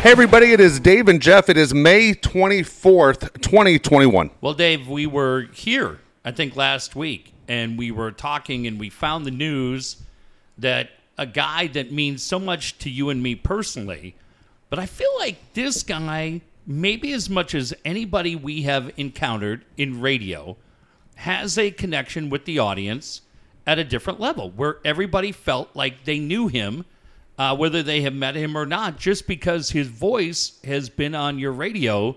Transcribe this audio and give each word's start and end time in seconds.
Hey, 0.00 0.12
everybody, 0.12 0.52
it 0.52 0.60
is 0.60 0.80
Dave 0.80 1.08
and 1.08 1.20
Jeff. 1.20 1.50
It 1.50 1.58
is 1.58 1.74
May 1.74 2.14
24th, 2.14 3.42
2021. 3.42 4.30
Well, 4.40 4.54
Dave, 4.54 4.88
we 4.88 5.06
were 5.06 5.48
here, 5.52 5.98
I 6.24 6.30
think, 6.30 6.56
last 6.56 6.96
week, 6.96 7.34
and 7.46 7.76
we 7.76 7.90
were 7.90 8.10
talking, 8.10 8.66
and 8.66 8.80
we 8.80 8.88
found 8.88 9.26
the 9.26 9.30
news 9.30 9.98
that 10.56 10.88
a 11.18 11.26
guy 11.26 11.66
that 11.66 11.92
means 11.92 12.22
so 12.22 12.38
much 12.38 12.78
to 12.78 12.88
you 12.88 13.10
and 13.10 13.22
me 13.22 13.34
personally, 13.34 14.16
but 14.70 14.78
I 14.78 14.86
feel 14.86 15.14
like 15.18 15.36
this 15.52 15.82
guy, 15.82 16.40
maybe 16.66 17.12
as 17.12 17.28
much 17.28 17.54
as 17.54 17.74
anybody 17.84 18.34
we 18.34 18.62
have 18.62 18.90
encountered 18.96 19.66
in 19.76 20.00
radio, 20.00 20.56
has 21.16 21.58
a 21.58 21.70
connection 21.70 22.30
with 22.30 22.46
the 22.46 22.58
audience 22.58 23.20
at 23.66 23.78
a 23.78 23.84
different 23.84 24.18
level 24.18 24.50
where 24.50 24.78
everybody 24.82 25.30
felt 25.30 25.68
like 25.76 26.04
they 26.04 26.18
knew 26.18 26.48
him 26.48 26.86
uh, 27.40 27.56
whether 27.56 27.82
they 27.82 28.02
have 28.02 28.12
met 28.12 28.34
him 28.34 28.54
or 28.54 28.66
not, 28.66 28.98
just 28.98 29.26
because 29.26 29.70
his 29.70 29.88
voice 29.88 30.60
has 30.62 30.90
been 30.90 31.14
on 31.14 31.38
your 31.38 31.52
radio 31.52 32.14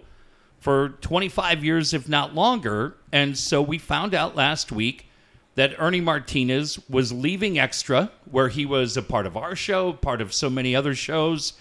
for 0.60 0.90
25 1.00 1.64
years, 1.64 1.94
if 1.94 2.10
not 2.10 2.36
longer. 2.36 2.98
And 3.10 3.38
so 3.38 3.62
we 3.62 3.78
found 3.78 4.14
out 4.14 4.36
last 4.36 4.70
week 4.70 5.08
that 5.56 5.76
Ernie 5.80 6.02
Martinez 6.02 6.78
was 6.90 7.14
leaving 7.14 7.58
Extra, 7.58 8.12
where 8.30 8.50
he 8.50 8.66
was 8.66 8.98
a 8.98 9.02
part 9.02 9.26
of 9.26 9.38
our 9.38 9.56
show, 9.56 9.94
part 9.94 10.20
of 10.20 10.34
so 10.34 10.50
many 10.50 10.76
other 10.76 10.94
shows, 10.94 11.54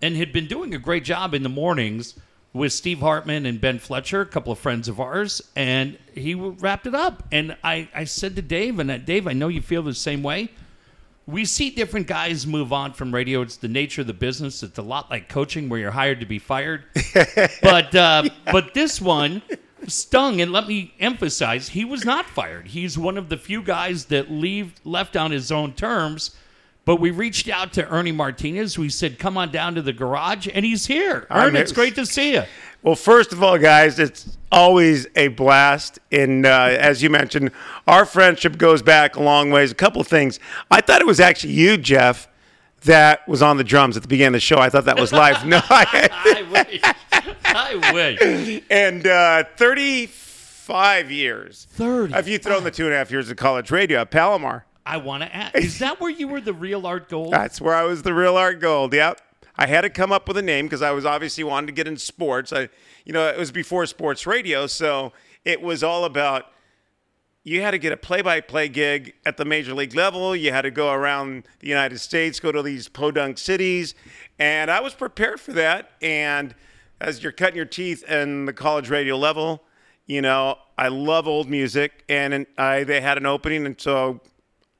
and 0.00 0.16
had 0.16 0.32
been 0.32 0.46
doing 0.46 0.74
a 0.74 0.78
great 0.78 1.04
job 1.04 1.34
in 1.34 1.42
the 1.42 1.50
mornings 1.50 2.14
with 2.54 2.72
Steve 2.72 3.00
Hartman 3.00 3.44
and 3.44 3.60
Ben 3.60 3.78
Fletcher, 3.78 4.22
a 4.22 4.26
couple 4.26 4.50
of 4.50 4.58
friends 4.58 4.88
of 4.88 4.98
ours, 4.98 5.42
and 5.54 5.98
he 6.14 6.32
wrapped 6.34 6.86
it 6.86 6.94
up. 6.94 7.24
And 7.30 7.54
I, 7.62 7.90
I 7.94 8.04
said 8.04 8.34
to 8.36 8.42
Dave, 8.42 8.78
and 8.78 8.90
uh, 8.90 8.96
Dave, 8.96 9.26
I 9.26 9.34
know 9.34 9.48
you 9.48 9.60
feel 9.60 9.82
the 9.82 9.92
same 9.92 10.22
way 10.22 10.48
we 11.30 11.44
see 11.44 11.70
different 11.70 12.06
guys 12.06 12.46
move 12.46 12.72
on 12.72 12.92
from 12.92 13.14
radio. 13.14 13.42
It's 13.42 13.56
the 13.56 13.68
nature 13.68 14.00
of 14.00 14.06
the 14.06 14.12
business. 14.14 14.62
It's 14.62 14.78
a 14.78 14.82
lot 14.82 15.10
like 15.10 15.28
coaching, 15.28 15.68
where 15.68 15.80
you're 15.80 15.90
hired 15.90 16.20
to 16.20 16.26
be 16.26 16.38
fired. 16.38 16.84
but 17.62 17.94
uh, 17.94 18.28
but 18.50 18.74
this 18.74 19.00
one 19.00 19.42
stung, 19.86 20.40
and 20.40 20.52
let 20.52 20.68
me 20.68 20.94
emphasize, 21.00 21.68
he 21.70 21.84
was 21.84 22.04
not 22.04 22.26
fired. 22.26 22.68
He's 22.68 22.98
one 22.98 23.16
of 23.16 23.28
the 23.28 23.36
few 23.36 23.62
guys 23.62 24.06
that 24.06 24.30
leave 24.30 24.74
left 24.84 25.16
on 25.16 25.30
his 25.30 25.50
own 25.50 25.72
terms. 25.74 26.36
But 26.84 26.96
we 26.96 27.10
reached 27.10 27.48
out 27.48 27.72
to 27.74 27.88
Ernie 27.88 28.12
Martinez. 28.12 28.78
We 28.78 28.88
said, 28.88 29.18
"Come 29.18 29.36
on 29.36 29.52
down 29.52 29.74
to 29.74 29.82
the 29.82 29.92
garage," 29.92 30.48
and 30.52 30.64
he's 30.64 30.86
here. 30.86 31.26
Ernie, 31.30 31.58
it's 31.60 31.72
great 31.72 31.94
to 31.96 32.06
see 32.06 32.32
you. 32.32 32.42
Well, 32.82 32.96
first 32.96 33.32
of 33.32 33.42
all, 33.42 33.58
guys, 33.58 33.98
it's 33.98 34.38
always 34.50 35.06
a 35.14 35.28
blast. 35.28 35.98
And 36.10 36.46
uh, 36.46 36.68
as 36.78 37.02
you 37.02 37.10
mentioned, 37.10 37.50
our 37.86 38.06
friendship 38.06 38.56
goes 38.56 38.80
back 38.82 39.16
a 39.16 39.22
long 39.22 39.50
ways. 39.50 39.70
A 39.70 39.74
couple 39.74 40.00
of 40.00 40.06
things. 40.08 40.40
I 40.70 40.80
thought 40.80 41.02
it 41.02 41.06
was 41.06 41.20
actually 41.20 41.52
you, 41.52 41.76
Jeff, 41.76 42.26
that 42.84 43.28
was 43.28 43.42
on 43.42 43.58
the 43.58 43.64
drums 43.64 43.96
at 43.98 44.02
the 44.02 44.08
beginning 44.08 44.28
of 44.28 44.32
the 44.34 44.40
show. 44.40 44.56
I 44.58 44.70
thought 44.70 44.86
that 44.86 44.98
was 44.98 45.12
live. 45.12 45.44
no, 45.46 45.60
I, 45.68 46.08
I 46.10 46.42
wish. 46.50 46.80
I 47.44 47.92
wish. 47.92 48.62
And 48.70 49.06
uh, 49.06 49.44
35 49.56 51.10
years. 51.10 51.66
30. 51.72 52.14
If 52.14 52.26
you 52.28 52.38
throw 52.38 52.56
in 52.58 52.64
the 52.64 52.70
two 52.70 52.86
and 52.86 52.94
a 52.94 52.96
half 52.96 53.10
years 53.10 53.30
of 53.30 53.36
college 53.36 53.70
radio 53.70 54.00
at 54.00 54.10
Palomar. 54.10 54.64
I 54.86 54.96
want 54.98 55.22
to 55.22 55.34
ask. 55.34 55.54
Is 55.56 55.78
that 55.78 56.00
where 56.00 56.10
you 56.10 56.28
were 56.28 56.40
the 56.40 56.52
real 56.52 56.86
Art 56.86 57.08
Gold? 57.08 57.32
That's 57.32 57.60
where 57.60 57.74
I 57.74 57.84
was 57.84 58.02
the 58.02 58.14
real 58.14 58.36
Art 58.36 58.60
Gold. 58.60 58.92
Yep. 58.94 59.20
I 59.56 59.66
had 59.66 59.82
to 59.82 59.90
come 59.90 60.10
up 60.10 60.26
with 60.26 60.38
a 60.38 60.42
name 60.42 60.66
because 60.66 60.82
I 60.82 60.90
was 60.92 61.04
obviously 61.04 61.44
wanting 61.44 61.66
to 61.66 61.72
get 61.72 61.86
in 61.86 61.98
sports. 61.98 62.52
I, 62.52 62.70
you 63.04 63.12
know, 63.12 63.26
it 63.28 63.38
was 63.38 63.52
before 63.52 63.84
sports 63.86 64.26
radio, 64.26 64.66
so 64.66 65.12
it 65.44 65.60
was 65.60 65.82
all 65.82 66.04
about 66.04 66.46
you 67.42 67.62
had 67.62 67.70
to 67.72 67.78
get 67.78 67.92
a 67.92 67.96
play-by-play 67.96 68.68
gig 68.68 69.14
at 69.24 69.36
the 69.36 69.44
major 69.44 69.74
league 69.74 69.94
level. 69.94 70.36
You 70.36 70.52
had 70.52 70.62
to 70.62 70.70
go 70.70 70.92
around 70.92 71.44
the 71.60 71.68
United 71.68 71.98
States, 71.98 72.38
go 72.38 72.52
to 72.52 72.62
these 72.62 72.88
podunk 72.88 73.38
cities, 73.38 73.94
and 74.38 74.70
I 74.70 74.80
was 74.80 74.94
prepared 74.94 75.40
for 75.40 75.52
that. 75.54 75.92
And 76.02 76.54
as 77.00 77.22
you're 77.22 77.32
cutting 77.32 77.56
your 77.56 77.64
teeth 77.64 78.02
in 78.04 78.44
the 78.44 78.52
college 78.52 78.90
radio 78.90 79.16
level, 79.16 79.62
you 80.06 80.20
know, 80.20 80.58
I 80.76 80.88
love 80.88 81.26
old 81.26 81.48
music, 81.48 82.04
and 82.08 82.46
I 82.58 82.84
they 82.84 83.00
had 83.00 83.16
an 83.16 83.26
opening, 83.26 83.64
and 83.64 83.80
so 83.80 84.20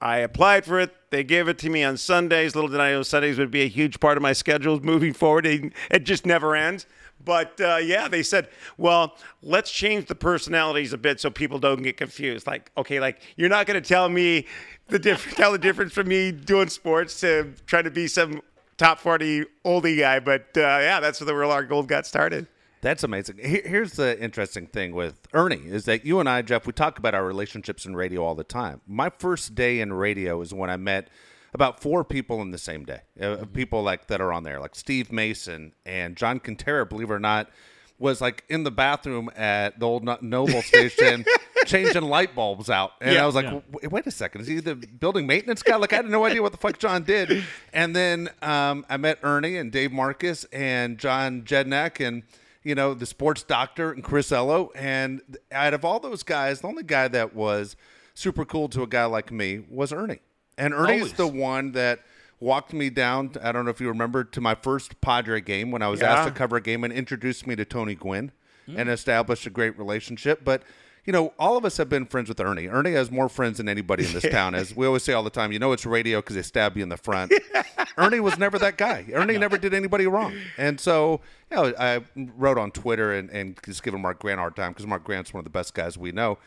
I 0.01 0.19
applied 0.19 0.65
for 0.65 0.81
it. 0.81 0.95
They 1.11 1.25
gave 1.25 1.49
it 1.49 1.59
to 1.59 1.69
me 1.69 1.85
on 1.85 1.97
Sundays. 1.97 2.55
Little 2.55 2.71
did 2.71 2.81
I 2.81 2.93
know 2.93 3.03
Sundays 3.03 3.39
would 3.39 3.51
be 3.51 3.63
a 3.63 3.69
huge 3.69 4.01
part 4.01 4.17
of 4.17 4.23
my 4.23 4.33
schedule 4.33 4.81
moving 4.81 5.13
forward. 5.13 5.47
It, 5.47 5.73
it 5.91 6.05
just 6.05 6.25
never 6.25 6.57
ends. 6.57 6.87
But 7.23 7.61
uh, 7.61 7.77
yeah, 7.77 8.09
they 8.09 8.23
said, 8.23 8.49
well, 8.79 9.17
let's 9.43 9.71
change 9.71 10.07
the 10.07 10.15
personalities 10.15 10.95
a 10.95 10.99
bit 10.99 11.21
so 11.21 11.29
people 11.29 11.59
don't 11.59 11.83
get 11.83 11.99
confused. 11.99 12.47
Like, 12.47 12.71
okay, 12.79 12.99
like 12.99 13.21
you're 13.37 13.51
not 13.51 13.67
going 13.67 13.81
to 13.81 13.87
tell 13.87 14.09
me 14.09 14.47
the 14.89 14.99
difference, 14.99 15.37
tell 15.37 15.53
the 15.53 15.59
difference 15.59 15.93
from 15.93 16.09
me 16.09 16.33
doing 16.33 16.69
sports 16.69 17.21
to 17.21 17.53
trying 17.67 17.85
to 17.85 17.91
be 17.91 18.07
some 18.07 18.41
top 18.79 19.01
40 19.01 19.45
oldie 19.67 19.99
guy. 19.99 20.19
But 20.21 20.49
uh, 20.57 20.61
yeah, 20.61 21.01
that's 21.01 21.21
where 21.21 21.27
the 21.27 21.35
Real 21.35 21.51
Art 21.51 21.69
Gold 21.69 21.89
got 21.89 22.07
started. 22.07 22.47
That's 22.83 23.05
amazing. 23.05 23.39
Here's 23.39 23.93
the 23.93 24.19
interesting 24.21 24.67
thing 24.67 24.95
with 24.95 25.29
Ernie 25.35 25.63
is 25.67 25.85
that 25.85 26.07
you 26.07 26.19
and 26.19 26.29
I, 26.29 26.41
Jeff, 26.41 26.67
we 26.67 26.73
talk 26.73 26.99
about 26.99 27.15
our 27.15 27.25
relationships 27.25 27.85
in 27.85 27.95
radio 27.95 28.25
all 28.25 28.35
the 28.35 28.45
time. 28.45 28.81
My 28.87 29.11
first 29.11 29.55
day 29.55 29.81
in 29.81 29.93
radio 29.93 30.41
is 30.41 30.55
when 30.55 30.71
I 30.71 30.79
met 30.79 31.09
about 31.53 31.81
four 31.81 32.05
people 32.05 32.41
in 32.41 32.53
the 32.53 32.59
same 32.59 32.85
day. 32.85 33.01
Uh, 33.21 33.45
people 33.53 33.83
like 33.83 34.07
that 34.07 34.21
are 34.21 34.33
on 34.33 34.45
there, 34.45 34.61
like 34.61 34.75
Steve 34.75 35.13
Mason 35.13 35.73
and 35.85 36.17
John 36.17 36.41
Kentera. 36.41 36.89
Believe 36.89 37.11
it 37.11 37.15
or 37.15 37.19
not, 37.19 37.51
was 37.99 38.23
like 38.23 38.45
in 38.49 38.65
the 38.65 38.71
bathroom 38.71 39.31
at 39.37 39.79
the 39.79 39.87
old 39.87 40.03
Noble 40.23 40.63
station 40.63 41.27
changing 41.67 42.03
light 42.03 42.35
bulbs 42.35 42.71
out. 42.71 42.93
And 43.03 43.15
yeah, 43.15 43.23
I 43.23 43.27
was 43.27 43.35
like, 43.35 43.45
yeah. 43.45 43.89
wait 43.89 44.07
a 44.07 44.11
second, 44.11 44.41
is 44.41 44.47
he 44.47 44.59
the 44.61 44.75
building 44.75 45.27
maintenance 45.27 45.63
guy? 45.63 45.77
Like, 45.77 45.93
I 45.93 45.97
had 45.97 46.07
no 46.07 46.25
idea 46.25 46.41
what 46.41 46.53
the 46.53 46.59
fuck 46.59 46.79
John 46.79 47.03
did. 47.03 47.45
And 47.75 47.95
then 47.95 48.31
um, 48.41 48.87
I 48.89 48.97
met 48.97 49.19
Ernie 49.23 49.59
and 49.59 49.71
Dave 49.71 49.93
Marcus 49.93 50.45
and 50.45 50.99
John 50.99 51.43
Jednak 51.43 52.05
and 52.05 52.23
you 52.63 52.75
know, 52.75 52.95
the 52.95 53.07
sports 53.07 53.43
doctor 53.43 53.93
and 53.93 54.05
Chris 54.05 54.33
Ello. 54.33 54.71
And 54.75 55.21
out 55.51 55.75
of 55.75 55.85
all 55.85 56.01
those 56.01 56.23
guys, 56.23 56.61
the 56.61 56.69
only 56.69 56.83
guy 56.83 57.09
that 57.09 57.35
was 57.35 57.77
super 58.15 58.45
cool 58.45 58.69
to 58.71 58.83
a 58.83 58.87
guy 58.87 59.05
like 59.05 59.33
me 59.33 59.65
was 59.71 59.93
Ernie. 59.93 60.21
And 60.59 60.75
Ernie's 60.75 61.01
Always. 61.01 61.13
the 61.15 61.27
one 61.27 61.73
that 61.73 62.01
walked 62.39 62.73
me 62.73 62.91
down. 62.91 63.33
I 63.43 63.53
don't 63.53 63.65
know 63.65 63.71
if 63.71 63.81
you 63.81 63.89
remember 63.89 64.25
to 64.25 64.41
my 64.41 64.55
first 64.55 65.01
Padre 65.01 65.41
game 65.41 65.71
when 65.71 65.83
I 65.83 65.89
was 65.89 66.01
yeah. 66.01 66.15
asked 66.15 66.29
to 66.29 66.35
cover 66.35 66.57
a 66.57 66.61
game 66.61 66.85
and 66.85 66.93
introduced 66.93 67.47
me 67.47 67.57
to 67.57 67.65
Tony 67.65 67.95
Gwynn 67.95 68.33
mm. 68.69 68.79
and 68.79 68.89
established 68.89 69.47
a 69.47 69.51
great 69.51 69.79
relationship. 69.79 70.45
But 70.45 70.63
you 71.05 71.13
know, 71.13 71.33
all 71.39 71.57
of 71.57 71.65
us 71.65 71.77
have 71.79 71.89
been 71.89 72.07
friends 72.07 72.29
with 72.29 72.41
Ernie. 72.41 72.69
Ernie 72.69 72.93
has 72.93 73.11
more 73.11 73.29
friends 73.29 73.57
than 73.57 73.69
anybody 73.69 74.05
in 74.05 74.13
this 74.13 74.29
town. 74.31 74.55
As 74.55 74.75
we 74.77 74.87
always 74.87 75.03
say 75.03 75.13
all 75.13 75.23
the 75.23 75.31
time, 75.31 75.53
you 75.53 75.59
know, 75.59 75.73
it's 75.73 75.87
radio 75.87 76.19
because 76.19 76.37
they 76.37 76.43
stab 76.43 76.77
you 76.77 76.83
in 76.83 76.89
the 76.89 76.97
front. 76.97 77.33
Ernie 77.99 78.21
was 78.21 78.39
never 78.39 78.59
that 78.59 78.77
guy. 78.77 79.07
Ernie 79.13 79.39
never 79.39 79.59
did 79.59 79.75
anybody 79.75 80.07
wrong. 80.07 80.35
And 80.59 80.79
so, 80.79 81.21
you 81.51 81.57
know, 81.57 81.73
I 81.79 82.01
wrote 82.37 82.59
on 82.59 82.71
Twitter 82.71 83.15
and, 83.15 83.31
and 83.31 83.59
just 83.65 83.83
giving 83.83 84.01
Mark 84.01 84.21
Grant 84.21 84.39
a 84.39 84.43
hard 84.43 84.57
time 84.57 84.73
because 84.73 84.87
Mark 84.87 85.05
Grant's 85.05 85.33
one 85.33 85.41
of 85.41 85.45
the 85.45 85.51
best 85.51 85.75
guys 85.75 85.97
we 85.97 86.13
know. 86.13 86.39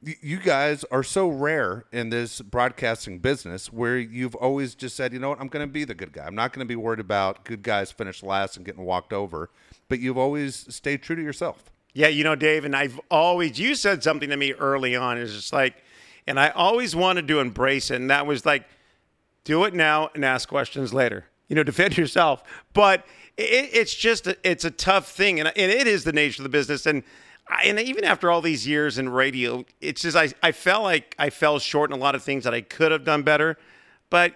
You 0.00 0.38
guys 0.38 0.84
are 0.92 1.02
so 1.02 1.26
rare 1.28 1.84
in 1.90 2.10
this 2.10 2.40
broadcasting 2.40 3.18
business 3.18 3.72
where 3.72 3.98
you've 3.98 4.36
always 4.36 4.76
just 4.76 4.94
said, 4.94 5.12
you 5.12 5.18
know 5.18 5.30
what, 5.30 5.40
I'm 5.40 5.48
going 5.48 5.66
to 5.66 5.72
be 5.72 5.82
the 5.82 5.94
good 5.94 6.12
guy. 6.12 6.24
I'm 6.24 6.36
not 6.36 6.52
going 6.52 6.64
to 6.64 6.68
be 6.68 6.76
worried 6.76 7.00
about 7.00 7.44
good 7.44 7.64
guys 7.64 7.90
finish 7.90 8.22
last 8.22 8.56
and 8.56 8.64
getting 8.64 8.84
walked 8.84 9.12
over, 9.12 9.50
but 9.88 9.98
you've 9.98 10.16
always 10.16 10.72
stayed 10.72 11.02
true 11.02 11.16
to 11.16 11.22
yourself. 11.22 11.72
Yeah, 11.94 12.08
you 12.08 12.24
know, 12.24 12.34
Dave, 12.34 12.64
and 12.64 12.76
I've 12.76 13.00
always, 13.10 13.58
you 13.58 13.74
said 13.74 14.02
something 14.02 14.30
to 14.30 14.36
me 14.36 14.52
early 14.52 14.94
on. 14.94 15.18
It's 15.18 15.34
just 15.34 15.52
like, 15.52 15.82
and 16.26 16.38
I 16.38 16.50
always 16.50 16.94
wanted 16.94 17.26
to 17.28 17.40
embrace 17.40 17.90
it. 17.90 17.96
And 17.96 18.10
that 18.10 18.26
was 18.26 18.44
like, 18.44 18.64
do 19.44 19.64
it 19.64 19.74
now 19.74 20.10
and 20.14 20.24
ask 20.24 20.48
questions 20.48 20.92
later. 20.92 21.24
You 21.48 21.56
know, 21.56 21.62
defend 21.64 21.96
yourself. 21.96 22.42
But 22.74 23.06
it, 23.36 23.70
it's 23.72 23.94
just, 23.94 24.26
a, 24.26 24.36
it's 24.44 24.64
a 24.64 24.70
tough 24.70 25.10
thing. 25.10 25.40
And, 25.40 25.48
and 25.48 25.72
it 25.72 25.86
is 25.86 26.04
the 26.04 26.12
nature 26.12 26.42
of 26.42 26.44
the 26.44 26.50
business. 26.50 26.84
And, 26.84 27.02
and 27.64 27.80
even 27.80 28.04
after 28.04 28.30
all 28.30 28.42
these 28.42 28.66
years 28.66 28.98
in 28.98 29.08
radio, 29.08 29.64
it's 29.80 30.02
just, 30.02 30.16
I, 30.16 30.28
I 30.42 30.52
felt 30.52 30.82
like 30.82 31.16
I 31.18 31.30
fell 31.30 31.58
short 31.58 31.90
in 31.90 31.96
a 31.96 32.00
lot 32.00 32.14
of 32.14 32.22
things 32.22 32.44
that 32.44 32.52
I 32.52 32.60
could 32.60 32.92
have 32.92 33.04
done 33.04 33.22
better. 33.22 33.56
But 34.10 34.34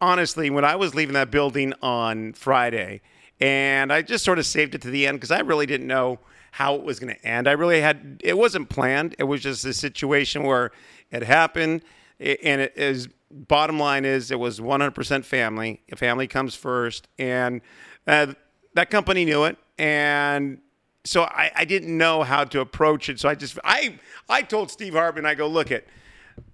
honestly, 0.00 0.48
when 0.48 0.64
I 0.64 0.76
was 0.76 0.94
leaving 0.94 1.12
that 1.12 1.30
building 1.30 1.74
on 1.82 2.32
Friday, 2.32 3.02
and 3.38 3.92
I 3.92 4.00
just 4.00 4.24
sort 4.24 4.38
of 4.38 4.46
saved 4.46 4.74
it 4.74 4.80
to 4.82 4.90
the 4.90 5.06
end 5.06 5.18
because 5.18 5.30
I 5.30 5.40
really 5.40 5.66
didn't 5.66 5.86
know– 5.86 6.18
how 6.56 6.74
it 6.74 6.82
was 6.82 6.98
going 6.98 7.14
to 7.14 7.26
end. 7.26 7.46
I 7.46 7.52
really 7.52 7.82
had 7.82 8.18
it 8.24 8.38
wasn't 8.38 8.70
planned. 8.70 9.14
It 9.18 9.24
was 9.24 9.42
just 9.42 9.62
a 9.66 9.74
situation 9.74 10.42
where 10.42 10.70
it 11.10 11.22
happened, 11.22 11.82
and 12.18 12.62
it 12.62 12.72
is. 12.76 13.08
Bottom 13.30 13.78
line 13.78 14.06
is, 14.06 14.30
it 14.30 14.38
was 14.38 14.60
100% 14.60 15.24
family. 15.24 15.82
Family 15.96 16.26
comes 16.26 16.54
first, 16.54 17.08
and 17.18 17.60
uh, 18.06 18.32
that 18.72 18.88
company 18.88 19.26
knew 19.26 19.44
it, 19.44 19.58
and 19.76 20.58
so 21.04 21.24
I, 21.24 21.50
I 21.54 21.64
didn't 21.66 21.94
know 21.94 22.22
how 22.22 22.44
to 22.44 22.60
approach 22.60 23.10
it. 23.10 23.20
So 23.20 23.28
I 23.28 23.34
just 23.34 23.58
I 23.62 23.98
I 24.26 24.40
told 24.40 24.70
Steve 24.70 24.94
Hartman, 24.94 25.26
I 25.26 25.34
go, 25.34 25.48
look 25.48 25.70
it, 25.70 25.86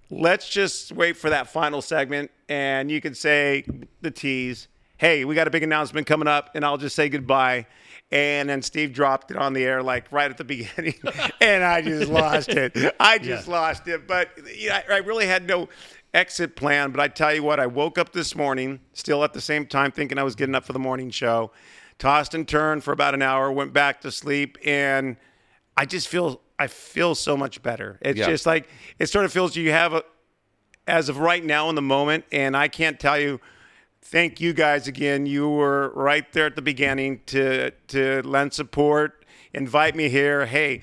let's 0.09 0.49
just 0.49 0.91
wait 0.91 1.15
for 1.15 1.29
that 1.29 1.47
final 1.47 1.81
segment, 1.81 2.29
and 2.49 2.91
you 2.91 2.99
can 2.99 3.15
say 3.15 3.63
the 4.01 4.11
tease. 4.11 4.67
Hey, 4.97 5.23
we 5.23 5.33
got 5.33 5.47
a 5.47 5.51
big 5.51 5.63
announcement 5.63 6.07
coming 6.07 6.27
up, 6.27 6.49
and 6.55 6.65
I'll 6.65 6.77
just 6.77 6.93
say 6.93 7.07
goodbye 7.07 7.67
and 8.13 8.47
then 8.47 8.61
Steve 8.61 8.93
dropped 8.93 9.31
it 9.31 9.37
on 9.37 9.53
the 9.53 9.63
air 9.65 9.81
like 9.81 10.09
right 10.11 10.29
at 10.29 10.37
the 10.37 10.43
beginning, 10.55 10.93
and 11.41 11.63
I 11.63 11.81
just 11.81 12.09
lost 12.11 12.49
it. 12.49 12.77
I 12.99 13.17
just 13.17 13.47
yeah. 13.47 13.53
lost 13.53 13.87
it. 13.87 14.07
But 14.07 14.29
you 14.55 14.69
know, 14.69 14.75
I, 14.75 14.83
I 14.93 14.97
really 14.97 15.25
had 15.25 15.47
no 15.47 15.67
exit 16.13 16.55
plan. 16.55 16.91
But 16.91 16.99
I 17.01 17.07
tell 17.07 17.33
you 17.33 17.41
what, 17.41 17.59
I 17.59 17.65
woke 17.65 17.97
up 17.97 18.13
this 18.13 18.35
morning 18.35 18.79
still 18.93 19.23
at 19.23 19.33
the 19.33 19.41
same 19.41 19.65
time 19.65 19.91
thinking 19.91 20.17
I 20.19 20.23
was 20.23 20.35
getting 20.35 20.53
up 20.53 20.63
for 20.63 20.73
the 20.73 20.79
morning 20.79 21.09
show. 21.09 21.51
tossed 21.97 22.33
and 22.35 22.47
turned 22.47 22.83
for 22.83 22.91
about 22.91 23.13
an 23.15 23.21
hour, 23.23 23.51
went 23.51 23.73
back 23.73 24.01
to 24.01 24.11
sleep, 24.11 24.57
and 24.63 25.17
I 25.75 25.85
just 25.85 26.07
feel 26.07 26.39
I 26.59 26.67
feel 26.67 27.15
so 27.15 27.35
much 27.35 27.63
better. 27.63 27.97
It's 28.01 28.19
Yeah. 28.19 28.27
just 28.27 28.45
like 28.45 28.69
it 28.99 29.07
sort 29.07 29.25
of 29.25 29.33
feels 29.33 29.55
you 29.55 29.71
have 29.71 29.93
a 29.93 30.03
as 30.87 31.09
of 31.09 31.17
right 31.17 31.43
now 31.43 31.67
in 31.69 31.75
the 31.75 31.81
moment, 31.81 32.25
and 32.31 32.55
I 32.55 32.67
can't 32.67 32.99
tell 32.99 33.19
you. 33.19 33.41
Thank 34.03 34.41
you 34.41 34.51
guys 34.51 34.87
again. 34.87 35.25
You 35.25 35.49
were 35.49 35.93
right 35.95 36.29
there 36.33 36.45
at 36.45 36.57
the 36.57 36.61
beginning 36.61 37.21
to 37.27 37.71
to 37.87 38.21
lend 38.23 38.53
support, 38.53 39.25
invite 39.53 39.95
me 39.95 40.09
here. 40.09 40.45
Hey, 40.45 40.81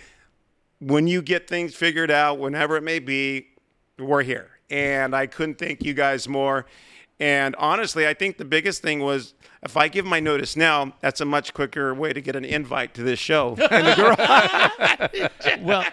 when 0.79 1.07
you 1.07 1.21
get 1.21 1.47
things 1.47 1.75
figured 1.75 2.11
out, 2.11 2.39
whenever 2.39 2.77
it 2.77 2.83
may 2.83 2.99
be, 2.99 3.49
we're 3.99 4.23
here. 4.23 4.49
And 4.71 5.15
I 5.15 5.27
couldn't 5.27 5.59
thank 5.59 5.85
you 5.85 5.93
guys 5.93 6.29
more. 6.29 6.65
And 7.19 7.55
honestly, 7.57 8.09
I 8.09 8.15
think 8.15 8.39
the 8.39 8.47
biggest 8.47 8.81
thing 8.81 9.01
was 9.01 9.35
if 9.63 9.77
I 9.77 9.89
give 9.89 10.07
my 10.07 10.21
notice 10.21 10.57
now, 10.57 10.95
that's 11.01 11.21
a 11.21 11.27
much 11.27 11.53
quicker 11.53 11.93
way 11.93 12.15
to 12.15 12.23
get 12.23 12.35
an 12.35 12.47
invite 12.47 12.95
to 12.95 13.03
this 13.03 13.19
show. 13.19 13.57
well, 15.61 15.85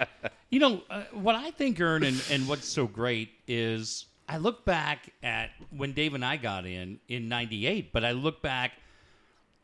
you 0.50 0.60
know, 0.60 0.82
uh, 0.90 1.04
what 1.12 1.36
I 1.36 1.52
think, 1.52 1.82
Ern, 1.82 2.04
and, 2.04 2.24
and 2.32 2.48
what's 2.48 2.70
so 2.70 2.88
great 2.88 3.32
is 3.46 4.06
I 4.30 4.38
look 4.38 4.66
back 4.66 5.10
at 5.24 5.52
when 5.70 5.94
Dave 5.94 6.14
and 6.14 6.24
I 6.26 6.38
got 6.38 6.66
in 6.66 7.00
in 7.08 7.30
98, 7.30 7.94
but 7.94 8.04
I 8.04 8.12
look 8.12 8.42
back 8.42 8.74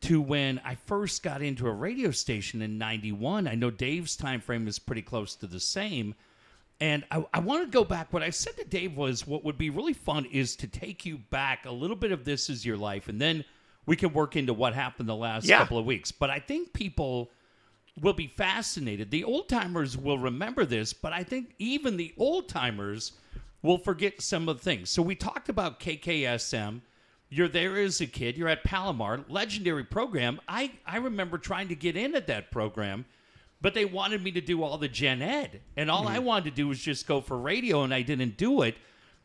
to 0.02 0.20
when 0.20 0.60
I 0.64 0.74
first 0.74 1.22
got 1.22 1.42
into 1.42 1.66
a 1.66 1.72
radio 1.72 2.10
station 2.10 2.62
in 2.62 2.78
91. 2.78 3.46
I 3.46 3.54
know 3.54 3.70
Dave's 3.70 4.16
time 4.16 4.40
frame 4.40 4.66
is 4.68 4.78
pretty 4.78 5.02
close 5.02 5.34
to 5.36 5.46
the 5.46 5.60
same. 5.60 6.14
And 6.80 7.04
I, 7.10 7.24
I 7.32 7.38
want 7.40 7.64
to 7.64 7.70
go 7.70 7.84
back. 7.84 8.12
What 8.12 8.22
I 8.22 8.30
said 8.30 8.56
to 8.56 8.64
Dave 8.64 8.96
was 8.96 9.26
what 9.26 9.44
would 9.44 9.56
be 9.56 9.70
really 9.70 9.92
fun 9.92 10.24
is 10.26 10.56
to 10.56 10.66
take 10.66 11.06
you 11.06 11.18
back 11.18 11.66
a 11.66 11.70
little 11.70 11.96
bit 11.96 12.10
of 12.12 12.24
this 12.24 12.50
is 12.50 12.66
your 12.66 12.76
life, 12.76 13.08
and 13.08 13.20
then 13.20 13.44
we 13.86 13.96
can 13.96 14.12
work 14.12 14.34
into 14.34 14.52
what 14.54 14.74
happened 14.74 15.08
the 15.08 15.14
last 15.14 15.46
Yeah. 15.46 15.58
couple 15.58 15.78
of 15.78 15.84
weeks. 15.84 16.10
But 16.10 16.30
I 16.30 16.38
think 16.40 16.72
people 16.72 17.30
will 18.00 18.12
be 18.12 18.26
fascinated. 18.26 19.10
The 19.10 19.24
old 19.24 19.48
timers 19.48 19.96
will 19.96 20.18
remember 20.18 20.64
this, 20.64 20.92
but 20.92 21.12
I 21.12 21.22
think 21.22 21.54
even 21.58 21.96
the 21.96 22.12
old 22.16 22.48
timers 22.48 23.12
will 23.64 23.78
forget 23.78 24.20
some 24.20 24.46
of 24.46 24.58
the 24.58 24.62
things. 24.62 24.90
So 24.90 25.00
we 25.00 25.14
talked 25.14 25.48
about 25.48 25.80
KKSM. 25.80 26.82
You're 27.30 27.48
there 27.48 27.78
as 27.78 27.98
a 28.02 28.06
kid. 28.06 28.36
You're 28.36 28.50
at 28.50 28.62
Palomar, 28.62 29.24
legendary 29.26 29.84
program. 29.84 30.38
I, 30.46 30.72
I 30.86 30.98
remember 30.98 31.38
trying 31.38 31.68
to 31.68 31.74
get 31.74 31.96
in 31.96 32.14
at 32.14 32.26
that 32.26 32.50
program, 32.50 33.06
but 33.62 33.72
they 33.72 33.86
wanted 33.86 34.22
me 34.22 34.32
to 34.32 34.42
do 34.42 34.62
all 34.62 34.76
the 34.76 34.86
gen 34.86 35.22
ed. 35.22 35.62
And 35.78 35.90
all 35.90 36.06
I 36.06 36.16
mm-hmm. 36.16 36.26
wanted 36.26 36.50
to 36.50 36.56
do 36.56 36.68
was 36.68 36.78
just 36.78 37.08
go 37.08 37.22
for 37.22 37.38
radio, 37.38 37.82
and 37.82 37.94
I 37.94 38.02
didn't 38.02 38.36
do 38.36 38.60
it. 38.60 38.76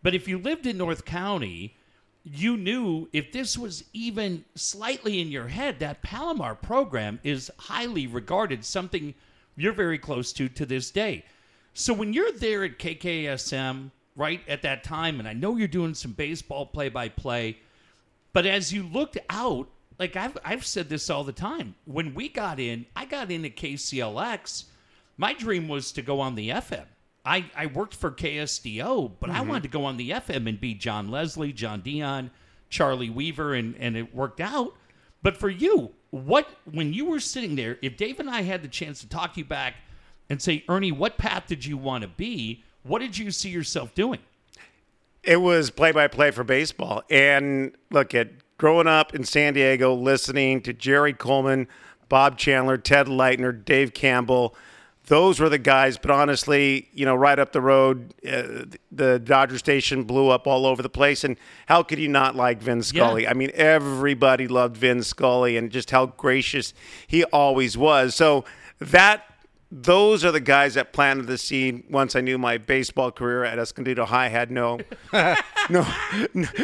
But 0.01 0.15
if 0.15 0.25
you 0.25 0.37
lived 0.37 0.65
in 0.65 0.77
North 0.77 1.03
County, 1.03 1.75
you 2.23 2.55
knew 2.55 3.09
if 3.11 3.33
this 3.33 3.57
was 3.57 3.83
even 3.91 4.45
slightly 4.55 5.19
in 5.19 5.27
your 5.27 5.49
head, 5.49 5.79
that 5.79 6.01
Palomar 6.01 6.55
program 6.55 7.19
is 7.25 7.51
highly 7.57 8.07
regarded, 8.07 8.63
something 8.63 9.13
you're 9.57 9.73
very 9.73 9.97
close 9.97 10.31
to 10.31 10.47
to 10.47 10.65
this 10.65 10.91
day. 10.91 11.25
So 11.73 11.93
when 11.93 12.13
you're 12.13 12.31
there 12.31 12.63
at 12.63 12.79
KKSM, 12.79 13.91
right 14.19 14.41
at 14.47 14.61
that 14.63 14.83
time, 14.83 15.19
and 15.19 15.27
I 15.27 15.33
know 15.33 15.55
you're 15.55 15.67
doing 15.67 15.95
some 15.95 16.11
baseball 16.11 16.65
play 16.65 16.89
by 16.89 17.07
play, 17.07 17.57
but 18.33 18.45
as 18.45 18.71
you 18.73 18.83
looked 18.83 19.17
out, 19.29 19.69
like 19.97 20.15
I've, 20.15 20.37
I've 20.43 20.65
said 20.65 20.89
this 20.89 21.09
all 21.09 21.23
the 21.23 21.31
time, 21.31 21.75
when 21.85 22.13
we 22.13 22.29
got 22.29 22.59
in, 22.59 22.85
I 22.95 23.05
got 23.05 23.31
into 23.31 23.49
KCLX. 23.49 24.65
My 25.17 25.33
dream 25.33 25.67
was 25.67 25.91
to 25.93 26.01
go 26.01 26.19
on 26.19 26.35
the 26.35 26.49
FM. 26.49 26.85
I, 27.25 27.45
I 27.55 27.65
worked 27.67 27.95
for 27.95 28.11
KSDO, 28.11 29.13
but 29.19 29.29
I 29.29 29.39
mm-hmm. 29.39 29.49
wanted 29.49 29.63
to 29.63 29.69
go 29.69 29.85
on 29.85 29.97
the 29.97 30.11
FM 30.11 30.47
and 30.47 30.59
be 30.59 30.73
John 30.73 31.09
Leslie, 31.09 31.53
John 31.53 31.81
Dion, 31.81 32.31
Charlie 32.69 33.09
Weaver, 33.09 33.53
and, 33.53 33.75
and 33.77 33.97
it 33.97 34.13
worked 34.13 34.39
out. 34.41 34.73
But 35.21 35.37
for 35.37 35.49
you, 35.49 35.91
what 36.11 36.47
when 36.71 36.93
you 36.93 37.05
were 37.05 37.19
sitting 37.19 37.55
there, 37.55 37.77
if 37.81 37.97
Dave 37.97 38.19
and 38.19 38.29
I 38.29 38.41
had 38.41 38.63
the 38.63 38.67
chance 38.67 39.01
to 39.01 39.09
talk 39.09 39.37
you 39.37 39.45
back 39.45 39.75
and 40.29 40.41
say, 40.41 40.63
Ernie, 40.69 40.91
what 40.91 41.17
path 41.17 41.47
did 41.47 41.65
you 41.65 41.77
want 41.77 42.03
to 42.03 42.07
be? 42.07 42.63
What 42.83 42.99
did 42.99 43.17
you 43.17 43.31
see 43.31 43.49
yourself 43.49 43.93
doing? 43.93 44.19
It 45.23 45.37
was 45.37 45.69
play 45.69 45.91
by 45.91 46.07
play 46.07 46.31
for 46.31 46.43
baseball. 46.43 47.03
And 47.09 47.75
look 47.91 48.15
at 48.15 48.29
growing 48.57 48.87
up 48.87 49.13
in 49.13 49.23
San 49.23 49.53
Diego, 49.53 49.93
listening 49.93 50.61
to 50.61 50.73
Jerry 50.73 51.13
Coleman, 51.13 51.67
Bob 52.07 52.37
Chandler, 52.37 52.77
Ted 52.77 53.07
Leitner, 53.07 53.63
Dave 53.63 53.93
Campbell. 53.93 54.55
Those 55.05 55.39
were 55.39 55.49
the 55.49 55.57
guys, 55.57 55.97
but 55.97 56.11
honestly, 56.11 56.87
you 56.93 57.03
know, 57.03 57.15
right 57.15 57.39
up 57.39 57.51
the 57.51 57.61
road, 57.61 58.13
uh, 58.27 58.65
the 58.91 59.17
Dodger 59.17 59.57
station 59.57 60.03
blew 60.03 60.29
up 60.29 60.45
all 60.45 60.65
over 60.67 60.83
the 60.83 60.89
place. 60.89 61.23
And 61.23 61.35
how 61.65 61.81
could 61.81 61.97
you 61.97 62.07
not 62.07 62.35
like 62.35 62.61
Vin 62.61 62.83
Scully? 62.83 63.23
Yeah. 63.23 63.31
I 63.31 63.33
mean, 63.33 63.49
everybody 63.55 64.47
loved 64.47 64.77
Vin 64.77 65.01
Scully 65.01 65.57
and 65.57 65.71
just 65.71 65.89
how 65.89 66.07
gracious 66.07 66.73
he 67.07 67.23
always 67.25 67.75
was. 67.77 68.13
So 68.13 68.45
that 68.79 69.28
those 69.71 70.25
are 70.25 70.31
the 70.31 70.39
guys 70.39 70.73
that 70.73 70.93
planted 70.93 71.27
the 71.27 71.37
seed. 71.37 71.83
Once 71.89 72.15
I 72.15 72.21
knew 72.21 72.39
my 72.39 72.57
baseball 72.57 73.11
career 73.11 73.43
at 73.43 73.59
Escondido 73.59 74.05
High 74.05 74.29
had 74.29 74.49
no, 74.49 74.79
no, 75.69 75.87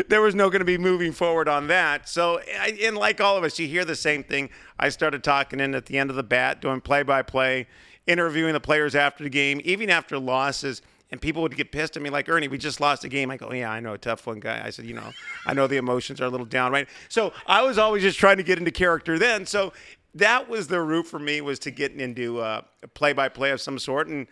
there 0.07 0.22
was 0.22 0.34
no 0.34 0.50
going 0.50 0.60
to 0.60 0.66
be 0.66 0.80
moving 0.80 1.12
forward 1.12 1.48
on 1.48 1.68
that. 1.68 2.10
So, 2.10 2.40
I, 2.60 2.78
and 2.84 2.98
like 2.98 3.22
all 3.22 3.38
of 3.38 3.44
us, 3.44 3.60
you 3.60 3.68
hear 3.68 3.86
the 3.86 3.96
same 3.96 4.24
thing. 4.24 4.50
I 4.80 4.90
started 4.90 5.24
talking 5.24 5.60
in 5.60 5.75
at 5.75 5.86
the 5.86 6.00
end 6.00 6.10
of 6.10 6.16
the 6.16 6.24
bat, 6.24 6.62
doing 6.62 6.81
play 6.81 7.04
by 7.04 7.22
play, 7.22 7.68
interviewing 8.07 8.54
the 8.54 8.60
players 8.60 8.96
after 8.96 9.24
the 9.24 9.30
game, 9.30 9.62
even 9.63 9.92
after 9.92 10.18
losses. 10.18 10.81
And 11.12 11.22
people 11.22 11.44
would 11.44 11.56
get 11.56 11.72
pissed 11.72 11.96
at 11.96 12.01
me, 12.01 12.10
like 12.10 12.28
Ernie, 12.28 12.48
we 12.48 12.58
just 12.58 12.81
lost 12.81 13.04
a 13.04 13.08
game. 13.08 13.30
I 13.30 13.38
go, 13.38 13.54
yeah, 13.54 13.69
I 13.69 13.80
know, 13.80 13.94
a 13.94 13.98
tough 14.00 14.25
one, 14.25 14.40
guy. 14.40 14.63
I 14.66 14.72
said, 14.72 14.86
you 14.86 14.96
know, 14.96 15.12
I 15.46 15.54
know 15.54 15.68
the 15.68 15.78
emotions 15.78 16.19
are 16.19 16.25
a 16.25 16.30
little 16.30 16.48
down, 16.48 16.72
right? 16.72 16.90
So 17.10 17.31
I 17.46 17.62
was 17.62 17.78
always 17.78 18.01
just 18.01 18.18
trying 18.18 18.38
to 18.38 18.44
get 18.44 18.58
into 18.58 18.72
character 18.72 19.19
then. 19.19 19.46
So 19.46 19.72
that 20.15 20.50
was 20.50 20.67
the 20.67 20.81
route 20.81 21.07
for 21.07 21.19
me 21.19 21.41
was 21.41 21.59
to 21.59 21.71
get 21.71 21.91
into 21.91 22.39
uh, 22.39 22.62
play 22.94 23.13
by 23.13 23.29
play 23.29 23.51
of 23.51 23.62
some 23.62 23.77
sort. 23.77 24.07
And 24.07 24.27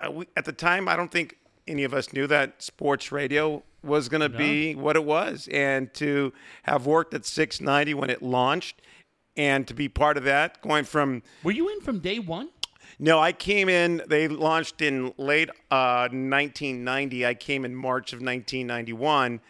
uh, 0.00 0.10
we, 0.10 0.26
at 0.36 0.44
the 0.44 0.52
time, 0.52 0.88
I 0.88 0.96
don't 0.96 1.12
think 1.12 1.36
any 1.68 1.84
of 1.84 1.94
us 1.94 2.12
knew 2.12 2.26
that 2.26 2.62
sports 2.62 3.12
radio 3.12 3.62
was 3.82 4.08
going 4.08 4.22
to 4.22 4.28
be 4.28 4.74
what 4.74 4.96
it 4.96 5.04
was. 5.04 5.48
And 5.52 5.92
to 5.94 6.32
have 6.64 6.86
worked 6.86 7.14
at 7.14 7.24
690 7.24 7.94
when 7.94 8.10
it 8.10 8.22
launched 8.22 8.82
and 9.36 9.68
to 9.68 9.74
be 9.74 9.88
part 9.88 10.16
of 10.16 10.24
that, 10.24 10.60
going 10.62 10.84
from 10.84 11.22
Were 11.44 11.52
you 11.52 11.68
in 11.68 11.80
from 11.80 11.98
day 11.98 12.18
one? 12.18 12.48
no, 12.98 13.20
I 13.20 13.32
came 13.32 13.68
in. 13.68 14.02
They 14.08 14.28
launched 14.28 14.80
in 14.80 15.12
late 15.18 15.50
uh, 15.70 16.08
1990. 16.10 17.26
I 17.26 17.34
came 17.34 17.66
in 17.66 17.74
March 17.74 18.14
of 18.14 18.20
1991, 18.20 19.40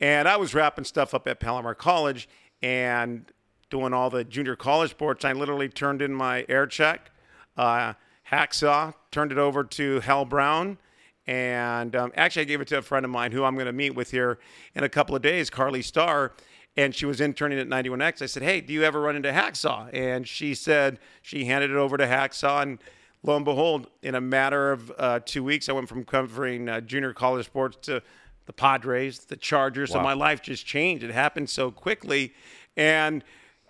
and 0.00 0.26
I 0.26 0.36
was 0.36 0.54
wrapping 0.54 0.86
stuff 0.86 1.12
up 1.12 1.28
at 1.28 1.40
Palomar 1.40 1.74
College 1.74 2.28
and 2.62 3.30
doing 3.70 3.92
all 3.92 4.10
the 4.10 4.24
junior 4.24 4.56
college 4.56 4.90
sports. 4.90 5.24
I 5.24 5.32
literally 5.32 5.68
turned 5.68 6.02
in 6.02 6.12
my 6.12 6.44
air 6.48 6.66
check, 6.66 7.10
uh, 7.56 7.94
hacksaw, 8.30 8.94
turned 9.10 9.32
it 9.32 9.38
over 9.38 9.64
to 9.64 10.00
Hal 10.00 10.24
Brown. 10.24 10.78
And 11.26 11.96
um, 11.96 12.12
actually, 12.16 12.42
I 12.42 12.44
gave 12.44 12.60
it 12.60 12.68
to 12.68 12.78
a 12.78 12.82
friend 12.82 13.04
of 13.04 13.10
mine 13.10 13.32
who 13.32 13.44
I'm 13.44 13.54
going 13.54 13.66
to 13.66 13.72
meet 13.72 13.94
with 13.94 14.10
here 14.10 14.38
in 14.74 14.84
a 14.84 14.88
couple 14.88 15.16
of 15.16 15.22
days, 15.22 15.48
Carly 15.48 15.80
Starr 15.80 16.32
and 16.76 16.94
she 16.94 17.06
was 17.06 17.20
interning 17.20 17.58
at 17.58 17.68
91X. 17.68 18.22
I 18.22 18.26
said, 18.26 18.42
Hey, 18.42 18.60
do 18.60 18.72
you 18.72 18.82
ever 18.82 19.00
run 19.00 19.16
into 19.16 19.30
Hacksaw? 19.30 19.90
And 19.92 20.26
she 20.26 20.54
said 20.54 20.98
she 21.22 21.44
handed 21.44 21.70
it 21.70 21.76
over 21.76 21.96
to 21.96 22.06
Hacksaw. 22.06 22.62
And 22.62 22.78
lo 23.22 23.36
and 23.36 23.44
behold, 23.44 23.88
in 24.02 24.14
a 24.14 24.20
matter 24.20 24.72
of 24.72 24.92
uh, 24.98 25.20
two 25.24 25.44
weeks, 25.44 25.68
I 25.68 25.72
went 25.72 25.88
from 25.88 26.04
covering 26.04 26.68
uh, 26.68 26.80
junior 26.80 27.12
college 27.12 27.46
sports 27.46 27.76
to 27.82 28.02
the 28.46 28.52
Padres, 28.52 29.20
the 29.20 29.36
Chargers. 29.36 29.92
So 29.92 30.00
my 30.00 30.12
life 30.12 30.42
just 30.42 30.66
changed. 30.66 31.04
It 31.04 31.10
happened 31.10 31.48
so 31.48 31.70
quickly. 31.70 32.34
And, 32.76 33.24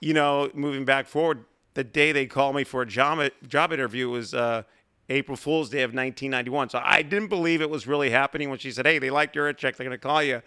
you 0.05 0.13
know, 0.15 0.51
moving 0.55 0.85
back 0.85 1.07
forward, 1.07 1.45
the 1.75 1.85
day 1.85 2.13
they 2.13 2.27
called 2.27 2.55
me 2.55 2.63
for 2.65 2.83
a 2.83 2.87
job, 2.87 3.27
job 3.49 3.73
interview 3.73 4.09
was 4.11 4.35
uh, 4.35 4.63
April 5.09 5.37
Fool's 5.37 5.71
Day 5.71 5.83
of 5.83 5.91
1991. 5.91 6.69
So 6.71 6.81
I 6.85 7.03
didn't 7.03 7.29
believe 7.29 7.63
it 7.63 7.71
was 7.71 7.87
really 7.87 8.11
happening 8.11 8.51
when 8.51 8.59
she 8.59 8.71
said, 8.71 8.87
Hey, 8.87 8.99
they 8.99 9.11
liked 9.11 9.35
your 9.35 9.53
check. 9.55 9.77
They're 9.77 9.87
going 9.87 9.99
to 9.99 10.03
call 10.03 10.23
you 10.23 10.43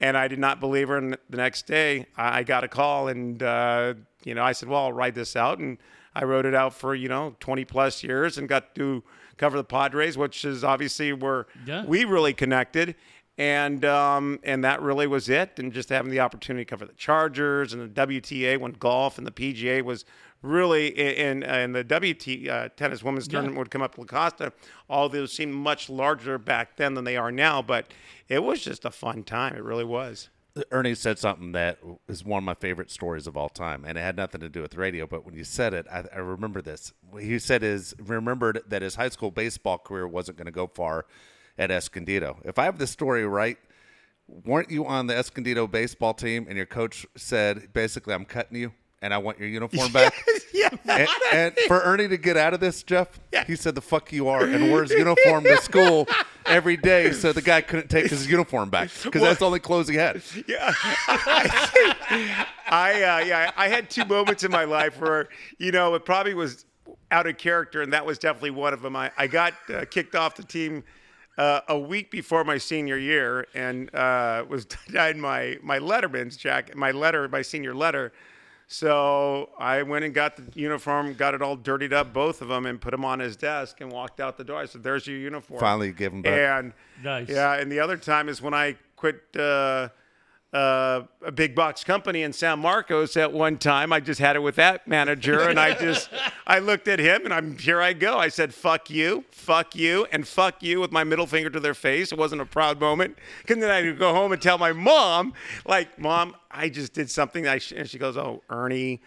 and 0.00 0.16
I 0.16 0.28
did 0.28 0.38
not 0.38 0.60
believe 0.60 0.88
her. 0.88 0.96
And 0.98 1.16
the 1.28 1.36
next 1.38 1.66
day, 1.66 2.06
I 2.16 2.38
I 2.38 2.42
got 2.44 2.62
a 2.62 2.68
call, 2.68 3.08
and 3.08 3.42
uh, 3.42 3.94
you 4.22 4.32
know, 4.34 4.44
I 4.44 4.52
said, 4.52 4.68
"Well, 4.68 4.84
I'll 4.84 4.92
write 4.92 5.16
this 5.16 5.34
out," 5.34 5.58
and 5.58 5.76
I 6.14 6.22
wrote 6.22 6.46
it 6.46 6.54
out 6.54 6.72
for 6.72 6.94
you 6.94 7.08
know 7.08 7.34
20 7.40 7.64
plus 7.64 8.04
years, 8.04 8.38
and 8.38 8.48
got 8.48 8.76
to 8.76 9.02
cover 9.38 9.56
the 9.56 9.64
Padres, 9.64 10.16
which 10.16 10.44
is 10.44 10.62
obviously 10.62 11.12
where 11.12 11.46
Yeah. 11.66 11.84
we 11.84 12.04
really 12.04 12.32
connected. 12.32 12.94
And 13.38 13.84
um, 13.84 14.40
and 14.42 14.64
that 14.64 14.82
really 14.82 15.06
was 15.06 15.28
it. 15.28 15.58
And 15.58 15.72
just 15.72 15.88
having 15.88 16.10
the 16.10 16.20
opportunity 16.20 16.64
to 16.64 16.68
cover 16.68 16.84
the 16.84 16.92
Chargers 16.94 17.72
and 17.72 17.82
the 17.94 18.06
WTA 18.06 18.58
when 18.58 18.72
golf 18.72 19.16
and 19.16 19.26
the 19.26 19.30
PGA 19.30 19.82
was 19.82 20.04
really 20.42 20.88
in 20.88 21.42
and 21.42 21.74
the 21.74 21.84
WT 21.84 22.48
uh, 22.48 22.68
tennis 22.76 23.02
women's 23.02 23.28
tournament 23.28 23.56
would 23.56 23.70
come 23.70 23.82
up 23.82 23.94
to 23.94 24.00
La 24.00 24.06
Costa. 24.06 24.52
All 24.90 25.08
those 25.08 25.32
seemed 25.32 25.54
much 25.54 25.88
larger 25.88 26.36
back 26.36 26.76
then 26.76 26.94
than 26.94 27.04
they 27.04 27.16
are 27.16 27.32
now, 27.32 27.62
but 27.62 27.92
it 28.28 28.42
was 28.42 28.60
just 28.62 28.84
a 28.84 28.90
fun 28.90 29.22
time. 29.22 29.54
It 29.54 29.62
really 29.62 29.84
was. 29.84 30.28
Ernie 30.72 30.94
said 30.94 31.20
something 31.20 31.52
that 31.52 31.78
is 32.08 32.24
one 32.24 32.38
of 32.38 32.44
my 32.44 32.54
favorite 32.54 32.90
stories 32.90 33.26
of 33.28 33.36
all 33.36 33.48
time, 33.48 33.84
and 33.84 33.96
it 33.96 34.00
had 34.00 34.16
nothing 34.16 34.40
to 34.40 34.48
do 34.48 34.60
with 34.60 34.74
radio. 34.74 35.06
But 35.06 35.24
when 35.24 35.34
you 35.34 35.44
said 35.44 35.72
it, 35.72 35.86
I, 35.90 36.04
I 36.12 36.18
remember 36.18 36.60
this. 36.60 36.92
He 37.20 37.38
said 37.38 37.62
his 37.62 37.94
remembered 37.98 38.62
that 38.66 38.82
his 38.82 38.96
high 38.96 39.10
school 39.10 39.30
baseball 39.30 39.78
career 39.78 40.08
wasn't 40.08 40.36
going 40.36 40.46
to 40.46 40.52
go 40.52 40.66
far 40.66 41.06
at 41.58 41.70
Escondido. 41.70 42.38
If 42.44 42.58
I 42.58 42.64
have 42.64 42.78
this 42.78 42.90
story 42.90 43.26
right, 43.26 43.58
weren't 44.44 44.70
you 44.70 44.86
on 44.86 45.06
the 45.06 45.16
Escondido 45.16 45.66
baseball 45.66 46.14
team, 46.14 46.46
and 46.48 46.56
your 46.56 46.66
coach 46.66 47.06
said 47.16 47.72
basically, 47.72 48.14
"I'm 48.14 48.24
cutting 48.24 48.56
you"? 48.58 48.72
and 49.00 49.14
I 49.14 49.18
want 49.18 49.38
your 49.38 49.46
uniform 49.48 49.92
back. 49.92 50.12
yeah. 50.52 50.70
And, 50.88 51.08
and 51.32 51.54
for 51.68 51.80
Ernie 51.82 52.08
to 52.08 52.16
get 52.16 52.36
out 52.36 52.52
of 52.52 52.58
this, 52.58 52.82
Jeff, 52.82 53.20
Yeah. 53.32 53.44
he 53.44 53.54
said 53.54 53.76
the 53.76 53.80
fuck 53.80 54.10
you 54.12 54.26
are 54.26 54.42
and 54.42 54.72
wears 54.72 54.90
uniform 54.90 55.44
to 55.44 55.56
school 55.58 56.08
every 56.46 56.76
day 56.76 57.12
so 57.12 57.32
the 57.32 57.40
guy 57.40 57.60
couldn't 57.60 57.90
take 57.90 58.10
his 58.10 58.28
uniform 58.28 58.70
back 58.70 58.90
because 59.04 59.22
that's 59.22 59.38
the 59.38 59.46
only 59.46 59.60
clothes 59.60 59.86
he 59.86 59.94
had. 59.94 60.20
Yeah, 60.48 60.74
I 62.70 63.02
uh, 63.22 63.24
yeah, 63.26 63.50
I 63.56 63.68
had 63.68 63.90
two 63.90 64.04
moments 64.04 64.44
in 64.44 64.50
my 64.50 64.64
life 64.64 65.00
where 65.00 65.28
you 65.58 65.72
know 65.72 65.94
it 65.94 66.04
probably 66.04 66.34
was 66.34 66.64
out 67.10 67.26
of 67.26 67.38
character, 67.38 67.82
and 67.82 67.92
that 67.92 68.04
was 68.04 68.18
definitely 68.18 68.50
one 68.50 68.72
of 68.72 68.82
them. 68.82 68.96
I, 68.96 69.10
I 69.16 69.26
got 69.26 69.54
uh, 69.72 69.84
kicked 69.84 70.14
off 70.14 70.34
the 70.36 70.42
team 70.42 70.84
uh, 71.38 71.60
a 71.68 71.78
week 71.78 72.10
before 72.10 72.44
my 72.44 72.58
senior 72.58 72.98
year, 72.98 73.46
and 73.54 73.94
uh, 73.94 74.44
was 74.48 74.64
denied 74.86 75.16
my 75.16 75.56
my 75.62 75.78
Letterman's 75.78 76.36
jacket, 76.36 76.76
my 76.76 76.90
letter, 76.90 77.28
my 77.28 77.42
senior 77.42 77.74
letter. 77.74 78.12
So 78.70 79.48
I 79.58 79.82
went 79.82 80.04
and 80.04 80.12
got 80.12 80.36
the 80.36 80.44
uniform, 80.60 81.14
got 81.14 81.32
it 81.32 81.40
all 81.40 81.56
dirtied 81.56 81.94
up, 81.94 82.12
both 82.12 82.42
of 82.42 82.48
them, 82.48 82.66
and 82.66 82.78
put 82.78 82.90
them 82.90 83.02
on 83.02 83.18
his 83.18 83.34
desk, 83.34 83.80
and 83.80 83.90
walked 83.90 84.20
out 84.20 84.36
the 84.36 84.44
door. 84.44 84.58
I 84.58 84.66
said, 84.66 84.82
"There's 84.82 85.06
your 85.06 85.16
uniform." 85.16 85.58
Finally 85.60 85.92
give 85.92 86.12
him 86.12 86.20
back. 86.20 86.32
And 86.64 86.72
Nice. 87.02 87.30
yeah, 87.30 87.54
and 87.54 87.72
the 87.72 87.80
other 87.80 87.96
time 87.96 88.28
is 88.28 88.42
when 88.42 88.52
I 88.52 88.76
quit 88.96 89.22
uh, 89.38 89.88
uh, 90.52 91.02
a 91.22 91.30
big 91.30 91.54
box 91.54 91.84
company 91.84 92.22
in 92.22 92.32
San 92.32 92.58
Marcos 92.60 93.16
at 93.16 93.32
one 93.32 93.58
time. 93.58 93.92
I 93.92 94.00
just 94.00 94.18
had 94.18 94.34
it 94.34 94.38
with 94.38 94.56
that 94.56 94.88
manager, 94.88 95.40
and 95.40 95.60
I 95.60 95.74
just 95.74 96.08
I 96.46 96.58
looked 96.58 96.88
at 96.88 96.98
him, 96.98 97.24
and 97.24 97.34
I'm 97.34 97.58
here. 97.58 97.82
I 97.82 97.92
go. 97.92 98.18
I 98.18 98.28
said, 98.28 98.54
"Fuck 98.54 98.88
you, 98.88 99.24
fuck 99.30 99.76
you, 99.76 100.06
and 100.10 100.26
fuck 100.26 100.62
you" 100.62 100.80
with 100.80 100.90
my 100.90 101.04
middle 101.04 101.26
finger 101.26 101.50
to 101.50 101.60
their 101.60 101.74
face. 101.74 102.12
It 102.12 102.18
wasn't 102.18 102.40
a 102.40 102.46
proud 102.46 102.80
moment. 102.80 103.18
Because 103.42 103.58
then 103.58 103.70
I 103.70 103.92
go 103.92 104.14
home 104.14 104.32
and 104.32 104.40
tell 104.40 104.56
my 104.56 104.72
mom, 104.72 105.34
like, 105.66 105.98
"Mom, 105.98 106.34
I 106.50 106.70
just 106.70 106.94
did 106.94 107.10
something." 107.10 107.46
I 107.46 107.58
sh-, 107.58 107.72
and 107.72 107.88
she 107.88 107.98
goes, 107.98 108.16
"Oh, 108.16 108.42
Ernie." 108.48 109.02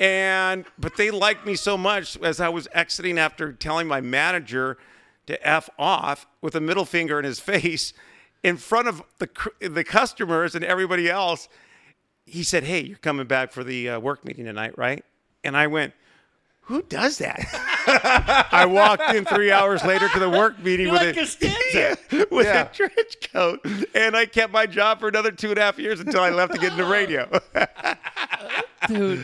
and 0.00 0.64
but 0.78 0.96
they 0.96 1.10
liked 1.10 1.46
me 1.46 1.54
so 1.54 1.76
much 1.76 2.18
as 2.22 2.40
I 2.40 2.48
was 2.48 2.66
exiting 2.72 3.18
after 3.18 3.52
telling 3.52 3.86
my 3.86 4.00
manager 4.00 4.78
to 5.26 5.46
f 5.46 5.68
off 5.78 6.26
with 6.40 6.54
a 6.54 6.60
middle 6.60 6.84
finger 6.84 7.18
in 7.18 7.24
his 7.24 7.40
face 7.52 7.92
in 8.42 8.56
front 8.56 8.88
of 8.88 9.02
the 9.18 9.28
the 9.60 9.84
customers 9.84 10.54
and 10.54 10.64
everybody 10.64 11.08
else. 11.10 11.48
He 12.24 12.42
said, 12.42 12.64
"Hey, 12.64 12.84
you're 12.84 12.98
coming 12.98 13.26
back 13.26 13.52
for 13.52 13.64
the 13.64 13.88
uh, 13.90 14.00
work 14.00 14.24
meeting 14.24 14.44
tonight, 14.44 14.76
right?" 14.76 15.04
And 15.44 15.56
I 15.56 15.66
went, 15.66 15.94
"Who 16.62 16.82
does 16.82 17.18
that?" 17.18 17.40
I 18.52 18.66
walked 18.66 19.14
in 19.14 19.24
three 19.24 19.50
hours 19.50 19.82
later 19.82 20.08
to 20.10 20.18
the 20.18 20.28
work 20.28 20.62
meeting 20.62 20.86
You're 20.88 20.92
with 20.92 21.02
like 21.02 21.16
a 21.16 21.20
Costanza. 21.20 21.96
with 22.30 22.46
Yeah. 22.46 22.68
a 22.70 22.72
trench 22.74 23.16
coat, 23.32 23.60
and 23.94 24.14
I 24.14 24.26
kept 24.26 24.52
my 24.52 24.66
job 24.66 25.00
for 25.00 25.08
another 25.08 25.30
two 25.30 25.48
and 25.48 25.58
a 25.58 25.62
half 25.62 25.78
years 25.78 26.00
until 26.00 26.20
I 26.20 26.28
left 26.30 26.52
to 26.52 26.58
get 26.58 26.72
into 26.72 26.84
radio. 26.84 27.30
dude 28.86 29.20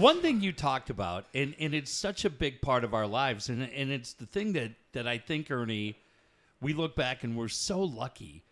one 0.00 0.20
thing 0.20 0.40
you 0.40 0.52
talked 0.52 0.90
about 0.90 1.26
and, 1.32 1.54
and 1.60 1.74
it's 1.74 1.92
such 1.92 2.24
a 2.24 2.30
big 2.30 2.60
part 2.60 2.82
of 2.84 2.92
our 2.92 3.06
lives 3.06 3.48
and, 3.48 3.62
and 3.62 3.90
it's 3.90 4.12
the 4.14 4.26
thing 4.26 4.52
that, 4.52 4.72
that 4.92 5.06
i 5.06 5.16
think 5.16 5.48
ernie 5.50 5.96
we 6.60 6.72
look 6.74 6.96
back 6.96 7.22
and 7.22 7.36
we're 7.36 7.48
so 7.48 7.80
lucky 7.80 8.42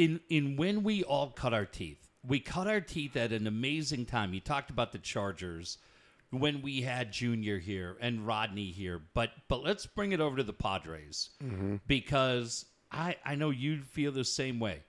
in 0.00 0.20
in 0.28 0.56
when 0.56 0.82
we 0.82 1.02
all 1.04 1.30
cut 1.30 1.52
our 1.52 1.66
teeth 1.66 2.08
we 2.26 2.38
cut 2.38 2.66
our 2.66 2.80
teeth 2.80 3.16
at 3.16 3.32
an 3.32 3.46
amazing 3.46 4.04
time 4.04 4.34
you 4.34 4.40
talked 4.40 4.70
about 4.70 4.92
the 4.92 4.98
chargers 4.98 5.78
when 6.30 6.62
we 6.62 6.80
had 6.82 7.12
junior 7.12 7.58
here 7.58 7.96
and 8.00 8.26
rodney 8.26 8.70
here 8.70 9.00
but 9.14 9.30
but 9.48 9.62
let's 9.62 9.86
bring 9.86 10.12
it 10.12 10.20
over 10.20 10.36
to 10.36 10.42
the 10.42 10.52
padres 10.52 11.30
mm-hmm. 11.42 11.76
because 11.86 12.66
i 12.92 13.16
i 13.24 13.34
know 13.34 13.50
you 13.50 13.82
feel 13.82 14.12
the 14.12 14.24
same 14.24 14.58
way 14.60 14.80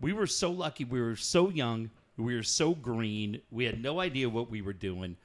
we 0.00 0.12
were 0.12 0.26
so 0.26 0.50
lucky. 0.50 0.84
We 0.84 1.00
were 1.00 1.16
so 1.16 1.48
young. 1.48 1.90
We 2.16 2.34
were 2.34 2.42
so 2.42 2.74
green. 2.74 3.40
We 3.50 3.64
had 3.64 3.82
no 3.82 4.00
idea 4.00 4.28
what 4.28 4.50
we 4.50 4.62
were 4.62 4.72
doing. 4.72 5.16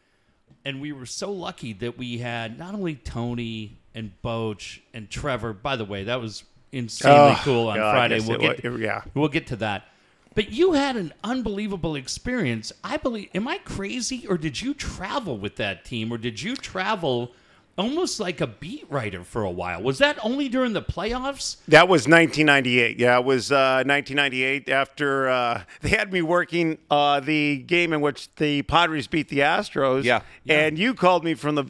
And 0.63 0.81
we 0.81 0.91
were 0.91 1.05
so 1.05 1.31
lucky 1.31 1.73
that 1.73 1.97
we 1.97 2.19
had 2.19 2.59
not 2.59 2.73
only 2.73 2.95
Tony 2.95 3.79
and 3.95 4.11
Boch 4.23 4.79
and 4.93 5.09
Trevor. 5.09 5.53
By 5.53 5.75
the 5.75 5.85
way, 5.85 6.03
that 6.05 6.21
was 6.21 6.43
insanely 6.71 7.33
Oh, 7.37 7.41
cool 7.43 7.67
on 7.69 7.77
God, 7.77 7.91
Friday. 7.93 8.15
yes, 8.17 8.27
We'll 8.27 8.41
it 8.41 8.61
get 8.61 8.71
wa- 8.71 8.77
yeah. 8.77 9.01
we'll 9.13 9.27
get 9.29 9.47
to 9.47 9.55
that. 9.57 9.87
But 10.33 10.51
you 10.51 10.73
had 10.73 10.95
an 10.95 11.13
unbelievable 11.23 11.95
experience. 11.95 12.71
I 12.83 12.97
believe. 12.97 13.29
Am 13.35 13.47
I 13.47 13.57
crazy, 13.59 14.25
or 14.27 14.37
did 14.37 14.61
you 14.61 14.73
travel 14.73 15.37
with 15.37 15.57
that 15.57 15.83
team, 15.83 16.11
or 16.11 16.17
did 16.17 16.41
you 16.41 16.55
travel 16.55 17.33
almost 17.77 18.19
like 18.19 18.39
a 18.39 18.47
beat 18.47 18.85
writer 18.89 19.23
for 19.25 19.43
a 19.43 19.49
while? 19.51 19.81
Was 19.81 19.97
that 19.97 20.17
only 20.23 20.47
during 20.47 20.71
the 20.71 20.81
playoffs? 20.81 21.57
That 21.67 21.89
was 21.89 22.01
1998. 22.07 22.97
Yeah, 22.97 23.17
it 23.19 23.25
was 23.25 23.51
uh, 23.51 23.83
1998 23.85 24.69
after 24.69 25.29
uh, 25.29 25.63
they 25.81 25.89
had 25.89 26.13
me 26.13 26.21
working 26.21 26.77
uh, 26.89 27.19
the 27.19 27.57
game 27.57 27.91
in 27.91 27.99
which 27.99 28.33
the 28.35 28.61
Padres 28.61 29.07
beat 29.07 29.27
the 29.27 29.39
Astros. 29.39 30.03
Yeah. 30.05 30.21
And 30.47 30.79
you 30.79 30.93
called 30.93 31.25
me 31.25 31.33
from 31.33 31.55
the 31.55 31.65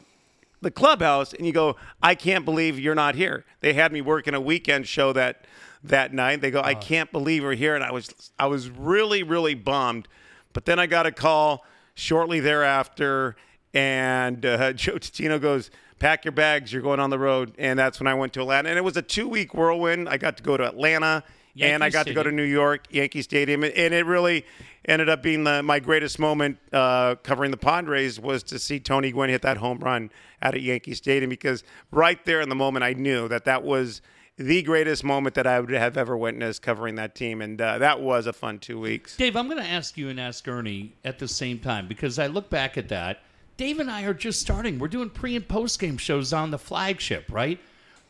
the 0.62 0.70
clubhouse 0.70 1.32
and 1.32 1.46
you 1.46 1.52
go, 1.52 1.76
"I 2.02 2.14
can't 2.14 2.44
believe 2.44 2.78
you're 2.78 2.94
not 2.94 3.14
here." 3.14 3.44
They 3.60 3.74
had 3.74 3.92
me 3.92 4.00
working 4.00 4.34
a 4.34 4.40
weekend 4.40 4.88
show 4.88 5.12
that 5.12 5.46
that 5.84 6.14
night. 6.14 6.40
They 6.40 6.50
go, 6.50 6.62
"I 6.62 6.74
can't 6.74 7.12
believe 7.12 7.42
you're 7.42 7.52
here," 7.52 7.74
and 7.74 7.84
I 7.84 7.92
was 7.92 8.14
I 8.38 8.46
was 8.46 8.70
really 8.70 9.22
really 9.22 9.54
bummed. 9.54 10.08
But 10.52 10.64
then 10.64 10.78
I 10.78 10.86
got 10.86 11.06
a 11.06 11.12
call 11.12 11.64
shortly 11.94 12.40
thereafter, 12.40 13.36
and 13.74 14.44
uh, 14.46 14.72
Joe 14.74 14.94
Titino 14.94 15.40
goes, 15.40 15.70
"Pack 15.98 16.24
your 16.24 16.32
bags, 16.32 16.72
you're 16.72 16.82
going 16.82 17.00
on 17.00 17.10
the 17.10 17.18
road." 17.18 17.54
And 17.58 17.78
that's 17.78 18.00
when 18.00 18.06
I 18.06 18.14
went 18.14 18.32
to 18.34 18.40
Atlanta, 18.40 18.68
and 18.68 18.78
it 18.78 18.82
was 18.82 18.96
a 18.96 19.02
two 19.02 19.28
week 19.28 19.54
whirlwind. 19.54 20.08
I 20.08 20.16
got 20.16 20.36
to 20.38 20.42
go 20.42 20.56
to 20.56 20.66
Atlanta, 20.66 21.24
and 21.60 21.82
I 21.82 21.86
Yankee 21.86 21.92
got 21.92 22.06
to 22.06 22.14
go 22.14 22.22
to 22.22 22.32
New 22.32 22.42
York, 22.42 22.86
Yankee 22.90 23.22
Stadium, 23.22 23.62
and 23.64 23.74
it 23.74 24.06
really 24.06 24.44
ended 24.84 25.08
up 25.08 25.22
being 25.22 25.44
the, 25.44 25.62
my 25.62 25.78
greatest 25.78 26.18
moment 26.18 26.58
uh, 26.72 27.14
covering 27.16 27.50
the 27.50 27.56
Padres 27.56 28.18
was 28.18 28.42
to 28.44 28.58
see 28.58 28.80
Tony 28.80 29.12
Gwynn 29.12 29.30
hit 29.30 29.42
that 29.42 29.58
home 29.58 29.78
run 29.78 30.10
out 30.40 30.54
at 30.54 30.62
Yankee 30.62 30.94
Stadium 30.94 31.30
because 31.30 31.62
right 31.90 32.24
there 32.24 32.40
in 32.40 32.48
the 32.48 32.54
moment 32.54 32.84
I 32.84 32.94
knew 32.94 33.28
that 33.28 33.44
that 33.44 33.62
was 33.62 34.00
the 34.36 34.62
greatest 34.62 35.04
moment 35.04 35.34
that 35.34 35.46
I 35.46 35.60
would 35.60 35.70
have 35.70 35.96
ever 35.96 36.16
witnessed 36.16 36.62
covering 36.62 36.94
that 36.96 37.14
team, 37.14 37.42
and 37.42 37.60
uh, 37.60 37.78
that 37.78 38.00
was 38.00 38.26
a 38.26 38.32
fun 38.32 38.58
two 38.58 38.80
weeks. 38.80 39.16
Dave, 39.16 39.36
I'm 39.36 39.46
going 39.46 39.62
to 39.62 39.68
ask 39.68 39.96
you 39.96 40.08
and 40.08 40.18
ask 40.18 40.46
Ernie 40.48 40.94
at 41.04 41.18
the 41.18 41.28
same 41.28 41.58
time 41.58 41.86
because 41.86 42.18
I 42.18 42.28
look 42.28 42.48
back 42.48 42.78
at 42.78 42.88
that. 42.88 43.20
Dave 43.58 43.78
and 43.78 43.90
I 43.90 44.02
are 44.04 44.14
just 44.14 44.40
starting. 44.40 44.78
We're 44.78 44.88
doing 44.88 45.10
pre 45.10 45.36
and 45.36 45.46
post 45.46 45.78
game 45.78 45.98
shows 45.98 46.32
on 46.32 46.50
the 46.50 46.58
flagship, 46.58 47.26
right? 47.30 47.60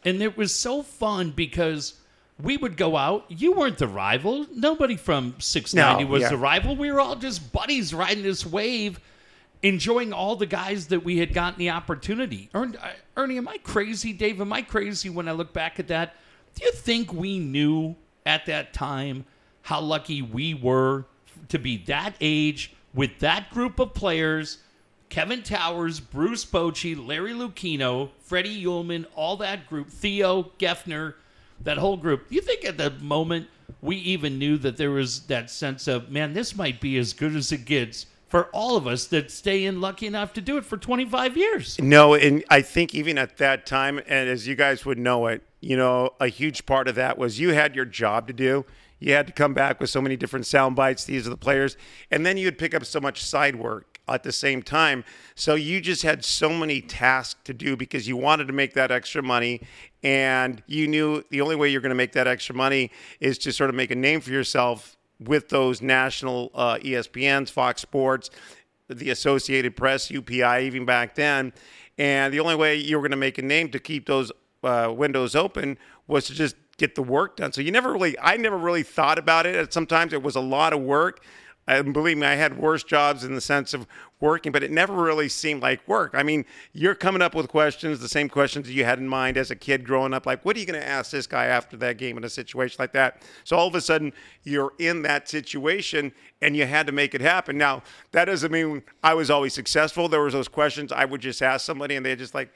And 0.05 0.23
it 0.23 0.37
was 0.37 0.55
so 0.55 0.83
fun 0.83 1.33
because 1.33 1.95
we 2.43 2.57
would 2.57 2.77
go 2.77 2.97
out. 2.97 3.25
You 3.29 3.53
weren't 3.53 3.79
the 3.79 3.87
rival. 3.89 4.47
Nobody 4.55 4.97
from 4.97 5.35
690 5.39 6.05
No, 6.05 6.11
was 6.11 6.23
yeah. 6.23 6.29
the 6.31 6.37
rival. 6.37 6.77
We 6.77 6.91
were 6.91 7.01
all 7.01 7.17
just 7.17 7.53
buddies 7.53 7.95
riding 7.95 8.23
this 8.23 8.45
wave, 8.45 8.99
enjoying 9.63 10.13
all 10.13 10.37
the 10.37 10.47
guys 10.47 10.89
that 10.89 11.05
we 11.05 11.19
had 11.19 11.33
gotten 11.33 11.59
the 11.59 11.71
opportunity. 11.71 12.51
Ern- 12.55 12.77
uh, 12.83 12.91
Ernie, 13.17 13.39
am 13.39 13.49
I 13.49 13.59
crazy? 13.59 14.13
Dave, 14.13 14.41
am 14.41 14.53
I 14.53 14.63
crazy 14.63 15.09
when 15.09 15.29
I 15.29 15.33
look 15.33 15.53
back 15.53 15.79
at 15.79 15.89
that? 15.89 16.17
Do 16.55 16.65
you 16.65 16.73
think 16.73 17.13
we 17.13 17.39
knew 17.39 17.95
at 18.27 18.47
that 18.47 18.73
time 18.73 19.25
how 19.63 19.81
lucky 19.81 20.21
we 20.23 20.55
were 20.55 21.05
to 21.49 21.59
be 21.59 21.77
that 21.85 22.15
age 22.21 22.73
with 22.95 23.19
that 23.21 23.51
group 23.51 23.79
of 23.79 23.95
players? 23.95 24.59
Kevin 25.09 25.43
Towers, 25.43 26.01
Bruce 26.01 26.45
Bochy, 26.45 26.97
Larry 26.97 27.33
Lucchino, 27.33 28.09
Freddie 28.23 28.65
Uhlman, 28.65 29.05
all 29.15 29.37
that 29.37 29.69
group, 29.69 29.91
Theo, 29.91 30.45
Geffner, 30.59 31.15
that 31.64 31.78
whole 31.78 31.97
group. 31.97 32.26
You 32.28 32.40
think 32.40 32.64
at 32.64 32.78
the 32.78 32.90
moment 32.90 33.49
we 33.81 33.97
even 33.97 34.38
knew 34.38 34.59
that 34.59 34.76
there 34.76 34.90
was 34.90 35.21
that 35.26 35.50
sense 35.50 35.88
of, 35.88 36.11
man, 36.11 36.33
this 36.33 36.57
might 36.57 36.81
be 36.81 36.99
as 36.99 37.12
good 37.12 37.35
as 37.35 37.52
it 37.52 37.64
gets 37.64 38.07
for 38.26 38.47
all 38.47 38.76
of 38.76 38.87
us 38.87 39.07
that 39.09 39.31
stay 39.31 39.66
in 39.66 39.81
lucky 39.81 40.07
enough 40.07 40.33
to 40.33 40.40
do 40.40 40.57
it 40.57 40.64
for 40.64 40.78
25 40.78 41.37
years? 41.37 41.78
No, 41.78 42.14
and 42.14 42.42
I 42.49 42.62
think 42.62 42.95
even 42.95 43.19
at 43.19 43.37
that 43.37 43.66
time, 43.66 43.99
and 44.07 44.28
as 44.28 44.47
you 44.47 44.54
guys 44.54 44.87
would 44.87 44.99
know 44.99 45.26
it, 45.26 45.42
you 45.61 45.76
know, 45.76 46.14
a 46.19 46.28
huge 46.28 46.64
part 46.64 46.88
of 46.88 46.95
that 46.95 47.19
was 47.19 47.38
you 47.38 47.50
had 47.50 47.76
your 47.76 47.85
job 47.85 48.26
to 48.28 48.33
do. 48.33 48.64
You 48.99 49.12
had 49.12 49.26
to 49.26 49.33
come 49.33 49.52
back 49.52 49.81
with 49.81 49.90
so 49.90 50.00
many 50.00 50.16
different 50.16 50.47
sound 50.47 50.76
bites. 50.76 51.04
These 51.04 51.26
are 51.26 51.31
the 51.31 51.37
players, 51.37 51.76
and 52.11 52.25
then 52.25 52.38
you'd 52.38 52.57
pick 52.57 52.73
up 52.73 52.85
so 52.87 53.00
much 53.00 53.23
side 53.23 53.57
work 53.57 53.92
at 54.09 54.23
the 54.23 54.32
same 54.32 54.62
time. 54.62 55.04
So 55.35 55.54
you 55.54 55.80
just 55.80 56.02
had 56.02 56.25
so 56.25 56.50
many 56.50 56.80
tasks 56.80 57.40
to 57.44 57.54
do 57.54 57.76
because 57.76 58.09
you 58.09 58.16
wanted 58.16 58.47
to 58.49 58.52
make 58.52 58.75
that 58.75 58.90
extra 58.90 59.23
money, 59.23 59.62
and 60.02 60.62
you 60.66 60.88
knew 60.88 61.23
the 61.30 61.40
only 61.40 61.56
way 61.56 61.68
you're 61.68 61.80
going 61.80 61.90
to 61.90 61.94
make 61.94 62.12
that 62.12 62.26
extra 62.26 62.54
money 62.54 62.90
is 63.21 63.38
to 63.38 63.52
sort 63.52 63.71
of 63.71 63.76
make 63.76 63.90
a 63.90 63.97
name 63.97 64.21
for 64.21 64.30
yourself 64.30 64.97
with 65.21 65.49
those 65.49 65.80
national 65.80 66.50
uh, 66.54 66.78
ESPNs, 66.78 67.50
Fox 67.50 67.80
Sports, 67.80 68.30
the 68.88 69.11
Associated 69.11 69.76
Press, 69.76 70.09
UPI, 70.09 70.62
even 70.62 70.85
back 70.85 71.14
then. 71.14 71.52
And 71.99 72.32
the 72.32 72.40
only 72.40 72.56
way 72.56 72.76
you 72.76 72.97
were 72.97 73.02
going 73.02 73.12
to 73.12 73.16
make 73.16 73.38
a 73.38 73.42
name 73.42 73.71
to 73.71 73.78
keep 73.78 74.06
those 74.06 74.32
uh, 74.64 74.92
windows 74.94 75.35
open 75.35 75.78
was 76.06 76.26
to 76.26 76.35
just 76.35 76.56
get 76.78 76.94
the 76.94 77.02
work 77.02 77.37
done. 77.37 77.52
So 77.52 77.61
you 77.61 77.71
never 77.71 77.92
really, 77.92 78.18
I 78.18 78.37
never 78.37 78.56
really 78.56 78.82
thought 78.82 79.18
about 79.18 79.47
it. 79.47 79.73
Sometimes 79.73 80.12
it 80.12 80.23
was 80.23 80.37
a 80.37 80.40
lot 80.40 80.73
of 80.73 80.80
work. 80.80 81.25
And 81.66 81.95
believe 81.95 82.19
me, 82.19 82.26
I 82.26 82.35
had 82.35 82.59
worse 82.59 82.83
jobs 82.83 83.23
in 83.23 83.35
the 83.37 83.40
sense 83.40 83.73
of 83.73 83.87
working, 84.21 84.50
but 84.50 84.64
it 84.64 84.71
never 84.73 84.95
really 84.95 85.28
seemed 85.28 85.62
like 85.62 85.87
work. 85.87 86.11
I 86.12 86.25
mean, 86.25 86.45
you're 86.73 86.97
coming 86.97 87.23
up 87.23 87.37
with 87.37 87.47
questions, 87.49 88.00
the 88.00 88.09
same 88.09 88.28
questions 88.28 88.69
you 88.69 88.85
had 88.85 88.99
in 88.99 89.07
mind 89.07 89.37
as 89.37 89.50
a 89.52 89.57
kid 89.57 89.85
growing 89.85 90.12
up. 90.12 90.26
Like, 90.26 90.45
what 90.45 90.57
are 90.57 90.61
you 90.61 90.66
going 90.66 90.81
to 90.81 90.87
ask 90.87 91.12
this 91.12 91.26
guy 91.28 91.47
after 91.47 91.76
that 91.76 91.99
game 91.99 92.16
in 92.16 92.25
a 92.25 92.28
situation 92.28 92.76
like 92.81 92.92
that? 92.95 93.23
So 93.45 93.57
all 93.57 93.69
of 93.69 93.75
a 93.76 93.81
sudden, 93.81 94.12
you're 94.42 94.73
in 94.81 95.02
that 95.02 95.28
situation 95.28 96.12
and 96.40 96.57
you 96.57 96.66
had 96.66 96.87
to 96.88 96.92
make 96.92 97.14
it 97.14 97.21
happen. 97.21 97.57
Now, 97.59 97.83
that 98.11 98.25
doesn't 98.25 98.50
mean 98.50 98.83
I 99.04 99.14
was 99.14 99.31
always 99.31 99.54
successful. 99.54 100.09
There 100.09 100.21
was 100.23 100.33
those 100.33 100.49
questions 100.49 100.90
I 100.90 101.04
would 101.04 101.21
just 101.21 101.42
ask 101.42 101.64
somebody 101.64 101.95
and 101.95 102.04
they're 102.04 102.16
just 102.16 102.35
like, 102.35 102.52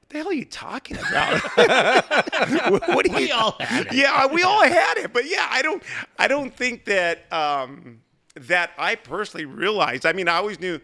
What 0.00 0.08
the 0.08 0.18
hell 0.18 0.28
are 0.28 0.32
you 0.32 0.44
talking 0.44 0.96
about? 0.98 1.40
what, 2.88 3.04
do 3.06 3.12
We 3.14 3.28
you, 3.28 3.34
all 3.34 3.56
had 3.60 3.86
it. 3.86 3.92
yeah, 3.94 4.26
we 4.26 4.42
all 4.42 4.62
had 4.64 4.96
it, 4.98 5.12
but 5.12 5.28
yeah, 5.30 5.46
I 5.50 5.62
don't, 5.62 5.82
I 6.18 6.26
don't 6.26 6.52
think 6.54 6.84
that 6.86 7.32
um, 7.32 8.00
that 8.34 8.70
I 8.78 8.94
personally 8.94 9.46
realized. 9.46 10.06
I 10.06 10.12
mean, 10.12 10.28
I 10.28 10.36
always 10.36 10.60
knew 10.60 10.80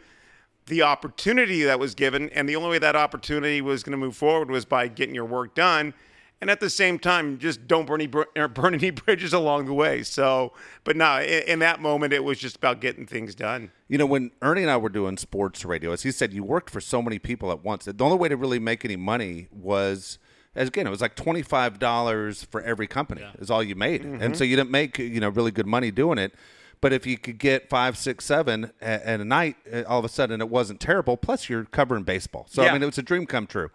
the 0.67 0.83
opportunity 0.83 1.63
that 1.63 1.79
was 1.79 1.95
given, 1.95 2.29
and 2.31 2.49
the 2.49 2.57
only 2.57 2.71
way 2.71 2.79
that 2.79 2.97
opportunity 2.97 3.61
was 3.61 3.83
going 3.83 3.93
to 3.93 3.99
move 3.99 4.17
forward 4.17 4.51
was 4.51 4.65
by 4.65 4.89
getting 4.89 5.15
your 5.15 5.25
work 5.25 5.55
done, 5.55 5.95
and 6.41 6.51
at 6.51 6.61
the 6.61 6.69
same 6.69 6.99
time, 6.99 7.39
just 7.39 7.67
don't 7.67 7.87
burn 7.87 8.01
any, 8.01 8.09
br- 8.09 8.25
burn 8.53 8.75
any 8.75 8.91
bridges 8.91 9.33
along 9.33 9.67
the 9.67 9.73
way. 9.73 10.03
So, 10.03 10.53
but 10.85 10.97
no, 10.97 11.21
in, 11.21 11.43
in 11.45 11.59
that 11.61 11.81
moment, 11.81 12.13
it 12.13 12.25
was 12.25 12.39
just 12.39 12.57
about 12.57 12.81
getting 12.81 13.07
things 13.07 13.35
done. 13.35 13.71
You 13.89 13.97
know, 13.99 14.07
when 14.07 14.33
Ernie 14.43 14.63
and 14.63 14.71
I 14.71 14.77
were 14.77 14.89
doing 14.89 15.17
sports 15.17 15.65
radio, 15.65 15.93
as 15.93 16.03
he 16.03 16.11
said, 16.11 16.33
you 16.33 16.43
worked 16.43 16.69
for 16.69 16.81
so 16.81 17.01
many 17.01 17.19
people 17.19 17.51
at 17.53 17.65
once. 17.65 17.85
The 17.85 18.05
only 18.05 18.19
way 18.19 18.29
to 18.29 18.37
really 18.37 18.59
make 18.59 18.85
any 18.85 18.97
money 18.97 19.49
was, 19.51 20.19
as 20.55 20.69
again, 20.69 20.87
it 20.87 20.91
was 20.91 21.01
like 21.01 21.15
twenty 21.15 21.43
five 21.43 21.79
dollars 21.79 22.45
for 22.45 22.61
every 22.63 22.87
company 22.87 23.25
is 23.39 23.51
all 23.51 23.63
you 23.63 23.77
made, 23.77 24.03
and 24.03 24.21
mm-hmm. 24.21 24.35
so 24.35 24.45
you 24.45 24.57
didn't 24.57 24.71
make 24.71 24.99
you 24.99 25.21
know 25.21 25.29
really 25.29 25.53
good 25.53 25.67
money 25.67 25.91
doing 25.91 26.19
it. 26.19 26.35
But 26.81 26.93
if 26.93 27.07
you 27.07 27.17
could 27.17 27.39
get 27.39 27.69
five, 27.69 27.97
six, 27.97 28.25
seven 28.25 28.73
at, 28.81 29.03
at 29.03 29.21
a 29.21 29.25
night, 29.25 29.57
uh, 29.73 29.83
all 29.89 29.99
of 29.99 30.05
a 30.05 30.09
sudden 30.09 30.41
it 30.41 30.49
wasn't 30.49 30.81
terrible. 30.81 31.17
Plus, 31.17 31.49
you're 31.49 31.65
covering 31.65 32.05
baseball, 32.05 32.47
so 32.49 32.65
I 32.65 32.73
mean, 32.73 32.83
it 32.83 32.87
was 32.87 32.99
a 32.99 33.03
dream 33.03 33.27
come 33.27 33.47
true. 33.47 33.71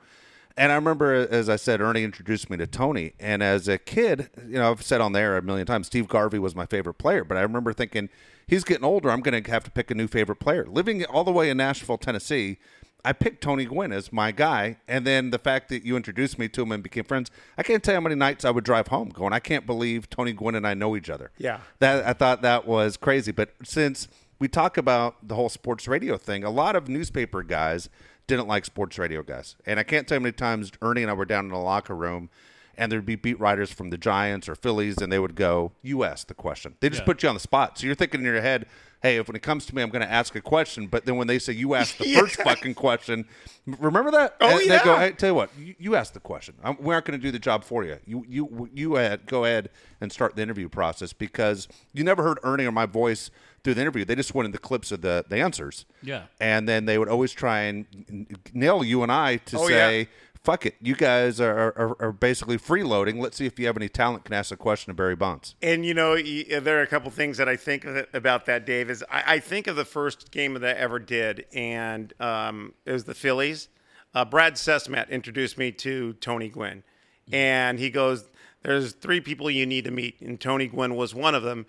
And 0.58 0.72
I 0.72 0.76
remember, 0.76 1.14
as 1.14 1.50
I 1.50 1.56
said, 1.56 1.82
Ernie 1.82 2.04
introduced 2.04 2.50
me 2.50 2.58
to 2.58 2.68
Tony. 2.68 3.14
And 3.20 3.42
as 3.42 3.68
a 3.68 3.78
kid, 3.78 4.30
you 4.46 4.56
know, 4.56 4.72
I've 4.72 4.84
said 4.84 5.02
on 5.02 5.14
there 5.14 5.38
a 5.38 5.42
million 5.42 5.66
times, 5.66 5.88
Steve 5.88 6.08
Garvey 6.08 6.40
was 6.40 6.56
my 6.56 6.66
favorite 6.66 6.96
player. 6.96 7.24
But 7.24 7.38
I 7.38 7.42
remember 7.42 7.74
thinking, 7.74 8.10
he's 8.48 8.64
getting 8.64 8.84
older. 8.84 9.10
I'm 9.10 9.22
going 9.22 9.42
to 9.42 9.52
have 9.52 9.64
to 9.64 9.72
pick 9.72 9.90
a 9.92 9.96
new 9.96 10.08
favorite 10.08 10.40
player. 10.40 10.66
Living 10.66 11.06
all 11.06 11.24
the 11.24 11.32
way 11.32 11.50
in 11.50 11.58
Nashville, 11.58 11.98
Tennessee, 11.98 12.58
I 13.04 13.14
picked 13.14 13.42
Tony 13.42 13.66
Gwynn 13.66 13.92
as 13.92 14.12
my 14.14 14.32
guy. 14.32 14.78
And 14.88 15.06
then 15.06 15.32
the 15.32 15.40
fact 15.40 15.70
that 15.70 15.86
you 15.86 15.96
introduced 15.96 16.38
me 16.38 16.48
to 16.50 16.62
him 16.62 16.72
and 16.72 16.84
became 16.84 17.04
friends, 17.04 17.32
I 17.58 17.64
can't 17.64 17.84
tell 17.84 17.94
you 17.94 17.98
how 17.98 18.02
many 18.02 18.16
nights 18.16 18.46
I 18.46 18.52
would 18.52 18.64
drive 18.64 18.88
home 18.88 19.10
going, 19.10 19.34
I 19.34 19.40
can't 19.40 19.66
believe 19.66 20.10
Tony 20.10 20.34
Gwynn 20.34 20.56
and 20.56 20.68
I 20.68 20.74
know 20.74 20.96
each 20.96 21.10
other. 21.10 21.32
Yeah. 21.38 21.60
That 21.80 22.06
I 22.06 22.14
thought 22.14 22.42
that 22.42 22.68
was 22.68 22.98
crazy. 22.98 23.32
But 23.32 23.54
since 23.64 24.08
we 24.40 24.48
talk 24.48 24.78
about 24.78 25.28
the 25.28 25.36
whole 25.36 25.50
sports 25.50 25.88
radio 25.88 26.18
thing, 26.18 26.44
a 26.44 26.50
lot 26.50 26.76
of 26.76 26.88
newspaper 26.90 27.44
guys 27.44 27.90
didn't 28.28 28.48
like 28.48 28.66
sports 28.66 28.98
radio 28.98 29.24
guys. 29.24 29.56
And 29.66 29.80
I 29.80 29.84
can't 29.84 30.08
tell 30.08 30.16
you 30.16 30.22
how 30.22 30.24
many 30.24 30.34
times 30.34 30.72
Ernie 30.82 31.02
and 31.02 31.12
I 31.12 31.14
were 31.14 31.26
down 31.26 31.46
in 31.46 31.52
the 31.52 31.58
locker 31.58 31.96
room 31.96 32.30
and 32.78 32.92
there'd 32.92 33.06
be 33.06 33.16
beat 33.16 33.40
writers 33.40 33.72
from 33.72 33.90
the 33.90 33.98
Giants 33.98 34.48
or 34.50 34.56
Phillies 34.56 34.98
and 34.98 35.12
they 35.12 35.20
would 35.20 35.36
go, 35.36 35.72
You 35.82 36.04
ask 36.04 36.28
the 36.28 36.34
question. 36.34 36.76
They 36.80 36.90
just 36.90 37.02
Yeah. 37.02 37.06
put 37.06 37.24
you 37.24 37.30
on 37.30 37.36
the 37.36 37.40
spot. 37.42 37.78
So 37.78 37.86
you're 37.86 37.96
thinking 37.96 38.22
in 38.22 38.26
your 38.26 38.42
head, 38.42 38.66
Hey, 39.02 39.18
if 39.18 39.28
when 39.28 39.36
it 39.36 39.42
comes 39.42 39.66
to 39.66 39.76
me, 39.76 39.82
I'm 39.82 39.90
going 39.90 40.06
to 40.06 40.12
ask 40.12 40.36
a 40.36 40.42
question. 40.42 40.86
But 40.86 41.06
then 41.06 41.16
when 41.16 41.26
they 41.26 41.40
say 41.40 41.54
you 41.54 41.74
ask 41.74 41.98
the 41.98 42.14
first 42.20 42.36
fucking 42.36 42.76
question, 42.76 43.26
remember 43.66 44.12
that? 44.12 44.36
Oh, 44.40 44.60
And 44.60 44.70
They 44.70 44.78
go, 44.84 44.96
hey, 44.96 45.12
tell 45.14 45.30
you 45.30 45.34
what, 45.34 45.50
you, 45.58 45.74
you 45.80 45.96
ask 45.96 46.14
the 46.14 46.20
question. 46.20 46.54
i 46.64 46.70
we 46.70 46.94
aren't 46.94 47.06
going 47.06 47.20
to 47.20 47.24
do 47.24 47.32
the 47.32 47.40
job 47.40 47.64
for 47.64 47.84
you. 47.84 47.98
You 48.06 48.24
you 48.30 48.70
you 48.72 48.90
go 49.26 49.46
ahead 49.46 49.70
and 50.02 50.12
start 50.12 50.36
the 50.36 50.44
interview 50.44 50.70
process 50.70 51.14
because 51.14 51.68
you 51.94 52.04
never 52.04 52.22
heard 52.22 52.38
Ernie 52.44 52.66
or 52.66 52.72
my 52.72 52.86
voice 52.86 53.32
through 53.64 53.74
the 53.74 53.82
interview. 53.82 54.06
They 54.06 54.14
just 54.16 54.36
wanted 54.36 54.52
the 54.52 54.60
clips 54.60 54.92
of 54.92 55.02
the 55.02 55.26
the 55.28 55.40
answers. 55.40 55.86
Yeah. 56.04 56.24
and 56.40 56.70
then 56.70 56.86
they 56.86 57.00
would 57.00 57.10
always 57.10 57.32
try 57.32 57.62
and 57.62 58.28
nail 58.54 58.84
you 58.84 59.02
and 59.02 59.12
I 59.12 59.38
to 59.38 59.58
Oh, 59.58 59.68
say. 59.68 60.00
yeah. 60.02 60.06
Fuck 60.44 60.66
it! 60.66 60.76
You 60.82 60.96
guys 60.96 61.40
are, 61.40 61.56
are, 61.56 61.96
are 62.02 62.12
basically 62.12 62.58
freeloading. 62.58 63.20
Let's 63.20 63.38
see 63.38 63.46
if 63.46 63.60
you 63.60 63.68
have 63.68 63.78
any 63.78 63.90
talent. 63.90 64.26
Can 64.26 64.34
ask 64.34 64.52
a 64.52 64.58
question 64.58 64.90
of 64.90 64.98
Barry 64.98 65.16
Bonds. 65.16 65.54
And 65.62 65.86
you 65.86 65.94
know, 65.94 66.20
there 66.20 66.80
are 66.80 66.82
a 66.82 66.88
couple 66.88 67.12
things 67.12 67.38
that 67.38 67.48
I 67.48 67.56
think 67.56 67.86
about 68.12 68.48
that, 68.48 68.66
Dave. 68.66 68.90
Is 68.90 69.04
I, 69.12 69.36
I 69.36 69.40
think 69.40 69.68
of 69.68 69.76
the 69.76 69.86
first 69.86 70.32
game 70.32 70.56
that 70.56 70.64
I 70.64 70.80
ever 70.80 70.98
did, 70.98 71.46
and 71.54 72.12
um, 72.20 72.74
it 72.86 72.92
was 72.92 73.04
the 73.04 73.14
Phillies. 73.14 73.70
Uh, 74.16 74.26
Brad 74.26 74.56
Sesmat 74.56 75.10
introduced 75.10 75.60
me 75.60 75.72
to 75.74 76.14
Tony 76.14 76.50
Gwynn, 76.50 76.84
and 77.32 77.78
he 77.78 77.92
goes, 77.92 78.28
"There's 78.64 78.94
three 78.94 79.22
people 79.22 79.52
you 79.52 79.68
need 79.68 79.84
to 79.84 79.92
meet," 79.92 80.20
and 80.22 80.42
Tony 80.42 80.68
Gwynn 80.68 80.96
was 80.96 81.14
one 81.14 81.36
of 81.36 81.44
them. 81.44 81.68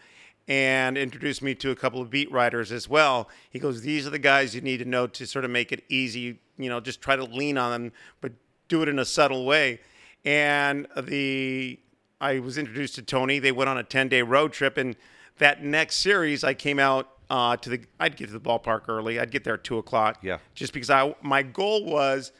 And 0.48 0.98
introduced 0.98 1.40
me 1.40 1.54
to 1.54 1.70
a 1.70 1.76
couple 1.76 2.02
of 2.02 2.10
beat 2.10 2.30
writers 2.32 2.72
as 2.72 2.88
well. 2.88 3.28
He 3.48 3.60
goes, 3.60 3.82
"These 3.82 4.08
are 4.08 4.10
the 4.10 4.18
guys 4.18 4.56
you 4.56 4.60
need 4.60 4.78
to 4.78 4.84
know 4.84 5.06
to 5.06 5.24
sort 5.24 5.44
of 5.44 5.52
make 5.52 5.70
it 5.70 5.84
easy. 5.88 6.40
You 6.58 6.68
know, 6.68 6.80
just 6.80 7.00
try 7.00 7.14
to 7.14 7.22
lean 7.22 7.56
on 7.56 7.70
them, 7.70 7.92
but 8.20 8.32
do 8.72 8.82
it 8.82 8.88
in 8.88 8.98
a 8.98 9.04
subtle 9.04 9.44
way." 9.44 9.80
And 10.24 10.86
the 10.96 11.78
I 12.22 12.38
was 12.38 12.56
introduced 12.56 12.94
to 12.94 13.02
Tony. 13.02 13.40
They 13.40 13.50
went 13.50 13.68
on 13.68 13.76
a 13.76 13.82
10 13.82 14.08
day 14.08 14.22
road 14.22 14.52
trip. 14.52 14.78
And 14.78 14.96
that 15.38 15.62
next 15.62 15.96
series, 15.96 16.44
I 16.44 16.54
came 16.54 16.78
out 16.78 17.10
uh, 17.28 17.56
to 17.56 17.70
the, 17.70 17.80
I'd 17.98 18.16
get 18.16 18.28
to 18.28 18.32
the 18.32 18.40
ballpark 18.40 18.82
early. 18.88 19.18
I'd 19.18 19.32
get 19.32 19.42
there 19.42 19.54
at 19.54 19.64
two 19.64 19.76
o'clock. 19.78 20.20
Yeah. 20.22 20.38
Just 20.54 20.72
because 20.72 20.88
I, 20.88 21.14
my 21.20 21.42
goal 21.42 21.84
was, 21.84 22.30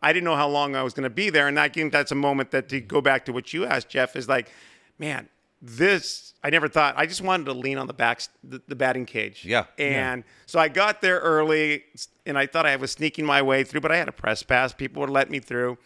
I 0.00 0.14
didn't 0.14 0.24
know 0.24 0.36
how 0.36 0.48
long 0.48 0.74
I 0.74 0.82
was 0.82 0.94
going 0.94 1.04
to 1.04 1.10
be 1.10 1.28
there. 1.28 1.48
And 1.48 1.60
I 1.60 1.68
think 1.68 1.92
that's 1.92 2.12
a 2.12 2.16
moment 2.16 2.50
that 2.52 2.70
to 2.70 2.80
go 2.80 3.02
back 3.02 3.26
to 3.26 3.32
what 3.32 3.52
you 3.52 3.66
asked, 3.66 3.90
Jeff, 3.90 4.16
is 4.16 4.26
like, 4.26 4.50
man, 4.98 5.28
this, 5.66 6.34
I 6.44 6.50
never 6.50 6.68
thought, 6.68 6.94
I 6.96 7.06
just 7.06 7.20
wanted 7.22 7.44
to 7.46 7.52
lean 7.52 7.78
on 7.78 7.86
the 7.86 7.92
back, 7.94 8.22
the, 8.44 8.62
the 8.68 8.76
batting 8.76 9.04
cage. 9.06 9.44
Yeah. 9.44 9.64
And 9.78 10.24
so 10.46 10.58
I 10.58 10.68
got 10.68 11.00
there 11.00 11.18
early 11.18 11.84
and 12.24 12.38
I 12.38 12.46
thought 12.46 12.66
I 12.66 12.76
was 12.76 12.92
sneaking 12.92 13.26
my 13.26 13.42
way 13.42 13.64
through, 13.64 13.80
but 13.80 13.90
I 13.92 13.96
had 13.96 14.08
a 14.08 14.12
press 14.12 14.42
pass. 14.42 14.72
People 14.72 15.00
would 15.00 15.10
let 15.10 15.30
me 15.30 15.40
through. 15.40 15.76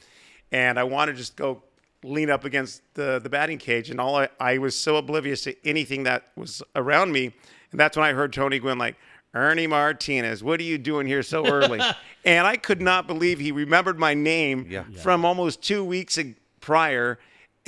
And 0.53 0.79
I 0.79 0.85
wanted 0.85 1.12
to 1.12 1.19
just 1.19 1.37
go 1.37 1.62
lean 2.03 2.31
up 2.31 2.45
against 2.45 2.83
the, 2.95 3.21
the 3.23 3.31
batting 3.31 3.59
cage. 3.59 3.90
And 3.90 4.01
all 4.01 4.16
I, 4.16 4.29
I 4.38 4.59
was 4.59 4.77
so 4.79 4.97
oblivious 4.97 5.43
to 5.45 5.55
anything 5.66 6.03
that 6.05 6.25
was 6.37 6.62
around 6.77 7.12
me. 7.12 7.33
And 7.71 7.81
that's 7.81 7.97
when 7.97 8.05
I 8.07 8.12
heard 8.12 8.33
Tony 8.33 8.59
Gwynn 8.59 8.79
like, 8.79 8.97
Ernie 9.33 9.69
Martinez, 9.69 10.43
what 10.43 10.59
are 10.59 10.64
you 10.64 10.77
doing 10.77 11.07
here 11.07 11.23
so 11.23 11.47
early? 11.47 11.81
and 12.25 12.47
I 12.47 12.57
could 12.57 12.83
not 12.83 13.07
believe 13.07 13.38
he 13.38 13.53
remembered 13.53 13.97
my 13.99 14.12
name 14.12 14.66
Yeah. 14.69 14.83
from 15.03 15.25
almost 15.25 15.62
two 15.62 15.85
weeks 15.85 16.19
prior. 16.61 17.19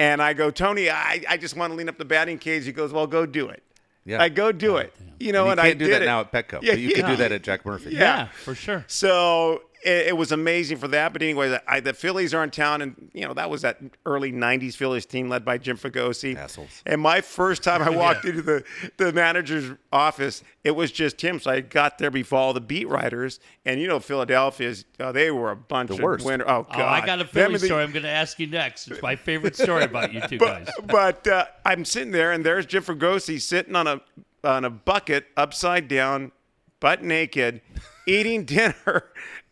And 0.02 0.20
I 0.20 0.32
go, 0.32 0.50
Tony, 0.50 0.90
I, 0.90 1.22
I 1.28 1.36
just 1.36 1.56
want 1.56 1.70
to 1.72 1.76
lean 1.76 1.88
up 1.88 1.96
the 1.96 2.04
batting 2.04 2.36
cage. 2.38 2.64
He 2.64 2.72
goes, 2.72 2.92
Well, 2.92 3.06
go 3.06 3.24
do 3.24 3.48
it. 3.48 3.62
Yeah. 4.04 4.20
I 4.20 4.28
go 4.30 4.50
do 4.50 4.78
it. 4.78 4.92
You 5.20 5.30
know, 5.32 5.48
And 5.48 5.52
and, 5.52 5.58
you 5.58 5.62
I 5.62 5.66
can't 5.68 5.78
do 5.78 5.84
did 5.84 5.94
that 5.94 6.02
it. 6.02 6.06
now 6.06 6.20
at 6.20 6.32
Petco, 6.32 6.60
Yeah, 6.60 6.72
but 6.72 6.80
you 6.80 6.92
can 6.94 7.06
do 7.08 7.14
that 7.16 7.30
at 7.30 7.42
Jack 7.44 7.64
Murphy. 7.64 7.90
Yeah. 7.92 8.00
Yeah, 8.00 8.26
for 8.42 8.56
sure. 8.56 8.84
So 8.88 9.62
it, 9.84 10.08
it 10.08 10.16
was 10.16 10.32
amazing 10.32 10.76
for 10.78 10.88
that. 10.88 11.12
But 11.12 11.22
anyway, 11.22 11.58
I, 11.66 11.80
the 11.80 11.92
Phillies 11.94 12.32
are 12.34 12.42
in 12.44 12.50
town, 12.50 12.82
and 12.82 13.10
you 13.12 13.26
know 13.26 13.34
that 13.34 13.50
was 13.50 13.62
that 13.62 13.78
early 14.06 14.32
'90s 14.32 14.74
Phillies 14.74 15.06
team 15.06 15.28
led 15.28 15.44
by 15.44 15.58
Jim 15.58 15.76
Fregosi. 15.76 16.36
Assholes. 16.36 16.82
And 16.86 17.00
my 17.00 17.20
first 17.20 17.62
time 17.62 17.82
I 17.82 17.90
walked 17.96 18.24
into 18.24 18.42
the 18.42 18.64
the 18.96 19.12
manager's 19.12 19.76
office, 19.92 20.42
it 20.64 20.72
was 20.72 20.92
just 20.92 21.20
him. 21.20 21.40
So 21.40 21.50
I 21.50 21.60
got 21.60 21.98
there 21.98 22.10
before 22.10 22.38
all 22.38 22.52
the 22.52 22.60
beat 22.60 22.88
writers, 22.88 23.40
and 23.64 23.80
you 23.80 23.88
know 23.88 23.98
Philadelphia's 24.00 24.84
uh, 25.00 25.12
they 25.12 25.30
were 25.30 25.50
a 25.50 25.56
bunch 25.56 25.88
The 25.88 25.94
of 25.94 26.00
worst. 26.00 26.24
winner. 26.26 26.44
Oh 26.48 26.66
Oh, 26.70 26.82
I 26.82 27.04
got 27.04 27.20
a 27.20 27.24
Them 27.24 27.28
Philly 27.28 27.58
the- 27.58 27.66
story 27.66 27.82
I'm 27.82 27.92
going 27.92 28.02
to 28.04 28.08
ask 28.10 28.38
you 28.38 28.46
next. 28.46 28.88
It's 28.88 29.02
my 29.02 29.16
favorite 29.16 29.56
story 29.56 29.84
about 29.84 30.12
you 30.12 30.20
two 30.28 30.38
guys. 30.38 30.68
but 30.86 31.26
uh, 31.26 31.46
I'm 31.64 31.84
sitting 31.84 32.12
there, 32.12 32.32
and 32.32 32.44
there's 32.46 32.66
Jim 32.66 32.82
Fregosi 32.82 33.40
sitting 33.40 33.74
on 33.76 33.86
a 33.86 34.00
on 34.44 34.64
a 34.64 34.70
bucket, 34.70 35.26
upside 35.36 35.86
down, 35.88 36.32
butt 36.80 37.02
naked, 37.02 37.60
eating 38.08 38.44
dinner, 38.46 39.04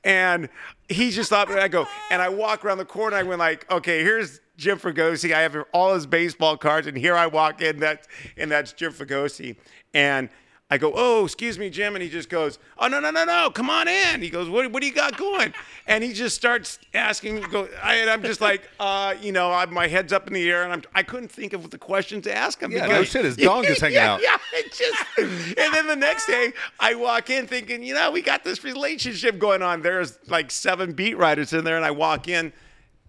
and 0.05 0.49
he 0.89 1.11
just 1.11 1.33
up. 1.33 1.49
I 1.51 1.69
go, 1.69 1.87
and 2.11 2.21
I 2.23 2.29
walk 2.29 2.65
around 2.65 2.79
the 2.79 2.85
corner. 2.85 3.17
I 3.17 3.23
went 3.23 3.39
like, 3.39 3.71
okay, 3.71 4.03
here's 4.03 4.41
Jim 4.57 4.79
Fregosi. 4.79 5.33
I 5.35 5.41
have 5.41 5.57
all 5.73 5.95
his 5.95 6.07
baseball 6.07 6.57
cards, 6.57 6.87
and 6.87 6.97
here 6.97 7.17
I 7.17 7.27
walk 7.27 7.61
in. 7.63 7.81
That 7.81 8.07
and 8.37 8.51
that's 8.51 8.73
Jim 8.73 8.93
Fregosi, 8.93 9.57
and. 9.95 10.29
I 10.73 10.79
go, 10.79 10.93
oh, 10.95 11.25
excuse 11.25 11.59
me, 11.59 11.69
Jim, 11.69 11.97
and 11.97 12.03
he 12.03 12.09
just 12.09 12.29
goes, 12.29 12.61
oh 12.79 12.87
no, 12.87 13.01
no, 13.01 13.11
no, 13.11 13.25
no, 13.25 13.51
come 13.51 13.69
on 13.69 13.89
in. 13.89 14.23
He 14.23 14.31
goes, 14.31 14.49
what, 14.49 14.71
what 14.71 14.81
do 14.81 14.87
you 14.87 14.95
got 14.95 15.17
going? 15.17 15.53
And 15.89 16.05
he 16.05 16.13
just 16.13 16.37
starts 16.37 16.79
asking, 16.95 17.35
me, 17.35 17.41
go, 17.51 17.69
I, 17.83 17.97
and 17.97 18.09
I'm 18.09 18.23
just 18.23 18.41
like, 18.41 18.63
uh, 18.79 19.17
you 19.21 19.33
know, 19.33 19.51
I, 19.51 19.67
my 19.67 19.89
head's 19.89 20.13
up 20.13 20.29
in 20.29 20.33
the 20.33 20.49
air, 20.49 20.63
and 20.63 20.73
I'm, 20.73 20.83
I 20.95 21.03
couldn't 21.03 21.33
think 21.33 21.55
of 21.55 21.71
the 21.71 21.79
question 21.79 22.23
to 22.23 22.37
ask 22.37 22.61
him. 22.61 22.71
Yeah, 22.71 22.87
no 22.87 23.03
shit, 23.03 23.25
his 23.25 23.37
dong 23.37 23.65
is 23.65 23.81
hanging 23.81 23.95
yeah, 23.97 24.13
out. 24.13 24.23
Yeah, 24.23 24.37
it 24.53 24.73
just, 24.73 25.59
and 25.59 25.75
then 25.75 25.89
the 25.89 25.97
next 25.97 26.27
day, 26.27 26.53
I 26.79 26.95
walk 26.95 27.31
in 27.31 27.49
thinking, 27.49 27.83
you 27.83 27.95
know, 27.95 28.13
we 28.13 28.23
got 28.23 28.45
this 28.45 28.63
relationship 28.63 29.41
going 29.41 29.63
on. 29.63 29.83
There's 29.83 30.21
like 30.29 30.53
seven 30.53 30.93
beat 30.93 31.19
writers 31.19 31.53
in 31.53 31.65
there, 31.65 31.77
and 31.77 31.85
I 31.85 31.91
walk 31.91 32.29
in, 32.29 32.53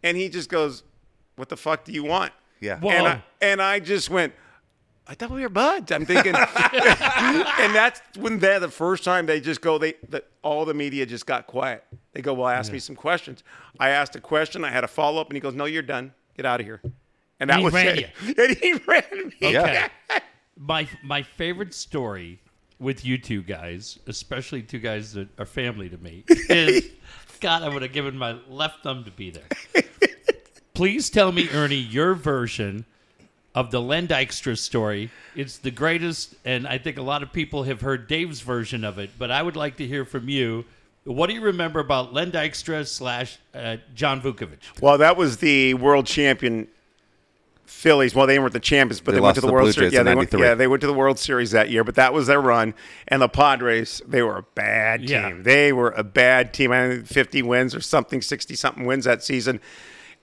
and 0.01 0.17
he 0.17 0.29
just 0.29 0.49
goes, 0.49 0.81
what 1.35 1.49
the 1.49 1.57
fuck 1.57 1.85
do 1.85 1.91
you 1.91 2.03
want? 2.03 2.31
Yeah. 2.59 2.79
Whoa. 2.79 2.89
And 2.89 3.07
I, 3.07 3.23
and 3.41 3.61
I 3.61 3.79
just 3.79 4.09
went, 4.09 4.33
I 5.07 5.15
thought 5.15 5.31
we 5.31 5.41
were 5.41 5.49
buds. 5.49 5.91
I'm 5.91 6.05
thinking, 6.05 6.35
and 6.35 7.75
that's 7.75 8.01
when 8.17 8.39
they're 8.39 8.59
the 8.59 8.69
first 8.69 9.03
time 9.03 9.25
they 9.25 9.41
just 9.41 9.61
go. 9.61 9.77
They 9.77 9.95
the, 10.07 10.23
all 10.41 10.63
the 10.63 10.73
media 10.73 11.05
just 11.05 11.25
got 11.25 11.47
quiet. 11.47 11.83
They 12.13 12.21
go, 12.21 12.33
well, 12.33 12.47
ask 12.47 12.71
me 12.71 12.79
some 12.79 12.95
questions. 12.95 13.43
I 13.79 13.89
asked 13.89 14.15
a 14.15 14.21
question. 14.21 14.63
I 14.63 14.69
had 14.69 14.83
a 14.83 14.87
follow 14.87 15.19
up, 15.19 15.27
and 15.27 15.35
he 15.35 15.41
goes, 15.41 15.55
no, 15.55 15.65
you're 15.65 15.81
done. 15.81 16.13
Get 16.37 16.45
out 16.45 16.59
of 16.59 16.65
here. 16.65 16.81
And 17.39 17.49
that 17.49 17.59
he 17.59 17.65
was 17.65 17.73
ran 17.73 17.97
it. 17.97 18.11
And 18.37 18.57
he 18.57 18.73
ran 18.87 19.03
me. 19.41 19.51
Yeah. 19.51 19.89
my 20.57 20.87
my 21.03 21.23
favorite 21.23 21.73
story 21.73 22.39
with 22.79 23.03
you 23.03 23.17
two 23.17 23.41
guys, 23.41 23.99
especially 24.07 24.61
two 24.61 24.79
guys 24.79 25.13
that 25.13 25.27
are 25.39 25.45
family 25.45 25.89
to 25.89 25.97
me, 25.97 26.23
is 26.29 26.85
God, 27.39 27.63
I 27.63 27.69
would 27.69 27.81
have 27.81 27.93
given 27.93 28.17
my 28.17 28.37
left 28.47 28.83
thumb 28.83 29.03
to 29.05 29.11
be 29.11 29.31
there. 29.31 29.83
Please 30.73 31.09
tell 31.09 31.31
me, 31.31 31.49
Ernie, 31.51 31.75
your 31.75 32.13
version 32.13 32.85
of 33.53 33.71
the 33.71 33.81
Len 33.81 34.07
Dykstra 34.07 34.57
story. 34.57 35.09
It's 35.35 35.57
the 35.57 35.71
greatest, 35.71 36.35
and 36.45 36.67
I 36.67 36.77
think 36.77 36.97
a 36.97 37.01
lot 37.01 37.23
of 37.23 37.33
people 37.33 37.63
have 37.63 37.81
heard 37.81 38.07
Dave's 38.07 38.41
version 38.41 38.83
of 38.83 38.97
it, 38.97 39.11
but 39.17 39.31
I 39.31 39.41
would 39.41 39.55
like 39.55 39.77
to 39.77 39.87
hear 39.87 40.05
from 40.05 40.29
you. 40.29 40.65
What 41.03 41.27
do 41.27 41.33
you 41.33 41.41
remember 41.41 41.79
about 41.79 42.13
Len 42.13 42.31
Dykstra 42.31 42.87
slash 42.87 43.39
uh, 43.55 43.77
John 43.95 44.21
Vukovic? 44.21 44.59
Well, 44.81 44.99
that 44.99 45.17
was 45.17 45.37
the 45.37 45.73
world 45.73 46.05
champion 46.05 46.67
Phillies. 47.71 48.13
Well, 48.13 48.27
they 48.27 48.37
weren't 48.37 48.53
the 48.53 48.59
champions, 48.59 48.99
but 48.99 49.11
They 49.11 49.17
they, 49.17 49.21
went 49.21 49.35
to 49.35 49.41
the, 49.41 49.47
the 49.47 49.53
World 49.53 49.65
Blue 49.65 49.71
Series. 49.71 49.91
Jays 49.91 49.97
Yeah, 49.97 50.03
they 50.03 50.13
went, 50.13 50.33
yeah, 50.33 50.53
they 50.53 50.67
went 50.67 50.81
to 50.81 50.87
the 50.87 50.93
World 50.93 51.17
Series 51.17 51.51
that 51.51 51.69
year, 51.69 51.83
but 51.83 51.95
that 51.95 52.13
was 52.13 52.27
their 52.27 52.41
run. 52.41 52.75
And 53.07 53.21
the 53.21 53.29
Padres, 53.29 54.01
they 54.05 54.21
were 54.21 54.37
a 54.37 54.43
bad 54.43 54.99
team. 54.99 55.09
Yeah. 55.09 55.33
They 55.39 55.73
were 55.73 55.89
a 55.91 56.03
bad 56.03 56.53
team. 56.53 56.71
I 56.71 56.89
think 56.89 57.07
50 57.07 57.41
wins 57.41 57.73
or 57.73 57.81
something, 57.81 58.21
60 58.21 58.55
something 58.55 58.85
wins 58.85 59.05
that 59.05 59.23
season. 59.23 59.61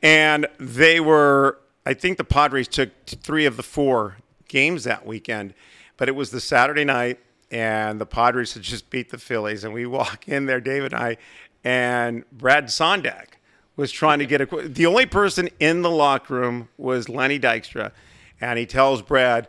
And 0.03 0.47
they 0.61 1.01
were, 1.01 1.59
I 1.89 1.95
think 1.95 2.19
the 2.19 2.25
Padres 2.25 2.69
took 2.69 2.91
three 3.07 3.47
of 3.47 3.57
the 3.57 3.63
four 3.63 4.19
games 4.47 4.85
that 4.85 5.07
weekend, 5.07 5.55
but 5.97 6.07
it 6.07 6.15
was 6.15 6.31
the 6.31 6.39
Saturday 6.39 6.85
night, 6.85 7.19
and 7.51 7.99
the 7.99 8.05
Padres 8.05 8.53
had 8.53 8.63
just 8.63 8.91
beat 8.91 9.09
the 9.09 9.17
Phillies. 9.17 9.65
And 9.65 9.73
we 9.73 9.87
walk 9.87 10.29
in 10.29 10.45
there, 10.45 10.61
David 10.61 10.93
and 10.93 11.03
I, 11.03 11.17
and 11.65 12.31
Brad 12.31 12.67
Sondak 12.67 13.39
was 13.77 13.91
trying 13.91 14.19
to 14.19 14.27
get 14.27 14.43
a. 14.43 14.69
The 14.69 14.85
only 14.85 15.07
person 15.07 15.49
in 15.61 15.81
the 15.81 15.91
locker 15.91 16.35
room 16.35 16.69
was 16.77 17.09
Lenny 17.09 17.41
Dykstra, 17.41 17.93
and 18.39 18.59
he 18.59 18.67
tells 18.67 19.01
Brad, 19.01 19.49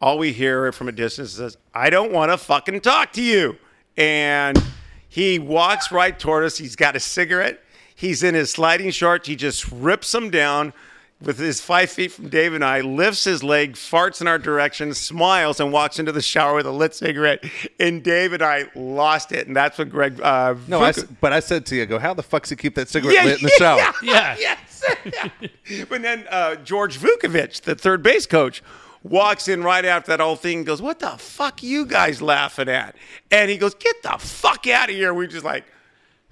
all 0.00 0.18
we 0.18 0.32
hear 0.32 0.72
from 0.72 0.88
a 0.88 0.92
distance 0.92 1.34
says, 1.34 1.56
"I 1.72 1.88
don't 1.88 2.10
want 2.10 2.32
to 2.32 2.36
fucking 2.36 2.80
talk 2.80 3.12
to 3.12 3.22
you," 3.22 3.58
and 3.96 4.60
he 5.08 5.38
walks 5.38 5.92
right 5.92 6.18
toward 6.18 6.42
us. 6.42 6.58
He's 6.58 6.74
got 6.74 6.96
a 6.96 7.00
cigarette. 7.00 7.62
He's 7.94 8.24
in 8.24 8.34
his 8.34 8.50
sliding 8.50 8.90
shorts. 8.90 9.28
He 9.28 9.36
just 9.36 9.70
rips 9.70 10.10
them 10.10 10.30
down 10.30 10.72
with 11.20 11.38
his 11.38 11.60
five 11.60 11.90
feet 11.90 12.12
from 12.12 12.28
Dave 12.28 12.52
and 12.52 12.64
I, 12.64 12.82
lifts 12.82 13.24
his 13.24 13.42
leg, 13.42 13.72
farts 13.72 14.20
in 14.20 14.28
our 14.28 14.38
direction, 14.38 14.92
smiles, 14.92 15.60
and 15.60 15.72
walks 15.72 15.98
into 15.98 16.12
the 16.12 16.20
shower 16.20 16.54
with 16.56 16.66
a 16.66 16.70
lit 16.70 16.94
cigarette. 16.94 17.42
And 17.80 18.02
Dave 18.02 18.32
and 18.34 18.42
I 18.42 18.66
lost 18.74 19.32
it. 19.32 19.46
And 19.46 19.56
that's 19.56 19.78
what 19.78 19.88
Greg. 19.88 20.20
Uh, 20.20 20.56
No, 20.68 20.82
I 20.82 20.92
but 21.20 21.32
I 21.32 21.40
said 21.40 21.64
to 21.66 21.76
you, 21.76 21.82
I 21.82 21.86
go, 21.86 21.98
how 21.98 22.12
the 22.12 22.22
fuck's 22.22 22.50
he 22.50 22.56
keep 22.56 22.74
that 22.74 22.88
cigarette 22.88 23.24
lit 23.24 23.38
in 23.38 23.44
the 23.44 23.50
shower? 23.58 23.78
Yeah. 24.02 24.36
yes. 24.38 24.84
but 25.88 26.02
then 26.02 26.26
uh, 26.30 26.56
George 26.56 26.98
Vukovic, 26.98 27.62
the 27.62 27.74
third 27.74 28.02
base 28.02 28.26
coach, 28.26 28.62
walks 29.02 29.48
in 29.48 29.62
right 29.62 29.84
after 29.84 30.08
that 30.08 30.20
whole 30.20 30.36
thing 30.36 30.58
and 30.58 30.66
goes, 30.66 30.82
What 30.82 30.98
the 30.98 31.10
fuck 31.10 31.62
are 31.62 31.66
you 31.66 31.86
guys 31.86 32.20
laughing 32.20 32.68
at? 32.68 32.94
And 33.30 33.50
he 33.50 33.56
goes, 33.56 33.74
Get 33.74 34.02
the 34.02 34.16
fuck 34.18 34.66
out 34.66 34.90
of 34.90 34.94
here. 34.94 35.14
We're 35.14 35.26
just 35.26 35.44
like, 35.44 35.64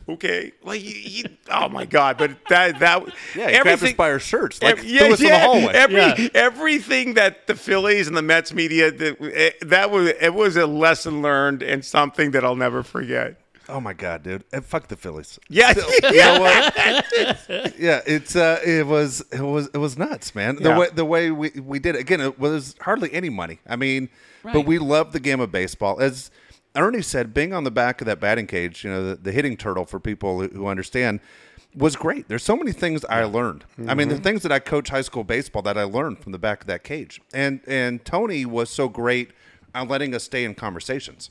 Okay. 0.08 0.52
Like, 0.62 0.80
he, 0.80 0.90
he, 0.92 1.24
oh 1.50 1.68
my 1.68 1.86
God. 1.86 2.18
But 2.18 2.32
that, 2.50 2.78
that, 2.80 3.02
Yeah, 3.36 3.50
he 3.50 3.58
grabbed 3.60 3.82
us 3.82 3.92
by 3.94 4.10
our 4.10 4.18
shirts, 4.18 4.62
like 4.62 4.78
Ev- 4.78 4.80
threw 4.84 5.12
us 5.14 5.20
in 5.20 5.28
the 5.28 5.38
hallway. 5.38 5.72
Every, 5.74 5.96
Yeah. 5.96 6.28
Everything 6.34 7.14
that 7.14 7.46
the 7.46 7.54
Phillies 7.54 8.06
and 8.08 8.16
the 8.16 8.22
Mets 8.22 8.52
media, 8.52 8.90
that, 8.90 9.20
eh, 9.34 9.50
that 9.62 9.90
was, 9.90 10.08
it 10.20 10.34
was 10.34 10.56
a 10.56 10.66
lesson 10.66 11.22
learned 11.22 11.62
and 11.62 11.84
something 11.84 12.32
that 12.32 12.44
I'll 12.44 12.56
never 12.56 12.82
forget. 12.82 13.40
Oh 13.66 13.80
my 13.80 13.94
god, 13.94 14.22
dude! 14.24 14.44
And 14.52 14.62
fuck 14.62 14.88
the 14.88 14.96
Phillies. 14.96 15.38
Yeah. 15.48 15.72
yeah, 16.12 17.00
yeah, 17.78 18.00
it's 18.06 18.36
uh, 18.36 18.60
it 18.62 18.86
was 18.86 19.24
it 19.32 19.40
was 19.40 19.68
it 19.72 19.78
was 19.78 19.96
nuts, 19.96 20.34
man. 20.34 20.56
The 20.56 20.64
Yeah. 20.68 20.78
way 20.78 20.88
the 20.94 21.04
way 21.06 21.30
we 21.30 21.48
we 21.58 21.78
did 21.78 21.94
it 21.94 22.00
again, 22.00 22.20
it 22.20 22.38
was 22.38 22.74
hardly 22.82 23.10
any 23.14 23.30
money. 23.30 23.60
I 23.66 23.76
mean, 23.76 24.10
but 24.42 24.66
we 24.66 24.78
loved 24.78 25.14
the 25.14 25.20
game 25.20 25.40
of 25.40 25.50
baseball. 25.50 25.98
As 25.98 26.30
Ernie 26.76 27.02
said, 27.02 27.32
being 27.32 27.52
on 27.52 27.64
the 27.64 27.70
back 27.70 28.00
of 28.00 28.06
that 28.06 28.20
batting 28.20 28.46
cage, 28.46 28.84
you 28.84 28.90
know, 28.90 29.10
the, 29.10 29.16
the 29.16 29.32
hitting 29.32 29.56
turtle 29.56 29.84
for 29.84 30.00
people 30.00 30.40
who- 30.40 30.48
who 30.48 30.66
understand, 30.66 31.20
was 31.74 31.96
great. 31.96 32.28
There's 32.28 32.42
so 32.44 32.56
many 32.56 32.72
things 32.72 33.04
I 33.06 33.24
learned. 33.24 33.64
I 33.88 33.94
mean, 33.94 34.08
the 34.08 34.14
mm-hmm. 34.14 34.22
things 34.22 34.42
that 34.42 34.52
I 34.52 34.60
coach 34.60 34.90
high 34.90 35.00
school 35.02 35.24
baseball 35.24 35.62
that 35.62 35.76
I 35.76 35.82
learned 35.82 36.20
from 36.20 36.32
the 36.32 36.38
back 36.38 36.60
of 36.60 36.66
that 36.68 36.84
cage, 36.84 37.20
and 37.32 37.60
and 37.66 38.04
Tony 38.04 38.44
was 38.44 38.70
so 38.70 38.88
great 38.88 39.32
on 39.74 39.88
letting 39.88 40.14
us 40.14 40.22
stay 40.22 40.44
in 40.44 40.54
conversations 40.54 41.30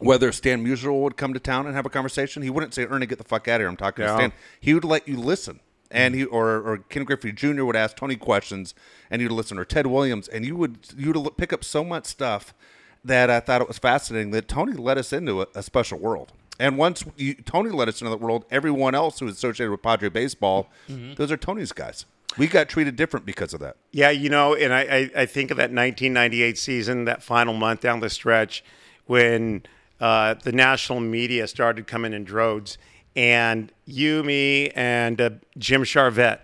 whether 0.00 0.32
Stan 0.32 0.64
Musial 0.64 1.00
would 1.02 1.16
come 1.16 1.32
to 1.34 1.40
town 1.40 1.66
and 1.66 1.74
have 1.74 1.86
a 1.86 1.90
conversation, 1.90 2.42
he 2.42 2.50
wouldn't 2.50 2.74
say, 2.74 2.84
"Ernie, 2.84 3.06
get 3.06 3.18
the 3.18 3.24
fuck 3.24 3.46
out 3.48 3.56
of 3.56 3.60
here." 3.60 3.68
I'm 3.68 3.76
talking 3.76 4.04
Yeah. 4.04 4.12
to 4.12 4.16
Stan. 4.16 4.32
He 4.60 4.74
would 4.74 4.84
let 4.84 5.06
you 5.06 5.16
listen, 5.16 5.60
and 5.90 6.14
he 6.14 6.24
or 6.24 6.56
or 6.56 6.78
Ken 6.78 7.04
Griffey 7.04 7.32
Jr. 7.32 7.64
would 7.64 7.76
ask 7.76 7.96
Tony 7.96 8.16
questions, 8.16 8.74
and 9.10 9.22
you'd 9.22 9.30
listen, 9.32 9.58
or 9.58 9.64
Ted 9.64 9.86
Williams, 9.86 10.28
and 10.28 10.44
you 10.44 10.56
would 10.56 10.78
you 10.96 11.12
would 11.12 11.36
pick 11.36 11.52
up 11.52 11.64
so 11.64 11.84
much 11.84 12.06
stuff 12.06 12.54
that 13.04 13.30
I 13.30 13.40
thought 13.40 13.60
it 13.60 13.68
was 13.68 13.78
fascinating. 13.78 14.30
That 14.30 14.48
Tony 14.48 14.72
led 14.72 14.98
us 14.98 15.12
into 15.12 15.42
a, 15.42 15.46
a 15.54 15.62
special 15.62 15.98
world. 15.98 16.32
And 16.58 16.78
once 16.78 17.04
you, 17.16 17.34
Tony 17.34 17.70
led 17.70 17.88
us 17.88 18.00
into 18.00 18.10
that 18.10 18.20
world, 18.20 18.44
everyone 18.50 18.94
else 18.94 19.18
who 19.18 19.26
was 19.26 19.34
associated 19.36 19.70
with 19.72 19.82
Padre 19.82 20.08
baseball, 20.08 20.68
those 20.88 21.32
are 21.32 21.36
Tony's 21.36 21.72
guys. 21.72 22.06
We 22.38 22.46
got 22.46 22.68
treated 22.68 22.96
different 22.96 23.26
because 23.26 23.54
of 23.54 23.60
that. 23.60 23.76
Yeah, 23.92 24.10
you 24.10 24.28
know, 24.28 24.54
and 24.54 24.72
I, 24.72 24.80
I, 24.82 25.10
I 25.22 25.26
think 25.26 25.50
of 25.50 25.56
that 25.56 25.70
1998 25.72 26.56
season, 26.58 27.04
that 27.04 27.22
final 27.22 27.54
month 27.54 27.80
down 27.80 28.00
the 28.00 28.10
stretch, 28.10 28.64
when 29.06 29.62
uh, 30.00 30.34
the 30.34 30.52
national 30.52 31.00
media 31.00 31.46
started 31.46 31.86
coming 31.86 32.12
in 32.12 32.24
droves, 32.24 32.78
and 33.16 33.70
you, 33.84 34.22
me, 34.24 34.70
and 34.70 35.20
uh, 35.20 35.30
Jim 35.58 35.82
Charvet 35.84 36.38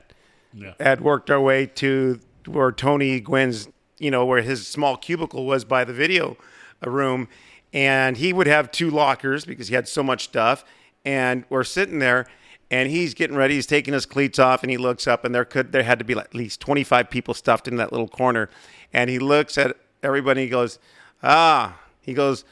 Yeah. 0.55 0.75
had 0.79 1.01
worked 1.01 1.31
our 1.31 1.41
way 1.41 1.67
to 1.67 2.21
where 2.47 2.71
Tony 2.73 3.21
Gwynn's, 3.21 3.69
you 4.01 4.11
know, 4.11 4.25
where 4.25 4.43
his 4.43 4.67
small 4.67 4.97
cubicle 4.97 5.47
was 5.47 5.65
by 5.65 5.85
the 5.85 5.93
video 5.93 6.37
uh, 6.85 6.91
room, 6.91 7.29
and 7.73 8.17
he 8.17 8.33
would 8.33 8.49
have 8.49 8.73
two 8.73 8.91
lockers 8.91 9.45
because 9.45 9.69
he 9.69 9.77
had 9.77 9.87
so 9.87 10.03
much 10.03 10.25
stuff, 10.25 10.65
and 11.05 11.45
we're 11.49 11.63
sitting 11.63 12.01
there. 12.01 12.27
And 12.73 12.89
he's 12.89 13.15
getting 13.15 13.37
ready. 13.37 13.55
He's 13.55 13.67
taking 13.67 13.95
his 13.95 14.07
cleats 14.07 14.39
off, 14.39 14.63
and 14.63 14.71
he 14.71 14.77
looks 14.77 15.09
up, 15.09 15.25
and 15.25 15.35
there 15.35 15.45
could 15.45 15.73
there 15.73 15.83
had 15.83 15.99
to 15.99 16.05
be 16.05 16.15
like 16.15 16.27
at 16.27 16.35
least 16.37 16.61
twenty 16.61 16.85
five 16.85 17.11
people 17.11 17.35
stuffed 17.35 17.67
in 17.67 17.77
that 17.77 17.91
little 17.91 18.07
corner. 18.07 18.49
And 18.93 19.11
he 19.11 19.19
looks 19.19 19.59
at 19.59 19.77
everybody. 20.05 20.43
And 20.43 20.47
he 20.47 20.51
goes, 20.51 20.79
"Ah," 21.21 21.81
he 22.01 22.15
goes, 22.15 22.45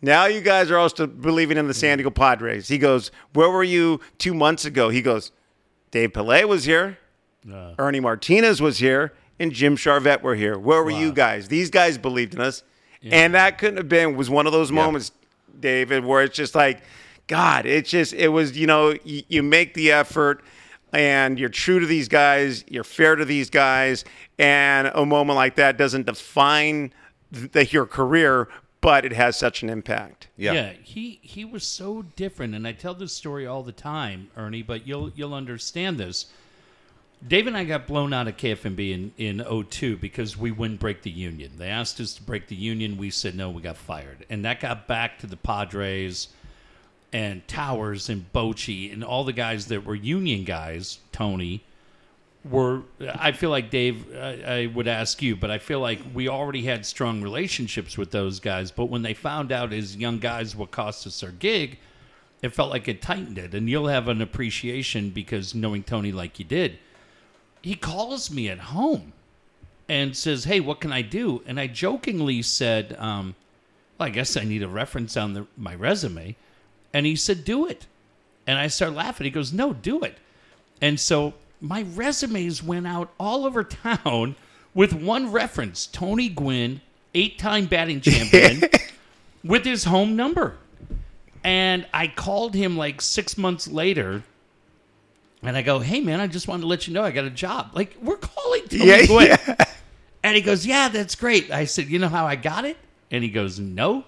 "Now 0.00 0.26
you 0.26 0.40
guys 0.40 0.70
are 0.70 0.78
all 0.78 0.88
still 0.88 1.08
believing 1.08 1.58
in 1.58 1.66
the 1.66 1.74
San 1.74 1.98
Diego 1.98 2.10
Padres." 2.10 2.68
He 2.68 2.78
goes, 2.78 3.10
"Where 3.32 3.50
were 3.50 3.64
you 3.64 4.00
two 4.18 4.34
months 4.34 4.64
ago?" 4.64 4.88
He 4.88 5.02
goes, 5.02 5.32
"Dave 5.90 6.12
Palet 6.12 6.44
was 6.46 6.64
here, 6.64 6.98
Ernie 7.76 7.98
Martinez 7.98 8.60
was 8.60 8.78
here, 8.78 9.14
and 9.38 9.52
Jim 9.52 9.76
Charvet 9.76 10.22
were 10.22 10.34
here. 10.34 10.58
Where 10.58 10.82
were 10.82 10.90
you 10.90 11.12
guys? 11.12 11.48
These 11.48 11.70
guys 11.70 11.98
believed 11.98 12.34
in 12.34 12.40
us, 12.40 12.62
and 13.02 13.34
that 13.34 13.58
couldn't 13.58 13.76
have 13.76 13.88
been 13.88 14.16
was 14.16 14.30
one 14.30 14.46
of 14.46 14.52
those 14.52 14.72
moments, 14.72 15.12
David, 15.58 16.04
where 16.04 16.22
it's 16.22 16.36
just 16.36 16.54
like, 16.54 16.82
God, 17.26 17.66
it's 17.66 17.90
just 17.90 18.12
it 18.12 18.28
was 18.28 18.56
you 18.56 18.66
know 18.66 18.96
you, 19.04 19.22
you 19.28 19.42
make 19.42 19.74
the 19.74 19.92
effort. 19.92 20.42
And 20.92 21.38
you're 21.38 21.50
true 21.50 21.80
to 21.80 21.84
these 21.84 22.08
guys. 22.08 22.64
You're 22.68 22.84
fair 22.84 23.16
to 23.16 23.24
these 23.24 23.50
guys, 23.50 24.04
and 24.38 24.90
a 24.94 25.04
moment 25.04 25.36
like 25.36 25.56
that 25.56 25.76
doesn't 25.76 26.06
define 26.06 26.92
the, 27.30 27.66
your 27.66 27.86
career, 27.86 28.48
but 28.80 29.04
it 29.04 29.12
has 29.12 29.36
such 29.36 29.62
an 29.62 29.68
impact. 29.68 30.28
Yeah. 30.36 30.52
yeah. 30.52 30.72
he 30.82 31.18
he 31.22 31.44
was 31.44 31.64
so 31.64 32.02
different, 32.14 32.54
and 32.54 32.66
I 32.66 32.72
tell 32.72 32.94
this 32.94 33.12
story 33.12 33.46
all 33.46 33.62
the 33.62 33.72
time, 33.72 34.30
Ernie. 34.36 34.62
But 34.62 34.86
you'll 34.86 35.10
you'll 35.14 35.34
understand 35.34 35.98
this. 35.98 36.26
Dave 37.26 37.46
and 37.46 37.56
I 37.56 37.64
got 37.64 37.86
blown 37.86 38.12
out 38.12 38.28
of 38.28 38.36
KFMB 38.36 39.12
in 39.18 39.40
in 39.40 39.64
02 39.68 39.96
because 39.96 40.36
we 40.36 40.50
wouldn't 40.50 40.80
break 40.80 41.02
the 41.02 41.10
union. 41.10 41.52
They 41.56 41.68
asked 41.68 42.00
us 42.00 42.14
to 42.14 42.22
break 42.22 42.48
the 42.48 42.56
union. 42.56 42.96
We 42.98 43.10
said 43.10 43.34
no. 43.34 43.50
We 43.50 43.62
got 43.62 43.76
fired, 43.76 44.26
and 44.28 44.44
that 44.44 44.60
got 44.60 44.86
back 44.86 45.18
to 45.20 45.26
the 45.26 45.36
Padres 45.36 46.28
and 47.12 47.46
Towers 47.48 48.08
and 48.08 48.30
Bochy 48.32 48.92
and 48.92 49.02
all 49.02 49.24
the 49.24 49.32
guys 49.32 49.66
that 49.66 49.84
were 49.84 49.94
union 49.94 50.44
guys. 50.44 50.98
Tony 51.12 51.64
were 52.50 52.82
I 53.14 53.32
feel 53.32 53.50
like 53.50 53.70
Dave 53.70 54.06
I, 54.14 54.60
I 54.62 54.66
would 54.66 54.88
ask 54.88 55.20
you 55.22 55.36
but 55.36 55.50
I 55.50 55.58
feel 55.58 55.80
like 55.80 56.00
we 56.14 56.28
already 56.28 56.62
had 56.62 56.86
strong 56.86 57.22
relationships 57.22 57.98
with 57.98 58.10
those 58.10 58.40
guys 58.40 58.70
but 58.70 58.86
when 58.86 59.02
they 59.02 59.14
found 59.14 59.52
out 59.52 59.72
as 59.72 59.96
young 59.96 60.18
guys 60.18 60.54
what 60.54 60.70
cost 60.70 61.06
us 61.06 61.22
our 61.22 61.30
gig 61.30 61.78
it 62.42 62.54
felt 62.54 62.70
like 62.70 62.86
it 62.88 63.02
tightened 63.02 63.38
it 63.38 63.54
and 63.54 63.68
you'll 63.68 63.88
have 63.88 64.08
an 64.08 64.22
appreciation 64.22 65.10
because 65.10 65.54
knowing 65.54 65.82
Tony 65.82 66.12
like 66.12 66.38
you 66.38 66.44
did 66.44 66.78
he 67.66 67.74
calls 67.74 68.30
me 68.30 68.48
at 68.48 68.58
home 68.58 69.12
and 69.88 70.16
says 70.16 70.44
hey 70.44 70.60
what 70.60 70.80
can 70.80 70.92
I 70.92 71.02
do 71.02 71.42
and 71.46 71.58
I 71.58 71.66
jokingly 71.66 72.42
said 72.42 72.96
um, 72.98 73.34
well 73.98 74.08
I 74.08 74.10
guess 74.10 74.36
I 74.36 74.44
need 74.44 74.62
a 74.62 74.68
reference 74.68 75.16
on 75.16 75.34
the, 75.34 75.46
my 75.56 75.74
resume 75.74 76.36
and 76.92 77.06
he 77.06 77.16
said 77.16 77.44
do 77.44 77.66
it 77.66 77.86
and 78.46 78.58
I 78.58 78.68
started 78.68 78.96
laughing 78.96 79.24
he 79.24 79.30
goes 79.30 79.52
no 79.52 79.72
do 79.72 80.02
it 80.02 80.18
and 80.80 81.00
so 81.00 81.34
my 81.60 81.82
resumes 81.94 82.62
went 82.62 82.86
out 82.86 83.12
all 83.18 83.46
over 83.46 83.64
town 83.64 84.36
with 84.74 84.92
one 84.92 85.32
reference 85.32 85.86
Tony 85.86 86.28
Gwynn, 86.28 86.80
eight 87.14 87.38
time 87.38 87.66
batting 87.66 88.00
champion, 88.00 88.68
with 89.44 89.64
his 89.64 89.84
home 89.84 90.16
number. 90.16 90.56
And 91.42 91.86
I 91.94 92.08
called 92.08 92.54
him 92.54 92.76
like 92.76 93.00
six 93.00 93.38
months 93.38 93.68
later. 93.68 94.22
And 95.46 95.56
I 95.56 95.62
go, 95.62 95.78
hey, 95.78 96.00
man, 96.00 96.20
I 96.20 96.26
just 96.26 96.48
wanted 96.48 96.62
to 96.62 96.66
let 96.66 96.86
you 96.88 96.94
know 96.94 97.02
I 97.04 97.10
got 97.12 97.24
a 97.24 97.30
job. 97.30 97.70
Like, 97.74 97.96
we're 98.02 98.16
calling 98.16 98.62
Tony 98.68 98.86
Yeah, 98.86 99.06
Gwynn. 99.06 99.26
yeah. 99.28 99.64
And 100.24 100.34
he 100.34 100.42
goes, 100.42 100.66
yeah, 100.66 100.88
that's 100.88 101.14
great. 101.14 101.50
I 101.52 101.66
said, 101.66 101.86
you 101.86 101.98
know 102.00 102.08
how 102.08 102.26
I 102.26 102.34
got 102.36 102.64
it? 102.64 102.76
And 103.10 103.22
he 103.22 103.30
goes, 103.30 103.60
no. 103.60 104.04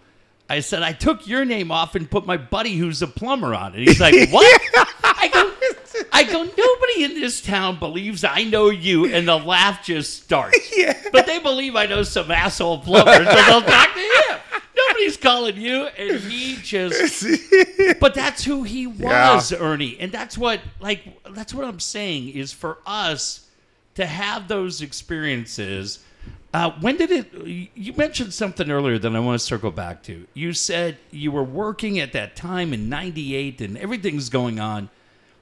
I 0.50 0.60
said, 0.60 0.82
I 0.82 0.92
took 0.92 1.26
your 1.28 1.44
name 1.44 1.70
off 1.70 1.94
and 1.94 2.10
put 2.10 2.26
my 2.26 2.36
buddy 2.38 2.76
who's 2.76 3.02
a 3.02 3.06
plumber 3.06 3.54
on 3.54 3.74
it. 3.74 3.80
He's 3.86 4.00
like, 4.00 4.14
what? 4.30 4.60
I 5.04 5.28
go, 5.32 6.04
I 6.12 6.24
go, 6.24 6.42
nobody 6.42 7.04
in 7.04 7.20
this 7.20 7.40
town 7.40 7.78
believes 7.78 8.24
I 8.24 8.44
know 8.44 8.70
you. 8.70 9.06
And 9.06 9.28
the 9.28 9.36
laugh 9.36 9.84
just 9.84 10.22
starts. 10.24 10.58
Yeah. 10.76 10.96
But 11.12 11.26
they 11.26 11.38
believe 11.40 11.74
I 11.76 11.86
know 11.86 12.02
some 12.04 12.30
asshole 12.30 12.78
plumber, 12.80 13.12
so 13.12 13.24
they'll 13.24 13.62
talk 13.62 13.94
to 13.94 14.00
him. 14.00 14.38
Nobody's 14.98 15.16
calling 15.16 15.56
you. 15.56 15.84
And 15.84 16.18
he 16.20 16.56
just, 16.56 17.24
but 18.00 18.14
that's 18.14 18.44
who 18.44 18.64
he 18.64 18.86
was, 18.86 19.52
Ernie. 19.52 19.96
And 20.00 20.10
that's 20.10 20.36
what, 20.36 20.60
like, 20.80 21.22
that's 21.30 21.54
what 21.54 21.64
I'm 21.64 21.78
saying 21.78 22.30
is 22.30 22.52
for 22.52 22.78
us 22.84 23.48
to 23.94 24.06
have 24.06 24.48
those 24.48 24.82
experiences. 24.82 26.00
Uh, 26.52 26.72
when 26.80 26.96
did 26.96 27.12
it? 27.12 27.32
You 27.76 27.92
mentioned 27.92 28.34
something 28.34 28.70
earlier 28.70 28.98
that 28.98 29.14
I 29.14 29.20
want 29.20 29.38
to 29.38 29.44
circle 29.46 29.70
back 29.70 30.02
to. 30.04 30.26
You 30.34 30.52
said 30.52 30.98
you 31.12 31.30
were 31.30 31.44
working 31.44 32.00
at 32.00 32.12
that 32.12 32.34
time 32.34 32.72
in 32.72 32.88
'98 32.88 33.60
and 33.60 33.78
everything's 33.78 34.30
going 34.30 34.58
on, 34.58 34.88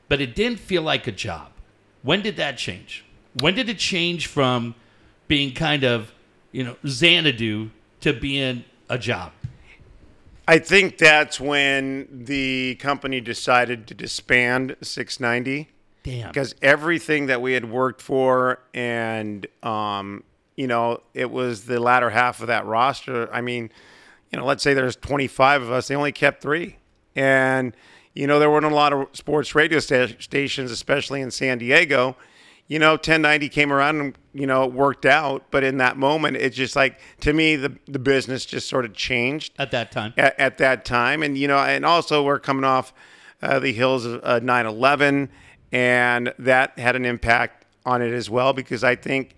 but 0.08 0.20
it 0.20 0.34
didn't 0.34 0.58
feel 0.58 0.82
like 0.82 1.06
a 1.06 1.12
job. 1.12 1.48
When 2.02 2.22
did 2.22 2.36
that 2.36 2.58
change? 2.58 3.04
When 3.40 3.54
did 3.54 3.68
it 3.68 3.78
change 3.78 4.26
from 4.26 4.74
being 5.28 5.54
kind 5.54 5.84
of, 5.84 6.12
you 6.52 6.64
know, 6.64 6.76
Xanadu 6.86 7.70
to 8.00 8.12
being 8.12 8.64
a 8.88 8.98
job? 8.98 9.32
I 10.48 10.58
think 10.58 10.98
that's 10.98 11.40
when 11.40 12.08
the 12.10 12.76
company 12.76 13.20
decided 13.20 13.86
to 13.88 13.94
disband 13.94 14.76
690 14.80 15.68
Damn. 16.02 16.28
because 16.28 16.54
everything 16.62 17.26
that 17.26 17.42
we 17.42 17.54
had 17.54 17.68
worked 17.68 18.00
for 18.00 18.60
and 18.72 19.46
um, 19.62 20.22
you 20.54 20.66
know 20.66 21.02
it 21.14 21.30
was 21.30 21.64
the 21.64 21.80
latter 21.80 22.10
half 22.10 22.40
of 22.40 22.46
that 22.46 22.64
roster. 22.64 23.32
I 23.32 23.40
mean 23.40 23.70
you 24.30 24.38
know 24.38 24.44
let's 24.44 24.62
say 24.62 24.72
there's 24.72 24.96
25 24.96 25.62
of 25.62 25.72
us 25.72 25.88
they 25.88 25.96
only 25.96 26.12
kept 26.12 26.42
three. 26.42 26.76
And 27.16 27.74
you 28.14 28.26
know 28.26 28.38
there 28.38 28.50
weren't 28.50 28.66
a 28.66 28.74
lot 28.74 28.92
of 28.92 29.08
sports 29.12 29.54
radio 29.54 29.80
sta- 29.80 30.16
stations 30.20 30.70
especially 30.70 31.20
in 31.20 31.30
san 31.30 31.58
diego 31.58 32.16
you 32.68 32.78
know 32.78 32.92
1090 32.92 33.48
came 33.48 33.72
around 33.72 34.00
and 34.00 34.18
you 34.32 34.46
know 34.46 34.64
it 34.64 34.72
worked 34.72 35.06
out 35.06 35.44
but 35.50 35.62
in 35.62 35.78
that 35.78 35.96
moment 35.96 36.36
it's 36.36 36.56
just 36.56 36.74
like 36.74 36.98
to 37.20 37.32
me 37.32 37.56
the, 37.56 37.76
the 37.86 37.98
business 37.98 38.44
just 38.44 38.68
sort 38.68 38.84
of 38.84 38.92
changed 38.92 39.52
at 39.58 39.70
that 39.70 39.92
time. 39.92 40.12
at, 40.16 40.38
at 40.38 40.58
that 40.58 40.84
time. 40.84 41.22
And, 41.22 41.36
you 41.36 41.48
know, 41.48 41.58
and 41.58 41.84
also 41.84 42.22
we're 42.22 42.38
coming 42.38 42.64
off 42.64 42.92
uh, 43.42 43.58
the 43.58 43.72
hills 43.72 44.04
of 44.04 44.20
uh, 44.24 44.40
11, 44.42 45.28
and 45.72 46.34
that 46.38 46.78
had 46.78 46.96
an 46.96 47.04
impact 47.04 47.66
on 47.84 48.02
it 48.02 48.12
as 48.12 48.30
well 48.30 48.52
because 48.52 48.82
I 48.82 48.96
think 48.96 49.36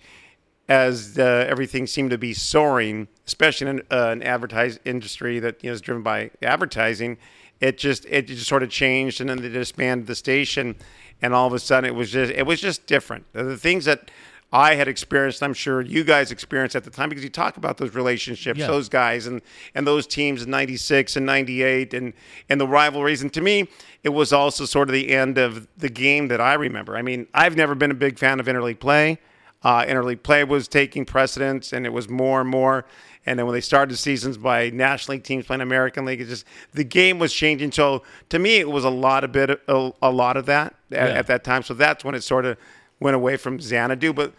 as 0.69 1.19
uh, 1.19 1.47
everything 1.49 1.87
seemed 1.87 2.11
to 2.11 2.19
be 2.19 2.35
soaring, 2.35 3.09
especially 3.27 3.69
in 3.69 3.81
uh, 3.91 4.09
an 4.11 4.23
advertising 4.23 4.81
industry 4.85 5.39
that 5.41 5.63
you 5.65 5.71
know, 5.71 5.75
is 5.75 5.81
driven 5.81 6.03
by 6.03 6.31
advertising, 6.43 7.19
it 7.61 7.79
just 7.79 8.05
it 8.07 8.27
just 8.27 8.47
sort 8.47 8.63
of 8.63 8.71
changed, 8.71 9.21
and 9.21 9.29
then 9.31 9.43
they 9.43 9.49
disbanded 9.49 10.07
the 10.07 10.15
station, 10.15 10.77
and 11.23 11.35
all 11.35 11.47
of 11.47 11.53
a 11.53 11.59
sudden 11.59 11.89
it 11.89 11.95
was 11.95 12.11
just 12.11 12.33
it 12.33 12.47
was 12.47 12.61
just 12.61 12.87
different. 12.87 13.25
The 13.33 13.57
things 13.57 13.85
that 13.87 14.11
I 14.51 14.77
had 14.77 14.89
experienced, 14.89 15.43
I'm 15.43 15.53
sure 15.53 15.83
you 15.83 16.05
guys 16.05 16.33
experienced 16.33 16.75
at 16.75 16.83
the 16.85 16.91
time 16.91 17.11
because 17.11 17.23
you 17.23 17.29
talk 17.29 17.59
about 17.59 17.77
those 17.77 17.95
relationships, 17.95 18.59
Yeah. 18.59 18.67
those 18.67 18.89
guys 18.89 19.27
and 19.27 19.43
and 19.75 19.87
those 19.87 20.07
teams 20.07 20.43
in 20.43 20.51
96 20.51 21.17
and 21.17 21.27
98 21.27 21.93
and 21.93 22.15
and 22.49 22.61
the 22.61 22.67
rivalries 22.67 23.21
and 23.21 23.33
to 23.35 23.41
me 23.43 23.69
it 24.03 24.09
was 24.11 24.33
also 24.33 24.65
sort 24.65 24.89
of 24.89 24.95
the 24.95 25.11
end 25.11 25.37
of 25.39 25.67
the 25.77 25.91
game 25.91 26.29
that 26.29 26.41
I 26.41 26.55
remember. 26.55 26.97
I 26.97 27.03
mean, 27.03 27.27
I've 27.35 27.57
never 27.57 27.75
been 27.75 27.91
a 27.91 27.95
big 27.95 28.19
fan 28.19 28.39
of 28.41 28.47
interleague 28.47 28.79
play. 28.79 29.19
Uh, 29.63 29.83
interleague 29.85 30.23
play 30.23 30.45
was 30.45 30.69
taking 30.69 31.05
precedence 31.05 31.73
and 31.73 31.85
it 31.85 31.93
was 31.93 32.09
more 32.09 32.41
and 32.41 32.49
more 32.49 32.87
and 33.29 33.39
then 33.39 33.47
when 33.47 33.53
they 33.55 33.61
started 33.61 33.97
seasons 33.97 34.39
by 34.39 34.71
National 34.71 35.15
League 35.17 35.25
teams 35.25 35.47
playing 35.47 35.61
American 35.61 36.05
League, 36.05 36.21
it 36.21 36.29
just 36.29 36.45
the 36.73 36.85
game 36.85 37.19
was 37.19 37.33
changing. 37.33 37.73
So 37.73 38.03
to 38.31 38.39
me, 38.39 38.57
it 38.57 38.69
was 38.71 38.85
a 38.85 38.91
lot 38.91 39.23
of 39.23 39.33
bit, 39.33 39.51
a, 39.69 39.93
a 40.03 40.11
lot 40.11 40.37
of 40.37 40.47
that 40.47 40.75
at, 40.91 41.09
Yeah. 41.11 41.15
at 41.19 41.27
that 41.27 41.45
time. 41.45 41.63
So 41.63 41.75
that's 41.75 42.05
when 42.05 42.15
it 42.15 42.23
sort 42.23 42.45
of 42.47 42.57
went 43.01 43.15
away 43.17 43.37
from 43.37 43.61
Xanadu. 43.61 44.13
But 44.13 44.33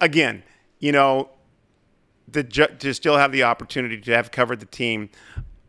again, 0.00 0.42
you 0.78 0.92
know, 0.92 1.30
the 2.28 2.42
to 2.44 2.92
still 2.94 3.16
have 3.16 3.32
the 3.32 3.44
opportunity 3.44 3.98
to 4.00 4.12
have 4.12 4.30
covered 4.30 4.60
the 4.60 4.66
team 4.66 5.10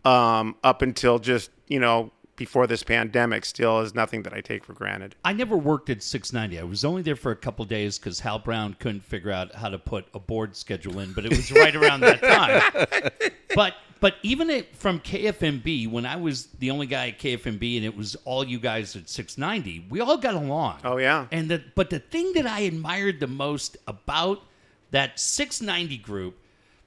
um, 0.04 0.56
up 0.64 0.82
until 0.82 1.20
just 1.20 1.52
you 1.68 1.80
know 1.80 2.12
before 2.36 2.67
this 2.67 2.84
pandemic 2.84 3.45
still 3.45 3.80
is 3.80 3.95
nothing 3.95 4.24
that 4.24 4.34
I 4.34 4.41
take 4.41 4.65
for 4.65 4.74
granted. 4.74 5.15
I 5.24 5.34
never 5.34 5.56
worked 5.56 5.89
at 5.89 6.04
690. 6.04 6.60
I 6.60 6.63
was 6.63 6.84
only 6.84 7.02
there 7.02 7.15
for 7.15 7.32
a 7.32 7.36
couple 7.36 7.63
days 7.65 7.98
because 7.98 8.19
Hal 8.19 8.39
Brown 8.39 8.76
couldn't 8.80 9.04
figure 9.04 9.32
out 9.32 9.56
how 9.56 9.69
to 9.69 9.78
put 9.80 10.06
a 10.13 10.19
board 10.19 10.56
schedule 10.56 11.00
in, 11.00 11.13
but 11.13 11.26
it 11.26 11.30
was 11.30 11.52
right 11.52 11.76
around 11.76 12.02
that 12.02 12.21
time. 12.21 13.32
But 13.56 13.76
but 14.02 14.15
even 14.21 14.50
it, 14.50 14.76
from 14.76 15.00
KFMB, 15.00 15.89
when 15.89 16.06
I 16.06 16.17
was 16.17 16.48
the 16.60 16.69
only 16.69 16.86
guy 16.86 17.08
at 17.08 17.19
KFMB 17.19 17.78
and 17.78 17.86
it 17.86 17.95
was 17.95 18.15
all 18.26 18.43
you 18.43 18.60
guys 18.60 18.95
at 18.95 19.10
690, 19.10 19.88
we 19.89 20.02
all 20.02 20.17
got 20.17 20.36
along. 20.36 20.80
Oh, 20.84 20.98
yeah. 20.98 21.28
And 21.32 21.50
the 21.50 21.63
but 21.74 21.89
the 21.89 22.00
thing 22.00 22.34
that 22.34 22.45
I 22.45 22.62
admired 22.62 23.19
the 23.21 23.28
most 23.28 23.78
about 23.88 24.43
that 24.91 25.19
690 25.19 25.98
group 25.98 26.38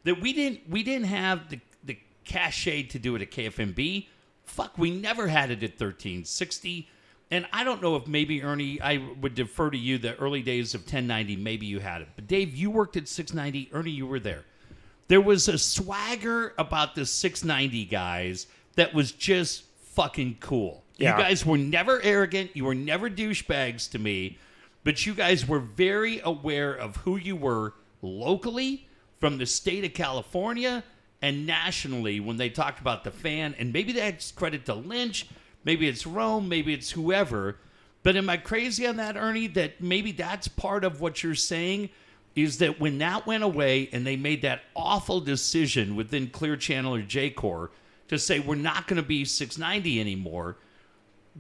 that 0.05 0.21
we 0.21 0.33
didn't 0.33 0.69
we 0.69 0.83
didn't 0.83 1.07
have 1.07 1.49
the 1.49 1.59
the 1.85 1.99
cachet 2.25 2.85
to 2.85 2.99
do 2.99 3.17
it 3.17 3.23
at 3.23 3.31
KFMB. 3.31 4.07
Fuck, 4.49 4.79
we 4.79 4.91
never 4.91 5.29
had 5.29 5.51
it 5.51 5.63
at 5.63 5.73
1360. 5.73 6.89
And 7.31 7.47
I 7.53 7.63
don't 7.63 7.83
know 7.83 7.97
if 7.97 8.07
maybe 8.07 8.43
Ernie, 8.43 8.81
I 8.81 9.07
would 9.21 9.35
defer 9.35 9.71
to 9.71 9.77
you 9.77 9.99
the 9.99 10.17
early 10.17 10.43
days 10.43 10.75
of 10.75 10.81
1090. 10.81 11.37
Maybe 11.37 11.67
you 11.67 11.79
had 11.79 12.01
it, 12.03 12.09
but 12.17 12.27
Dave, 12.27 12.57
you 12.57 12.71
worked 12.71 12.97
at 12.97 13.07
690. 13.07 13.71
Ernie, 13.73 13.91
you 13.91 14.07
were 14.07 14.21
there. 14.21 14.45
There 15.09 15.21
was 15.21 15.49
a 15.49 15.59
swagger 15.59 16.55
about 16.59 16.95
the 16.95 17.05
690 17.05 17.85
guys 17.87 18.47
that 18.77 18.95
was 18.95 19.13
just 19.13 19.65
fucking 19.81 20.39
cool. 20.41 20.85
Yeah. 20.97 21.17
You 21.17 21.23
guys 21.23 21.45
were 21.47 21.59
never 21.59 22.01
arrogant. 22.03 22.51
You 22.55 22.65
were 22.65 22.75
never 22.75 23.09
douchebags 23.11 23.91
to 23.91 23.99
me, 23.99 24.39
but 24.85 25.05
you 25.07 25.15
guys 25.15 25.47
were 25.47 25.61
very 25.61 26.21
aware 26.25 26.73
of 26.73 26.97
who 26.97 27.17
you 27.17 27.37
were 27.37 27.75
locally 28.03 28.87
from 29.21 29.39
the 29.39 29.47
state 29.47 29.85
of 29.85 29.95
California 29.95 30.83
and 31.21 31.47
nationally 31.47 32.21
when 32.21 32.37
they 32.37 32.49
talked 32.49 32.81
about 32.81 33.05
the 33.05 33.11
fan. 33.11 33.55
And 33.59 33.73
maybe 33.73 33.93
that's 33.93 34.33
credit 34.33 34.67
to 34.67 34.75
Lynch, 34.75 35.27
maybe 35.65 35.89
it's 35.89 36.07
Rome, 36.07 36.49
maybe 36.49 36.73
it's 36.75 36.91
whoever. 36.91 37.57
But 38.03 38.17
am 38.17 38.31
I 38.31 38.37
crazy 38.37 38.87
on 38.87 38.97
that, 38.97 39.17
Ernie? 39.17 39.49
That 39.49 39.81
maybe 39.81 40.13
that's 40.13 40.49
part 40.49 40.85
of 40.85 41.01
what 41.01 41.23
you're 41.23 41.35
saying 41.35 41.91
is 42.37 42.59
that 42.59 42.79
when 42.79 42.99
that 42.99 43.27
went 43.27 43.43
away 43.43 43.89
and 43.93 44.07
they 44.07 44.17
made 44.17 44.43
that 44.43 44.63
awful 44.77 45.21
decision 45.21 45.97
within 45.97 46.29
Clear 46.29 46.57
Channel 46.57 46.95
or 46.95 47.03
Jacor 47.03 47.71
to 48.09 48.19
say 48.19 48.39
we're 48.39 48.55
not 48.55 48.87
going 48.87 48.97
to 48.97 49.07
be 49.07 49.25
690 49.25 50.01
anymore, 50.01 50.57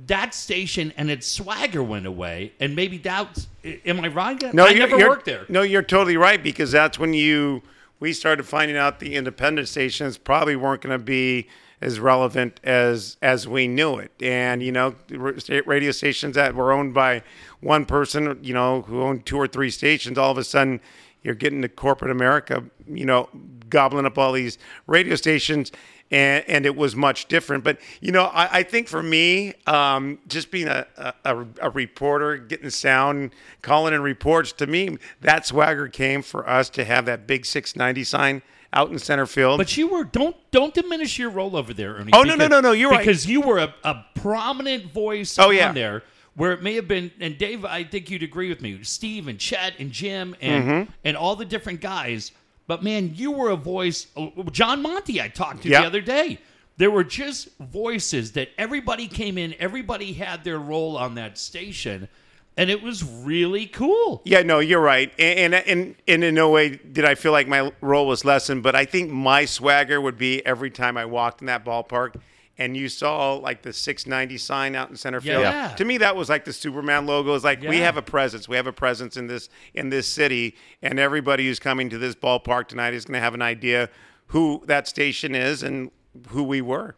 that 0.06 0.34
station 0.34 0.92
and 0.96 1.10
its 1.10 1.26
swagger 1.26 1.82
went 1.82 2.06
away. 2.06 2.52
And 2.58 2.74
maybe 2.74 2.98
that's, 2.98 3.46
am 3.64 4.00
I 4.00 4.08
wrong? 4.08 4.38
I 4.42 4.70
you're- 4.70 4.78
never 4.80 4.98
worked 5.08 5.24
there. 5.24 5.46
No, 5.48 5.62
you're 5.62 5.82
totally 5.82 6.16
right 6.16 6.42
because 6.42 6.72
that's 6.72 6.98
when 6.98 7.14
you 7.14 7.62
we 8.00 8.12
started 8.12 8.44
finding 8.44 8.76
out 8.76 9.00
the 9.00 9.14
independent 9.14 9.68
stations 9.68 10.18
probably 10.18 10.56
weren't 10.56 10.82
going 10.82 10.98
to 10.98 11.04
be 11.04 11.48
as 11.80 12.00
relevant 12.00 12.58
as 12.64 13.16
as 13.22 13.46
we 13.46 13.68
knew 13.68 13.98
it. 13.98 14.10
And 14.20 14.62
you 14.62 14.72
know, 14.72 14.94
radio 15.10 15.90
stations 15.92 16.34
that 16.34 16.54
were 16.54 16.72
owned 16.72 16.94
by 16.94 17.22
one 17.60 17.86
person, 17.86 18.38
you 18.42 18.54
know, 18.54 18.82
who 18.82 19.02
owned 19.02 19.26
two 19.26 19.36
or 19.36 19.46
three 19.46 19.70
stations, 19.70 20.18
all 20.18 20.30
of 20.30 20.38
a 20.38 20.44
sudden 20.44 20.80
you're 21.28 21.34
getting 21.34 21.60
to 21.60 21.68
corporate 21.68 22.10
America, 22.10 22.64
you 22.86 23.04
know, 23.04 23.28
gobbling 23.68 24.06
up 24.06 24.16
all 24.16 24.32
these 24.32 24.56
radio 24.86 25.14
stations. 25.14 25.70
And, 26.10 26.42
and 26.48 26.64
it 26.64 26.74
was 26.74 26.96
much 26.96 27.26
different. 27.28 27.64
But, 27.64 27.78
you 28.00 28.12
know, 28.12 28.24
I, 28.24 28.60
I 28.60 28.62
think 28.62 28.88
for 28.88 29.02
me, 29.02 29.52
um, 29.66 30.18
just 30.26 30.50
being 30.50 30.66
a, 30.66 30.86
a, 31.26 31.44
a 31.60 31.68
reporter, 31.68 32.38
getting 32.38 32.70
sound, 32.70 33.32
calling 33.60 33.92
in 33.92 34.00
reports, 34.00 34.52
to 34.52 34.66
me, 34.66 34.96
that 35.20 35.44
swagger 35.44 35.86
came 35.88 36.22
for 36.22 36.48
us 36.48 36.70
to 36.70 36.84
have 36.86 37.04
that 37.04 37.26
big 37.26 37.44
690 37.44 38.04
sign 38.04 38.40
out 38.72 38.90
in 38.90 38.98
center 38.98 39.26
field. 39.26 39.58
But 39.58 39.76
you 39.76 39.86
were 39.88 40.04
don't 40.04 40.34
don't 40.50 40.72
diminish 40.72 41.18
your 41.18 41.28
role 41.28 41.54
over 41.54 41.74
there, 41.74 41.96
Ernie. 41.96 42.12
Oh, 42.14 42.22
no, 42.22 42.36
no, 42.36 42.46
no, 42.48 42.60
no, 42.60 42.72
you're 42.72 42.90
right. 42.90 43.00
because 43.00 43.26
you 43.26 43.42
were 43.42 43.58
a, 43.58 43.74
a 43.84 44.02
prominent 44.14 44.90
voice 44.90 45.38
Oh, 45.38 45.50
yeah. 45.50 45.72
there 45.72 46.04
where 46.38 46.52
it 46.52 46.62
may 46.62 46.74
have 46.76 46.88
been 46.88 47.10
and 47.20 47.36
Dave, 47.36 47.64
I 47.64 47.84
think 47.84 48.10
you'd 48.10 48.22
agree 48.22 48.48
with 48.48 48.62
me, 48.62 48.82
Steve 48.84 49.28
and 49.28 49.38
Chet 49.38 49.74
and 49.78 49.92
Jim 49.92 50.34
and 50.40 50.64
Mm-hmm. 50.64 50.90
and 51.04 51.16
all 51.16 51.36
the 51.36 51.44
different 51.44 51.80
guys. 51.82 52.32
But 52.66 52.82
man, 52.82 53.12
you 53.14 53.30
were 53.32 53.50
a 53.50 53.56
voice 53.56 54.06
John 54.52 54.80
Monty 54.82 55.20
I 55.20 55.28
talked 55.28 55.62
to 55.64 55.68
Yeah. 55.68 55.82
the 55.82 55.86
other 55.88 56.00
day. 56.00 56.38
There 56.78 56.90
were 56.90 57.04
just 57.04 57.48
voices 57.58 58.32
that 58.32 58.50
everybody 58.56 59.08
came 59.08 59.36
in, 59.36 59.54
everybody 59.58 60.12
had 60.12 60.44
their 60.44 60.58
role 60.60 60.96
on 60.96 61.16
that 61.16 61.36
station, 61.36 62.08
and 62.56 62.70
it 62.70 62.82
was 62.82 63.02
really 63.02 63.66
cool. 63.66 64.22
Yeah, 64.24 64.42
no, 64.42 64.60
you're 64.60 64.80
right. 64.80 65.12
And, 65.18 65.54
and 65.54 65.66
and 65.66 65.94
and 66.06 66.22
in 66.24 66.34
no 66.36 66.50
way 66.50 66.68
did 66.76 67.04
I 67.04 67.16
feel 67.16 67.32
like 67.32 67.48
my 67.48 67.72
role 67.80 68.06
was 68.06 68.24
lessened, 68.24 68.62
but 68.62 68.76
I 68.76 68.84
think 68.84 69.10
my 69.10 69.44
swagger 69.44 70.00
would 70.00 70.18
be 70.18 70.44
every 70.46 70.70
time 70.70 70.96
I 70.96 71.04
walked 71.04 71.40
in 71.40 71.46
that 71.46 71.64
ballpark 71.64 72.14
and 72.58 72.76
you 72.76 72.88
saw 72.88 73.34
like 73.34 73.62
the 73.62 73.72
690 73.72 74.36
sign 74.38 74.74
out 74.74 74.90
in 74.90 74.96
center 74.96 75.20
field. 75.20 75.42
Yeah. 75.42 75.68
To 75.76 75.84
me 75.84 75.96
that 75.98 76.16
was 76.16 76.28
like 76.28 76.44
the 76.44 76.52
Superman 76.52 77.06
logo. 77.06 77.34
It's 77.34 77.44
like 77.44 77.62
we 77.62 77.78
have 77.78 77.96
a 77.96 78.02
presence. 78.02 78.48
We 78.48 78.56
have 78.56 78.66
a 78.66 78.72
presence 78.72 79.16
in 79.16 79.26
this 79.28 79.48
in 79.74 79.90
this 79.90 80.06
city 80.08 80.56
and 80.82 80.98
everybody 80.98 81.46
who's 81.46 81.58
coming 81.60 81.88
to 81.90 81.98
this 81.98 82.14
ballpark 82.14 82.68
tonight 82.68 82.94
is 82.94 83.04
going 83.04 83.14
to 83.14 83.20
have 83.20 83.34
an 83.34 83.42
idea 83.42 83.88
who 84.28 84.62
that 84.66 84.86
station 84.88 85.34
is 85.34 85.62
and 85.62 85.90
who 86.28 86.42
we 86.42 86.60
were. 86.60 86.96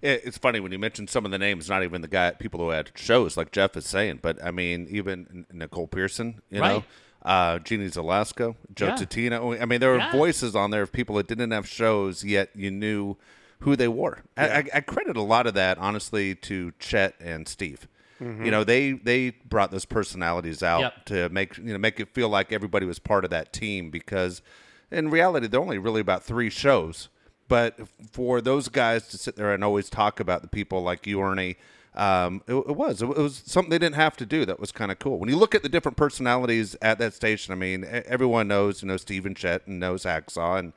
It's 0.00 0.38
funny 0.38 0.60
when 0.60 0.70
you 0.70 0.78
mention 0.78 1.08
some 1.08 1.24
of 1.24 1.32
the 1.32 1.38
names, 1.38 1.68
not 1.68 1.82
even 1.82 2.02
the 2.02 2.08
guy 2.08 2.30
people 2.30 2.60
who 2.60 2.68
had 2.70 2.90
shows, 2.94 3.36
like 3.36 3.50
Jeff 3.50 3.76
is 3.76 3.84
saying, 3.86 4.20
but 4.22 4.42
I 4.44 4.52
mean, 4.52 4.86
even 4.90 5.44
Nicole 5.52 5.88
Pearson, 5.88 6.40
you 6.50 6.60
Right. 6.60 6.68
know, 6.76 6.84
uh, 7.24 7.58
Jeannie 7.58 7.88
Zelasko, 7.88 8.54
Joe 8.76 8.86
Yeah. 8.86 8.94
Tatino. 8.94 9.60
I 9.60 9.64
mean, 9.64 9.80
there 9.80 9.90
were 9.90 9.98
Yeah. 9.98 10.12
voices 10.12 10.54
on 10.54 10.70
there 10.70 10.82
of 10.82 10.92
people 10.92 11.16
that 11.16 11.26
didn't 11.26 11.50
have 11.50 11.66
shows, 11.68 12.22
yet 12.24 12.50
you 12.54 12.70
knew 12.70 13.16
who 13.60 13.76
they 13.76 13.88
were. 13.88 14.22
I, 14.36 14.48
I, 14.48 14.64
I 14.74 14.80
credit 14.80 15.16
a 15.16 15.22
lot 15.22 15.46
of 15.46 15.54
that, 15.54 15.78
honestly, 15.78 16.34
to 16.36 16.72
Chet 16.78 17.14
and 17.20 17.46
Steve. 17.48 17.88
You 18.20 18.50
know, 18.50 18.64
they 18.64 18.92
they 18.92 19.30
brought 19.30 19.70
those 19.70 19.84
personalities 19.84 20.60
out 20.60 20.80
Yep. 20.80 21.04
to 21.06 21.28
make 21.28 21.56
you 21.56 21.72
know 21.72 21.78
make 21.78 22.00
it 22.00 22.08
feel 22.12 22.28
like 22.28 22.52
everybody 22.52 22.84
was 22.84 22.98
part 22.98 23.24
of 23.24 23.30
that 23.30 23.52
team 23.52 23.90
because 23.90 24.42
in 24.90 25.08
reality 25.08 25.46
they're 25.46 25.60
only 25.60 25.78
really 25.78 26.00
about 26.00 26.24
three 26.24 26.50
shows 26.50 27.08
but 27.46 27.78
for 28.10 28.40
those 28.40 28.68
guys 28.68 29.06
to 29.08 29.16
sit 29.18 29.36
there 29.36 29.54
and 29.54 29.62
always 29.62 29.88
talk 29.88 30.18
about 30.18 30.42
the 30.42 30.48
people 30.48 30.82
like 30.82 31.06
you 31.06 31.20
ernie 31.20 31.56
um, 31.94 32.42
it, 32.48 32.54
it 32.54 32.74
was 32.74 33.02
it 33.02 33.06
was 33.08 33.40
something 33.46 33.70
they 33.70 33.78
didn't 33.78 33.94
have 33.94 34.16
to 34.16 34.26
do 34.26 34.44
that 34.44 34.58
was 34.58 34.72
kind 34.72 34.90
of 34.90 34.98
cool 34.98 35.18
when 35.20 35.28
you 35.28 35.36
look 35.36 35.54
at 35.54 35.62
the 35.62 35.68
different 35.68 35.96
personalities 35.96 36.74
at 36.82 36.98
that 36.98 37.14
station 37.14 37.52
i 37.52 37.56
mean 37.56 37.84
everyone 38.06 38.48
knows 38.48 38.82
you 38.82 38.88
know 38.88 38.96
stephen 38.96 39.32
chet 39.34 39.64
and 39.68 39.78
knows 39.78 40.02
hacksaw 40.02 40.58
and 40.58 40.72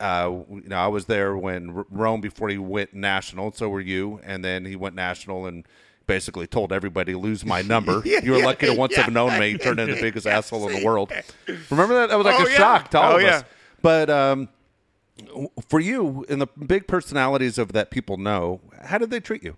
uh, 0.00 0.30
you 0.50 0.68
know, 0.68 0.76
I 0.76 0.86
was 0.88 1.06
there 1.06 1.36
when 1.36 1.84
Rome 1.90 2.20
before 2.20 2.48
he 2.48 2.58
went 2.58 2.92
national. 2.94 3.52
So 3.52 3.68
were 3.68 3.80
you, 3.80 4.20
and 4.22 4.44
then 4.44 4.64
he 4.64 4.76
went 4.76 4.94
national 4.94 5.46
and 5.46 5.66
basically 6.06 6.46
told 6.46 6.72
everybody 6.72 7.14
lose 7.14 7.44
my 7.44 7.62
number. 7.74 8.02
you 8.04 8.32
were 8.32 8.38
lucky 8.42 8.66
to 8.66 8.74
once 8.74 8.94
have 8.96 9.12
known 9.12 9.38
me. 9.40 9.56
Turned 9.58 9.80
into 9.80 9.94
the 9.94 10.00
biggest 10.08 10.26
asshole 10.26 10.68
in 10.68 10.78
the 10.80 10.84
world. 10.86 11.12
Remember 11.70 11.94
that? 11.94 12.10
That 12.10 12.16
was 12.16 12.26
like 12.26 12.40
Oh, 12.40 12.46
a 12.46 12.50
yeah. 12.50 12.56
shock 12.56 12.90
to 12.90 13.00
all 13.00 13.12
Oh, 13.12 13.16
of 13.16 13.22
yeah. 13.22 13.36
us. 13.38 13.44
But 13.82 14.10
um, 14.10 14.48
for 15.68 15.80
you, 15.80 16.24
and 16.28 16.40
the 16.40 16.46
big 16.46 16.86
personalities 16.86 17.58
of 17.58 17.72
that 17.72 17.90
people 17.90 18.16
know, 18.16 18.60
how 18.84 18.98
did 18.98 19.10
they 19.10 19.20
treat 19.20 19.42
you? 19.42 19.56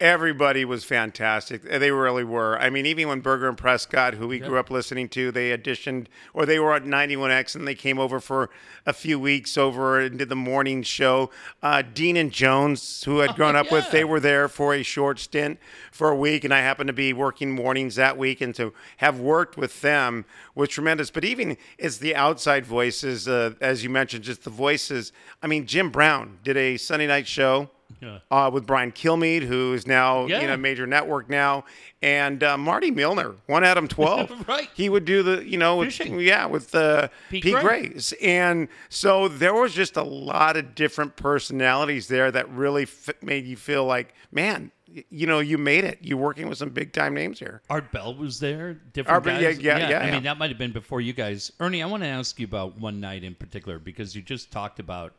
Everybody 0.00 0.64
was 0.64 0.84
fantastic. 0.84 1.64
They 1.64 1.90
really 1.90 2.22
were. 2.22 2.56
I 2.60 2.70
mean, 2.70 2.86
even 2.86 3.08
when 3.08 3.18
Berger 3.18 3.48
and 3.48 3.58
Prescott, 3.58 4.14
who 4.14 4.28
we 4.28 4.38
grew 4.38 4.56
up 4.56 4.70
listening 4.70 5.08
to, 5.08 5.32
they 5.32 5.56
auditioned 5.56 6.06
or 6.32 6.46
they 6.46 6.60
were 6.60 6.72
at 6.72 6.84
91X 6.84 7.56
and 7.56 7.66
they 7.66 7.74
came 7.74 7.98
over 7.98 8.20
for 8.20 8.48
a 8.86 8.92
few 8.92 9.18
weeks 9.18 9.58
over 9.58 9.98
and 9.98 10.16
did 10.20 10.28
the 10.28 10.36
morning 10.36 10.84
show. 10.84 11.30
Uh, 11.64 11.82
Dean 11.82 12.16
and 12.16 12.30
Jones, 12.30 13.02
who 13.02 13.20
I'd 13.20 13.34
grown 13.34 13.56
up 13.56 13.72
with, 13.72 13.90
they 13.90 14.04
were 14.04 14.20
there 14.20 14.46
for 14.46 14.72
a 14.72 14.84
short 14.84 15.18
stint 15.18 15.58
for 15.90 16.10
a 16.10 16.16
week. 16.16 16.44
And 16.44 16.54
I 16.54 16.60
happened 16.60 16.86
to 16.86 16.92
be 16.92 17.12
working 17.12 17.50
mornings 17.50 17.96
that 17.96 18.16
week. 18.16 18.40
And 18.40 18.54
to 18.54 18.72
have 18.98 19.18
worked 19.18 19.56
with 19.56 19.80
them 19.80 20.26
was 20.54 20.68
tremendous. 20.68 21.10
But 21.10 21.24
even 21.24 21.56
it's 21.76 21.98
the 21.98 22.14
outside 22.14 22.64
voices, 22.64 23.26
uh, 23.26 23.54
as 23.60 23.82
you 23.82 23.90
mentioned, 23.90 24.22
just 24.22 24.44
the 24.44 24.50
voices. 24.50 25.10
I 25.42 25.48
mean, 25.48 25.66
Jim 25.66 25.90
Brown 25.90 26.38
did 26.44 26.56
a 26.56 26.76
Sunday 26.76 27.08
night 27.08 27.26
show 27.26 27.70
Yeah. 28.00 28.18
uh, 28.30 28.50
with 28.52 28.66
Brian 28.66 28.92
Kilmeade, 28.92 29.42
who 29.42 29.72
is 29.72 29.86
now 29.86 30.26
Yeah. 30.26 30.40
you 30.42 30.46
know 30.46 30.56
major 30.56 30.86
network 30.86 31.28
now, 31.28 31.64
and 32.02 32.42
uh, 32.44 32.56
Marty 32.56 32.90
Milner, 32.90 33.34
one 33.46 33.64
Adam 33.64 33.88
twelve. 33.88 34.46
Right. 34.48 34.68
He 34.74 34.88
would 34.88 35.04
do 35.04 35.22
the 35.22 35.44
you 35.44 35.58
know 35.58 35.76
with, 35.78 35.88
Fishing. 35.88 36.20
yeah 36.20 36.46
with 36.46 36.74
uh, 36.74 37.08
Pete 37.30 37.42
Pete, 37.44 37.54
Gray. 37.54 37.62
Grays, 37.88 38.12
and 38.22 38.68
so 38.88 39.26
there 39.28 39.54
was 39.54 39.72
just 39.74 39.96
a 39.96 40.02
lot 40.02 40.56
of 40.56 40.74
different 40.74 41.16
personalities 41.16 42.08
there 42.08 42.30
that 42.30 42.48
really 42.50 42.84
f- 42.84 43.10
made 43.22 43.46
you 43.46 43.56
feel 43.56 43.84
like 43.84 44.14
man. 44.30 44.70
You 45.10 45.26
know, 45.26 45.40
you 45.40 45.58
made 45.58 45.84
it. 45.84 45.98
You're 46.00 46.16
working 46.16 46.48
with 46.48 46.56
some 46.56 46.70
big 46.70 46.94
time 46.94 47.12
names 47.12 47.38
here. 47.38 47.60
Art 47.68 47.92
Bell 47.92 48.14
was 48.14 48.40
there. 48.40 48.72
Different 48.94 49.16
Art 49.16 49.24
guys. 49.24 49.58
yeah, 49.60 49.76
yeah, 49.76 49.88
yeah, 49.90 49.98
I 49.98 50.10
mean, 50.10 50.22
that 50.22 50.38
might 50.38 50.48
have 50.48 50.56
been 50.56 50.72
before 50.72 51.02
you 51.02 51.12
guys. 51.12 51.52
Ernie, 51.60 51.82
I 51.82 51.86
want 51.86 52.02
to 52.04 52.08
ask 52.08 52.40
you 52.40 52.46
about 52.46 52.78
one 52.80 52.98
night 52.98 53.22
in 53.22 53.34
particular 53.34 53.78
because 53.78 54.16
you 54.16 54.22
just 54.22 54.50
talked 54.50 54.80
about, 54.80 55.12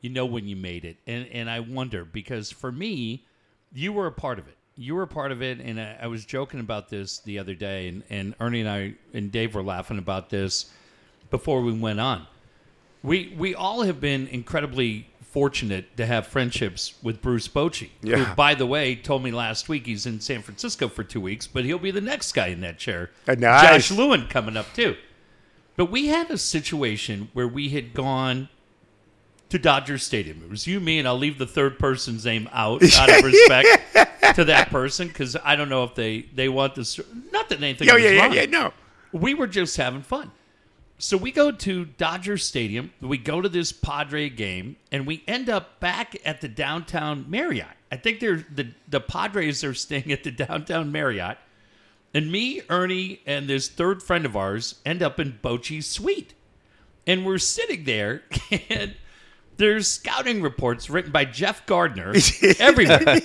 you 0.00 0.10
know, 0.10 0.24
when 0.26 0.46
you 0.48 0.56
made 0.56 0.84
it, 0.84 0.96
and 1.06 1.26
and 1.32 1.48
I 1.50 1.60
wonder 1.60 2.04
because 2.04 2.50
for 2.50 2.72
me, 2.72 3.24
you 3.72 3.92
were 3.92 4.06
a 4.06 4.12
part 4.12 4.38
of 4.38 4.48
it. 4.48 4.56
You 4.76 4.94
were 4.94 5.02
a 5.02 5.08
part 5.08 5.30
of 5.32 5.42
it, 5.42 5.60
and 5.60 5.80
I, 5.80 5.98
I 6.02 6.06
was 6.06 6.24
joking 6.24 6.60
about 6.60 6.88
this 6.88 7.18
the 7.18 7.38
other 7.38 7.54
day, 7.54 7.88
and 7.88 8.02
and 8.10 8.34
Ernie 8.40 8.60
and 8.60 8.68
I 8.68 8.94
and 9.12 9.30
Dave 9.30 9.54
were 9.54 9.62
laughing 9.62 9.98
about 9.98 10.30
this 10.30 10.72
before 11.30 11.60
we 11.60 11.72
went 11.72 12.00
on. 12.00 12.26
We 13.02 13.34
we 13.36 13.54
all 13.54 13.82
have 13.82 14.00
been 14.00 14.26
incredibly 14.28 15.06
fortunate 15.22 15.96
to 15.96 16.04
have 16.06 16.26
friendships 16.26 16.94
with 17.04 17.22
Bruce 17.22 17.46
Bochy, 17.46 17.90
Yeah. 18.02 18.16
who, 18.16 18.34
by 18.34 18.54
the 18.56 18.66
way, 18.66 18.96
told 18.96 19.22
me 19.22 19.30
last 19.30 19.68
week 19.68 19.86
he's 19.86 20.04
in 20.04 20.18
San 20.20 20.42
Francisco 20.42 20.88
for 20.88 21.04
two 21.04 21.20
weeks, 21.20 21.46
but 21.46 21.64
he'll 21.64 21.78
be 21.78 21.92
the 21.92 22.00
next 22.00 22.32
guy 22.32 22.48
in 22.48 22.60
that 22.62 22.78
chair. 22.78 23.10
Uh, 23.28 23.36
nice. 23.36 23.88
Josh 23.88 23.96
Lewin 23.96 24.26
coming 24.26 24.56
up 24.56 24.66
too. 24.74 24.96
But 25.76 25.88
we 25.90 26.08
had 26.08 26.30
a 26.32 26.36
situation 26.36 27.28
where 27.32 27.46
we 27.46 27.68
had 27.68 27.94
gone 27.94 28.48
to 29.50 29.58
Dodger 29.58 29.98
Stadium. 29.98 30.42
It 30.42 30.50
was 30.50 30.66
you, 30.66 30.80
me, 30.80 30.98
and 30.98 31.06
I'll 31.06 31.18
leave 31.18 31.38
the 31.38 31.46
third 31.46 31.78
person's 31.78 32.24
name 32.24 32.48
out 32.52 32.82
out 32.98 33.10
of 33.10 33.24
respect 33.24 33.68
to 34.34 34.44
that 34.46 34.70
person 34.70 35.08
because 35.08 35.36
I 35.36 35.56
don't 35.56 35.68
know 35.68 35.84
if 35.84 35.94
they 35.94 36.22
they 36.34 36.48
want 36.48 36.74
this. 36.74 36.98
Not 37.32 37.48
that 37.50 37.62
anything. 37.62 37.88
Yeah, 37.88 37.96
yeah, 37.96 38.22
wrong 38.22 38.32
yeah. 38.32 38.46
No, 38.46 38.72
we 39.12 39.34
were 39.34 39.46
just 39.46 39.76
having 39.76 40.02
fun. 40.02 40.30
So 40.98 41.16
we 41.16 41.32
go 41.32 41.50
to 41.50 41.86
Dodger 41.86 42.36
Stadium, 42.36 42.92
we 43.00 43.16
go 43.16 43.40
to 43.40 43.48
this 43.48 43.72
Padre 43.72 44.28
game, 44.28 44.76
and 44.92 45.06
we 45.06 45.24
end 45.26 45.48
up 45.48 45.80
back 45.80 46.14
at 46.26 46.42
the 46.42 46.48
downtown 46.48 47.24
Marriott. 47.28 47.68
I 47.90 47.96
think 47.96 48.20
they're 48.20 48.44
the 48.54 48.68
the 48.88 49.00
Padres 49.00 49.64
are 49.64 49.74
staying 49.74 50.12
at 50.12 50.24
the 50.24 50.30
downtown 50.30 50.92
Marriott. 50.92 51.38
And 52.12 52.30
me, 52.30 52.60
Ernie, 52.68 53.20
and 53.24 53.48
this 53.48 53.68
third 53.68 54.02
friend 54.02 54.26
of 54.26 54.36
ours 54.36 54.80
end 54.84 55.00
up 55.00 55.20
in 55.20 55.38
Bochy's 55.42 55.86
suite. 55.86 56.34
And 57.06 57.24
we're 57.24 57.38
sitting 57.38 57.84
there 57.84 58.22
and 58.68 58.96
there's 59.60 59.86
scouting 59.86 60.40
reports 60.42 60.88
written 60.90 61.12
by 61.12 61.26
Jeff 61.26 61.66
Gardner 61.66 62.14
everywhere. 62.58 63.22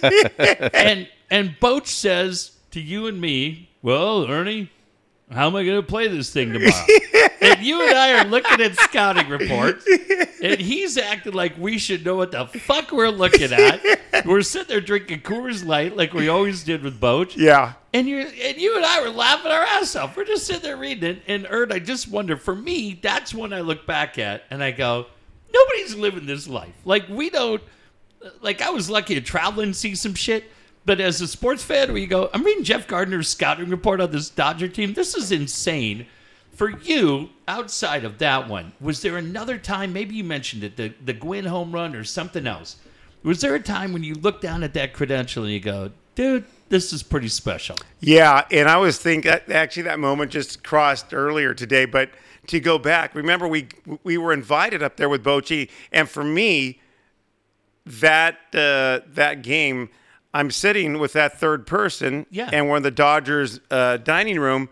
and 0.74 1.08
and 1.32 1.56
Boch 1.62 1.88
says 1.88 2.52
to 2.72 2.82
you 2.82 3.08
and 3.08 3.20
me, 3.20 3.70
Well, 3.82 4.30
Ernie, 4.30 4.70
how 5.32 5.48
am 5.48 5.56
I 5.56 5.64
going 5.66 5.82
to 5.82 5.88
play 5.88 6.08
this 6.08 6.32
thing 6.32 6.54
tomorrow? 6.54 6.86
and 7.42 7.62
you 7.62 7.82
and 7.88 7.98
I 7.98 8.20
are 8.20 8.26
looking 8.26 8.62
at 8.62 8.76
scouting 8.76 9.30
reports, 9.30 9.88
and 10.44 10.60
he's 10.60 10.98
acting 10.98 11.34
like 11.34 11.58
we 11.58 11.78
should 11.80 12.06
know 12.06 12.16
what 12.18 12.32
the 12.32 12.46
fuck 12.46 12.92
we're 12.92 13.10
looking 13.10 13.52
at. 13.52 13.82
We're 14.26 14.42
sitting 14.42 14.68
there 14.68 14.82
drinking 14.82 15.22
Coors 15.22 15.66
Light 15.66 15.96
like 15.96 16.14
we 16.14 16.28
always 16.28 16.64
did 16.64 16.84
with 16.84 17.00
Boch. 17.00 17.36
yeah. 17.36 17.74
And 17.94 18.08
you 18.08 18.20
and 18.20 18.58
you 18.58 18.76
and 18.76 18.86
I 18.86 19.02
were 19.02 19.10
laughing 19.10 19.52
our 19.52 19.62
ass 19.64 19.96
off. 19.96 20.18
We're 20.18 20.26
just 20.26 20.46
sitting 20.46 20.64
there 20.64 20.76
reading 20.76 21.12
it. 21.12 21.24
And 21.28 21.48
Erd, 21.50 21.72
I 21.72 21.80
just 21.80 22.10
wonder, 22.10 22.36
for 22.36 22.54
me, 22.54 23.00
that's 23.02 23.34
when 23.34 23.54
I 23.54 23.62
look 23.62 23.88
back 23.88 24.20
at 24.20 24.44
and 24.52 24.62
I 24.62 24.72
go, 24.72 25.06
nobody's 25.56 25.96
living 25.96 26.26
this 26.26 26.48
life. 26.48 26.74
Like 26.86 27.08
we 27.10 27.30
don't 27.30 27.62
like 28.42 28.62
I 28.62 28.70
was 28.70 28.90
lucky 28.90 29.16
to 29.16 29.22
travel 29.22 29.64
and 29.64 29.76
see 29.76 29.96
some 29.96 30.14
shit. 30.14 30.46
But 30.86 31.02
as 31.02 31.20
a 31.20 31.28
sports 31.28 31.64
fan, 31.64 31.88
where 31.88 31.98
you 31.98 32.06
go, 32.06 32.30
I'm 32.32 32.44
reading 32.44 32.64
Jeff 32.64 32.88
Gardner's 32.88 33.28
scouting 33.28 33.70
report 33.70 34.00
on 34.00 34.12
this 34.12 34.30
Dodger 34.30 34.68
team. 34.68 34.94
This 34.94 35.16
is 35.16 35.32
insane. 35.32 36.06
For 36.54 36.70
you, 36.70 37.32
outside 37.48 38.06
of 38.06 38.20
that 38.20 38.48
one, 38.48 38.74
was 38.80 39.02
there 39.02 39.18
another 39.18 39.58
time? 39.58 39.92
Maybe 39.94 40.16
you 40.16 40.24
mentioned 40.24 40.64
it, 40.64 40.78
the 40.78 40.94
the 41.04 41.14
Gwynn 41.14 41.46
home 41.46 41.72
run 41.72 41.96
or 41.96 42.04
something 42.04 42.48
else. 42.48 42.78
Was 43.24 43.42
there 43.42 43.56
a 43.56 43.60
time 43.60 43.92
when 43.92 44.04
you 44.04 44.14
look 44.14 44.40
down 44.40 44.64
at 44.64 44.76
that 44.76 44.94
credential 44.94 45.44
and 45.44 45.52
you 45.52 45.60
go, 45.60 45.90
dude, 46.14 46.46
this 46.70 46.94
is 46.94 47.02
pretty 47.02 47.28
special? 47.28 47.76
Yeah, 48.00 48.46
and 48.52 48.70
I 48.70 48.78
was 48.78 49.00
thinking 49.00 49.32
actually 49.32 49.84
that 49.84 50.00
moment 50.00 50.32
just 50.32 50.64
crossed 50.64 51.14
earlier 51.14 51.56
today, 51.56 51.86
but 51.86 52.12
to 52.48 52.60
go 52.60 52.78
back, 52.78 53.16
remember 53.16 53.48
we 53.48 53.68
we 54.04 54.18
were 54.18 54.34
invited 54.34 54.82
up 54.84 54.98
there 54.98 55.10
with 55.10 55.24
Bochy, 55.24 55.70
and 55.92 56.10
for 56.10 56.24
me, 56.24 56.80
that 57.86 58.38
uh, 58.54 59.00
that 59.14 59.42
game, 59.42 59.90
I'm 60.34 60.52
sitting 60.52 61.00
with 61.00 61.14
that 61.14 61.40
third 61.40 61.66
person, 61.68 62.26
Yeah. 62.30 62.50
and 62.52 62.70
we're 62.70 62.78
in 62.78 62.84
the 62.84 62.92
Dodgers 62.92 63.60
uh, 63.72 63.98
dining 63.98 64.40
room, 64.40 64.70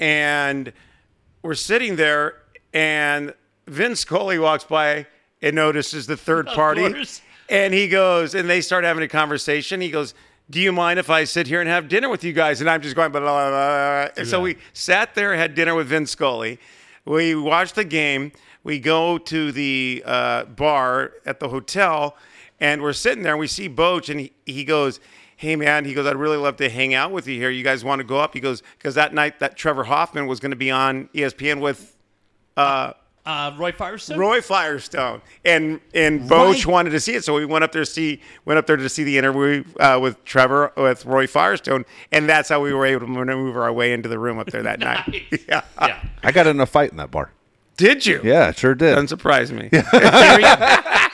and 0.00 0.72
we're 1.42 1.54
sitting 1.54 1.96
there, 1.96 2.34
and 2.72 3.34
Vin 3.66 3.94
Scully 3.96 4.38
walks 4.38 4.64
by 4.64 5.06
and 5.42 5.54
notices 5.54 6.06
the 6.06 6.16
third 6.16 6.46
party, 6.46 6.94
and 7.48 7.74
he 7.74 7.88
goes, 7.88 8.34
and 8.34 8.48
they 8.48 8.60
start 8.60 8.84
having 8.84 9.02
a 9.04 9.08
conversation. 9.08 9.80
He 9.80 9.90
goes, 9.90 10.14
"Do 10.48 10.58
you 10.60 10.72
mind 10.72 10.98
if 10.98 11.10
I 11.10 11.24
sit 11.24 11.46
here 11.46 11.60
and 11.60 11.68
have 11.68 11.88
dinner 11.88 12.08
with 12.08 12.24
you 12.24 12.32
guys?" 12.32 12.60
And 12.60 12.70
I'm 12.70 12.80
just 12.80 12.96
going, 12.96 13.12
blah, 13.12 13.20
blah, 13.20 13.48
blah, 13.48 13.50
blah. 13.50 14.08
And 14.16 14.26
so 14.26 14.40
we 14.40 14.56
sat 14.72 15.14
there, 15.14 15.36
had 15.36 15.54
dinner 15.54 15.74
with 15.74 15.88
Vin 15.88 16.06
Scully. 16.06 16.58
We 17.06 17.34
watch 17.36 17.72
the 17.72 17.84
game. 17.84 18.32
We 18.64 18.80
go 18.80 19.16
to 19.16 19.52
the 19.52 20.02
uh, 20.04 20.44
bar 20.44 21.12
at 21.24 21.38
the 21.38 21.48
hotel, 21.48 22.16
and 22.58 22.82
we're 22.82 22.92
sitting 22.92 23.22
there. 23.22 23.34
and 23.34 23.40
We 23.40 23.46
see 23.46 23.68
Boch, 23.68 24.08
and 24.10 24.20
he, 24.20 24.32
he 24.44 24.64
goes, 24.64 24.98
"Hey 25.36 25.54
man," 25.54 25.84
he 25.84 25.94
goes, 25.94 26.04
"I'd 26.04 26.16
really 26.16 26.36
love 26.36 26.56
to 26.56 26.68
hang 26.68 26.92
out 26.94 27.12
with 27.12 27.28
you 27.28 27.38
here. 27.38 27.48
You 27.48 27.62
guys 27.62 27.84
want 27.84 28.00
to 28.00 28.04
go 28.04 28.18
up?" 28.18 28.34
He 28.34 28.40
goes, 28.40 28.62
"Because 28.76 28.96
that 28.96 29.14
night 29.14 29.38
that 29.38 29.56
Trevor 29.56 29.84
Hoffman 29.84 30.26
was 30.26 30.40
going 30.40 30.50
to 30.50 30.56
be 30.56 30.70
on 30.70 31.08
ESPN 31.14 31.60
with." 31.60 31.96
Uh, 32.56 32.92
Roy 33.26 33.72
Firestone? 33.72 34.18
Roy 34.18 34.40
Firestone 34.40 35.20
and 35.44 35.80
and 35.94 36.22
Boch 36.30 36.52
Right. 36.54 36.66
wanted 36.66 36.90
to 36.90 37.00
see 37.00 37.14
it, 37.14 37.24
so 37.24 37.34
we 37.34 37.44
went 37.44 37.64
up 37.64 37.72
there 37.72 37.82
to 37.84 37.90
see 37.90 38.20
went 38.44 38.58
up 38.58 38.66
there 38.66 38.76
to 38.76 38.88
see 38.88 39.02
the 39.04 39.18
interview 39.18 39.64
uh, 39.80 39.98
with 40.00 40.24
Trevor 40.24 40.72
with 40.76 41.04
Roy 41.04 41.26
Firestone, 41.26 41.84
and 42.12 42.28
that's 42.28 42.48
how 42.48 42.60
we 42.60 42.72
were 42.72 42.86
able 42.86 43.06
to 43.06 43.12
maneuver 43.12 43.62
our 43.62 43.72
way 43.72 43.92
into 43.92 44.08
the 44.08 44.18
room 44.18 44.38
up 44.38 44.48
there 44.50 44.62
that 44.62 44.78
night. 44.80 45.24
Yeah. 45.48 45.62
Yeah. 45.80 46.04
I 46.22 46.32
got 46.32 46.46
in 46.46 46.60
a 46.60 46.66
fight 46.66 46.90
in 46.90 46.96
that 46.98 47.10
bar. 47.10 47.30
Did 47.76 48.06
you? 48.06 48.20
Yeah, 48.24 48.52
sure 48.52 48.74
did. 48.74 48.94
Doesn't 48.94 49.08
surprise 49.08 49.52
me. 49.52 49.68
Jerry, 49.72 50.42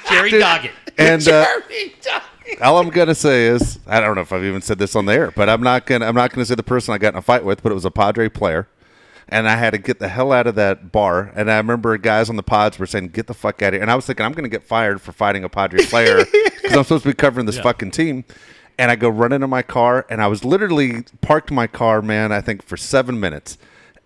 Jerry 0.08 0.30
Doggett. 0.32 0.70
And 0.98 1.26
uh, 1.26 1.44
Jeremy 1.44 1.94
Duncan. 2.02 2.62
all 2.62 2.78
I'm 2.78 2.90
gonna 2.90 3.14
say 3.14 3.46
is 3.46 3.78
I 3.86 4.00
don't 4.00 4.14
know 4.14 4.20
if 4.20 4.32
I've 4.32 4.44
even 4.44 4.60
said 4.62 4.78
this 4.78 4.94
on 4.94 5.06
the 5.06 5.12
air, 5.12 5.30
but 5.34 5.48
I'm 5.48 5.62
not 5.62 5.86
gonna 5.86 6.06
I'm 6.06 6.14
not 6.14 6.32
gonna 6.32 6.44
say 6.44 6.54
the 6.54 6.62
person 6.62 6.92
I 6.94 6.98
got 6.98 7.14
in 7.14 7.18
a 7.18 7.22
fight 7.22 7.44
with, 7.44 7.62
but 7.62 7.72
it 7.72 7.74
was 7.74 7.84
a 7.84 7.90
Padre 7.90 8.28
player. 8.28 8.68
And 9.32 9.48
I 9.48 9.56
had 9.56 9.70
to 9.70 9.78
get 9.78 9.98
the 9.98 10.08
hell 10.08 10.30
out 10.30 10.46
of 10.46 10.56
that 10.56 10.92
bar. 10.92 11.32
And 11.34 11.50
I 11.50 11.56
remember 11.56 11.96
guys 11.96 12.28
on 12.28 12.36
the 12.36 12.42
pods 12.42 12.78
were 12.78 12.86
saying, 12.86 13.08
"Get 13.08 13.26
the 13.26 13.34
fuck 13.34 13.62
out 13.62 13.68
of 13.68 13.72
here!" 13.74 13.82
And 13.82 13.90
I 13.90 13.94
was 13.94 14.04
thinking, 14.06 14.26
I'm 14.26 14.32
going 14.32 14.44
to 14.44 14.50
get 14.50 14.62
fired 14.62 15.00
for 15.00 15.12
fighting 15.12 15.42
a 15.42 15.48
Padre 15.48 15.84
player 15.86 16.24
because 16.32 16.76
I'm 16.76 16.84
supposed 16.84 17.04
to 17.04 17.08
be 17.08 17.14
covering 17.14 17.46
this 17.46 17.58
fucking 17.58 17.92
team. 17.92 18.24
And 18.78 18.90
I 18.90 18.96
go 18.96 19.08
run 19.08 19.32
into 19.32 19.46
my 19.46 19.62
car, 19.62 20.06
and 20.10 20.22
I 20.22 20.26
was 20.26 20.44
literally 20.44 21.04
parked 21.20 21.50
my 21.50 21.66
car, 21.66 22.02
man. 22.02 22.30
I 22.30 22.40
think 22.40 22.62
for 22.62 22.76
seven 22.76 23.18
minutes. 23.18 23.56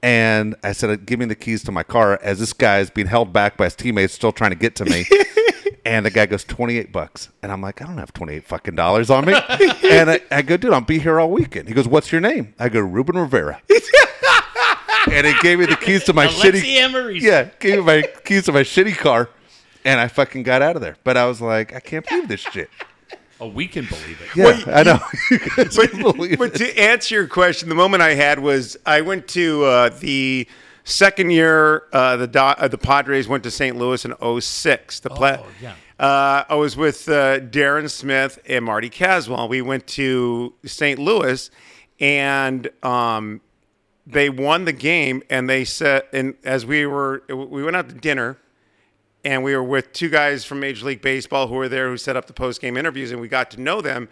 And 0.03 0.55
I 0.63 0.73
said, 0.73 0.91
uh, 0.91 0.97
"Give 0.97 1.19
me 1.19 1.27
the 1.27 1.35
keys 1.35 1.65
to 1.65 1.73
my 1.73 1.83
car." 1.83 2.21
As 2.23 2.39
this 2.39 2.53
guy 2.53 2.79
is 2.79 2.91
being 2.91 3.09
held 3.09 3.33
back 3.33 3.57
by 3.57 3.65
his 3.65 3.75
teammates, 3.75 4.15
still 4.15 4.33
trying 4.33 4.51
to 4.53 4.57
get 4.57 4.77
to 4.77 4.85
me. 4.85 5.07
And 5.87 6.05
the 6.05 6.11
guy 6.11 6.27
goes, 6.27 6.43
28 6.43 6.91
bucks. 6.91 7.29
And 7.45 7.53
I'm 7.53 7.63
like, 7.63 7.81
I 7.81 7.87
don't 7.87 7.99
have 7.99 8.13
28 8.13 8.43
fucking 8.45 8.75
dollars 8.75 9.09
on 9.09 9.25
me. 9.25 9.35
and 9.85 10.11
I, 10.11 10.21
I 10.33 10.43
go, 10.43 10.57
dude, 10.57 10.73
I'll 10.73 10.81
be 10.81 10.99
here 10.99 11.21
all 11.21 11.31
weekend. 11.31 11.69
He 11.69 11.75
goes, 11.75 11.87
what's 11.87 12.11
your 12.11 12.21
name? 12.21 12.55
I 12.59 12.69
go, 12.69 12.81
Ruben 12.81 13.17
Rivera. 13.17 13.63
And 15.11 15.27
it 15.27 15.41
gave 15.41 15.59
me 15.59 15.67
the 15.67 15.77
keys 15.77 16.05
to 16.05 16.13
my 16.13 16.27
Alexi 16.27 16.53
shitty. 16.53 16.77
Emery. 16.77 17.19
Yeah, 17.21 17.51
gave 17.59 17.79
me 17.79 17.85
my 17.85 18.03
keys 18.25 18.45
to 18.45 18.53
my 18.53 18.63
shitty 18.63 18.97
car. 18.97 19.29
And 19.85 20.01
I 20.01 20.09
fucking 20.09 20.43
got 20.43 20.63
out 20.63 20.75
of 20.75 20.83
there. 20.83 20.97
But 21.05 21.17
I 21.17 21.27
was 21.27 21.41
like, 21.41 21.73
I 21.75 21.79
can't 21.79 22.07
believe 22.09 22.27
this 22.27 22.41
shit. 22.41 22.69
Oh, 23.39 23.49
we 23.49 23.69
can 23.69 23.85
believe 23.85 24.21
it. 24.21 24.35
Yeah, 24.35 24.75
I 24.75 24.83
know. 24.83 24.99
You 25.31 25.39
guys 25.39 25.77
but, 25.77 25.91
can 25.91 26.03
believe 26.03 26.39
but 26.39 26.55
it. 26.61 26.75
to 26.75 26.81
answer 26.81 27.15
your 27.15 27.29
question, 27.29 27.69
the 27.69 27.75
moment 27.75 28.03
I 28.03 28.15
had 28.15 28.39
was 28.41 28.77
I 28.87 29.03
went 29.03 29.29
to 29.29 29.65
uh, 29.65 29.89
the 29.91 30.49
second 30.85 31.31
year 31.31 31.85
uh, 31.93 32.17
the 32.17 32.27
Do- 32.27 32.39
uh, 32.39 32.69
the 32.69 32.79
Padres 32.79 33.29
went 33.29 33.45
to 33.45 33.51
St. 33.51 33.77
Louis 33.77 34.05
in 34.05 34.41
06 34.41 35.01
to 35.01 35.11
play. 35.11 35.39
Oh, 35.39 35.47
yeah. 35.61 35.75
Uh, 35.99 36.45
I 36.49 36.55
was 36.55 36.77
with 36.77 37.09
uh, 37.09 37.41
Darren 37.41 37.91
Smith 37.91 38.39
and 38.47 38.65
Marty 38.65 38.91
Caswell. 38.91 39.49
We 39.49 39.63
went 39.63 39.87
to 39.89 40.55
St. 40.65 40.99
Louis, 40.99 41.51
and 42.01 42.69
um, 42.83 43.41
they 44.07 44.31
won 44.31 44.65
the 44.65 44.73
game. 44.73 45.23
And 45.29 45.49
they 45.49 45.65
said, 45.65 46.05
and 46.13 46.35
as 46.45 46.65
we 46.65 46.87
were, 46.87 47.23
we 47.29 47.63
went 47.63 47.77
out 47.77 47.89
to 47.89 47.95
dinner, 47.95 48.39
and 49.25 49.43
we 49.43 49.55
were 49.57 49.65
with 49.65 49.93
two 49.93 50.09
guys 50.09 50.45
from 50.45 50.61
Major 50.61 50.87
League 50.87 51.03
Baseball 51.03 51.49
who 51.49 51.57
were 51.57 51.69
there 51.69 51.89
who 51.89 51.97
set 51.97 52.17
up 52.17 52.27
the 52.27 52.33
post 52.33 52.61
game 52.61 52.77
interviews, 52.77 53.11
and 53.11 53.21
we 53.21 53.29
got 53.29 53.51
to 53.53 53.61
know 53.61 53.81
them. 53.81 54.09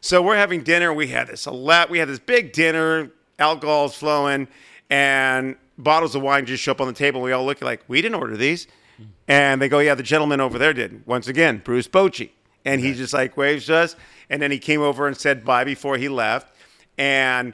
So 0.00 0.20
we're 0.20 0.36
having 0.36 0.62
dinner. 0.62 0.92
We 0.92 1.08
had 1.08 1.28
this 1.28 1.46
a 1.46 1.52
lot. 1.52 1.88
We 1.88 1.98
had 1.98 2.08
this 2.08 2.18
big 2.18 2.52
dinner. 2.52 3.10
Alcohol's 3.38 3.94
flowing, 3.94 4.48
and 4.88 5.56
bottles 5.76 6.14
of 6.14 6.22
wine 6.22 6.46
just 6.46 6.62
show 6.62 6.72
up 6.72 6.80
on 6.80 6.86
the 6.86 6.94
table. 6.94 7.20
We 7.20 7.32
all 7.32 7.44
look 7.44 7.60
like 7.60 7.82
we 7.86 8.00
didn't 8.00 8.14
order 8.14 8.36
these, 8.36 8.66
and 9.28 9.60
they 9.60 9.68
go, 9.68 9.78
"Yeah, 9.78 9.94
the 9.94 10.02
gentleman 10.02 10.40
over 10.40 10.58
there 10.58 10.72
did." 10.72 11.06
Once 11.06 11.28
again, 11.28 11.60
Bruce 11.62 11.86
Bochy, 11.86 12.30
and 12.64 12.80
he 12.80 12.94
just 12.94 13.12
like 13.12 13.36
waves 13.36 13.66
to 13.66 13.76
us, 13.76 13.96
and 14.30 14.40
then 14.40 14.50
he 14.50 14.58
came 14.58 14.80
over 14.80 15.06
and 15.06 15.16
said 15.16 15.44
bye 15.44 15.64
before 15.64 15.98
he 15.98 16.08
left, 16.08 16.54
and 16.96 17.52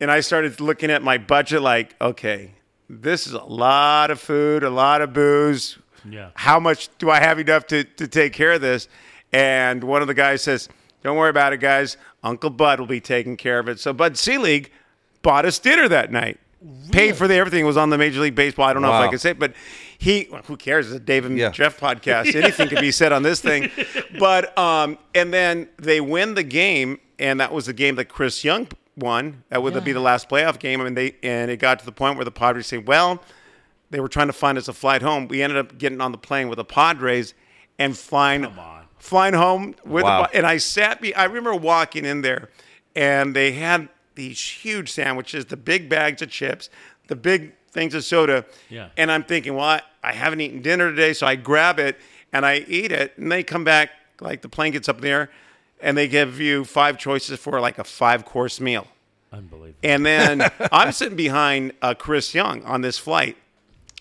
and 0.00 0.10
I 0.10 0.20
started 0.20 0.60
looking 0.60 0.90
at 0.90 1.02
my 1.02 1.18
budget 1.18 1.62
like, 1.62 1.94
okay, 2.00 2.52
this 2.88 3.26
is 3.26 3.32
a 3.32 3.42
lot 3.44 4.10
of 4.10 4.20
food, 4.20 4.62
a 4.62 4.70
lot 4.70 5.00
of 5.02 5.12
booze. 5.12 5.78
Yeah. 6.08 6.30
How 6.34 6.60
much 6.60 6.88
do 6.98 7.10
I 7.10 7.20
have 7.20 7.38
enough 7.38 7.66
to, 7.68 7.84
to 7.84 8.06
take 8.08 8.32
care 8.32 8.52
of 8.52 8.60
this? 8.60 8.88
And 9.32 9.82
one 9.84 10.02
of 10.02 10.08
the 10.08 10.14
guys 10.14 10.42
says, 10.42 10.68
don't 11.02 11.16
worry 11.16 11.30
about 11.30 11.52
it, 11.52 11.58
guys. 11.58 11.96
Uncle 12.22 12.50
Bud 12.50 12.78
will 12.80 12.86
be 12.86 13.00
taking 13.00 13.36
care 13.36 13.58
of 13.58 13.68
it. 13.68 13.80
So 13.80 13.92
Bud 13.92 14.16
Selig 14.16 14.70
bought 15.22 15.44
us 15.44 15.58
dinner 15.58 15.88
that 15.88 16.12
night. 16.12 16.38
Paid 16.92 17.16
for 17.16 17.28
the 17.28 17.34
everything. 17.34 17.60
It 17.60 17.66
was 17.66 17.76
on 17.76 17.90
the 17.90 17.98
Major 17.98 18.20
League 18.20 18.34
Baseball. 18.34 18.66
I 18.66 18.72
don't 18.72 18.80
know 18.80 18.88
if 18.88 18.94
I 18.94 19.08
can 19.08 19.18
say 19.18 19.30
it, 19.30 19.38
but 19.38 19.52
he, 19.98 20.28
who 20.46 20.56
cares? 20.56 20.86
It's 20.86 20.96
a 20.96 21.00
Dave 21.00 21.26
and 21.26 21.36
Yeah. 21.36 21.50
Jeff 21.50 21.78
podcast. 21.78 22.34
Anything 22.42 22.68
can 22.70 22.80
be 22.80 22.90
said 22.90 23.12
on 23.12 23.22
this 23.22 23.40
thing. 23.40 23.70
But, 24.18 24.56
um, 24.56 24.96
and 25.14 25.34
then 25.34 25.68
they 25.76 26.00
win 26.00 26.34
the 26.34 26.44
game, 26.44 27.00
and 27.18 27.40
that 27.40 27.52
was 27.52 27.66
the 27.66 27.72
game 27.72 27.96
that 27.96 28.04
Chris 28.06 28.44
Young 28.44 28.68
won. 28.96 29.42
That 29.48 29.62
would 29.62 29.82
be 29.84 29.92
the 29.92 30.00
last 30.00 30.28
playoff 30.28 30.58
game. 30.58 30.80
And 30.80 30.96
they, 30.96 31.16
and 31.22 31.50
it 31.50 31.58
got 31.58 31.78
to 31.80 31.84
the 31.84 31.92
point 31.92 32.16
where 32.16 32.24
the 32.24 32.30
Padres 32.30 32.66
say, 32.66 32.78
well, 32.78 33.22
they 33.90 34.00
were 34.00 34.08
trying 34.08 34.26
to 34.28 34.32
find 34.32 34.58
us 34.58 34.68
a 34.68 34.72
flight 34.72 35.02
home. 35.02 35.28
We 35.28 35.42
ended 35.42 35.58
up 35.58 35.78
getting 35.78 36.00
on 36.00 36.12
the 36.12 36.18
plane 36.18 36.48
with 36.48 36.56
the 36.56 36.64
Padres 36.64 37.34
and 37.78 37.96
flying 37.96 38.46
flying 38.98 39.34
home 39.34 39.74
with 39.84 40.04
Wow. 40.04 40.22
the, 40.22 40.36
and 40.36 40.46
I 40.46 40.56
sat 40.56 41.00
be 41.00 41.14
I 41.14 41.24
remember 41.24 41.54
walking 41.54 42.04
in 42.04 42.22
there 42.22 42.48
and 42.96 43.34
they 43.36 43.52
had 43.52 43.88
these 44.14 44.40
huge 44.40 44.90
sandwiches, 44.92 45.46
the 45.46 45.56
big 45.56 45.88
bags 45.88 46.22
of 46.22 46.30
chips, 46.30 46.70
the 47.08 47.16
big 47.16 47.52
things 47.72 47.94
of 47.94 48.04
soda. 48.04 48.44
Yeah. 48.70 48.88
And 48.96 49.10
I'm 49.10 49.24
thinking, 49.24 49.54
well, 49.56 49.64
I, 49.64 49.82
I 50.02 50.12
haven't 50.12 50.40
eaten 50.40 50.62
dinner 50.62 50.90
today, 50.90 51.12
so 51.12 51.26
I 51.26 51.34
grab 51.36 51.78
it 51.80 51.98
and 52.32 52.46
I 52.46 52.58
eat 52.68 52.92
it. 52.92 53.12
And 53.18 53.30
they 53.30 53.42
come 53.42 53.64
back, 53.64 53.90
like 54.20 54.40
the 54.42 54.48
plane 54.48 54.72
gets 54.72 54.88
up 54.88 55.00
there, 55.00 55.30
and 55.80 55.96
they 55.96 56.08
give 56.08 56.40
you 56.40 56.64
five 56.64 56.98
choices 56.98 57.38
for 57.38 57.60
like 57.60 57.78
a 57.78 57.84
five 57.84 58.24
course 58.24 58.60
meal. 58.60 58.86
Unbelievable. 59.32 59.78
And 59.82 60.06
then 60.06 60.42
I'm 60.72 60.92
sitting 60.92 61.16
behind 61.16 61.72
uh, 61.82 61.94
Chris 61.94 62.34
Young 62.34 62.64
on 62.64 62.80
this 62.82 62.98
flight, 62.98 63.36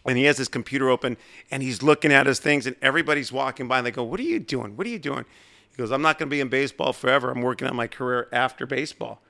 and 0.05 0.17
he 0.17 0.25
has 0.25 0.37
his 0.37 0.47
computer 0.47 0.89
open, 0.89 1.17
and 1.51 1.63
he's 1.63 1.81
looking 1.81 2.11
at 2.11 2.25
his 2.27 2.39
things, 2.39 2.67
and 2.67 2.75
everybody's 2.81 3.31
walking 3.31 3.67
by, 3.67 3.77
and 3.79 3.87
they 3.87 3.91
go, 3.91 4.03
"What 4.03 4.19
are 4.19 4.23
you 4.23 4.39
doing? 4.39 4.75
What 4.77 4.85
are 4.87 4.91
you 4.91 4.99
doing?" 4.99 5.25
He 5.71 5.77
goes, 5.77 5.91
"I'm 5.91 6.01
not 6.03 6.19
going 6.19 6.29
to 6.29 6.33
be 6.33 6.39
in 6.41 6.49
baseball 6.49 6.93
forever. 6.93 7.31
I'm 7.31 7.41
working 7.41 7.67
on 7.67 7.75
my 7.75 7.87
career 7.87 8.27
after 8.31 8.65
baseball." 8.65 9.21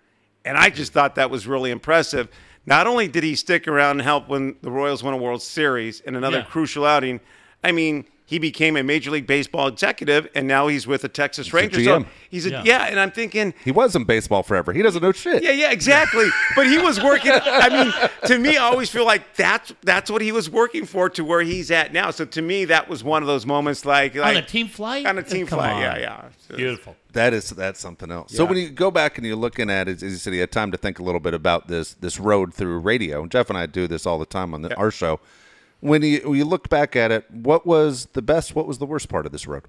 And 0.46 0.58
I 0.58 0.70
just 0.70 0.92
thought 0.92 1.16
that 1.16 1.30
was 1.30 1.48
really 1.48 1.72
impressive. 1.72 2.28
Not 2.66 2.86
only 2.86 3.08
did 3.08 3.24
he 3.24 3.36
stick 3.36 3.66
around 3.66 3.92
and 3.92 4.02
help 4.02 4.28
when 4.28 4.56
the 4.62 4.72
Royals 4.72 5.02
won 5.04 5.14
a 5.14 5.18
World 5.18 5.42
Series 5.42 6.02
in 6.02 6.16
another 6.18 6.40
Yeah. 6.40 6.44
crucial 6.46 6.86
outing, 6.86 7.22
I 7.64 7.72
mean, 7.72 8.06
he 8.26 8.40
became 8.40 8.78
a 8.78 8.84
Major 8.84 9.12
League 9.12 9.28
Baseball 9.28 9.68
executive, 9.68 10.28
and 10.34 10.48
now 10.48 10.68
he's 10.68 10.88
with 10.88 11.02
the 11.02 11.10
Texas 11.10 11.54
Rangers. 11.54 11.84
So 11.84 12.00
GM. 12.00 12.06
he's 12.32 12.46
a 12.46 12.52
Yeah. 12.52 12.64
yeah, 12.66 12.84
and 12.86 13.00
I'm 13.00 13.12
thinking, 13.12 13.54
He 13.64 13.72
was 13.72 13.96
in 13.96 14.06
baseball 14.06 14.44
forever. 14.44 14.72
He 14.74 14.82
doesn't 14.82 15.02
know 15.04 15.12
shit. 15.12 15.44
yeah, 15.44 15.52
yeah, 15.52 15.72
exactly. 15.72 16.30
But 16.56 16.68
he 16.68 16.78
was 16.78 17.02
working. 17.04 17.32
I 17.34 17.70
mean, 17.70 17.94
to 18.28 18.38
me, 18.40 18.58
I 18.58 18.64
always 18.64 18.90
feel 18.90 19.06
like 19.06 19.36
that's 19.36 19.74
that's 19.84 20.10
what 20.10 20.22
he 20.22 20.32
was 20.32 20.50
working 20.50 20.86
for 20.86 21.10
to 21.12 21.24
where 21.24 21.42
he's 21.42 21.70
at 21.72 21.92
now. 21.94 22.12
So 22.12 22.26
to 22.26 22.42
me, 22.42 22.66
that 22.66 22.88
was 22.88 23.04
one 23.04 23.22
of 23.24 23.28
those 23.28 23.46
moments, 23.46 23.86
like, 23.86 24.16
on 24.18 24.36
a 24.38 24.42
team 24.42 24.68
flight? 24.68 25.06
on 25.06 25.18
a 25.18 25.24
team 25.24 25.46
Come 25.48 25.60
flight. 25.60 25.74
on. 25.76 25.82
Yeah, 25.82 25.98
yeah. 25.98 26.22
So- 26.50 26.56
Beautiful. 26.56 26.96
That 27.14 27.34
is 27.34 27.52
that's 27.52 27.80
something 27.80 28.10
else. 28.10 28.34
So 28.36 28.44
when 28.44 28.58
you 28.58 28.70
go 28.70 28.90
back 28.90 29.20
and 29.20 29.28
you're 29.28 29.36
looking 29.36 29.70
at 29.70 29.88
it, 29.88 29.98
as 30.02 30.12
you 30.14 30.18
said, 30.18 30.34
you 30.34 30.40
had 30.40 30.52
time 30.52 30.72
to 30.72 30.78
think 30.78 30.98
a 30.98 31.04
little 31.04 31.20
bit 31.20 31.36
about 31.36 31.68
this 31.68 31.94
this 31.94 32.20
road 32.20 32.54
through 32.56 32.80
radio. 32.80 33.28
Jeff 33.28 33.50
and 33.50 33.58
I 33.58 33.68
do 33.68 33.88
this 33.88 34.08
all 34.08 34.18
the 34.18 34.26
time 34.26 34.54
on 34.56 34.64
the, 34.64 34.76
our 34.78 34.90
show. 34.90 35.20
When 35.84 36.02
you 36.02 36.22
when 36.24 36.38
you 36.38 36.46
look 36.46 36.70
back 36.70 36.96
at 36.96 37.12
it, 37.12 37.30
what 37.30 37.68
was 37.68 38.06
the 38.14 38.22
best? 38.22 38.56
What 38.56 38.66
was 38.66 38.78
the 38.78 38.86
worst 38.86 39.10
part 39.10 39.26
of 39.26 39.34
this 39.34 39.46
road? 39.46 39.64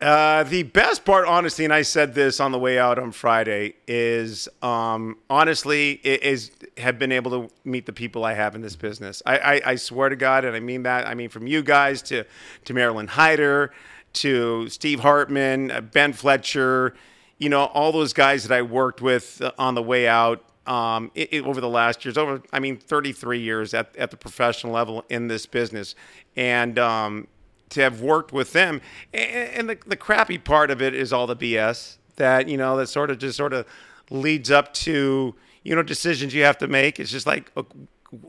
Uh, 0.00 0.42
the 0.42 0.64
best 0.64 1.04
part, 1.04 1.28
honestly, 1.28 1.64
and 1.64 1.72
I 1.72 1.82
said 1.82 2.14
this 2.16 2.40
on 2.40 2.50
the 2.50 2.58
way 2.58 2.80
out 2.80 2.98
on 2.98 3.12
Friday, 3.12 3.74
is 3.86 4.48
um, 4.60 5.18
honestly 5.30 5.92
is 6.02 6.50
have 6.78 6.98
been 6.98 7.12
able 7.12 7.30
to 7.30 7.54
meet 7.64 7.86
the 7.86 7.92
people 7.92 8.24
I 8.24 8.32
have 8.32 8.56
in 8.56 8.60
this 8.60 8.74
business. 8.74 9.22
I, 9.24 9.38
I, 9.38 9.60
I 9.66 9.74
swear 9.76 10.08
to 10.08 10.16
God, 10.16 10.44
and 10.44 10.56
I 10.56 10.60
mean 10.60 10.82
that. 10.82 11.06
I 11.06 11.14
mean 11.14 11.28
from 11.28 11.46
you 11.46 11.62
guys 11.62 12.02
to 12.02 12.24
to 12.64 12.74
Marilyn 12.74 13.06
Hyder, 13.06 13.72
to 14.14 14.68
Steve 14.68 14.98
Hartman, 14.98 15.70
uh, 15.70 15.80
Ben 15.80 16.12
Fletcher, 16.12 16.94
you 17.38 17.48
know, 17.48 17.66
all 17.66 17.92
those 17.92 18.12
guys 18.12 18.48
that 18.48 18.58
I 18.58 18.62
worked 18.62 19.00
with 19.00 19.40
uh, 19.40 19.52
on 19.56 19.76
the 19.76 19.82
way 19.82 20.08
out 20.08 20.42
um, 20.66 21.10
i 21.16 21.28
i- 21.32 21.38
over 21.40 21.60
the 21.60 21.68
last 21.68 22.04
years, 22.04 22.16
over 22.16 22.42
I 22.52 22.60
mean, 22.60 22.76
33 22.76 23.40
years 23.40 23.74
at, 23.74 23.94
at 23.96 24.10
the 24.10 24.16
professional 24.16 24.72
level 24.72 25.04
in 25.08 25.28
this 25.28 25.46
business, 25.46 25.94
and 26.36 26.78
um, 26.78 27.26
to 27.70 27.80
have 27.80 28.00
worked 28.00 28.32
with 28.32 28.52
them. 28.52 28.80
A- 29.14 29.18
And 29.58 29.68
the, 29.70 29.78
the 29.86 29.96
crappy 29.96 30.38
part 30.38 30.70
of 30.70 30.80
it 30.82 30.94
is 30.94 31.12
all 31.12 31.26
the 31.26 31.36
BS 31.36 31.96
that, 32.16 32.48
you 32.48 32.56
know, 32.56 32.76
that 32.76 32.88
sort 32.88 33.10
of 33.10 33.18
just 33.18 33.36
sort 33.36 33.52
of 33.52 33.66
leads 34.10 34.50
up 34.50 34.72
to, 34.74 35.34
you 35.62 35.74
know, 35.74 35.82
decisions 35.82 36.34
you 36.34 36.44
have 36.44 36.58
to 36.58 36.68
make. 36.68 37.00
It's 37.00 37.10
just 37.10 37.26
like, 37.26 37.50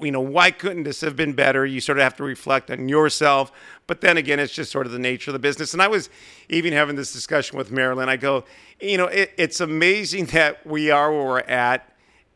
you 0.02 0.12
know, 0.12 0.22
why 0.22 0.50
couldn't 0.50 0.84
this 0.84 1.02
have 1.02 1.18
been 1.18 1.34
better? 1.34 1.66
You 1.66 1.82
sort 1.82 1.98
of 1.98 2.04
have 2.04 2.16
to 2.18 2.24
reflect 2.24 2.72
on 2.72 2.88
yourself. 2.88 3.52
But 3.86 4.00
then 4.00 4.16
again, 4.16 4.40
it's 4.40 4.54
just 4.54 4.72
sort 4.72 4.86
of 4.86 4.94
the 4.94 5.00
nature 5.00 5.32
of 5.32 5.34
the 5.34 5.40
business. 5.40 5.74
And 5.74 5.82
I 5.82 5.90
was 5.90 6.10
even 6.48 6.72
having 6.72 6.96
this 6.96 7.12
discussion 7.12 7.58
with 7.58 7.70
Marilyn. 7.70 8.08
I 8.08 8.16
go, 8.16 8.46
you 8.80 8.98
know, 8.98 9.08
it, 9.08 9.34
it's 9.38 9.60
amazing 9.60 10.26
that 10.28 10.66
we 10.66 10.90
are 10.90 11.12
where 11.12 11.26
we're 11.26 11.40
at 11.42 11.90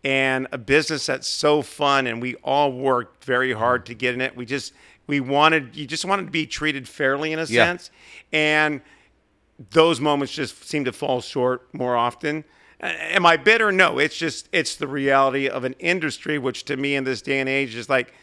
and 0.07 0.47
a 0.53 0.57
business 0.57 1.05
that's 1.07 1.27
so 1.27 1.61
fun 1.61 2.07
and 2.07 2.21
we 2.21 2.35
all 2.35 2.71
worked 2.71 3.25
very 3.25 3.51
hard 3.51 3.85
to 3.87 3.93
get 3.93 4.13
in 4.13 4.21
it. 4.21 4.37
We 4.37 4.45
just 4.45 4.71
we 5.05 5.19
wanted 5.19 5.75
you 5.75 5.85
just 5.85 6.05
wanted 6.05 6.23
to 6.27 6.31
be 6.31 6.45
treated 6.47 6.87
fairly 6.87 7.33
in 7.33 7.39
a 7.39 7.43
Yeah. 7.43 7.65
sense. 7.65 7.91
And 8.31 8.79
those 9.71 9.99
moments 9.99 10.33
just 10.33 10.63
seem 10.63 10.85
to 10.85 10.93
fall 10.93 11.19
short 11.19 11.73
more 11.73 11.97
often. 11.97 12.45
Am 12.79 13.25
i 13.25 13.35
bitter? 13.35 13.69
No 13.73 13.99
it's 13.99 14.15
just 14.17 14.47
it's 14.53 14.77
the 14.77 14.87
reality 14.87 15.49
of 15.49 15.65
an 15.65 15.73
industry 15.79 16.37
which 16.37 16.63
to 16.65 16.77
me 16.77 16.95
in 16.95 17.03
this 17.03 17.21
day 17.21 17.39
and 17.41 17.49
age 17.49 17.75
is 17.75 17.89
like 17.89 18.13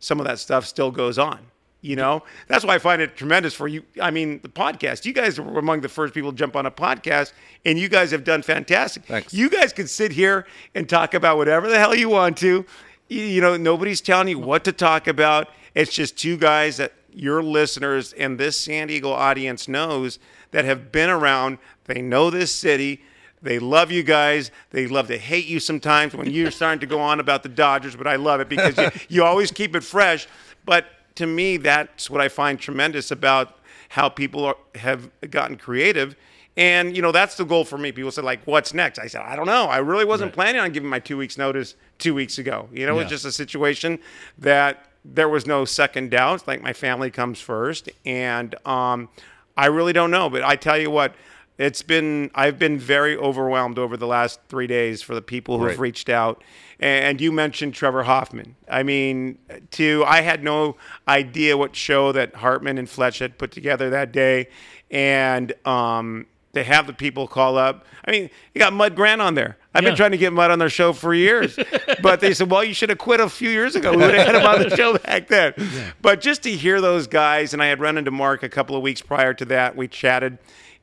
some 0.00 0.18
of 0.18 0.26
that 0.26 0.40
stuff 0.40 0.64
still 0.66 0.90
goes 0.90 1.18
on 1.20 1.38
you 1.80 1.94
know 1.94 2.22
that's 2.48 2.64
why 2.64 2.74
i 2.74 2.78
find 2.78 3.00
it 3.00 3.16
tremendous 3.16 3.54
for 3.54 3.68
you 3.68 3.82
i 4.02 4.10
mean 4.10 4.40
the 4.42 4.48
podcast 4.48 5.04
you 5.04 5.12
guys 5.12 5.40
were 5.40 5.58
among 5.58 5.80
the 5.80 5.88
first 5.88 6.12
people 6.12 6.32
to 6.32 6.36
jump 6.36 6.56
on 6.56 6.66
a 6.66 6.70
podcast 6.70 7.32
and 7.64 7.78
you 7.78 7.88
guys 7.88 8.10
have 8.10 8.24
done 8.24 8.42
fantastic 8.42 9.04
Thanks. 9.04 9.32
you 9.32 9.48
guys 9.48 9.72
can 9.72 9.86
sit 9.86 10.12
here 10.12 10.46
and 10.74 10.88
talk 10.88 11.14
about 11.14 11.36
whatever 11.36 11.68
the 11.68 11.78
hell 11.78 11.94
you 11.94 12.08
want 12.08 12.36
to. 12.38 12.64
You, 13.08 13.40
know, 13.40 13.56
nobody's 13.56 14.00
telling 14.00 14.28
you 14.28 14.38
what 14.38 14.64
to 14.64 14.72
talk 14.72 15.06
about. 15.06 15.48
It's 15.74 15.92
just 15.92 16.18
two 16.18 16.36
guys 16.36 16.76
that 16.76 16.92
your 17.12 17.42
listeners 17.42 18.12
and 18.12 18.38
this 18.38 18.58
San 18.58 18.88
Diego 18.88 19.10
audience 19.10 19.66
knows 19.66 20.18
that 20.50 20.64
have 20.64 20.92
been 20.92 21.08
around. 21.08 21.58
They 21.84 22.02
know 22.02 22.30
this 22.30 22.54
city. 22.54 23.02
They 23.40 23.58
love 23.58 23.90
you 23.90 24.02
guys. 24.02 24.50
They 24.70 24.86
love 24.86 25.08
to 25.08 25.16
hate 25.16 25.46
you 25.46 25.58
sometimes 25.58 26.14
when 26.14 26.30
you're 26.30 26.50
starting 26.50 26.80
to 26.80 26.86
go 26.86 27.00
on 27.00 27.18
about 27.18 27.42
the 27.42 27.48
Dodgers, 27.48 27.96
but 27.96 28.06
I 28.06 28.16
love 28.16 28.40
it 28.40 28.48
because 28.48 28.76
you, 28.76 28.90
you 29.08 29.24
always 29.24 29.50
keep 29.50 29.74
it 29.74 29.84
fresh. 29.84 30.26
But 30.64 30.86
to 31.18 31.26
me, 31.26 31.56
that's 31.56 32.08
what 32.08 32.20
I 32.20 32.28
find 32.28 32.58
tremendous 32.58 33.10
about 33.10 33.58
how 33.90 34.08
people 34.08 34.44
are, 34.44 34.56
have 34.76 35.10
gotten 35.30 35.56
creative. 35.56 36.16
And, 36.56 36.96
you 36.96 37.02
know, 37.02 37.12
that's 37.12 37.36
the 37.36 37.44
goal 37.44 37.64
for 37.64 37.78
me. 37.78 37.92
People 37.92 38.10
say, 38.10 38.22
like, 38.22 38.40
what's 38.44 38.74
next? 38.74 38.98
I 38.98 39.06
said, 39.06 39.22
I 39.22 39.36
don't 39.36 39.46
know. 39.46 39.66
I 39.66 39.78
really 39.78 40.04
wasn't 40.04 40.28
Right. 40.30 40.34
planning 40.34 40.60
on 40.60 40.72
giving 40.72 40.88
my 40.88 40.98
two 40.98 41.16
weeks' 41.16 41.38
notice 41.38 41.74
two 41.98 42.14
weeks 42.14 42.38
ago. 42.38 42.68
You 42.72 42.86
know, 42.86 42.92
it 42.92 42.96
Yeah. 42.96 43.02
was 43.04 43.10
just 43.10 43.24
a 43.24 43.32
situation 43.32 43.98
that 44.38 44.86
there 45.04 45.28
was 45.28 45.46
no 45.46 45.64
second 45.64 46.10
doubt. 46.10 46.46
Like, 46.48 46.60
my 46.62 46.72
family 46.72 47.10
comes 47.10 47.40
first. 47.40 47.88
And 48.04 48.54
um, 48.66 49.08
I 49.56 49.66
really 49.66 49.92
don't 49.92 50.10
know. 50.10 50.28
But 50.28 50.42
I 50.42 50.56
tell 50.56 50.78
you 50.78 50.90
what, 50.90 51.14
it's 51.58 51.82
been, 51.82 52.30
I've 52.34 52.58
been 52.58 52.78
very 52.78 53.16
overwhelmed 53.16 53.78
over 53.78 53.96
the 53.96 54.06
last 54.06 54.40
three 54.48 54.66
days 54.68 55.02
for 55.02 55.14
the 55.14 55.22
people 55.22 55.58
who've 55.58 55.68
Right. 55.68 55.78
reached 55.78 56.08
out. 56.08 56.42
And 56.80 57.20
you 57.20 57.32
mentioned 57.32 57.74
Trevor 57.74 58.04
Hoffman. 58.04 58.54
I 58.70 58.84
mean, 58.84 59.38
to 59.72 60.04
I 60.06 60.20
had 60.20 60.44
no 60.44 60.76
idea 61.08 61.56
what 61.56 61.74
show 61.74 62.12
that 62.12 62.36
Hartman 62.36 62.78
and 62.78 62.88
Fletch 62.88 63.18
had 63.18 63.36
put 63.36 63.50
together 63.50 63.90
that 63.90 64.12
day, 64.12 64.46
and 64.90 65.52
um, 65.66 66.26
to 66.54 66.62
have 66.62 66.86
the 66.86 66.92
people 66.92 67.26
call 67.26 67.58
up. 67.58 67.84
I 68.04 68.12
mean, 68.12 68.30
you 68.54 68.60
got 68.60 68.72
Mud 68.72 68.94
Grant 68.94 69.20
on 69.20 69.34
there. 69.34 69.56
I've 69.74 69.82
Yeah. 69.82 69.90
been 69.90 69.96
trying 69.96 70.10
to 70.12 70.18
get 70.18 70.32
Mud 70.32 70.50
on 70.52 70.60
their 70.60 70.70
show 70.70 70.92
for 70.92 71.12
years, 71.12 71.58
but 72.02 72.20
they 72.20 72.32
said, 72.32 72.48
"Well, 72.48 72.62
you 72.62 72.74
should 72.74 72.90
have 72.90 72.98
quit 72.98 73.18
a 73.18 73.28
few 73.28 73.50
years 73.50 73.74
ago. 73.74 73.90
We 73.90 73.96
would 73.98 74.14
have 74.14 74.26
had 74.28 74.36
him 74.36 74.46
on 74.46 74.62
the 74.68 74.76
show 74.76 74.96
back 74.98 75.26
then." 75.26 75.54
But 76.00 76.20
just 76.20 76.44
to 76.44 76.50
hear 76.52 76.80
those 76.80 77.08
guys, 77.08 77.52
and 77.52 77.60
I 77.62 77.66
had 77.66 77.80
run 77.80 77.98
into 77.98 78.12
Mark 78.12 78.44
a 78.44 78.48
couple 78.48 78.76
of 78.76 78.82
weeks 78.82 79.02
prior 79.02 79.34
to 79.34 79.44
that. 79.46 79.74
We 79.76 79.88
chatted, 79.88 80.38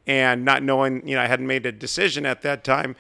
and 0.07 0.45
not 0.45 0.63
knowing, 0.63 1.07
you 1.07 1.15
know, 1.15 1.21
I 1.21 1.27
hadn't 1.27 1.47
made 1.47 1.65
a 1.65 1.71
decision 1.71 2.25
at 2.25 2.41
that 2.43 2.63
time. 2.63 2.95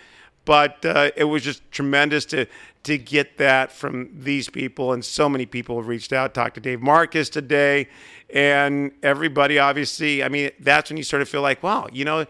But 0.45 0.85
uh, 0.85 1.09
it 1.15 1.23
was 1.23 1.43
just 1.43 1.69
tremendous 1.71 2.25
to 2.25 2.45
to 2.83 2.99
get 2.99 3.39
that 3.39 3.71
from 3.71 4.09
these 4.13 4.47
people. 4.47 4.93
And 4.93 5.03
so 5.03 5.27
many 5.27 5.47
people 5.47 5.77
have 5.77 5.87
reached 5.87 6.13
out. 6.13 6.35
Talked 6.35 6.53
to 6.55 6.61
dave 6.61 6.81
marcus 6.81 7.29
today. 7.29 7.87
And 8.31 8.91
everybody 9.03 9.59
obviously 9.59 10.23
i 10.23 10.29
mean 10.29 10.49
that's 10.59 10.89
when 10.89 10.97
you 10.97 11.03
sort 11.03 11.21
of 11.21 11.29
feel 11.29 11.43
like 11.43 11.61
wow 11.61 11.87
you 11.91 12.03
know 12.03 12.25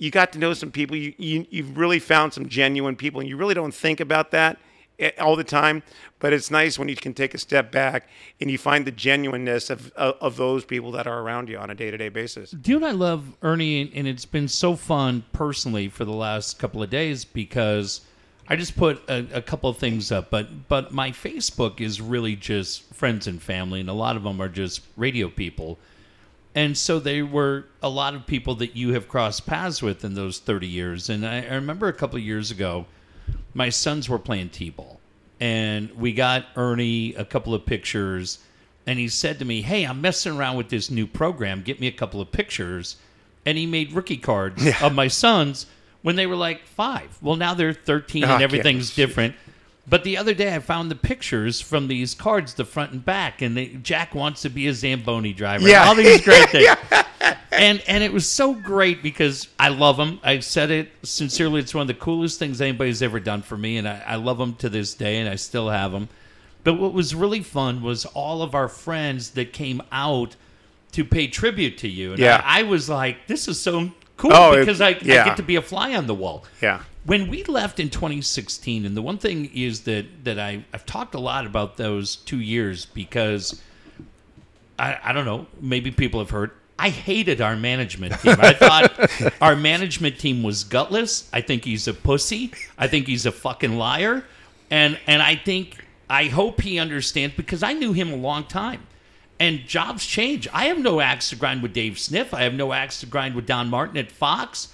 you 0.00 0.10
got 0.10 0.32
to 0.32 0.38
know 0.38 0.54
some 0.54 0.72
people. 0.72 0.96
You, 0.96 1.12
you 1.18 1.46
you've 1.50 1.76
really 1.78 2.00
found 2.00 2.32
some 2.32 2.48
genuine 2.48 2.96
people. 2.96 3.20
And 3.20 3.28
you 3.28 3.36
really 3.36 3.54
don't 3.54 3.72
think 3.72 4.00
about 4.00 4.32
that 4.32 4.58
Eh, 5.00 5.10
all 5.18 5.34
the 5.34 5.44
time 5.44 5.82
but 6.18 6.32
it's 6.32 6.50
nice 6.50 6.78
when 6.78 6.88
you 6.88 6.96
can 6.96 7.14
take 7.14 7.32
a 7.32 7.38
step 7.38 7.72
back 7.72 8.08
and 8.40 8.50
you 8.50 8.58
find 8.58 8.84
the 8.84 8.92
genuineness 8.92 9.70
of 9.70 9.90
of, 9.92 10.16
of 10.20 10.36
those 10.36 10.64
people 10.64 10.92
that 10.92 11.06
are 11.06 11.20
around 11.20 11.48
you 11.48 11.56
on 11.56 11.70
a 11.70 11.74
day-to-day 11.74 12.10
basis 12.10 12.50
Do 12.50 12.78
know 12.78 12.86
I 12.86 12.92
love, 12.92 13.36
Ernie? 13.42 13.90
And 13.94 14.08
it's 14.08 14.24
been 14.24 14.48
so 14.48 14.74
fun 14.74 15.24
personally 15.32 15.88
for 15.88 16.04
the 16.04 16.12
last 16.12 16.58
couple 16.58 16.82
of 16.82 16.90
days 16.90 17.24
because 17.24 18.00
I 18.48 18.56
just 18.56 18.76
put 18.76 19.00
a, 19.08 19.26
a 19.34 19.42
couple 19.42 19.70
of 19.70 19.76
things 19.76 20.10
up, 20.10 20.28
but 20.28 20.68
but 20.68 20.92
my 20.92 21.12
Facebook 21.12 21.80
is 21.80 22.00
really 22.00 22.34
just 22.34 22.92
friends 22.92 23.28
and 23.28 23.40
family, 23.40 23.78
and 23.78 23.88
a 23.88 23.92
lot 23.92 24.16
of 24.16 24.24
them 24.24 24.42
are 24.42 24.48
just 24.48 24.80
radio 24.96 25.28
people. 25.28 25.78
And 26.52 26.76
so 26.76 26.98
they 26.98 27.22
were 27.22 27.66
a 27.80 27.88
lot 27.88 28.14
of 28.14 28.26
people 28.26 28.56
that 28.56 28.74
you 28.74 28.92
have 28.94 29.06
crossed 29.06 29.46
paths 29.46 29.80
with 29.80 30.04
in 30.04 30.14
those 30.14 30.40
30 30.40 30.66
years. 30.66 31.08
And 31.08 31.24
I, 31.24 31.42
I 31.42 31.54
remember 31.54 31.86
a 31.86 31.92
couple 31.92 32.16
of 32.16 32.24
years 32.24 32.50
ago, 32.50 32.86
my 33.54 33.68
sons 33.68 34.08
were 34.08 34.18
playing 34.18 34.48
t-ball 34.50 35.00
and 35.40 35.90
we 35.96 36.12
got 36.12 36.46
ernie 36.56 37.14
a 37.14 37.24
couple 37.24 37.54
of 37.54 37.64
pictures 37.66 38.38
and 38.86 38.98
he 38.98 39.08
said 39.08 39.38
to 39.38 39.44
me 39.44 39.62
hey 39.62 39.84
i'm 39.84 40.00
messing 40.00 40.36
around 40.36 40.56
with 40.56 40.68
this 40.68 40.90
new 40.90 41.06
program. 41.06 41.62
Get 41.62 41.80
me 41.80 41.86
a 41.86 41.92
couple 41.92 42.20
of 42.20 42.30
pictures. 42.32 42.96
And 43.46 43.56
he 43.56 43.64
made 43.66 43.92
rookie 43.92 44.18
cards 44.18 44.62
of 44.82 44.92
my 44.94 45.08
sons 45.08 45.64
when 46.02 46.14
they 46.16 46.26
were 46.26 46.36
like 46.36 46.66
five. 46.66 47.16
Well 47.22 47.36
now 47.36 47.54
they're 47.54 47.72
13 47.72 48.22
and 48.24 48.32
oh, 48.32 48.34
Okay. 48.36 48.44
everything's 48.44 48.94
different. 48.94 49.34
But 49.88 50.04
the 50.04 50.18
other 50.18 50.34
day 50.34 50.54
i 50.54 50.58
found 50.58 50.90
the 50.90 50.94
pictures 50.94 51.60
from 51.60 51.88
these 51.88 52.14
cards 52.14 52.54
the 52.54 52.64
front 52.66 52.92
and 52.92 53.04
back 53.04 53.40
and 53.42 53.56
they, 53.56 53.66
jack 53.68 54.14
wants 54.14 54.42
to 54.42 54.50
be 54.50 54.66
a 54.66 54.74
zamboni 54.74 55.32
driver. 55.32 55.66
Yeah. 55.68 55.86
all 55.88 55.94
these 55.94 56.20
great 56.22 56.48
things 56.50 56.76
and 57.20 57.82
and 57.86 58.02
it 58.02 58.12
was 58.12 58.28
so 58.28 58.54
great 58.54 59.02
because 59.02 59.48
I 59.58 59.68
love 59.68 59.98
him. 59.98 60.20
I 60.22 60.40
said 60.40 60.70
it 60.70 60.90
sincerely. 61.02 61.60
It's 61.60 61.74
one 61.74 61.82
of 61.82 61.88
the 61.88 61.94
coolest 61.94 62.38
things 62.38 62.60
anybody's 62.60 63.02
ever 63.02 63.20
done 63.20 63.42
for 63.42 63.56
me, 63.56 63.76
and 63.76 63.88
I, 63.88 64.02
I 64.06 64.14
love 64.16 64.40
him 64.40 64.54
to 64.56 64.68
this 64.68 64.94
day, 64.94 65.18
and 65.18 65.28
I 65.28 65.36
still 65.36 65.68
have 65.68 65.92
him. 65.92 66.08
But 66.64 66.74
what 66.74 66.92
was 66.92 67.14
really 67.14 67.42
fun 67.42 67.82
was 67.82 68.04
all 68.06 68.42
of 68.42 68.54
our 68.54 68.68
friends 68.68 69.30
that 69.30 69.52
came 69.52 69.82
out 69.92 70.36
to 70.92 71.04
pay 71.04 71.26
tribute 71.26 71.78
to 71.78 71.88
you. 71.88 72.10
And 72.12 72.18
Yeah. 72.18 72.42
I, 72.44 72.60
I 72.60 72.62
was 72.64 72.88
like, 72.88 73.26
this 73.26 73.48
is 73.48 73.58
so 73.60 73.90
cool 74.16 74.32
Oh, 74.34 74.58
because 74.58 74.80
I, 74.80 74.88
I 74.90 74.98
yeah. 75.02 75.24
get 75.24 75.36
to 75.38 75.42
be 75.42 75.56
a 75.56 75.62
fly 75.62 75.94
on 75.94 76.06
the 76.06 76.14
wall. 76.14 76.44
yeah 76.60 76.82
When 77.06 77.30
we 77.30 77.44
left 77.44 77.80
in 77.80 77.88
2016, 77.90 78.84
and 78.84 78.94
the 78.96 79.00
one 79.02 79.16
thing 79.18 79.50
is 79.54 79.82
that 79.82 80.24
that 80.24 80.38
I 80.38 80.64
I've 80.74 80.84
talked 80.84 81.14
a 81.14 81.20
lot 81.20 81.46
about 81.46 81.76
those 81.76 82.16
two 82.16 82.40
years 82.40 82.84
because 82.86 83.62
I, 84.78 84.98
I 85.02 85.12
don't 85.12 85.24
know 85.24 85.46
maybe 85.60 85.90
people 85.90 86.20
have 86.20 86.30
heard 86.30 86.50
I 86.80 86.88
hated 86.90 87.40
our 87.40 87.56
management 87.56 88.18
team. 88.20 88.36
I 88.38 88.52
thought 88.52 89.32
our 89.40 89.54
management 89.56 90.18
team 90.18 90.42
was 90.42 90.64
gutless. 90.64 91.28
I 91.32 91.40
think 91.40 91.64
he's 91.64 91.86
a 91.86 91.94
pussy. 91.94 92.52
I 92.78 92.86
think 92.88 93.06
he's 93.06 93.26
a 93.26 93.32
fucking 93.32 93.76
liar, 93.76 94.24
and 94.70 94.98
and 95.06 95.22
I 95.22 95.36
think 95.36 95.84
I 96.08 96.24
hope 96.24 96.60
he 96.60 96.78
understands 96.78 97.36
because 97.36 97.62
I 97.62 97.72
knew 97.72 97.92
him 97.92 98.12
a 98.12 98.16
long 98.16 98.44
time. 98.44 98.86
And 99.38 99.60
jobs 99.66 100.04
change. 100.04 100.48
I 100.52 100.66
have 100.66 100.78
no 100.78 101.00
axe 101.00 101.30
to 101.30 101.36
grind 101.36 101.62
with 101.62 101.72
Dave 101.72 101.98
Sniff. 101.98 102.34
I 102.34 102.42
have 102.42 102.52
no 102.52 102.74
axe 102.74 103.00
to 103.00 103.06
grind 103.06 103.34
with 103.34 103.46
Don 103.46 103.68
Martin 103.68 103.96
at 103.96 104.12
Fox 104.12 104.68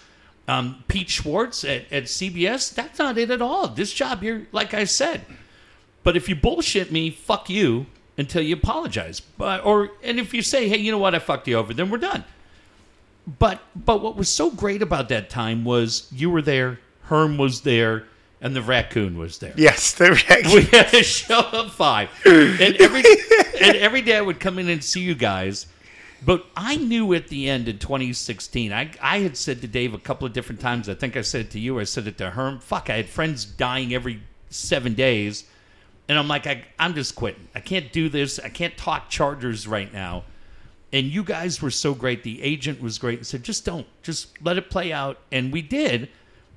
um, 0.48 0.84
Pete 0.88 1.11
Schwartz 1.11 1.64
at, 1.64 1.90
at 1.92 2.04
CBS, 2.04 2.74
that's 2.74 2.98
not 2.98 3.18
it 3.18 3.30
at 3.30 3.42
all. 3.42 3.68
This 3.68 3.92
job 3.92 4.22
here, 4.22 4.46
like 4.52 4.74
I 4.74 4.84
said. 4.84 5.22
But 6.02 6.16
if 6.16 6.28
you 6.28 6.36
bullshit 6.36 6.92
me, 6.92 7.11
fuck 7.11 7.50
you 7.50 7.86
until 8.18 8.42
you 8.42 8.54
apologize. 8.54 9.20
But 9.20 9.64
or 9.64 9.90
and 10.02 10.18
if 10.18 10.32
you 10.34 10.42
say, 10.42 10.68
hey, 10.68 10.78
you 10.78 10.90
know 10.92 10.98
what, 10.98 11.14
I 11.14 11.18
fucked 11.18 11.48
you 11.48 11.56
over, 11.56 11.74
then 11.74 11.90
we're 11.90 11.98
done. 11.98 12.24
But 13.38 13.60
but 13.74 14.00
what 14.02 14.16
was 14.16 14.28
so 14.28 14.50
great 14.50 14.82
about 14.82 15.08
that 15.08 15.28
time 15.30 15.64
was 15.64 16.08
you 16.12 16.30
were 16.30 16.42
there, 16.42 16.78
Herm 17.04 17.38
was 17.38 17.62
there, 17.62 18.04
and 18.40 18.54
the 18.54 18.62
raccoon 18.62 19.18
was 19.18 19.38
there. 19.38 19.54
yes 19.56 19.92
the 19.94 20.12
raccoon. 20.12 20.52
We 20.54 20.62
had 20.64 20.94
a 20.94 21.02
show 21.02 21.40
of 21.40 21.72
five, 21.72 22.08
and 22.24 22.76
every 22.76 23.02
and 23.60 23.76
every 23.76 24.02
day 24.02 24.16
I 24.16 24.20
would 24.20 24.38
come 24.40 24.58
in 24.58 24.68
and 24.68 24.82
see 24.82 25.00
you 25.00 25.14
guys. 25.14 25.66
But 26.24 26.46
I 26.56 26.76
knew 26.76 27.12
at 27.12 27.28
the 27.28 27.48
end 27.48 27.68
in 27.68 27.78
2016, 27.78 28.72
I 28.72 28.90
I 29.02 29.18
had 29.18 29.36
said 29.36 29.60
to 29.62 29.66
Dave 29.68 29.92
a 29.92 29.98
couple 29.98 30.26
of 30.26 30.32
different 30.32 30.60
times. 30.60 30.88
I 30.88 30.94
think 30.94 31.16
I 31.16 31.22
said 31.22 31.42
it 31.42 31.50
to 31.50 31.60
you. 31.60 31.80
I 31.80 31.84
said 31.84 32.06
it 32.06 32.16
to 32.18 32.30
Herm. 32.30 32.60
Fuck, 32.60 32.88
I 32.90 32.96
had 32.96 33.08
friends 33.08 33.44
dying 33.44 33.92
every 33.92 34.22
seven 34.50 34.94
days, 34.94 35.44
and 36.09 36.18
I'm 36.18 36.28
like, 36.28 36.46
I, 36.46 36.64
I'm 36.78 36.94
just 36.94 37.14
quitting. 37.14 37.48
I 37.54 37.61
can't 37.61 37.92
do 37.92 38.09
this. 38.09 38.38
I 38.38 38.48
can't 38.48 38.76
talk 38.76 39.09
Chargers 39.11 39.66
right 39.66 39.92
now. 39.92 40.24
And 40.92 41.07
you 41.07 41.24
guys 41.24 41.61
were 41.61 41.70
so 41.70 41.94
great. 41.94 42.22
The 42.22 42.42
agent 42.42 42.80
was 42.80 42.98
great 42.98 43.18
and 43.18 43.26
said, 43.26 43.42
just 43.42 43.64
don't, 43.64 43.86
just 44.02 44.40
let 44.42 44.57
it 44.57 44.70
play 44.70 44.92
out. 44.92 45.18
And 45.32 45.52
we 45.52 45.62
did. 45.62 46.09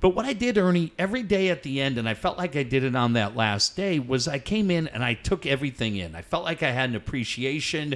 But 0.01 0.09
what 0.09 0.25
I 0.25 0.33
did, 0.33 0.57
Ernie, 0.57 0.93
every 0.97 1.23
day 1.23 1.49
at 1.49 1.63
the 1.63 1.81
end, 1.81 1.97
and 1.97 2.07
I 2.07 2.13
felt 2.13 2.37
like 2.37 2.55
I 2.55 2.63
did 2.63 2.83
it 2.83 2.95
on 2.95 3.13
that 3.13 3.35
last 3.35 3.75
day, 3.75 3.99
was 3.99 4.27
I 4.27 4.39
came 4.39 4.71
in 4.71 4.87
and 4.87 5.03
I 5.03 5.13
took 5.15 5.45
everything 5.45 5.97
in. 5.97 6.15
I 6.15 6.21
felt 6.21 6.45
like 6.45 6.63
I 6.63 6.71
had 6.71 6.89
an 6.89 6.95
appreciation 6.95 7.95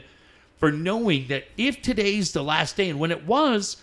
for 0.58 0.72
knowing 0.72 1.28
that 1.28 1.46
if 1.56 1.82
today's 1.82 2.34
the 2.34 2.44
last 2.44 2.76
day, 2.76 2.90
and 2.90 3.00
when 3.00 3.12
it 3.12 3.26
was, 3.26 3.78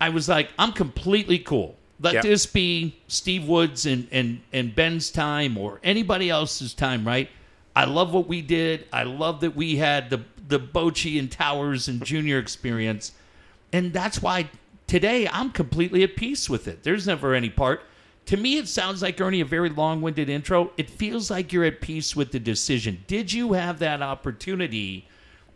I 0.00 0.08
was 0.10 0.28
like, 0.28 0.50
I'm 0.58 0.72
completely 0.72 1.38
cool. 1.38 1.76
Let 2.00 2.14
Yeah. 2.14 2.22
this 2.22 2.46
be 2.46 2.96
Steve 3.08 3.46
Woods 3.46 3.86
and, 3.86 4.06
and, 4.12 4.40
and 4.52 4.74
Ben's 4.74 5.10
time 5.10 5.56
or 5.56 5.80
anybody 5.82 6.28
else's 6.28 6.74
time, 6.74 7.06
right? 7.06 7.30
I 7.74 7.84
love 7.84 8.12
what 8.12 8.26
we 8.26 8.42
did. 8.42 8.86
I 8.92 9.02
love 9.04 9.40
that 9.40 9.54
we 9.56 9.76
had 9.76 10.10
the 10.10 10.22
the 10.48 10.60
Bochy 10.60 11.18
and 11.18 11.30
Towers 11.30 11.88
and 11.88 12.04
Junior 12.04 12.38
experience. 12.38 13.10
And 13.72 13.92
that's 13.92 14.22
why 14.22 14.48
today 14.86 15.26
I'm 15.28 15.50
completely 15.50 16.04
at 16.04 16.14
peace 16.14 16.48
with 16.48 16.68
it. 16.68 16.84
There's 16.84 17.06
never 17.06 17.34
any 17.34 17.50
part. 17.50 17.82
To 18.26 18.36
me, 18.36 18.56
it 18.56 18.68
sounds 18.68 19.02
like, 19.02 19.20
Ernie, 19.20 19.40
a 19.40 19.44
very 19.44 19.70
long 19.70 20.02
winded 20.02 20.28
intro. 20.28 20.70
It 20.76 20.88
feels 20.88 21.32
like 21.32 21.52
you're 21.52 21.64
at 21.64 21.80
peace 21.80 22.14
with 22.14 22.30
the 22.30 22.38
decision. 22.38 23.04
Did 23.08 23.32
you 23.32 23.54
have 23.54 23.80
that 23.80 24.02
opportunity 24.02 25.08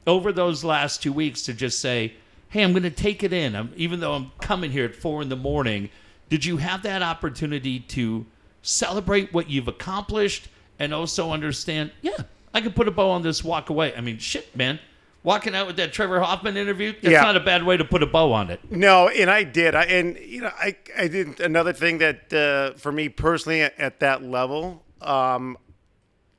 over 0.08 0.32
those 0.32 0.64
last 0.64 1.02
two 1.02 1.12
weeks 1.12 1.42
to 1.42 1.54
just 1.54 1.78
say, 1.78 2.14
hey, 2.48 2.62
I'm 2.64 2.72
going 2.72 2.82
to 2.82 2.90
take 2.90 3.22
it 3.22 3.32
in, 3.32 3.54
I'm, 3.54 3.72
even 3.76 4.00
though 4.00 4.14
I'm 4.14 4.32
coming 4.40 4.72
here 4.72 4.84
at 4.84 4.94
four 4.96 5.22
in 5.22 5.28
the 5.28 5.36
morning? 5.36 5.88
Did 6.30 6.44
you 6.44 6.56
have 6.56 6.82
that 6.84 7.02
opportunity 7.02 7.80
to 7.80 8.24
celebrate 8.62 9.32
what 9.34 9.50
you've 9.50 9.68
accomplished 9.68 10.48
and 10.78 10.94
also 10.94 11.30
understand, 11.32 11.90
yeah, 12.00 12.22
I 12.54 12.60
could 12.62 12.74
put 12.74 12.88
a 12.88 12.90
bow 12.90 13.10
on 13.10 13.22
this, 13.22 13.44
walk 13.44 13.68
away? 13.68 13.94
I 13.94 14.00
mean, 14.00 14.18
shit, 14.18 14.54
man. 14.56 14.78
Walking 15.22 15.54
out 15.54 15.66
with 15.66 15.76
that 15.76 15.92
Trevor 15.92 16.20
Hoffman 16.20 16.56
interview, 16.56 16.92
that's 16.92 17.12
Yeah. 17.12 17.20
not 17.20 17.36
a 17.36 17.40
bad 17.40 17.62
way 17.64 17.76
to 17.76 17.84
put 17.84 18.02
a 18.02 18.06
bow 18.06 18.32
on 18.32 18.48
it. 18.48 18.58
No, 18.70 19.08
and 19.08 19.28
I 19.28 19.42
did. 19.42 19.74
I 19.74 19.82
and 19.84 20.16
you 20.18 20.40
know, 20.40 20.50
I 20.58 20.76
I 20.96 21.08
did 21.08 21.40
another 21.40 21.74
thing 21.74 21.98
that 21.98 22.32
uh, 22.32 22.78
for 22.78 22.90
me 22.90 23.10
personally 23.10 23.60
at, 23.60 23.78
at 23.78 24.00
that 24.00 24.22
level, 24.22 24.82
um, 25.02 25.58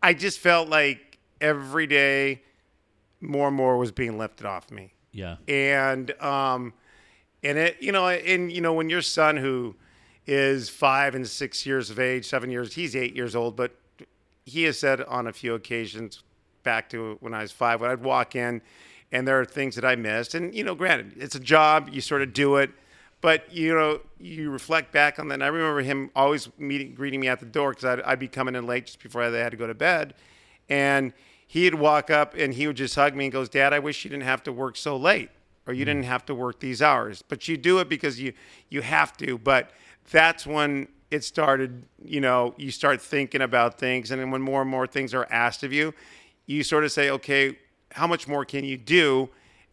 I 0.01 0.15
just 0.15 0.39
felt 0.39 0.67
like 0.67 1.19
every 1.39 1.85
day 1.85 2.41
more 3.19 3.49
and 3.49 3.55
more 3.55 3.77
was 3.77 3.91
being 3.91 4.17
lifted 4.17 4.47
off 4.47 4.71
me 4.71 4.93
Yeah. 5.11 5.35
and 5.47 6.09
um, 6.19 6.73
and 7.43 7.57
it 7.57 7.77
you 7.79 7.91
know 7.91 8.07
and 8.07 8.51
you 8.51 8.61
know 8.61 8.73
when 8.73 8.89
your 8.89 9.01
son 9.01 9.37
who 9.37 9.75
is 10.27 10.69
five 10.69 11.15
and 11.15 11.27
six 11.27 11.65
years 11.65 11.89
of 11.89 11.99
age, 11.99 12.25
seven 12.25 12.49
years, 12.49 12.73
he's 12.73 12.95
eight 12.95 13.15
years 13.15 13.35
old, 13.35 13.55
but 13.55 13.75
he 14.45 14.63
has 14.63 14.77
said 14.79 15.01
on 15.01 15.27
a 15.27 15.33
few 15.33 15.55
occasions 15.55 16.23
back 16.63 16.89
to 16.89 17.17
when 17.21 17.33
I 17.33 17.41
was 17.41 17.51
five, 17.51 17.81
when 17.81 17.89
I'd 17.89 18.03
walk 18.03 18.35
in 18.35 18.61
and 19.11 19.27
there 19.27 19.39
are 19.39 19.45
things 19.45 19.75
that 19.75 19.83
I 19.83 19.95
missed, 19.95 20.35
and 20.35 20.53
you 20.55 20.63
know, 20.63 20.75
granted, 20.75 21.13
it's 21.17 21.35
a 21.35 21.39
job, 21.39 21.89
you 21.91 22.01
sort 22.01 22.21
of 22.21 22.33
do 22.33 22.57
it. 22.57 22.71
But 23.19 23.53
you 23.53 23.75
know, 23.75 23.99
you 24.19 24.49
reflect 24.49 24.91
back 24.91 25.19
on 25.19 25.27
that. 25.27 25.35
And 25.35 25.43
I 25.43 25.47
remember 25.47 25.81
him 25.81 26.09
always 26.15 26.49
meeting, 26.57 26.95
greeting 26.95 27.19
me 27.19 27.27
at 27.27 27.39
the 27.39 27.45
door 27.45 27.71
because 27.71 27.85
I'd, 27.85 28.01
I'd 28.01 28.19
be 28.19 28.27
coming 28.27 28.55
in 28.55 28.65
late 28.65 28.87
just 28.87 29.03
before 29.03 29.29
they 29.29 29.39
had 29.39 29.51
to 29.51 29.57
go 29.57 29.67
to 29.67 29.75
bed, 29.75 30.15
and 30.69 31.13
he'd 31.45 31.75
walk 31.75 32.09
up 32.09 32.33
and 32.35 32.53
he 32.53 32.65
would 32.65 32.77
just 32.77 32.95
hug 32.95 33.15
me 33.15 33.25
and 33.25 33.31
goes, 33.31 33.49
"Dad, 33.49 33.73
I 33.73 33.79
wish 33.79 34.03
you 34.03 34.09
didn't 34.09 34.23
have 34.23 34.41
to 34.43 34.51
work 34.51 34.75
so 34.75 34.97
late, 34.97 35.29
or 35.67 35.73
you 35.73 35.83
hmm. 35.83 35.89
didn't 35.89 36.03
have 36.03 36.25
to 36.25 36.35
work 36.35 36.59
these 36.59 36.81
hours, 36.81 37.21
but 37.21 37.47
you 37.47 37.57
do 37.57 37.79
it 37.79 37.89
because 37.89 38.19
you 38.19 38.33
you 38.69 38.81
have 38.81 39.15
to." 39.17 39.37
But 39.37 39.71
that's 40.11 40.45
when 40.45 40.87
it 41.09 41.23
started. 41.23 41.85
You 42.03 42.21
know, 42.21 42.53
you 42.57 42.71
start 42.71 43.01
thinking 43.01 43.41
about 43.41 43.77
things, 43.77 44.11
and 44.11 44.19
then 44.19 44.31
when 44.31 44.41
more 44.41 44.61
and 44.61 44.69
more 44.69 44.87
things 44.87 45.13
are 45.13 45.27
asked 45.29 45.63
of 45.63 45.73
you, 45.73 45.93
you 46.45 46.63
sort 46.63 46.83
of 46.83 46.91
say, 46.91 47.09
"Okay, 47.09 47.57
how 47.91 48.07
much 48.07 48.27
more 48.27 48.45
can 48.45 48.63
you 48.63 48.77
do?" 48.77 49.29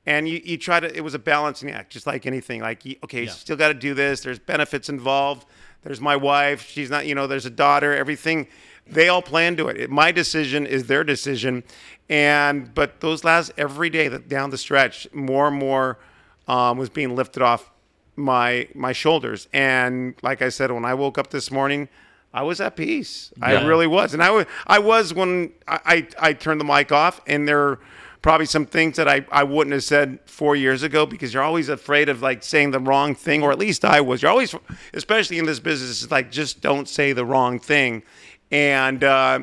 And 0.07 0.27
you, 0.27 0.41
you 0.43 0.57
try 0.57 0.81
to. 0.81 0.97
It 0.97 1.03
was 1.03 1.15
a 1.15 1.19
balancing 1.19 1.71
act, 1.71 1.93
just 1.93 2.07
like 2.07 2.25
anything. 2.25 2.63
Like, 2.63 2.85
you, 2.85 2.97
okay, 3.05 3.25
Yeah. 3.25 3.31
still 3.31 3.57
got 3.57 3.69
to 3.69 3.75
do 3.75 3.93
this. 3.93 4.23
There's 4.23 4.39
benefits 4.39 4.89
involved. 4.89 5.47
There's 5.83 6.01
my 6.01 6.17
wife. 6.17 6.67
She's 6.67 6.89
not. 6.89 7.07
You 7.07 7.15
know, 7.15 7.27
there's 7.27 7.45
a 7.45 7.51
daughter. 7.51 7.95
Everything. 7.95 8.47
They 8.87 9.09
all 9.09 9.21
play 9.21 9.55
to 9.55 9.69
it. 9.69 9.77
it. 9.77 9.91
My 9.91 10.11
decision 10.13 10.65
is 10.65 10.87
their 10.87 11.05
decision, 11.05 11.63
and 12.09 12.75
but 12.75 13.01
those 13.01 13.25
last 13.25 13.53
every 13.57 13.91
day 13.91 14.09
that 14.09 14.29
down 14.29 14.51
the 14.51 14.59
stretch, 14.59 15.07
more 15.13 15.49
and 15.49 15.57
more 15.57 15.99
um, 16.47 16.79
was 16.79 16.89
being 16.89 17.15
lifted 17.15 17.43
off 17.43 17.71
my 18.17 18.69
my 18.75 18.93
shoulders. 18.93 19.49
And 19.53 20.15
like 20.23 20.43
I 20.43 20.49
said, 20.49 20.71
when 20.73 20.85
I 20.85 20.95
woke 20.95 21.19
up 21.19 21.31
this 21.31 21.51
morning, 21.51 21.89
I 22.33 22.43
was 22.43 22.61
at 22.61 22.77
peace. 22.77 23.33
I 23.41 23.65
really 23.65 23.87
was, 23.87 24.15
and 24.15 24.23
I 24.23 24.31
was 24.31 24.47
I 24.67 24.79
was 24.79 25.15
when 25.15 25.53
I, 25.67 25.81
I 26.21 26.29
I 26.29 26.33
turned 26.33 26.61
the 26.61 26.65
mic 26.65 26.93
off, 26.93 27.21
and 27.27 27.47
there 27.47 27.61
are 27.61 27.79
probably 28.21 28.47
some 28.47 28.67
things 28.67 28.97
that 28.97 29.09
I, 29.09 29.25
I 29.31 29.45
wouldn't 29.45 29.73
have 29.73 29.85
said 29.85 30.19
four 30.27 30.57
years 30.57 30.83
ago 30.83 31.07
because 31.07 31.33
you're 31.33 31.43
always 31.43 31.69
afraid 31.69 32.09
of 32.09 32.21
like 32.21 32.43
saying 32.43 32.73
the 32.73 32.81
wrong 32.81 33.15
thing, 33.15 33.43
or 33.43 33.53
at 33.53 33.59
least 33.59 33.85
I 33.85 34.01
was. 34.01 34.23
You're 34.23 34.31
always, 34.31 34.55
especially 34.93 35.39
in 35.39 35.47
this 35.47 35.61
business, 35.61 36.03
it's 36.03 36.11
like 36.11 36.31
just 36.31 36.61
don't 36.61 36.89
say 36.89 37.13
the 37.13 37.25
wrong 37.25 37.59
thing, 37.59 38.03
and 38.51 39.05
uh, 39.05 39.41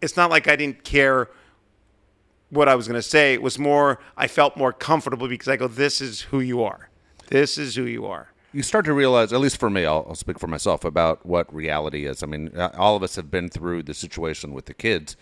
it's 0.00 0.16
not 0.16 0.30
like 0.30 0.48
I 0.48 0.56
didn't 0.56 0.82
care 0.84 1.28
what 2.50 2.68
I 2.68 2.74
was 2.74 2.86
going 2.86 2.98
to 2.98 3.08
say. 3.08 3.38
Was 3.38 3.58
more 3.58 3.98
I 4.16 4.26
felt 4.26 4.56
more 4.56 4.72
comfortable 4.72 5.28
because 5.28 5.48
I 5.48 5.56
go, 5.56 5.68
this 5.68 6.00
is 6.00 6.22
who 6.22 6.40
you 6.40 6.62
are. 6.62 6.90
This 7.28 7.56
is 7.56 7.76
who 7.76 7.84
you 7.84 8.06
are. 8.06 8.32
you 8.52 8.62
start 8.62 8.84
to 8.86 8.92
realize, 8.92 9.32
at 9.32 9.40
least 9.40 9.58
for 9.58 9.70
me, 9.70 9.86
I'll, 9.86 10.04
I'll 10.08 10.14
speak 10.16 10.38
for 10.38 10.48
myself 10.48 10.84
about 10.84 11.24
what 11.24 11.52
reality 11.54 12.06
is. 12.06 12.22
I 12.22 12.26
mean, 12.26 12.50
uh, 12.56 12.70
all 12.76 12.96
of 12.96 13.02
us 13.02 13.16
have 13.16 13.30
been 13.30 13.48
through 13.48 13.84
the 13.84 13.94
situation 13.94 14.52
with 14.52 14.66
the 14.66 14.74
kids. 14.74 15.16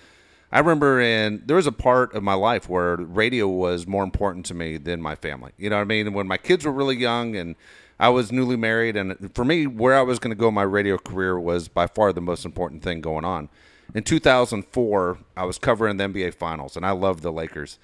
I 0.50 0.60
remember 0.60 0.98
in 0.98 1.42
there 1.44 1.56
was 1.56 1.66
a 1.66 1.72
part 1.72 2.14
of 2.14 2.22
my 2.22 2.32
life 2.32 2.70
where 2.70 2.96
radio 2.96 3.46
was 3.46 3.86
more 3.86 4.02
important 4.02 4.46
to 4.46 4.54
me 4.54 4.78
than 4.78 5.02
my 5.02 5.14
family. 5.14 5.52
You 5.58 5.68
know 5.68 5.76
what 5.76 5.82
I 5.82 5.84
mean? 5.84 6.14
When 6.14 6.26
my 6.26 6.38
kids 6.38 6.64
were 6.64 6.72
really 6.72 6.96
young 6.96 7.36
and 7.36 7.54
I 8.00 8.08
was 8.10 8.30
newly 8.32 8.56
married, 8.56 8.96
and 8.96 9.34
for 9.34 9.44
me, 9.44 9.66
where 9.66 9.94
I 9.94 10.02
was 10.02 10.18
going 10.18 10.30
to 10.30 10.36
go 10.36 10.50
my 10.50 10.62
radio 10.62 10.96
career 10.98 11.38
was 11.38 11.68
by 11.68 11.86
far 11.86 12.12
the 12.12 12.20
most 12.20 12.44
important 12.44 12.82
thing 12.82 13.00
going 13.00 13.24
on. 13.24 13.48
In 13.94 14.04
2004, 14.04 15.18
I 15.36 15.44
was 15.44 15.58
covering 15.58 15.96
the 15.96 16.04
NBA 16.04 16.34
Finals, 16.34 16.76
and 16.76 16.84
I 16.84 16.90
loved 16.90 17.22
the 17.22 17.32
Lakers 17.32 17.78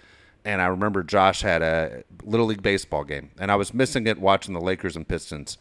and 0.44 0.60
I 0.60 0.66
remember 0.66 1.02
Josh 1.02 1.40
had 1.40 1.62
a 1.62 2.04
little 2.22 2.46
league 2.46 2.62
baseball 2.62 3.04
game, 3.04 3.30
and 3.38 3.50
I 3.50 3.56
was 3.56 3.72
missing 3.72 4.06
it 4.06 4.20
watching 4.20 4.54
the 4.54 4.60
Lakers 4.60 4.96
and 4.96 5.08
Pistons. 5.08 5.58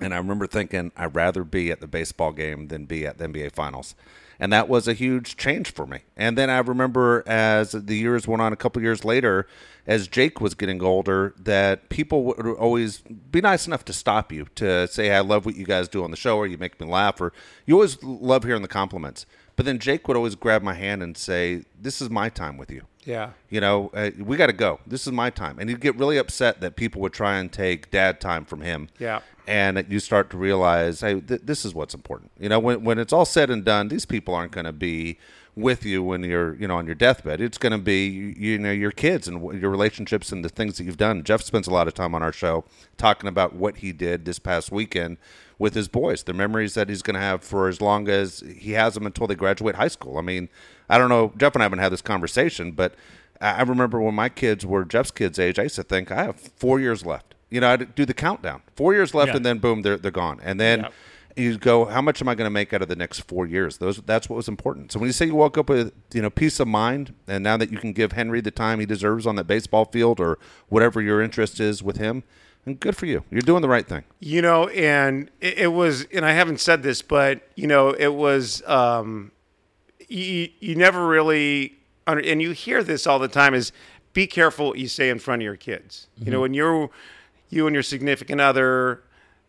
And 0.00 0.12
I 0.12 0.16
remember 0.16 0.46
thinking 0.46 0.90
I'd 0.96 1.14
rather 1.14 1.44
be 1.44 1.70
at 1.70 1.80
the 1.80 1.86
baseball 1.86 2.32
game 2.32 2.66
than 2.66 2.84
be 2.84 3.06
at 3.06 3.18
the 3.18 3.26
NBA 3.26 3.52
Finals, 3.52 3.94
and 4.40 4.52
that 4.52 4.68
was 4.68 4.88
a 4.88 4.92
huge 4.92 5.36
change 5.36 5.72
for 5.72 5.86
me. 5.86 6.00
And 6.16 6.36
then 6.36 6.50
I 6.50 6.58
remember 6.58 7.22
as 7.26 7.72
the 7.72 7.96
years 7.96 8.26
went 8.26 8.42
on, 8.42 8.52
a 8.52 8.56
couple 8.56 8.82
years 8.82 9.04
later, 9.04 9.46
as 9.86 10.08
Jake 10.08 10.40
was 10.40 10.54
getting 10.54 10.82
older, 10.82 11.34
that 11.38 11.88
people 11.90 12.24
would 12.24 12.46
always 12.56 13.02
be 13.30 13.40
nice 13.40 13.66
enough 13.68 13.84
to 13.84 13.92
stop 13.92 14.32
you 14.32 14.46
to 14.56 14.88
say, 14.88 15.12
"I 15.12 15.20
love 15.20 15.46
what 15.46 15.56
you 15.56 15.64
guys 15.64 15.88
do 15.88 16.02
on 16.02 16.10
the 16.10 16.16
show," 16.16 16.38
or 16.38 16.46
"You 16.46 16.58
make 16.58 16.80
me 16.80 16.86
laugh," 16.86 17.20
or 17.20 17.32
you 17.64 17.74
always 17.74 18.02
love 18.02 18.42
hearing 18.44 18.62
the 18.62 18.68
compliments. 18.68 19.26
But 19.56 19.66
then 19.66 19.78
Jake 19.78 20.08
would 20.08 20.16
always 20.16 20.34
grab 20.34 20.62
my 20.62 20.74
hand 20.74 21.02
and 21.02 21.16
say, 21.16 21.64
"This 21.80 22.00
is 22.00 22.10
my 22.10 22.28
time 22.28 22.56
with 22.56 22.70
you." 22.70 22.82
Yeah. 23.06 23.30
you 23.50 23.60
know, 23.60 23.90
uh, 23.94 24.10
we 24.18 24.36
got 24.36 24.46
to 24.46 24.52
go. 24.54 24.80
This 24.86 25.06
is 25.06 25.12
my 25.12 25.30
time. 25.30 25.58
And 25.58 25.68
he'd 25.68 25.80
get 25.80 25.94
really 25.96 26.16
upset 26.16 26.60
that 26.62 26.74
people 26.76 27.00
would 27.02 27.12
try 27.12 27.36
and 27.36 27.52
take 27.52 27.90
dad 27.90 28.20
time 28.20 28.44
from 28.44 28.62
him. 28.62 28.88
Yeah. 28.98 29.20
And 29.46 29.84
you 29.90 30.00
start 30.00 30.30
to 30.30 30.38
realize, 30.38 31.02
hey, 31.02 31.20
th- 31.20 31.42
this 31.44 31.66
is 31.66 31.74
what's 31.74 31.92
important. 31.92 32.30
You 32.38 32.48
know, 32.48 32.58
when, 32.58 32.82
when 32.82 32.98
it's 32.98 33.12
all 33.12 33.26
said 33.26 33.50
and 33.50 33.62
done, 33.62 33.88
these 33.88 34.06
people 34.06 34.34
aren't 34.34 34.52
going 34.52 34.64
to 34.64 34.72
be 34.72 35.18
with 35.56 35.84
you 35.84 36.02
when 36.02 36.22
you're, 36.24 36.54
you 36.56 36.66
know, 36.66 36.76
on 36.76 36.86
your 36.86 36.94
deathbed. 36.96 37.40
It's 37.40 37.58
going 37.58 37.72
to 37.72 37.78
be, 37.78 38.06
you, 38.36 38.58
know, 38.58 38.72
your 38.72 38.90
kids 38.90 39.28
and 39.28 39.60
your 39.60 39.70
relationships 39.70 40.32
and 40.32 40.44
the 40.44 40.48
things 40.48 40.78
that 40.78 40.84
you've 40.84 40.96
done. 40.96 41.22
Jeff 41.22 41.42
spends 41.42 41.68
a 41.68 41.70
lot 41.70 41.86
of 41.86 41.94
time 41.94 42.14
on 42.14 42.22
our 42.22 42.32
show 42.32 42.64
talking 42.96 43.28
about 43.28 43.54
what 43.54 43.76
he 43.76 43.92
did 43.92 44.24
this 44.24 44.38
past 44.40 44.72
weekend 44.72 45.16
with 45.58 45.74
his 45.74 45.86
boys, 45.86 46.24
the 46.24 46.32
memories 46.32 46.74
that 46.74 46.88
he's 46.88 47.02
going 47.02 47.14
to 47.14 47.20
have 47.20 47.44
for 47.44 47.68
as 47.68 47.80
long 47.80 48.08
as 48.08 48.40
he 48.58 48.72
has 48.72 48.94
them 48.94 49.06
until 49.06 49.28
they 49.28 49.36
graduate 49.36 49.76
high 49.76 49.86
school. 49.88 50.18
I 50.18 50.22
mean, 50.22 50.48
I 50.88 50.98
don't 50.98 51.08
know, 51.08 51.32
Jeff 51.36 51.54
and 51.54 51.62
I 51.62 51.66
haven't 51.66 51.78
had 51.78 51.92
this 51.92 52.02
conversation, 52.02 52.72
but 52.72 52.94
I 53.40 53.62
remember 53.62 54.00
when 54.00 54.14
my 54.14 54.28
kids 54.28 54.66
were 54.66 54.84
Jeff's 54.84 55.12
kids' 55.12 55.38
age, 55.38 55.58
I 55.58 55.64
used 55.64 55.76
to 55.76 55.84
think 55.84 56.10
I 56.10 56.24
have 56.24 56.40
four 56.40 56.80
years 56.80 57.06
left. 57.06 57.34
You 57.50 57.60
know, 57.60 57.70
I'd 57.70 57.94
do 57.94 58.04
the 58.04 58.14
countdown, 58.14 58.62
four 58.74 58.94
years 58.94 59.14
left, 59.14 59.28
Yeah. 59.28 59.36
and 59.36 59.46
then 59.46 59.58
boom, 59.58 59.82
they're 59.82 59.96
they're 59.96 60.10
gone. 60.10 60.40
And 60.42 60.58
then 60.58 60.80
Yep. 60.80 60.92
You 61.36 61.58
go, 61.58 61.86
how 61.86 62.00
much 62.00 62.20
am 62.20 62.28
I 62.28 62.34
going 62.34 62.46
to 62.46 62.50
make 62.50 62.72
out 62.72 62.82
of 62.82 62.88
the 62.88 62.96
next 62.96 63.20
four 63.20 63.46
years? 63.46 63.78
Those 63.78 63.98
that's 63.98 64.28
what 64.28 64.36
was 64.36 64.48
important. 64.48 64.92
So 64.92 64.98
when 64.98 65.08
you 65.08 65.12
say 65.12 65.26
you 65.26 65.34
woke 65.34 65.58
up 65.58 65.68
with 65.68 65.92
you 66.12 66.22
know 66.22 66.30
peace 66.30 66.60
of 66.60 66.68
mind, 66.68 67.14
and 67.26 67.42
now 67.42 67.56
that 67.56 67.70
you 67.70 67.78
can 67.78 67.92
give 67.92 68.12
Henry 68.12 68.40
the 68.40 68.50
time 68.50 68.80
he 68.80 68.86
deserves 68.86 69.26
on 69.26 69.36
that 69.36 69.44
baseball 69.44 69.84
field 69.84 70.20
or 70.20 70.38
whatever 70.68 71.00
your 71.00 71.20
interest 71.20 71.60
is 71.60 71.82
with 71.82 71.96
him, 71.96 72.22
and 72.66 72.78
good 72.78 72.96
for 72.96 73.06
you. 73.06 73.24
You're 73.30 73.42
doing 73.42 73.62
the 73.62 73.68
right 73.68 73.86
thing. 73.86 74.04
You 74.20 74.42
know, 74.42 74.68
and 74.68 75.30
it, 75.40 75.58
it 75.58 75.68
was, 75.68 76.04
and 76.12 76.24
I 76.24 76.32
haven't 76.32 76.60
said 76.60 76.82
this, 76.82 77.02
but 77.02 77.48
you 77.54 77.66
know, 77.66 77.90
it 77.90 78.14
was. 78.14 78.62
Um, 78.66 79.32
you, 80.06 80.50
you 80.60 80.74
never 80.76 81.06
really, 81.06 81.76
under, 82.06 82.22
and 82.22 82.40
you 82.40 82.52
hear 82.52 82.84
this 82.84 83.06
all 83.06 83.18
the 83.18 83.28
time: 83.28 83.54
is 83.54 83.72
be 84.12 84.26
careful 84.26 84.68
what 84.68 84.78
you 84.78 84.88
say 84.88 85.10
in 85.10 85.18
front 85.18 85.42
of 85.42 85.44
your 85.44 85.56
kids. 85.56 86.06
You 86.18 86.30
know, 86.30 86.40
when 86.40 86.54
you're, 86.54 86.88
you 87.48 87.66
and 87.66 87.74
your 87.74 87.82
significant 87.82 88.40
other, 88.40 89.02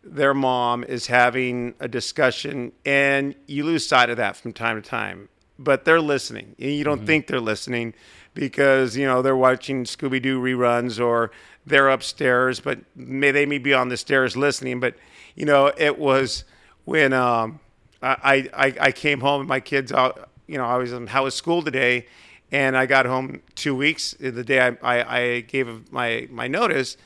their 0.06 0.34
mom 0.34 0.84
is 0.84 1.06
having 1.06 1.74
a 1.80 1.88
discussion, 1.88 2.72
and 2.84 3.34
you 3.46 3.64
lose 3.64 3.86
sight 3.86 4.10
of 4.10 4.16
that 4.16 4.36
from 4.36 4.52
time 4.52 4.80
to 4.80 4.88
time. 4.88 5.28
But 5.58 5.84
they're 5.84 6.00
listening, 6.00 6.54
and 6.58 6.72
you 6.72 6.84
don't 6.84 6.98
mm-hmm. 6.98 7.06
think 7.06 7.26
they're 7.26 7.40
listening 7.40 7.94
because 8.34 8.96
you 8.96 9.06
know 9.06 9.22
they're 9.22 9.36
watching 9.36 9.84
Scooby 9.84 10.20
Doo 10.20 10.40
reruns 10.40 11.04
or 11.04 11.30
they're 11.66 11.88
upstairs, 11.88 12.60
but 12.60 12.78
may 12.94 13.30
they 13.30 13.46
may 13.46 13.58
be 13.58 13.74
on 13.74 13.88
the 13.88 13.96
stairs 13.96 14.36
listening. 14.36 14.80
But 14.80 14.94
you 15.34 15.44
know, 15.44 15.72
it 15.76 15.98
was 15.98 16.44
when 16.84 17.12
um, 17.12 17.60
I, 18.02 18.48
I 18.54 18.74
I 18.80 18.92
came 18.92 19.20
home 19.20 19.40
and 19.40 19.48
my 19.48 19.60
kids 19.60 19.92
out. 19.92 20.30
You 20.46 20.58
know, 20.58 20.64
I 20.64 20.76
was 20.76 20.92
in 20.92 21.08
how 21.08 21.24
was 21.24 21.34
school 21.34 21.62
today, 21.62 22.06
and 22.52 22.76
I 22.76 22.86
got 22.86 23.06
home 23.06 23.42
two 23.54 23.74
weeks 23.74 24.14
uh, 24.24 24.30
the 24.30 24.44
day 24.44 24.60
I, 24.60 24.76
I, 24.82 25.18
I 25.18 25.40
gave 25.40 25.90
my 25.90 26.28
my 26.30 26.46
notice, 26.46 26.96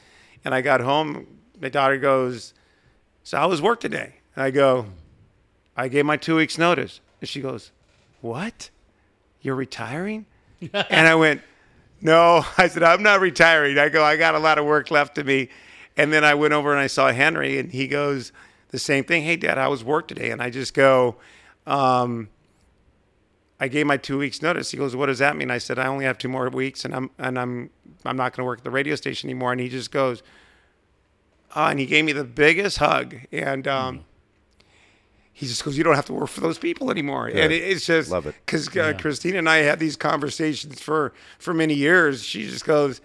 and 0.44 0.54
I 0.54 0.60
got 0.60 0.80
home. 0.80 1.26
My 1.60 1.68
daughter 1.68 1.98
goes, 1.98 2.54
"So 3.30 3.38
how 3.38 3.48
was 3.48 3.62
work 3.62 3.80
today?" 3.80 4.14
And 4.34 4.42
I 4.42 4.50
go, 4.50 4.86
"I 5.76 5.88
gave 5.88 6.04
my 6.04 6.16
two 6.16 6.36
weeks 6.36 6.58
notice," 6.58 7.00
and 7.20 7.28
she 7.28 7.40
goes, 7.40 7.70
"What? 8.20 8.70
You're 9.40 9.54
retiring?" 9.54 10.26
and 10.72 11.08
I 11.08 11.14
went, 11.14 11.40
no, 12.02 12.44
I 12.58 12.68
said, 12.68 12.82
I'm 12.82 13.02
not 13.02 13.20
retiring. 13.20 13.78
I 13.78 13.88
go, 13.88 14.02
I 14.02 14.16
got 14.16 14.34
a 14.34 14.38
lot 14.38 14.58
of 14.58 14.64
work 14.64 14.90
left 14.90 15.14
to 15.16 15.24
me. 15.24 15.48
And 15.96 16.12
then 16.12 16.24
I 16.24 16.34
went 16.34 16.54
over 16.54 16.70
and 16.70 16.80
I 16.80 16.86
saw 16.86 17.12
Henry, 17.12 17.58
and 17.58 17.70
he 17.70 17.88
goes, 17.88 18.32
the 18.68 18.78
same 18.78 19.04
thing. 19.04 19.22
Hey, 19.24 19.36
Dad, 19.36 19.58
how 19.58 19.70
was 19.70 19.84
work 19.84 20.08
today? 20.08 20.30
And 20.30 20.40
I 20.40 20.50
just 20.50 20.72
go, 20.74 21.16
um, 21.66 22.28
I 23.58 23.68
gave 23.68 23.86
my 23.86 23.96
two 23.96 24.16
weeks 24.16 24.40
notice. 24.40 24.70
He 24.70 24.76
goes, 24.76 24.96
What 24.96 25.06
does 25.06 25.18
that 25.18 25.36
mean? 25.36 25.50
I 25.50 25.58
said, 25.58 25.78
I 25.78 25.86
only 25.86 26.06
have 26.06 26.16
two 26.16 26.28
more 26.28 26.48
weeks, 26.48 26.86
and 26.86 26.94
I'm 26.94 27.10
and 27.18 27.38
I'm 27.38 27.68
I'm 28.06 28.16
not 28.16 28.32
going 28.32 28.42
to 28.42 28.44
work 28.44 28.60
at 28.60 28.64
the 28.64 28.70
radio 28.70 28.94
station 28.94 29.28
anymore. 29.28 29.52
And 29.52 29.60
he 29.60 29.68
just 29.68 29.90
goes, 29.90 30.22
oh, 31.56 31.66
and 31.66 31.78
he 31.80 31.86
gave 31.86 32.04
me 32.04 32.12
the 32.12 32.24
biggest 32.24 32.78
hug, 32.78 33.16
and 33.32 33.66
um, 33.68 34.04
he 35.32 35.46
just 35.46 35.64
goes, 35.64 35.76
"You 35.78 35.84
don't 35.84 35.94
have 35.96 36.06
to 36.06 36.12
work 36.12 36.28
for 36.28 36.40
those 36.40 36.58
people 36.58 36.90
anymore." 36.90 37.26
And 37.28 37.52
it, 37.52 37.62
it's 37.62 37.86
just 37.86 38.10
Love 38.10 38.26
it. 38.26 38.34
because 38.44 38.68
uh, 38.76 38.92
Christina 38.98 39.38
and 39.38 39.48
I 39.48 39.58
had 39.58 39.78
these 39.78 39.96
conversations 39.96 40.80
for 40.80 41.12
for 41.38 41.54
many 41.54 41.74
years. 41.74 42.22
She 42.24 42.46
just 42.48 42.64
goes, 42.64 43.00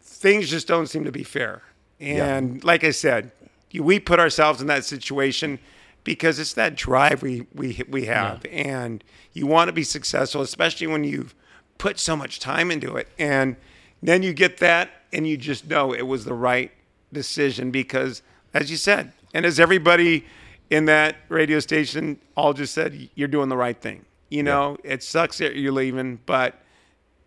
"Things 0.00 0.48
just 0.48 0.66
don't 0.66 0.86
seem 0.88 1.04
to 1.04 1.12
be 1.12 1.24
fair." 1.24 1.62
And 1.98 2.62
like 2.64 2.82
I 2.84 2.90
said, 2.92 3.30
you- 3.70 3.82
we 3.82 3.98
put 4.00 4.18
ourselves 4.18 4.60
in 4.62 4.66
that 4.68 4.84
situation 4.86 5.58
because 6.02 6.38
it's 6.38 6.54
that 6.54 6.74
drive 6.76 7.22
we 7.22 7.46
we 7.54 7.82
we 7.88 8.06
have, 8.06 8.44
and 8.50 9.02
you 9.32 9.46
want 9.46 9.68
to 9.68 9.72
be 9.72 9.84
successful, 9.84 10.40
especially 10.42 10.86
when 10.86 11.04
you've 11.04 11.34
put 11.78 11.98
so 11.98 12.14
much 12.16 12.40
time 12.40 12.70
into 12.70 12.96
it. 12.96 13.08
And 13.18 13.56
then 14.02 14.22
you 14.22 14.32
get 14.32 14.58
that, 14.58 14.90
and 15.12 15.26
you 15.26 15.36
just 15.36 15.66
know 15.68 15.92
it 15.94 16.06
was 16.06 16.24
the 16.24 16.34
right 16.34 16.70
decision 17.12 17.70
because, 17.70 18.22
as 18.54 18.70
you 18.70 18.76
said, 18.76 19.12
and 19.34 19.46
as 19.46 19.60
everybody 19.60 20.24
in 20.70 20.84
that 20.86 21.16
radio 21.28 21.58
station 21.60 22.20
all 22.36 22.52
just 22.52 22.72
said, 22.72 23.10
you're 23.14 23.28
doing 23.28 23.48
the 23.48 23.56
right 23.56 23.80
thing. 23.80 24.04
You 24.28 24.44
know, 24.44 24.76
it 24.84 25.02
sucks 25.02 25.38
that 25.38 25.56
you're 25.56 25.72
leaving, 25.72 26.20
but 26.24 26.54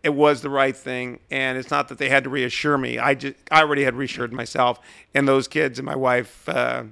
it 0.03 0.13
was 0.13 0.41
the 0.41 0.49
right 0.49 0.75
thing. 0.75 1.19
And 1.29 1.57
it's 1.57 1.69
not 1.69 1.89
that 1.89 1.97
they 1.97 2.07
had 2.07 2.23
to 2.23 2.29
reassure 2.29 2.77
me. 2.77 2.97
I 2.97 3.15
just, 3.15 3.36
I 3.51 3.59
already 3.61 3.84
had 3.84 3.95
reassured 3.95 4.31
myself, 4.31 4.79
and 5.13 5.27
those 5.27 5.49
kids 5.49 5.79
and 5.79 5.86
my 5.86 5.95
wife 5.95 6.47
uh, 6.47 6.84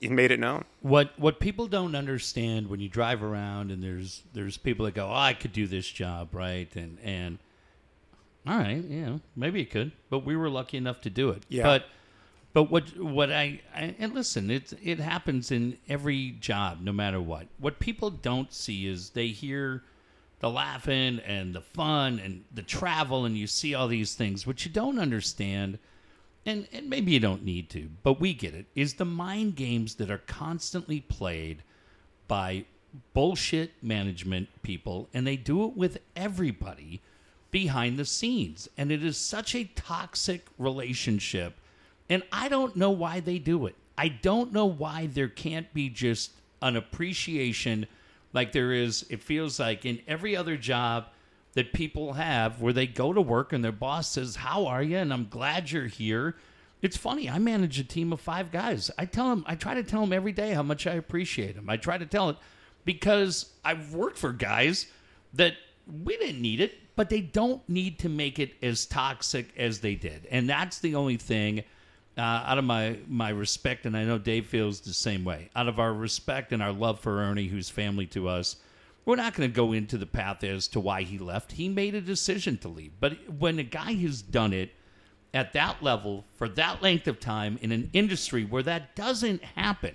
made 0.00 0.32
it 0.32 0.40
known. 0.40 0.64
What 0.80 1.16
what 1.18 1.38
people 1.38 1.66
don't 1.66 1.94
understand 1.94 2.68
when 2.68 2.80
you 2.80 2.88
drive 2.88 3.22
around 3.22 3.70
and 3.70 3.82
there's 3.82 4.22
there's 4.32 4.56
people 4.56 4.86
that 4.86 4.94
go, 4.94 5.08
oh, 5.08 5.14
I 5.14 5.34
could 5.34 5.52
do 5.52 5.66
this 5.68 5.86
job, 5.86 6.34
right? 6.34 6.74
And 6.74 6.98
and 7.02 7.38
all 8.46 8.58
right, 8.58 8.82
yeah, 8.82 9.18
maybe 9.36 9.60
you 9.60 9.66
could, 9.66 9.92
but 10.08 10.20
we 10.20 10.34
were 10.34 10.48
lucky 10.48 10.76
enough 10.78 11.00
to 11.02 11.10
do 11.10 11.30
it. 11.30 11.44
Yeah. 11.48 11.62
But 11.64 11.84
but 12.52 12.64
what 12.64 12.98
what 12.98 13.30
I, 13.30 13.60
I 13.74 13.94
and 13.98 14.14
listen, 14.14 14.50
it 14.50 14.72
it 14.82 14.98
happens 14.98 15.50
in 15.50 15.78
every 15.88 16.32
job, 16.32 16.80
no 16.80 16.92
matter 16.92 17.20
what. 17.20 17.46
What 17.58 17.78
people 17.78 18.10
don't 18.10 18.52
see 18.52 18.86
is 18.86 19.10
they 19.10 19.28
hear 19.28 19.82
the 20.40 20.50
laughing 20.50 21.20
and 21.20 21.54
the 21.54 21.60
fun 21.60 22.18
and 22.18 22.44
the 22.52 22.62
travel, 22.62 23.24
and 23.24 23.36
you 23.36 23.46
see 23.46 23.74
all 23.74 23.88
these 23.88 24.14
things. 24.14 24.46
What 24.46 24.64
you 24.64 24.70
don't 24.70 24.98
understand, 24.98 25.78
and 26.44 26.66
and 26.72 26.90
maybe 26.90 27.12
you 27.12 27.20
don't 27.20 27.44
need 27.44 27.70
to, 27.70 27.88
but 28.02 28.20
we 28.20 28.34
get 28.34 28.54
it, 28.54 28.66
is 28.74 28.94
the 28.94 29.04
mind 29.04 29.54
games 29.54 29.94
that 29.96 30.10
are 30.10 30.18
constantly 30.18 31.00
played 31.00 31.62
by 32.26 32.64
bullshit 33.12 33.70
management 33.82 34.48
people, 34.62 35.08
and 35.14 35.26
they 35.26 35.36
do 35.36 35.64
it 35.64 35.76
with 35.76 35.98
everybody 36.16 37.00
behind 37.50 37.98
the 37.98 38.04
scenes. 38.04 38.68
And 38.76 38.90
it 38.90 39.04
is 39.04 39.16
such 39.16 39.54
a 39.54 39.70
toxic 39.74 40.46
relationship. 40.58 41.54
And 42.10 42.24
I 42.32 42.48
don't 42.48 42.76
know 42.76 42.90
why 42.90 43.20
they 43.20 43.38
do 43.38 43.66
it. 43.66 43.76
I 43.96 44.08
don't 44.08 44.52
know 44.52 44.66
why 44.66 45.06
there 45.06 45.28
can't 45.28 45.72
be 45.72 45.88
just 45.88 46.32
an 46.60 46.76
appreciation 46.76 47.86
like 48.32 48.52
there 48.52 48.72
is, 48.72 49.06
it 49.08 49.22
feels 49.22 49.58
like 49.58 49.84
in 49.84 50.00
every 50.06 50.36
other 50.36 50.56
job 50.56 51.06
that 51.54 51.72
people 51.72 52.14
have 52.14 52.60
where 52.60 52.72
they 52.72 52.86
go 52.86 53.12
to 53.12 53.20
work 53.20 53.52
and 53.52 53.64
their 53.64 53.72
boss 53.72 54.10
says, 54.10 54.36
How 54.36 54.66
are 54.66 54.82
you? 54.82 54.98
And 54.98 55.12
I'm 55.12 55.28
glad 55.28 55.70
you're 55.70 55.86
here. 55.86 56.36
It's 56.82 56.96
funny. 56.96 57.28
I 57.28 57.38
manage 57.38 57.78
a 57.78 57.84
team 57.84 58.12
of 58.12 58.20
five 58.20 58.50
guys. 58.50 58.90
I 58.96 59.04
tell 59.04 59.30
them, 59.30 59.44
I 59.46 59.54
try 59.54 59.74
to 59.74 59.82
tell 59.82 60.00
them 60.00 60.12
every 60.12 60.32
day 60.32 60.52
how 60.52 60.62
much 60.62 60.86
I 60.86 60.94
appreciate 60.94 61.56
them. 61.56 61.68
I 61.68 61.76
try 61.76 61.98
to 61.98 62.06
tell 62.06 62.30
it 62.30 62.36
because 62.84 63.52
I've 63.64 63.94
worked 63.94 64.16
for 64.16 64.32
guys 64.32 64.86
that 65.34 65.54
we 66.04 66.16
didn't 66.16 66.40
need 66.40 66.60
it, 66.60 66.78
but 66.96 67.10
they 67.10 67.20
don't 67.20 67.68
need 67.68 67.98
to 68.00 68.08
make 68.08 68.38
it 68.38 68.54
as 68.62 68.86
toxic 68.86 69.52
as 69.58 69.80
they 69.80 69.94
did. 69.94 70.26
And 70.30 70.48
that's 70.48 70.78
the 70.78 70.94
only 70.94 71.16
thing 71.16 71.64
uh, 72.20 72.44
out 72.46 72.58
of 72.58 72.64
my, 72.64 72.98
my 73.08 73.30
respect, 73.30 73.86
and 73.86 73.96
I 73.96 74.04
know 74.04 74.18
Dave 74.18 74.46
feels 74.46 74.82
the 74.82 74.92
same 74.92 75.24
way, 75.24 75.48
out 75.56 75.68
of 75.68 75.80
our 75.80 75.94
respect 75.94 76.52
and 76.52 76.62
our 76.62 76.70
love 76.72 77.00
for 77.00 77.18
Ernie, 77.18 77.46
who's 77.46 77.70
family 77.70 78.04
to 78.08 78.28
us, 78.28 78.56
we're 79.06 79.16
not 79.16 79.32
going 79.32 79.48
to 79.48 79.54
go 79.54 79.72
into 79.72 79.96
the 79.96 80.04
path 80.04 80.44
as 80.44 80.68
to 80.68 80.80
why 80.80 81.00
he 81.00 81.16
left. 81.16 81.52
He 81.52 81.70
made 81.70 81.94
a 81.94 82.00
decision 82.02 82.58
to 82.58 82.68
leave. 82.68 82.92
But 83.00 83.30
when 83.38 83.58
a 83.58 83.62
guy 83.62 83.94
has 83.94 84.20
done 84.20 84.52
it 84.52 84.70
at 85.32 85.54
that 85.54 85.82
level 85.82 86.26
for 86.34 86.46
that 86.50 86.82
length 86.82 87.08
of 87.08 87.20
time 87.20 87.58
in 87.62 87.72
an 87.72 87.88
industry 87.94 88.44
where 88.44 88.64
that 88.64 88.94
doesn't 88.94 89.42
happen, 89.42 89.94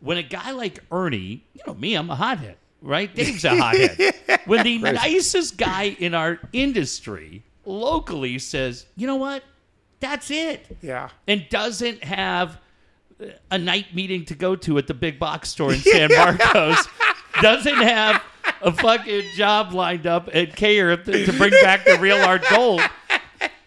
when 0.00 0.18
a 0.18 0.22
guy 0.22 0.50
like 0.50 0.80
Ernie, 0.92 1.46
you 1.54 1.62
know 1.66 1.72
me, 1.72 1.94
I'm 1.94 2.10
a 2.10 2.14
hothead, 2.14 2.58
right? 2.82 3.12
Dave's 3.14 3.46
a 3.46 3.56
hothead. 3.56 4.14
when 4.44 4.64
the 4.64 4.78
nicest 4.80 5.56
guy 5.56 5.96
in 5.98 6.12
our 6.12 6.38
industry 6.52 7.42
locally 7.64 8.38
says, 8.38 8.84
you 8.96 9.06
know 9.06 9.16
what? 9.16 9.42
That's 10.00 10.30
it. 10.30 10.76
Yeah. 10.82 11.08
And 11.26 11.46
doesn't 11.48 12.04
have 12.04 12.58
a 13.50 13.58
night 13.58 13.94
meeting 13.94 14.24
to 14.26 14.34
go 14.34 14.56
to 14.56 14.78
at 14.78 14.86
the 14.86 14.94
big 14.94 15.18
box 15.18 15.48
store 15.48 15.72
in 15.72 15.78
San 15.80 16.10
Marcos. 16.14 16.86
doesn't 17.40 17.76
have 17.76 18.22
a 18.62 18.72
fucking 18.72 19.24
job 19.36 19.72
lined 19.72 20.06
up 20.06 20.28
at 20.34 20.56
Care 20.56 20.96
to, 20.96 21.26
to 21.26 21.32
bring 21.32 21.52
back 21.62 21.84
the 21.84 21.98
real 21.98 22.16
art 22.16 22.44
gold. 22.50 22.80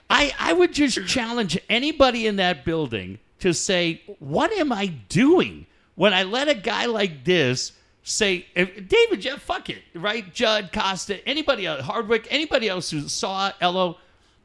I, 0.10 0.34
I 0.40 0.54
would 0.54 0.74
just 0.74 1.06
challenge 1.06 1.60
anybody 1.70 2.28
in 2.28 2.38
that 2.38 2.64
building 2.64 3.20
to 3.40 3.54
say, 3.54 4.02
what 4.20 4.52
am 4.54 4.72
I 4.72 4.88
doing 5.10 5.66
when 5.96 6.14
I 6.14 6.24
let 6.24 6.48
a 6.48 6.56
guy 6.56 6.86
like 6.86 7.24
this 7.26 7.74
say, 8.04 8.46
if, 8.56 8.88
David 8.88 9.22
Jeff, 9.22 9.42
fuck 9.42 9.70
it, 9.70 9.82
right? 9.94 10.34
Judd, 10.34 10.72
Costa, 10.72 11.28
anybody 11.28 11.66
else, 11.66 11.82
Hardwick, 11.82 12.28
anybody 12.30 12.70
else 12.70 12.90
who 12.90 13.02
saw 13.10 13.52
Ello, 13.60 13.98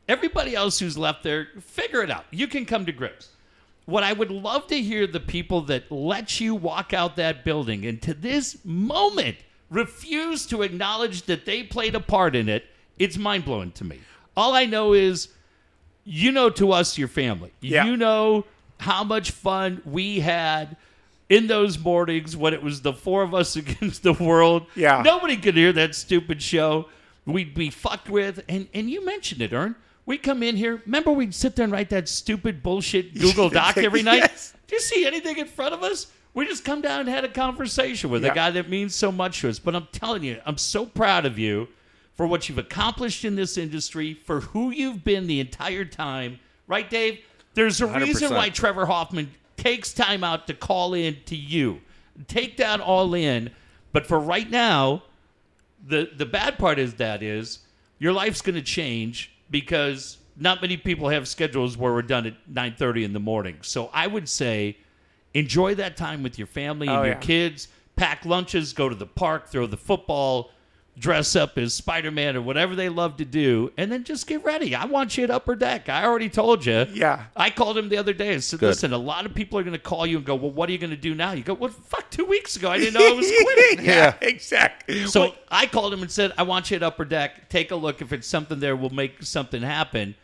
everybody 0.09 0.55
else 0.55 0.79
who's 0.79 0.99
left 0.99 1.23
there, 1.23 1.49
figure 1.61 2.03
it 2.03 2.11
out. 2.11 2.25
You 2.31 2.47
can 2.47 2.65
come 2.65 2.87
to 2.87 2.93
grips. 2.93 3.31
What 3.85 4.05
I 4.05 4.13
would 4.13 4.31
love 4.31 4.69
to 4.69 4.81
hear 4.81 5.07
the 5.07 5.21
people 5.21 5.63
that 5.63 5.91
let 5.91 6.41
you 6.41 6.55
walk 6.55 6.93
out 6.93 7.17
that 7.17 7.45
building 7.45 7.85
and 7.85 8.01
to 8.03 8.15
this 8.15 8.59
moment 8.65 9.37
refuse 9.71 10.47
to 10.47 10.63
acknowledge 10.63 11.23
that 11.23 11.47
they 11.47 11.63
played 11.63 11.95
a 11.95 12.01
part 12.01 12.37
in 12.37 12.49
it, 12.49 12.65
it's 12.99 13.17
mind 13.19 13.45
blowing 13.45 13.73
to 13.73 13.85
me. 13.85 13.99
All 14.37 14.55
I 14.55 14.67
know 14.67 14.93
is 14.93 15.29
you 16.05 16.31
know 16.31 16.51
to 16.51 16.73
us 16.73 16.97
your 16.99 17.09
family. 17.09 17.53
Yeah. 17.61 17.85
You 17.85 17.97
know 17.97 18.45
how 18.79 19.03
much 19.03 19.31
fun 19.31 19.83
we 19.85 20.21
had 20.21 20.77
in 21.29 21.47
those 21.47 21.79
mornings 21.79 22.37
when 22.37 22.53
it 22.53 22.63
was 22.63 22.83
the 22.83 22.93
four 22.93 23.23
of 23.23 23.35
us 23.35 23.57
against 23.63 24.03
the 24.03 24.13
world. 24.13 24.67
Yeah. 24.77 25.03
Nobody 25.03 25.37
could 25.37 25.57
hear 25.57 25.73
that 25.73 25.95
stupid 25.95 26.43
show. 26.43 26.89
We'd 27.25 27.55
be 27.55 27.71
fucked 27.71 28.11
with. 28.11 28.45
And 28.49 28.69
and 28.75 28.91
you 28.91 29.05
mentioned 29.05 29.41
it, 29.43 29.53
Ern. 29.53 29.77
We 30.05 30.19
come 30.19 30.43
in 30.43 30.57
here. 30.57 30.83
Remember 30.85 31.13
we'd 31.13 31.35
sit 31.35 31.55
there 31.57 31.65
and 31.65 31.73
write 31.73 31.91
that 31.91 32.09
stupid 32.09 32.63
bullshit 32.63 33.15
Google 33.19 33.49
Doc 33.49 33.77
every 33.79 34.03
night? 34.03 34.17
Yes. 34.19 34.55
Do 34.67 34.75
you 34.75 34.81
see 34.81 35.07
anything 35.07 35.39
in 35.39 35.47
front 35.47 35.75
of 35.75 35.83
us? 35.83 36.09
We 36.35 36.47
just 36.47 36.65
come 36.65 36.81
down 36.81 37.01
and 37.01 37.09
had 37.09 37.25
a 37.25 37.29
conversation 37.29 38.11
with 38.11 38.25
Yeah. 38.25 38.33
a 38.33 38.35
guy 38.35 38.51
that 38.51 38.69
means 38.69 38.95
so 38.95 39.13
much 39.13 39.41
to 39.43 39.49
us. 39.49 39.59
But 39.59 39.77
I'm 39.77 39.87
telling 39.93 40.23
you, 40.25 40.41
I'm 40.47 40.59
so 40.59 40.87
proud 40.87 41.27
of 41.27 41.39
you 41.39 41.69
for 42.17 42.27
what 42.27 42.49
you've 42.49 42.59
accomplished 42.59 43.25
in 43.25 43.37
this 43.37 43.57
industry, 43.59 44.15
for 44.15 44.41
who 44.41 44.71
you've 44.71 45.05
been 45.05 45.27
the 45.27 45.41
entire 45.41 45.85
time. 45.85 46.39
Right, 46.67 46.89
Dave? 46.89 47.21
There's 47.55 47.81
a 47.81 47.87
reason 47.87 48.31
100%. 48.31 48.37
why 48.37 48.49
Trevor 48.49 48.87
Hoffman 48.87 49.31
takes 49.59 49.93
time 49.93 50.25
out 50.25 50.47
to 50.47 50.55
call 50.55 50.95
in 50.95 51.19
to 51.27 51.37
you. 51.37 51.81
Take 52.29 52.57
that 52.57 52.81
all 52.81 53.13
in. 53.15 53.51
But 53.93 54.07
for 54.07 54.19
right 54.19 54.51
now, 54.51 55.03
the 55.87 56.11
the 56.17 56.25
bad 56.27 56.59
part 56.59 56.79
is 56.79 56.95
that 56.95 57.23
is 57.23 57.59
your 57.99 58.13
life's 58.13 58.41
going 58.41 58.55
to 58.55 58.63
change 58.63 59.32
because 59.53 60.19
not 60.37 60.61
many 60.61 60.77
people 60.77 61.11
have 61.11 61.29
schedules 61.29 61.77
where 61.77 61.93
we're 61.93 62.03
done 62.03 62.27
at 62.27 62.35
9:30 62.53 63.05
in 63.05 63.13
the 63.13 63.21
morning. 63.21 63.59
So 63.61 63.89
I 63.93 64.09
would 64.09 64.29
say 64.29 64.79
enjoy 65.35 65.77
that 65.77 65.97
time 65.97 66.25
with 66.25 66.39
your 66.39 66.49
family 66.49 66.89
oh, 66.89 66.93
and 66.93 67.01
Oh, 67.01 67.05
your 67.05 67.15
yeah. 67.15 67.21
kids, 67.21 67.69
pack 67.95 68.25
lunches, 68.25 68.73
go 68.73 68.89
to 68.89 68.95
the 68.97 69.07
park, 69.07 69.49
throw 69.49 69.67
the 69.67 69.77
football, 69.77 70.51
dress 70.99 71.35
up 71.35 71.57
as 71.57 71.73
Spider-Man 71.75 72.37
or 72.37 72.43
whatever 72.43 72.75
they 72.75 72.89
love 72.89 73.17
to 73.17 73.25
do, 73.25 73.73
and 73.77 73.91
then 73.91 74.05
just 74.05 74.27
get 74.27 74.45
ready. 74.45 74.75
I 74.75 74.85
want 74.85 75.17
you 75.17 75.25
at 75.25 75.31
upper 75.31 75.55
deck. 75.55 75.89
I 75.89 76.05
already 76.05 76.29
told 76.29 76.67
you. 76.67 76.87
Yeah. 76.93 77.25
I 77.35 77.51
called 77.51 77.79
him 77.79 77.89
the 77.89 77.97
other 77.97 78.13
day 78.13 78.35
and 78.35 78.45
said, 78.45 78.61
Good. 78.61 78.67
"Listen, 78.67 78.93
a 78.93 78.99
lot 78.99 79.25
of 79.27 79.35
people 79.35 79.59
are 79.59 79.63
going 79.63 79.73
to 79.73 79.79
call 79.79 80.07
you 80.07 80.19
and 80.19 80.27
go, 80.27 80.35
"Well, 80.35 80.51
what 80.51 80.69
are 80.69 80.73
you 80.73 80.79
going 80.79 80.91
to 80.91 80.97
do 80.97 81.15
now?" 81.15 81.33
You 81.33 81.43
go, 81.43 81.55
"Well, 81.55 81.71
fuck, 81.71 82.11
2 82.11 82.25
weeks 82.25 82.57
ago 82.57 82.71
I 82.71 82.79
didn't 82.79 82.95
know 82.95 83.09
I 83.09 83.13
was 83.13 83.33
quitting." 83.43 83.85
yeah, 83.87 84.15
exactly. 84.21 85.07
So 85.07 85.21
Well, 85.21 85.35
I 85.51 85.67
called 85.67 85.93
him 85.95 86.03
and 86.03 86.11
said, 86.11 86.33
I 86.37 86.43
want 86.43 86.71
you 86.71 86.77
at 86.77 86.83
Upper 86.83 87.05
Deck. 87.05 87.49
Take 87.49 87.71
a 87.71 87.77
look. 87.77 88.03
If 88.03 88.13
it's 88.13 88.27
something 88.29 88.61
there, 88.61 88.77
we'll 88.77 88.91
make 88.91 89.23
something 89.23 89.63
happen. 89.63 90.15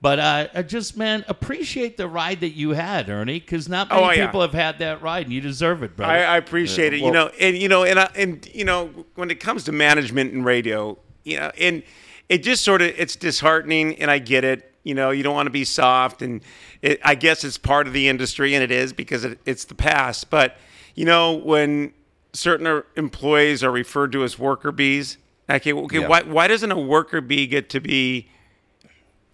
But 0.00 0.18
uh, 0.20 0.46
I 0.54 0.62
just, 0.62 0.96
man, 0.96 1.24
appreciate 1.26 1.96
the 1.96 2.06
ride 2.06 2.40
that 2.40 2.50
you 2.50 2.70
had, 2.70 3.08
Ernie, 3.08 3.40
because 3.40 3.68
not 3.68 3.88
many 3.88 4.00
Oh, 4.00 4.10
yeah. 4.10 4.26
people 4.26 4.40
have 4.42 4.52
had 4.52 4.78
that 4.78 5.02
ride, 5.02 5.24
and 5.26 5.32
you 5.32 5.40
deserve 5.40 5.82
it, 5.82 5.96
brother. 5.96 6.12
I, 6.12 6.18
I 6.22 6.36
appreciate 6.36 6.94
it. 6.94 7.00
you 7.00 7.10
know, 7.10 7.32
and 7.40 7.56
you 7.58 7.68
know, 7.68 7.82
and 7.82 7.98
I, 7.98 8.08
and 8.14 8.48
you 8.54 8.64
know, 8.64 8.90
when 9.16 9.30
it 9.32 9.40
comes 9.40 9.64
to 9.64 9.72
management 9.72 10.32
and 10.32 10.44
radio, 10.44 10.96
you 11.24 11.38
know, 11.40 11.50
and 11.58 11.82
it 12.28 12.44
just 12.44 12.64
sort 12.64 12.80
of 12.80 12.88
it's 12.96 13.16
disheartening, 13.16 13.96
and 13.96 14.08
I 14.08 14.18
get 14.20 14.44
it. 14.44 14.72
You 14.84 14.94
know, 14.94 15.10
you 15.10 15.24
don't 15.24 15.34
want 15.34 15.46
to 15.46 15.50
be 15.50 15.64
soft, 15.64 16.22
and 16.22 16.42
it, 16.80 17.00
I 17.04 17.16
guess 17.16 17.42
it's 17.42 17.58
part 17.58 17.88
of 17.88 17.92
the 17.92 18.06
industry, 18.08 18.54
and 18.54 18.62
it 18.62 18.70
is 18.70 18.92
because 18.92 19.24
it, 19.24 19.40
it's 19.46 19.64
the 19.64 19.74
past. 19.74 20.30
But 20.30 20.56
you 20.94 21.06
know, 21.06 21.32
when 21.32 21.92
certain 22.32 22.68
er- 22.68 22.86
employees 22.96 23.64
are 23.64 23.72
referred 23.72 24.12
to 24.12 24.22
as 24.22 24.38
worker 24.38 24.70
bees, 24.70 25.18
okay, 25.50 25.72
okay, 25.72 25.98
Yeah. 26.00 26.06
why 26.06 26.22
why 26.22 26.46
doesn't 26.46 26.70
a 26.70 26.78
worker 26.78 27.20
bee 27.20 27.48
get 27.48 27.68
to 27.70 27.80
be 27.80 28.28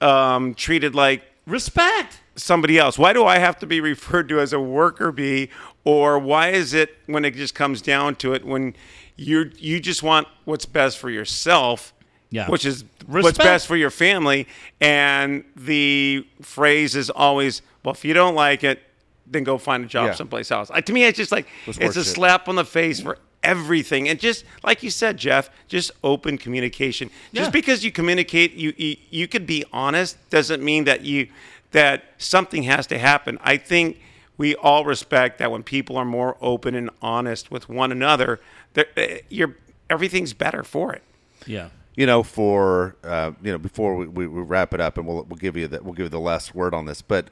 um, 0.01 0.55
treated 0.55 0.95
like 0.95 1.23
Respect. 1.47 2.21
somebody 2.37 2.79
else? 2.79 2.99
Why 2.99 3.13
do 3.13 3.25
I 3.25 3.39
have 3.39 3.59
to 3.61 3.67
be 3.67 3.81
referred 3.81 4.29
to 4.31 4.41
as 4.41 4.53
a 4.53 4.61
worker 4.61 5.13
bee? 5.13 5.51
Or 5.85 6.19
why 6.19 6.49
is 6.51 6.73
it 6.75 6.97
when 7.07 7.25
it 7.25 7.35
just 7.35 7.55
comes 7.55 7.83
down 7.83 8.17
to 8.17 8.33
it 8.35 8.45
when 8.45 8.75
you 9.17 9.51
you 9.59 9.79
just 9.81 10.03
want 10.03 10.27
what's 10.45 10.65
best 10.67 10.99
for 10.99 11.11
yourself, 11.11 11.93
Yeah. 12.31 12.49
which 12.49 12.65
is 12.65 12.85
what's 13.07 13.37
best 13.39 13.67
for 13.67 13.77
your 13.77 13.91
family, 13.91 14.49
and 14.81 15.45
the 15.55 16.27
phrase 16.43 16.97
is 16.97 17.11
always, 17.11 17.63
"Well, 17.85 17.95
if 17.95 18.05
you 18.05 18.15
don't 18.15 18.35
like 18.35 18.65
it, 18.65 18.83
then 19.27 19.45
go 19.45 19.57
find 19.59 19.85
a 19.85 19.87
job 19.87 20.07
Yeah. 20.07 20.15
someplace 20.15 20.51
else." 20.51 20.71
Uh, 20.73 20.81
to 20.81 20.93
me, 20.93 21.05
it's 21.05 21.19
just 21.19 21.31
like 21.33 21.47
That's 21.67 21.79
it's 21.79 21.97
a 21.97 22.05
slap 22.05 22.49
on 22.49 22.57
the 22.57 22.65
face 22.65 23.01
for 23.01 23.19
everything. 23.45 24.09
And 24.09 24.19
just 24.19 24.45
like 24.65 24.83
you 24.83 24.91
said, 24.91 25.17
Jeff, 25.17 25.49
just 25.69 25.93
open 26.03 26.39
communication. 26.39 27.11
Yeah. 27.33 27.43
Just 27.43 27.53
because 27.53 27.85
you 27.85 27.93
communicate, 27.93 28.55
you, 28.55 28.73
you 28.77 28.97
you 29.11 29.29
could 29.29 29.47
be 29.47 29.65
honest 29.73 30.17
doesn't 30.31 30.63
mean 30.63 30.85
that 30.85 31.03
you 31.03 31.29
that 31.71 32.03
something 32.19 32.65
has 32.65 32.87
to 32.87 32.99
happen. 32.99 33.39
I 33.43 33.57
think 33.59 34.01
we 34.37 34.57
all 34.57 34.85
respect 34.85 35.39
that 35.39 35.51
when 35.53 35.63
people 35.63 35.97
are 35.97 36.05
more 36.05 36.37
open 36.41 36.75
and 36.75 36.91
honest 37.01 37.51
with 37.51 37.69
one 37.69 37.93
another, 37.93 38.41
that, 38.73 38.89
uh, 38.97 39.19
you're 39.29 39.55
everything's 39.89 40.35
better 40.35 40.65
for 40.65 40.93
it. 40.93 41.03
Yeah. 41.47 41.69
you 41.97 42.07
know, 42.07 42.23
for 42.23 42.97
uh, 43.05 43.33
you 43.43 43.53
know, 43.53 43.59
before 43.59 43.95
we, 43.97 44.07
we, 44.07 44.27
we 44.27 44.43
wrap 44.43 44.75
it 44.75 44.81
up, 44.81 44.99
and 44.99 45.07
we'll 45.07 45.25
we'll 45.25 45.37
give 45.37 45.57
you 45.57 45.69
that 45.69 45.85
we'll 45.85 45.95
give 45.95 46.05
you 46.05 46.11
the 46.11 46.21
last 46.21 46.55
word 46.55 46.75
on 46.75 46.87
this. 46.87 47.03
But 47.03 47.29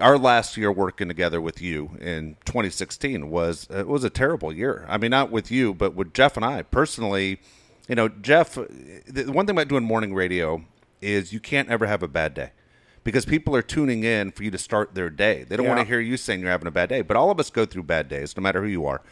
our 0.00 0.18
last 0.18 0.56
year 0.56 0.72
working 0.72 1.08
together 1.08 1.40
with 1.40 1.60
you 1.60 1.96
in 2.00 2.36
2016 2.44 3.30
was 3.30 3.66
it 3.70 3.86
was 3.86 4.04
a 4.04 4.10
terrible 4.10 4.52
year. 4.52 4.84
I 4.88 4.98
mean, 4.98 5.10
not 5.10 5.30
with 5.30 5.50
you, 5.50 5.74
but 5.74 5.94
with 5.94 6.14
Jeff 6.14 6.36
and 6.36 6.44
I 6.44 6.62
personally. 6.62 7.40
You 7.88 7.94
know, 7.96 8.08
Jeff. 8.08 8.54
The 8.54 9.24
one 9.32 9.46
thing 9.46 9.56
about 9.56 9.68
doing 9.68 9.84
morning 9.84 10.14
radio 10.14 10.64
is 11.00 11.32
you 11.32 11.40
can't 11.40 11.68
ever 11.68 11.86
have 11.86 12.02
a 12.02 12.08
bad 12.08 12.34
day 12.34 12.52
because 13.04 13.24
people 13.24 13.56
are 13.56 13.62
tuning 13.62 14.04
in 14.04 14.30
for 14.30 14.44
you 14.44 14.50
to 14.50 14.58
start 14.58 14.94
their 14.94 15.10
day. 15.10 15.44
They 15.44 15.56
don't 15.56 15.66
want 15.66 15.80
to 15.80 15.86
hear 15.86 16.00
you 16.00 16.16
saying 16.16 16.40
you're 16.40 16.50
having 16.50 16.68
a 16.68 16.72
bad 16.72 16.88
day. 16.88 17.02
But 17.02 17.16
all 17.16 17.30
of 17.30 17.40
us 17.40 17.50
go 17.50 17.64
through 17.64 17.84
bad 17.84 18.08
days, 18.08 18.36
no 18.36 18.42
matter 18.42 18.62
who 18.62 18.68
you 18.68 18.86
are. 18.86 19.02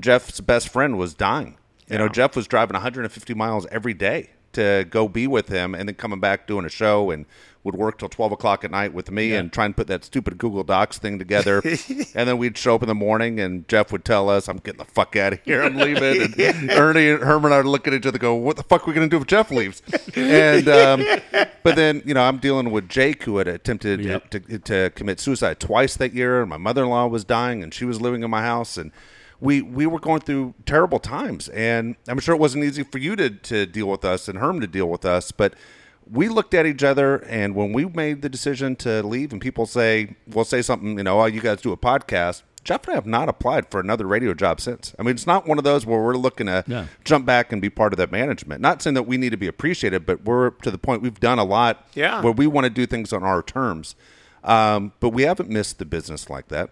Jeff's 0.00 0.40
best 0.40 0.68
friend 0.68 0.98
was 0.98 1.14
dying. 1.14 1.56
You 1.88 1.98
know, 1.98 2.08
Jeff 2.08 2.36
was 2.36 2.46
driving 2.46 2.74
150 2.74 3.34
miles 3.34 3.66
every 3.70 3.94
day 3.94 4.30
to 4.52 4.86
go 4.90 5.08
be 5.08 5.26
with 5.26 5.48
him, 5.48 5.74
and 5.74 5.88
then 5.88 5.94
coming 5.94 6.20
back 6.20 6.46
doing 6.46 6.64
a 6.64 6.68
show, 6.68 7.10
and 7.10 7.26
would 7.64 7.74
work 7.74 7.98
till 7.98 8.08
12 8.08 8.32
o'clock 8.32 8.64
at 8.64 8.70
night 8.70 8.94
with 8.94 9.10
me 9.10 9.34
and 9.34 9.52
try 9.52 9.64
and 9.64 9.76
put 9.76 9.88
that 9.88 10.04
stupid 10.04 10.38
Google 10.38 10.62
Docs 10.62 10.98
thing 10.98 11.18
together. 11.18 11.60
and 12.14 12.28
then 12.28 12.38
we'd 12.38 12.56
show 12.56 12.76
up 12.76 12.82
in 12.82 12.88
the 12.88 12.94
morning, 12.94 13.40
and 13.40 13.66
Jeff 13.68 13.90
would 13.92 14.04
tell 14.04 14.30
us, 14.30 14.48
"I'm 14.48 14.58
getting 14.58 14.78
the 14.78 14.84
fuck 14.84 15.16
out 15.16 15.32
of 15.34 15.40
here. 15.44 15.62
I'm 15.62 15.76
leaving." 15.76 16.34
And 16.38 16.70
Ernie 16.70 17.10
and 17.10 17.22
Herman 17.22 17.52
are 17.52 17.64
looking 17.64 17.92
at 17.92 17.98
each 18.00 18.06
other, 18.06 18.18
go, 18.18 18.34
"What 18.34 18.56
the 18.56 18.62
fuck 18.62 18.84
are 18.84 18.90
we 18.90 18.94
gonna 18.94 19.08
do 19.08 19.16
if 19.18 19.26
Jeff 19.26 19.50
leaves?" 19.50 19.82
and 20.14 20.68
um, 20.68 21.04
but 21.62 21.74
then 21.76 22.02
you 22.06 22.14
know, 22.14 22.22
I'm 22.22 22.38
dealing 22.38 22.70
with 22.70 22.88
Jake, 22.88 23.24
who 23.24 23.38
had 23.38 23.48
attempted 23.48 24.00
Yep. 24.00 24.30
to, 24.30 24.58
to 24.60 24.90
commit 24.94 25.18
suicide 25.20 25.58
twice 25.60 25.96
that 25.96 26.14
year, 26.14 26.40
and 26.40 26.48
my 26.48 26.56
mother-in-law 26.58 27.08
was 27.08 27.24
dying, 27.24 27.62
and 27.62 27.74
she 27.74 27.84
was 27.84 28.00
living 28.00 28.22
in 28.22 28.30
my 28.30 28.42
house, 28.42 28.76
and 28.76 28.92
we 29.40 29.62
we 29.62 29.84
were 29.84 29.98
going 30.00 30.20
through 30.20 30.54
terrible 30.64 31.00
times, 31.00 31.48
and 31.48 31.96
I'm 32.06 32.20
sure 32.20 32.34
it 32.34 32.40
wasn't 32.40 32.64
easy 32.64 32.84
for 32.84 32.98
you 32.98 33.16
to 33.16 33.30
to 33.30 33.66
deal 33.66 33.88
with 33.88 34.04
us 34.04 34.28
and 34.28 34.38
Herm 34.38 34.60
to 34.60 34.66
deal 34.68 34.88
with 34.88 35.04
us, 35.04 35.32
but 35.32 35.54
we 36.10 36.28
looked 36.28 36.54
at 36.54 36.66
each 36.66 36.82
other, 36.82 37.16
and 37.28 37.54
when 37.54 37.72
we 37.72 37.84
made 37.86 38.22
the 38.22 38.28
decision 38.28 38.76
to 38.76 39.02
leave, 39.02 39.32
and 39.32 39.40
people 39.40 39.66
say, 39.66 40.16
"We'll 40.26 40.44
say 40.44 40.62
something," 40.62 40.96
you 40.98 41.04
know, 41.04 41.20
"Oh, 41.20 41.26
you 41.26 41.40
guys 41.40 41.60
do 41.60 41.72
a 41.72 41.76
podcast." 41.76 42.42
Jeff 42.64 42.82
and 42.84 42.92
I 42.92 42.94
have 42.96 43.06
not 43.06 43.28
applied 43.30 43.70
for 43.70 43.80
another 43.80 44.06
radio 44.06 44.34
job 44.34 44.60
since. 44.60 44.94
I 44.98 45.02
mean, 45.02 45.14
it's 45.14 45.26
not 45.26 45.46
one 45.46 45.56
of 45.56 45.64
those 45.64 45.86
where 45.86 46.00
we're 46.00 46.16
looking 46.16 46.46
to 46.46 46.64
Yeah. 46.66 46.86
jump 47.04 47.24
back 47.24 47.50
and 47.50 47.62
be 47.62 47.70
part 47.70 47.94
of 47.94 47.96
that 47.98 48.12
management. 48.12 48.60
Not 48.60 48.82
saying 48.82 48.92
that 48.94 49.04
we 49.04 49.16
need 49.16 49.30
to 49.30 49.38
be 49.38 49.46
appreciated, 49.46 50.04
but 50.04 50.24
we're 50.24 50.50
to 50.50 50.70
the 50.70 50.76
point 50.76 51.00
we've 51.00 51.18
done 51.20 51.38
a 51.38 51.44
lot 51.44 51.86
Yeah. 51.94 52.20
where 52.20 52.32
we 52.32 52.46
want 52.46 52.64
to 52.64 52.70
do 52.70 52.84
things 52.84 53.12
on 53.12 53.22
our 53.22 53.42
terms. 53.42 53.94
Um, 54.44 54.92
but 55.00 55.10
we 55.10 55.22
haven't 55.22 55.48
missed 55.48 55.78
the 55.78 55.84
business 55.86 56.28
like 56.28 56.48
that. 56.48 56.70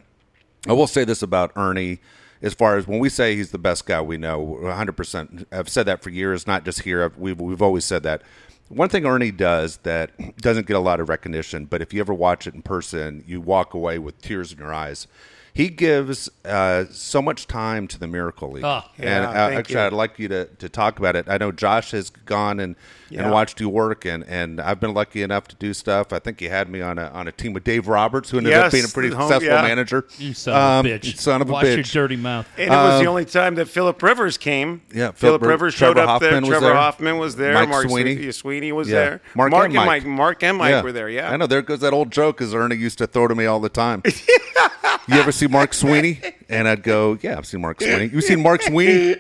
I 0.68 0.72
will 0.72 0.87
say 0.87 1.05
this 1.05 1.22
about 1.22 1.53
Ernie 1.57 2.01
as 2.43 2.53
far 2.53 2.76
as 2.76 2.87
when 2.87 2.99
we 2.99 3.09
say 3.09 3.34
he's 3.34 3.51
the 3.51 3.59
best 3.59 3.87
guy 3.87 4.01
we 4.03 4.18
know, 4.18 4.59
100%. 4.62 5.47
I've 5.51 5.68
said 5.70 5.87
that 5.87 6.03
for 6.03 6.11
years, 6.11 6.47
not 6.47 6.64
just 6.64 6.82
here. 6.82 7.11
We've, 7.16 7.41
we've 7.41 7.62
always 7.62 7.84
said 7.87 8.03
that. 8.03 8.20
One 8.68 8.88
thing 8.88 9.06
Ernie 9.06 9.30
does 9.30 9.78
that 9.78 10.10
doesn't 10.38 10.66
get 10.66 10.76
a 10.76 10.80
lot 10.80 11.00
of 11.00 11.08
recognition, 11.08 11.66
but 11.66 11.82
if 11.82 11.92
you 11.92 12.00
ever 12.00 12.14
watch 12.14 12.46
it 12.46 12.54
in 12.54 12.62
person, 12.62 13.24
you 13.26 13.40
walk 13.40 13.74
away 13.74 13.98
with 13.98 14.20
tears 14.20 14.52
in 14.52 14.58
your 14.58 14.74
eyes. 14.74 15.06
He 15.52 15.68
gives 15.68 16.28
uh, 16.44 16.84
so 16.90 17.22
much 17.22 17.46
time 17.46 17.88
to 17.88 17.98
the 17.98 18.06
Miracle 18.06 18.50
League. 18.50 18.64
Oh, 18.64 18.82
and 18.98 19.24
uh, 19.24 19.32
thank 19.32 19.58
actually, 19.58 19.74
you. 19.76 19.80
I'd 19.80 19.92
like 19.94 20.18
you 20.18 20.28
to, 20.28 20.44
to 20.44 20.68
talk 20.68 20.98
about 20.98 21.16
it. 21.16 21.30
I 21.30 21.38
know 21.38 21.50
Josh 21.50 21.92
has 21.92 22.10
gone 22.10 22.60
and, 22.60 22.76
Yeah. 23.09 23.22
and 23.22 23.30
watched 23.32 23.61
you 23.61 23.68
work, 23.68 24.04
and, 24.04 24.24
and 24.24 24.61
I've 24.61 24.80
been 24.80 24.92
lucky 24.94 25.22
enough 25.22 25.46
to 25.48 25.57
do 25.57 25.72
stuff. 25.74 26.12
I 26.12 26.18
think 26.18 26.40
you 26.40 26.48
had 26.48 26.68
me 26.68 26.80
on 26.80 26.98
a, 26.98 27.07
on 27.09 27.28
a 27.28 27.32
team 27.32 27.52
with 27.52 27.62
Dave 27.64 27.86
Roberts, 27.88 28.30
who 28.30 28.38
ended 28.38 28.54
up 28.54 28.72
being 28.72 28.84
a 28.84 28.88
pretty 28.88 29.11
the 29.11 29.16
home- 29.16 29.28
successful 29.28 29.54
yeah. 29.54 29.62
manager. 29.62 30.07
You 30.18 30.34
son 30.34 30.54
Um, 30.54 30.86
of 30.86 30.92
a 30.92 30.98
bitch. 30.98 31.16
Son 31.18 31.40
of 31.42 31.48
a 31.48 31.52
Watch 31.52 31.66
bitch. 31.66 31.74
your 31.94 32.04
dirty 32.09 32.16
mouth. 32.16 32.48
And 32.59 32.66
it 32.66 32.70
was 32.70 33.00
the 33.00 33.07
only 33.07 33.24
time 33.24 33.54
that 33.57 33.66
Philip 33.68 34.02
Rivers 34.02 34.36
came. 34.38 34.82
Yeah, 34.92 35.12
Philip 35.12 35.16
Philip 35.18 35.42
Riv- 35.42 35.50
Rivers 35.50 35.74
showed 35.74 35.94
Trevor 35.94 36.11
up 36.11 36.20
there. 36.20 36.30
Hoffman 36.32 36.42
was 36.44 36.48
Trevor 36.50 36.66
there. 36.66 36.74
Hoffman 36.74 37.18
was 37.18 37.36
there. 37.36 37.54
Mike 37.54 37.68
Mark 37.68 37.88
Sweeney. 37.88 38.14
Sweeney, 38.16 38.32
Sweeney 38.32 38.72
was 38.72 38.88
Yeah. 38.88 38.94
there. 39.00 39.20
Mark 39.34 39.50
Mark, 39.50 39.64
and 39.66 39.76
and 39.76 39.86
Mike. 39.86 40.02
Mike. 40.04 40.16
Mark 40.16 40.42
and 40.42 40.57
Mike 40.59 40.82
were 40.84 40.92
there. 40.92 41.09
Yeah, 41.09 41.30
I 41.32 41.36
know. 41.36 41.46
There 41.46 41.62
goes 41.62 41.80
that 41.80 41.92
old 41.92 42.11
joke 42.11 42.40
as 42.40 42.54
Ernie 42.54 42.76
used 42.76 42.98
to 42.98 43.07
throw 43.07 43.28
to 43.28 43.34
me 43.34 43.46
all 43.46 43.61
the 43.61 43.68
time. 43.68 44.02
you 45.09 45.14
ever 45.14 45.30
see 45.32 45.46
Mark 45.46 45.74
Sweeney? 45.74 46.20
And 46.49 46.68
I'd 46.68 46.82
go, 46.82 47.18
Yeah, 47.22 47.38
I've 47.38 47.47
seen 47.47 47.61
Mark 47.61 47.80
Sweeney. 47.80 48.07
You've 48.12 48.24
seen 48.24 48.42
Mark 48.42 48.62
Sweeney? 48.62 49.16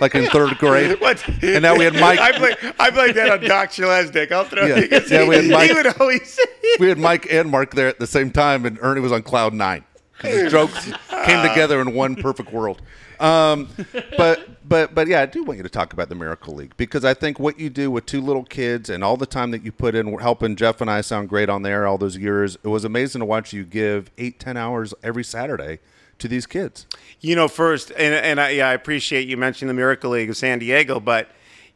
Like 0.00 0.14
in 0.14 0.26
third 0.26 0.58
grade. 0.58 1.00
What? 1.00 1.26
And 1.42 1.62
now 1.62 1.76
we 1.76 1.84
had 1.84 1.94
Mike. 1.94 2.18
I 2.18 2.32
played. 2.36 2.56
I 2.78 2.90
played 2.90 3.14
that 3.16 3.30
on 3.30 3.40
Doc 3.40 3.70
Shelesnik. 3.70 4.30
I'll 4.30 4.44
throw. 4.44 4.64
Yeah. 4.66 4.76
it 4.78 5.10
Yeah, 5.10 5.26
we 5.26 5.36
had 5.36 5.46
Mike. 5.46 5.70
he 5.70 5.74
would 5.74 6.00
always. 6.00 6.38
we 6.78 6.88
had 6.88 6.98
Mike 6.98 7.26
and 7.32 7.50
Mark 7.50 7.74
there 7.74 7.88
at 7.88 7.98
the 7.98 8.06
same 8.06 8.30
time, 8.30 8.64
and 8.64 8.78
Ernie 8.80 9.00
was 9.00 9.12
on 9.12 9.22
cloud 9.22 9.54
nine. 9.54 9.84
His 10.20 10.50
jokes 10.50 10.84
came 11.24 11.48
together 11.48 11.80
in 11.80 11.94
one 11.94 12.16
perfect 12.16 12.52
world. 12.52 12.82
Um, 13.20 13.68
but 14.16 14.68
but 14.68 14.94
but 14.94 15.08
yeah, 15.08 15.22
I 15.22 15.26
do 15.26 15.42
want 15.42 15.56
you 15.58 15.62
to 15.62 15.68
talk 15.68 15.92
about 15.92 16.08
the 16.08 16.14
Miracle 16.14 16.54
League 16.54 16.76
because 16.76 17.04
I 17.04 17.14
think 17.14 17.38
what 17.40 17.58
you 17.58 17.70
do 17.70 17.90
with 17.90 18.06
two 18.06 18.20
little 18.20 18.44
kids 18.44 18.88
and 18.90 19.02
all 19.02 19.16
the 19.16 19.26
time 19.26 19.50
that 19.50 19.64
you 19.64 19.72
put 19.72 19.94
in 19.94 20.16
helping 20.18 20.54
Jeff 20.56 20.80
and 20.80 20.90
I 20.90 21.00
sound 21.00 21.28
great 21.28 21.48
on 21.48 21.62
there 21.62 21.86
all 21.86 21.98
those 21.98 22.16
years, 22.16 22.56
it 22.62 22.68
was 22.68 22.84
amazing 22.84 23.20
to 23.20 23.24
watch 23.24 23.52
you 23.52 23.64
give 23.64 24.10
eight 24.18 24.38
ten 24.38 24.56
hours 24.56 24.94
every 25.02 25.24
Saturday 25.24 25.80
to 26.18 26.28
these 26.28 26.46
kids. 26.46 26.86
You 27.20 27.36
know, 27.36 27.48
first, 27.48 27.90
and 27.90 28.14
and 28.14 28.40
I, 28.40 28.50
yeah, 28.50 28.68
I 28.68 28.74
appreciate 28.74 29.28
you 29.28 29.36
mentioning 29.36 29.68
the 29.68 29.80
Miracle 29.80 30.10
League 30.10 30.30
of 30.30 30.36
San 30.36 30.58
Diego, 30.58 31.00
but 31.00 31.28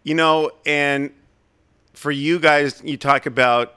you 0.02 0.14
know, 0.14 0.50
and 0.66 1.12
for 1.94 2.10
you 2.10 2.38
guys, 2.38 2.80
you 2.84 2.96
talk 2.96 3.26
about 3.26 3.74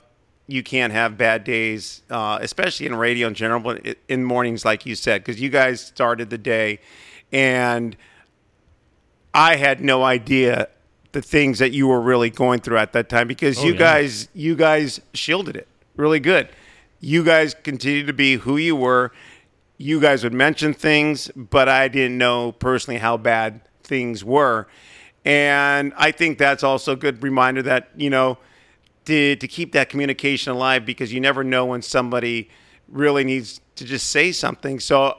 you 0.48 0.64
can't 0.64 0.94
have 0.94 1.18
bad 1.18 1.44
days, 1.44 2.04
uh, 2.10 2.38
especially 2.42 2.86
in 2.86 2.96
radio 2.96 3.28
in 3.28 3.34
general, 3.34 3.60
but 3.60 3.98
in 4.08 4.24
mornings, 4.24 4.64
like 4.64 4.86
you 4.86 4.96
said, 4.96 5.24
because 5.24 5.42
you 5.42 5.50
guys 5.50 5.82
started 5.82 6.30
the 6.30 6.38
day, 6.38 6.80
and 7.32 7.96
I 9.34 9.56
had 9.56 9.82
no 9.82 10.04
idea 10.04 10.70
the 11.12 11.22
things 11.22 11.60
that 11.60 11.72
you 11.72 11.88
were 11.88 12.02
really 12.02 12.30
going 12.30 12.60
through 12.60 12.78
at 12.78 12.94
that 12.94 13.10
time 13.10 13.28
because 13.28 13.64
you 13.64 13.72
yeah. 13.74 13.80
guys 13.80 14.30
you 14.34 14.56
guys 14.56 15.02
shielded 15.14 15.56
it 15.56 15.68
really 15.96 16.20
good. 16.20 16.50
You 17.00 17.24
guys 17.24 17.54
continued 17.54 18.08
to 18.08 18.14
be 18.14 18.36
who 18.36 18.58
you 18.58 18.76
were. 18.76 19.12
You 19.78 20.00
guys 20.00 20.24
would 20.24 20.34
mention 20.34 20.74
things, 20.74 21.30
but 21.36 21.68
I 21.68 21.88
didn't 21.88 22.18
know 22.18 22.54
personally 22.54 23.00
how 23.00 23.18
bad 23.18 23.62
things 23.84 24.24
were. 24.24 24.68
And 25.26 25.94
I 25.98 26.12
think 26.12 26.38
that's 26.38 26.64
also 26.64 26.94
a 26.94 26.96
good 26.96 27.22
reminder 27.24 27.62
that, 27.64 27.90
you 27.96 28.10
know, 28.10 28.38
to, 29.06 29.36
to 29.36 29.48
keep 29.48 29.74
that 29.74 29.90
communication 29.90 30.54
alive 30.54 30.86
because 30.86 31.12
you 31.12 31.20
never 31.20 31.44
know 31.44 31.66
when 31.66 31.82
somebody 31.82 32.50
really 32.88 33.24
needs 33.24 33.60
to 33.76 33.86
just 33.86 34.12
say 34.12 34.32
something. 34.32 34.80
So, 34.80 35.18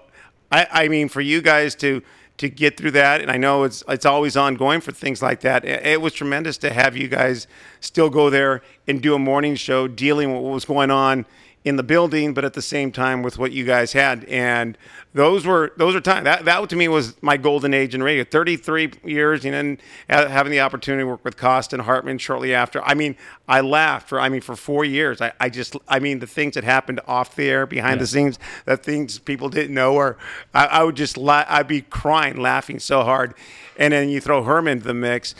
I, 0.50 0.66
I 0.70 0.88
mean, 0.88 1.08
for 1.08 1.20
you 1.20 1.42
guys 1.42 1.74
to 1.76 2.02
to 2.38 2.50
get 2.50 2.76
through 2.76 2.90
that, 2.90 3.22
and 3.22 3.30
I 3.30 3.38
know 3.38 3.64
it's 3.64 3.82
it's 3.88 4.04
always 4.04 4.36
ongoing 4.36 4.80
for 4.80 4.92
things 4.92 5.22
like 5.22 5.40
that. 5.40 5.64
It, 5.64 5.86
it 5.86 6.00
was 6.00 6.12
tremendous 6.12 6.58
to 6.58 6.72
have 6.72 6.96
you 6.96 7.08
guys 7.08 7.46
still 7.80 8.10
go 8.10 8.28
there 8.30 8.62
and 8.86 9.00
do 9.00 9.14
a 9.14 9.18
morning 9.18 9.54
show 9.56 9.88
dealing 9.88 10.32
with 10.32 10.42
what 10.42 10.52
was 10.52 10.64
going 10.64 10.90
on 10.90 11.24
in 11.66 11.74
the 11.74 11.82
building, 11.82 12.32
but 12.32 12.44
at 12.44 12.52
the 12.52 12.62
same 12.62 12.92
time 12.92 13.24
with 13.24 13.38
what 13.38 13.50
you 13.50 13.64
guys 13.64 13.92
had. 13.92 14.24
And 14.26 14.78
those 15.14 15.44
were 15.44 15.72
those 15.76 15.94
were 15.94 16.00
time 16.00 16.22
that 16.22 16.44
that 16.44 16.68
to 16.68 16.76
me 16.76 16.86
was 16.86 17.20
my 17.22 17.36
golden 17.36 17.74
age 17.74 17.92
in 17.92 18.04
radio. 18.04 18.22
Thirty 18.22 18.56
three 18.56 18.92
years, 19.02 19.44
you 19.44 19.50
know, 19.50 19.58
and 19.58 19.80
having 20.08 20.52
the 20.52 20.60
opportunity 20.60 21.02
to 21.02 21.08
work 21.08 21.24
with 21.24 21.36
Cost 21.36 21.72
and 21.72 21.82
Hartman 21.82 22.18
shortly 22.18 22.54
after. 22.54 22.80
I 22.84 22.94
mean, 22.94 23.16
I 23.48 23.62
laughed 23.62 24.08
for 24.08 24.20
I 24.20 24.28
mean 24.28 24.42
for 24.42 24.54
four 24.54 24.84
years. 24.84 25.20
I, 25.20 25.32
I 25.40 25.48
just 25.48 25.76
I 25.88 25.98
mean 25.98 26.20
the 26.20 26.28
things 26.28 26.54
that 26.54 26.62
happened 26.62 27.00
off 27.08 27.34
the 27.34 27.48
air, 27.48 27.66
behind 27.66 28.00
the 28.00 28.06
scenes, 28.06 28.38
that 28.66 28.84
things 28.84 29.18
people 29.18 29.48
didn't 29.48 29.74
know, 29.74 29.94
or 29.94 30.18
I, 30.54 30.66
I 30.66 30.84
would 30.84 30.94
just 30.96 31.16
la- 31.16 31.46
I'd 31.48 31.66
be 31.66 31.82
crying, 31.82 32.36
laughing 32.36 32.78
so 32.78 33.02
hard. 33.02 33.34
And 33.76 33.92
then 33.92 34.08
you 34.08 34.20
throw 34.20 34.44
Herman 34.44 34.74
into 34.74 34.86
the 34.86 34.94
mix. 34.94 35.34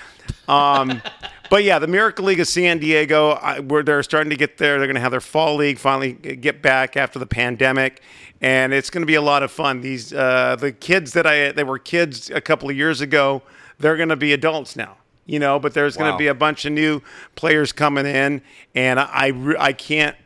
Um, 0.48 1.00
but 1.50 1.64
yeah, 1.64 1.78
the 1.78 1.86
Miracle 1.86 2.24
League 2.24 2.40
of 2.40 2.48
San 2.48 2.78
Diego, 2.78 3.30
I, 3.30 3.60
where 3.60 3.82
they're 3.82 4.02
starting 4.02 4.30
to 4.30 4.36
get 4.36 4.58
there. 4.58 4.78
They're 4.78 4.86
going 4.86 4.96
to 4.96 5.00
have 5.00 5.10
their 5.10 5.20
fall 5.20 5.56
league 5.56 5.78
finally 5.78 6.12
get 6.12 6.62
back 6.62 6.96
after 6.96 7.18
the 7.18 7.26
pandemic, 7.26 8.02
and 8.40 8.72
it's 8.72 8.90
going 8.90 9.02
to 9.02 9.06
be 9.06 9.14
a 9.14 9.22
lot 9.22 9.42
of 9.42 9.50
fun. 9.50 9.80
These 9.80 10.12
uh, 10.12 10.56
the 10.56 10.72
kids 10.72 11.12
that 11.12 11.26
I 11.26 11.52
they 11.52 11.64
were 11.64 11.78
kids 11.78 12.30
a 12.30 12.40
couple 12.40 12.68
of 12.68 12.76
years 12.76 13.00
ago, 13.00 13.42
they're 13.78 13.96
going 13.96 14.08
to 14.08 14.16
be 14.16 14.32
adults 14.32 14.76
now. 14.76 14.96
You 15.24 15.40
know, 15.40 15.58
but 15.58 15.74
there's 15.74 15.96
going 15.96 16.12
to 16.12 16.16
be 16.16 16.28
a 16.28 16.34
bunch 16.34 16.66
of 16.66 16.72
new 16.72 17.02
players 17.34 17.72
coming 17.72 18.06
in, 18.06 18.42
and 18.74 19.00
I 19.00 19.08
I, 19.12 19.54
I 19.58 19.72
can't 19.72 20.16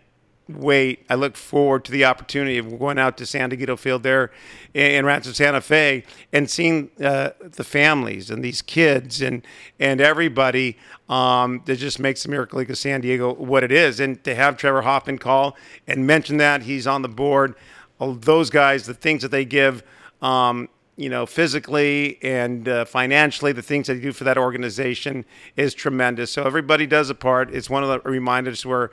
wait. 0.56 1.04
I 1.08 1.14
look 1.14 1.36
forward 1.36 1.84
to 1.86 1.92
the 1.92 2.04
opportunity 2.04 2.58
of 2.58 2.78
going 2.78 2.98
out 2.98 3.16
to 3.18 3.26
San 3.26 3.50
Diego 3.50 3.76
Field 3.76 4.02
there 4.02 4.30
in, 4.74 5.04
Rancho 5.04 5.32
Santa 5.32 5.60
Fe 5.60 6.04
and 6.32 6.48
seeing 6.48 6.90
uh, 7.02 7.30
the 7.40 7.64
families 7.64 8.30
and 8.30 8.44
these 8.44 8.62
kids 8.62 9.22
and 9.22 9.46
and 9.78 10.00
everybody 10.00 10.76
um, 11.08 11.62
that 11.66 11.76
just 11.76 11.98
makes 11.98 12.22
the 12.22 12.28
Miracle 12.28 12.58
League 12.58 12.70
of 12.70 12.78
San 12.78 13.00
Diego 13.00 13.34
what 13.34 13.64
it 13.64 13.72
is. 13.72 14.00
And 14.00 14.22
to 14.24 14.34
have 14.34 14.56
Trevor 14.56 14.82
Hoffman 14.82 15.18
call 15.18 15.56
and 15.86 16.06
mention 16.06 16.36
that 16.38 16.62
he's 16.62 16.86
on 16.86 17.02
the 17.02 17.08
board, 17.08 17.54
all 17.98 18.14
those 18.14 18.50
guys, 18.50 18.86
the 18.86 18.94
things 18.94 19.22
that 19.22 19.30
they 19.30 19.44
give. 19.44 19.82
Um, 20.22 20.68
you 20.96 21.08
know, 21.08 21.24
physically 21.24 22.18
and 22.22 22.68
uh, 22.68 22.84
financially, 22.84 23.52
the 23.52 23.62
things 23.62 23.86
that 23.86 23.94
he 23.94 24.02
do 24.02 24.12
for 24.12 24.24
that 24.24 24.36
organization 24.36 25.24
is 25.56 25.72
tremendous. 25.72 26.30
So 26.30 26.44
everybody 26.44 26.86
does 26.86 27.08
a 27.08 27.14
part. 27.14 27.54
It's 27.54 27.70
one 27.70 27.82
of 27.82 27.88
the 27.88 28.06
reminders 28.06 28.66
where 28.66 28.90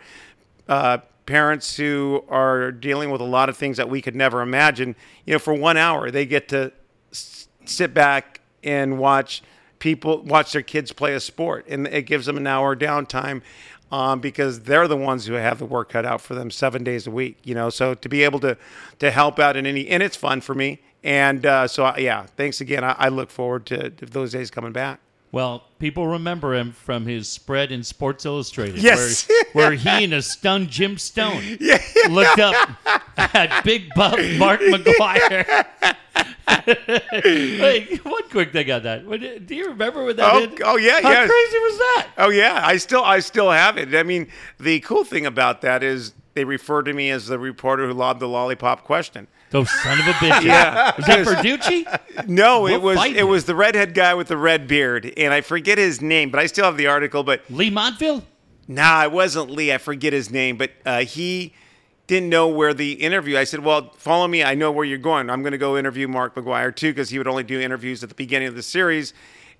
uh, 0.69 0.99
parents 1.28 1.78
who 1.78 2.23
are 2.30 2.71
dealing 2.71 3.11
with 3.11 3.21
a 3.21 3.25
lot 3.25 3.49
of 3.49 3.55
things 3.55 3.78
that 3.78 3.88
we 3.88 4.01
could 4.01 4.15
never 4.15 4.41
imagine, 4.41 4.95
you 5.25 5.34
know, 5.34 5.39
for 5.39 5.53
one 5.53 5.78
hour 5.78 6.09
they 6.09 6.25
get 6.25 6.47
to 6.49 6.71
s- 7.11 7.47
sit 7.65 7.93
back 7.93 8.41
and 8.63 8.97
watch 8.97 9.43
people 9.78 10.23
watch 10.23 10.53
their 10.53 10.63
kids 10.63 10.91
play 10.91 11.13
a 11.13 11.19
sport, 11.19 11.67
and 11.69 11.86
it 11.88 12.07
gives 12.07 12.25
them 12.25 12.38
an 12.38 12.47
hour 12.47 12.75
downtime. 12.75 13.43
Um, 13.89 14.19
because 14.19 14.63
they're 14.63 14.86
the 14.89 14.97
ones 14.97 15.28
who 15.28 15.36
have 15.36 15.59
the 15.59 15.65
work 15.65 15.88
cut 15.88 16.05
out 16.05 16.19
for 16.19 16.36
them 16.36 16.51
seven 16.51 16.84
days 16.84 17.07
a 17.07 17.11
week, 17.11 17.38
you 17.45 17.55
know. 17.55 17.69
So 17.69 17.93
to 17.93 18.09
be 18.09 18.21
able 18.25 18.41
to 18.41 18.57
to 18.99 19.11
help 19.11 19.39
out 19.39 19.55
in 19.55 19.65
any, 19.65 19.88
and 19.88 20.03
it's 20.03 20.17
fun 20.17 20.41
for 20.41 20.53
me. 20.53 20.82
And 21.05 21.45
uh, 21.45 21.69
so 21.69 21.95
yeah, 21.95 22.25
thanks 22.36 22.59
again. 22.59 22.84
I, 22.84 22.95
I 22.97 23.07
look 23.07 23.30
forward 23.30 23.65
to, 23.67 23.89
to 23.91 24.05
those 24.05 24.34
days 24.34 24.51
coming 24.51 24.73
back. 24.73 24.99
Well, 25.32 25.63
people 25.80 26.07
remember 26.07 26.55
him 26.55 26.71
from 26.71 27.05
his 27.05 27.28
spread 27.28 27.71
in 27.71 27.84
Sports 27.84 28.25
Illustrated, 28.25 28.78
Yes. 28.82 29.28
where, 29.28 29.43
where 29.69 29.71
he 29.73 30.03
and 30.05 30.13
a 30.13 30.21
stunned 30.21 30.69
Jim 30.69 30.97
Stone 30.97 31.57
looked 32.09 32.39
up 32.39 32.55
at 33.17 33.63
Big 33.63 33.89
Buff 33.93 34.17
Mark 34.38 34.59
McGwire. 34.61 35.65
Wait, 36.65 38.03
one 38.05 38.23
quick 38.30 38.51
thing 38.51 38.71
on 38.71 38.84
that. 38.84 39.45
Do 39.45 39.55
you 39.55 39.67
remember 39.67 40.03
what 40.05 40.17
that 40.17 40.34
Oh, 40.34 40.45
did? 40.45 40.61
oh, 40.63 40.78
yeah, 40.78 41.01
How 41.01 41.09
yes. 41.11 41.30
crazy 41.30 41.59
was 41.59 41.78
that? 41.78 42.07
Oh 42.17 42.30
yeah, 42.30 42.61
I 42.63 42.78
still 42.78 43.03
I 43.03 43.19
still 43.19 43.51
have 43.51 43.78
it. 43.78 43.93
I 43.95 44.03
mean, 44.03 44.28
the 44.59 44.80
cool 44.82 45.03
thing 45.03 45.25
about 45.25 45.61
that 45.61 45.84
is 45.84 46.13
they 46.34 46.45
refer 46.45 46.84
to 46.84 46.93
me 46.93 47.09
as 47.09 47.28
the 47.28 47.38
reporter 47.39 47.86
who 47.88 47.93
lobbed 47.93 48.19
the 48.19 48.28
lollipop 48.28 48.84
question. 48.86 49.28
Those 49.49 49.69
son 49.81 49.99
of 49.99 50.07
a 50.07 50.11
bitch. 50.13 50.41
Yeah. 50.45 50.93
Was 50.97 51.05
that 51.05 51.25
Verducci? 51.25 52.27
No, 52.27 52.67
it 52.67 52.81
was 52.81 53.03
it 53.05 53.27
was 53.27 53.45
the 53.45 53.55
redhead 53.55 53.93
guy 53.93 54.13
with 54.13 54.27
the 54.27 54.37
red 54.37 54.67
beard, 54.67 55.13
and 55.17 55.33
I 55.33 55.41
forget 55.41 55.77
his 55.77 56.01
name, 56.01 56.29
but 56.31 56.39
I 56.39 56.47
still 56.47 56.65
have 56.65 56.77
the 56.77 56.87
article. 56.87 57.23
But 57.23 57.43
Leigh 57.49 57.69
Montville? 57.69 58.23
nah, 58.67 59.03
it 59.03 59.11
wasn't 59.11 59.49
Leigh. 59.49 59.73
I 59.73 59.77
forget 59.77 60.11
his 60.13 60.29
name, 60.29 60.57
but 60.57 60.71
uh, 60.85 60.99
he 60.99 61.53
didn't 62.07 62.29
know 62.29 62.47
where 62.47 62.73
the 62.73 62.93
interview. 62.93 63.37
I 63.37 63.45
said, 63.45 63.61
"Well, 63.61 63.93
follow 63.97 64.27
me. 64.27 64.43
I 64.43 64.55
know 64.55 64.71
where 64.71 64.85
you're 64.85 64.97
going. 64.97 65.29
I'm 65.29 65.41
going 65.41 65.53
to 65.53 65.57
go 65.57 65.77
interview 65.77 66.07
Mark 66.07 66.35
McGwire 66.35 66.75
too, 66.75 66.91
because 66.91 67.09
he 67.09 67.17
would 67.17 67.27
only 67.27 67.43
do 67.43 67.59
interviews 67.59 68.03
at 68.03 68.09
the 68.09 68.15
beginning 68.15 68.49
of 68.49 68.55
the 68.55 68.63
series." 68.63 69.13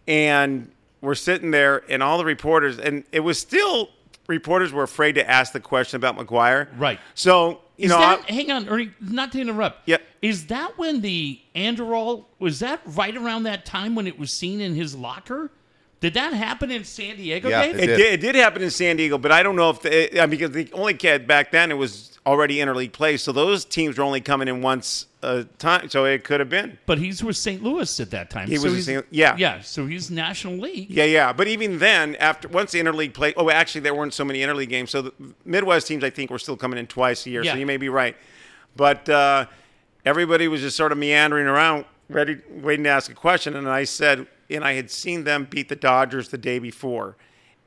And 0.08 0.72
we're 1.02 1.16
sitting 1.16 1.52
there, 1.52 1.84
and 1.90 2.02
all 2.02 2.18
the 2.18 2.26
reporters, 2.26 2.78
and 2.80 3.04
it 3.12 3.20
was 3.22 3.40
still 3.40 3.90
reporters 4.28 4.74
were 4.74 4.84
afraid 4.84 5.14
to 5.16 5.30
ask 5.30 5.54
the 5.54 5.60
question 5.60 5.96
about 5.96 6.18
McGwire. 6.18 6.68
Right. 6.78 7.00
So 7.14 7.62
you 7.78 7.86
Is 7.86 7.92
know, 7.92 8.00
that, 8.00 8.26
I- 8.28 8.32
hang 8.34 8.52
on, 8.52 8.68
Ernie, 8.68 8.92
not 9.00 9.32
to 9.34 9.42
interrupt. 9.42 9.88
Yep. 9.88 10.02
Is 10.22 10.48
that 10.48 10.78
when 10.78 11.02
the 11.02 11.40
Andorol, 11.56 12.26
was 12.40 12.60
that 12.60 12.82
right 12.86 13.16
around 13.16 13.44
that 13.44 13.66
time 13.66 13.94
when 13.96 14.08
it 14.08 14.18
was 14.18 14.32
seen 14.34 14.60
in 14.62 14.74
his 14.76 14.96
locker? 14.96 15.52
Did 16.00 16.14
that 16.14 16.34
happen 16.34 16.70
in 16.70 16.84
San 16.84 17.18
Diego, 17.18 17.50
Yeah, 17.50 17.64
Dave? 17.64 17.76
It 17.80 17.88
did. 17.88 17.98
did. 17.98 18.14
it 18.14 18.22
did 18.22 18.36
happen 18.36 18.62
in 18.62 18.70
San 18.70 18.98
Diego, 18.98 19.18
but 19.18 19.32
I 19.32 19.42
don't 19.42 19.56
know 19.56 19.72
if 19.72 19.82
the, 19.82 20.22
I 20.22 20.26
mean, 20.28 20.32
because 20.32 20.52
the 20.52 20.72
only 20.74 20.94
kid 20.94 21.28
back 21.28 21.52
then 21.52 21.72
it 21.72 21.76
was 21.76 22.20
already 22.26 22.58
interleague 22.58 22.92
play, 22.92 23.18
so 23.18 23.32
those 23.32 23.66
teams 23.66 23.98
were 23.98 24.04
only 24.04 24.22
coming 24.22 24.48
in 24.48 24.62
once 24.62 25.08
a 25.24 25.46
time, 25.58 25.90
so 25.90 26.06
it 26.06 26.24
could 26.24 26.40
have 26.40 26.50
been. 26.50 26.78
But 26.86 27.00
he's 27.00 27.24
with 27.24 27.36
St. 27.38 27.64
Louis 27.64 28.00
at 28.00 28.12
that 28.12 28.30
time. 28.30 28.48
He 28.48 28.58
so 28.58 28.64
was 28.66 28.74
he's- 28.74 28.86
St. 28.86 29.06
Yeah. 29.10 29.36
Yeah, 29.40 29.62
so 29.62 29.88
he's 29.88 30.12
National 30.12 30.58
League. 30.58 30.92
Yeah, 30.92 31.06
yeah, 31.06 31.34
but 31.34 31.48
even 31.48 31.80
then, 31.80 32.16
after 32.18 32.48
once 32.48 32.74
the 32.74 32.80
interleague 32.80 33.14
play, 33.16 33.34
oh, 33.36 33.50
actually 33.50 33.82
there 33.82 33.96
weren't 33.96 34.14
so 34.14 34.24
many 34.24 34.40
interleague 34.42 34.70
games, 34.70 34.92
so 34.92 35.02
the 35.02 35.14
Midwest 35.46 35.88
teams 35.88 36.04
I 36.04 36.12
think 36.12 36.30
were 36.30 36.38
still 36.38 36.58
coming 36.58 36.78
in 36.78 36.86
twice 36.86 37.26
a 37.26 37.32
year. 37.32 37.44
Yeah. 37.44 37.54
So 37.54 37.58
you 37.58 37.66
may 37.66 37.78
be 37.78 37.90
right, 37.90 38.16
but 38.76 39.10
uh, 39.10 39.48
everybody 40.06 40.48
was 40.48 40.62
just 40.62 40.78
sort 40.78 40.92
of 40.92 41.00
meandering 41.00 41.48
around, 41.48 41.86
ready, 42.08 42.38
waiting 42.52 42.84
to 42.84 42.90
ask 42.92 43.10
a 43.10 43.16
question, 43.16 43.56
and 43.56 43.68
I 43.68 43.86
said, 43.86 44.28
and 44.50 44.64
I 44.64 44.74
had 44.74 44.90
seen 44.90 45.24
them 45.24 45.48
beat 45.50 45.70
the 45.70 45.76
Dodgers 45.76 46.30
the 46.30 46.38
day 46.38 46.60
before, 46.60 47.16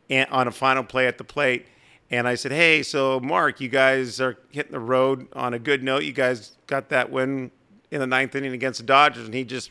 and 0.08 0.28
on 0.30 0.48
a 0.48 0.52
final 0.52 0.84
play 0.84 1.06
at 1.06 1.18
the 1.18 1.24
plate. 1.24 1.66
And 2.10 2.26
I 2.26 2.34
said, 2.34 2.52
"Hey, 2.52 2.82
so 2.82 3.20
Mark, 3.20 3.60
you 3.60 3.68
guys 3.68 4.20
are 4.20 4.36
hitting 4.50 4.72
the 4.72 4.80
road 4.80 5.28
on 5.32 5.54
a 5.54 5.58
good 5.58 5.82
note. 5.82 6.02
You 6.02 6.12
guys 6.12 6.56
got 6.66 6.88
that 6.88 7.10
win 7.10 7.50
in 7.90 8.00
the 8.00 8.06
ninth 8.06 8.34
inning 8.34 8.52
against 8.52 8.80
the 8.80 8.86
Dodgers." 8.86 9.26
And 9.26 9.34
he 9.34 9.44
just 9.44 9.70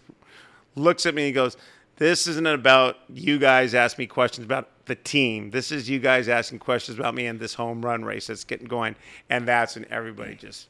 looks 0.75 1.05
at 1.05 1.13
me 1.13 1.23
and 1.23 1.27
he 1.27 1.33
goes, 1.33 1.57
This 1.97 2.27
isn't 2.27 2.47
about 2.47 2.97
you 3.13 3.37
guys 3.37 3.75
asking 3.75 4.03
me 4.03 4.07
questions 4.07 4.45
about 4.45 4.69
the 4.85 4.95
team. 4.95 5.51
This 5.51 5.71
is 5.71 5.89
you 5.89 5.99
guys 5.99 6.29
asking 6.29 6.59
questions 6.59 6.97
about 6.97 7.13
me 7.13 7.25
and 7.25 7.39
this 7.39 7.53
home 7.53 7.85
run 7.85 8.05
race 8.05 8.27
that's 8.27 8.45
getting 8.45 8.67
going. 8.67 8.95
And 9.29 9.47
that's 9.47 9.75
when 9.75 9.85
everybody 9.91 10.35
just 10.35 10.69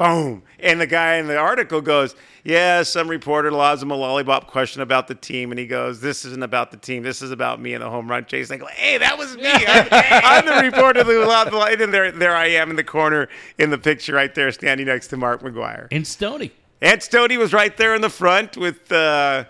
boom. 0.00 0.42
And 0.58 0.80
the 0.80 0.86
guy 0.86 1.16
in 1.16 1.26
the 1.26 1.36
article 1.36 1.80
goes, 1.80 2.14
Yeah, 2.44 2.82
some 2.82 3.08
reporter 3.08 3.50
lobs 3.52 3.82
him 3.82 3.90
a 3.90 3.94
lollipop 3.94 4.46
question 4.48 4.82
about 4.82 5.06
the 5.08 5.14
team. 5.14 5.52
And 5.52 5.58
he 5.58 5.66
goes, 5.66 6.00
This 6.00 6.24
isn't 6.24 6.42
about 6.42 6.70
the 6.70 6.76
team. 6.76 7.02
This 7.02 7.22
is 7.22 7.30
about 7.30 7.60
me 7.60 7.74
and 7.74 7.82
the 7.82 7.90
home 7.90 8.10
run 8.10 8.24
chase. 8.26 8.50
And 8.50 8.60
I 8.60 8.64
go, 8.66 8.70
Hey, 8.72 8.98
that 8.98 9.16
was 9.18 9.36
me. 9.36 9.46
I'm, 9.46 9.88
I'm 9.92 10.46
the 10.46 10.68
reporter 10.70 11.04
who 11.04 11.24
lobbed 11.26 11.52
the 11.52 11.56
light. 11.56 11.80
And 11.80 11.92
there, 11.94 12.10
there 12.10 12.34
I 12.34 12.46
am 12.48 12.70
in 12.70 12.76
the 12.76 12.84
corner 12.84 13.28
in 13.58 13.70
the 13.70 13.78
picture 13.78 14.14
right 14.14 14.34
there, 14.34 14.50
standing 14.52 14.86
next 14.86 15.08
to 15.08 15.16
Mark 15.16 15.42
McGwire. 15.42 15.86
In 15.90 16.04
Stony. 16.04 16.52
And 16.82 17.00
Stody 17.02 17.36
was 17.36 17.52
right 17.52 17.76
there 17.76 17.94
in 17.94 18.00
the 18.00 18.08
front 18.10 18.56
with, 18.56 18.90
uh, 18.90 19.44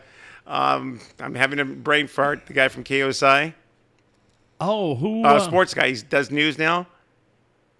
um, 0.48 0.98
I'm 1.20 1.36
having 1.36 1.60
a 1.60 1.64
brain 1.64 2.08
fart, 2.08 2.46
the 2.46 2.52
guy 2.54 2.66
from 2.68 2.82
KUSI, 2.82 3.54
Oh, 4.60 4.94
who? 4.96 5.24
uh, 5.24 5.34
Uh, 5.36 5.38
sports 5.40 5.72
guy. 5.72 5.90
He 5.90 6.02
does 6.02 6.30
news 6.30 6.58
now. 6.58 6.86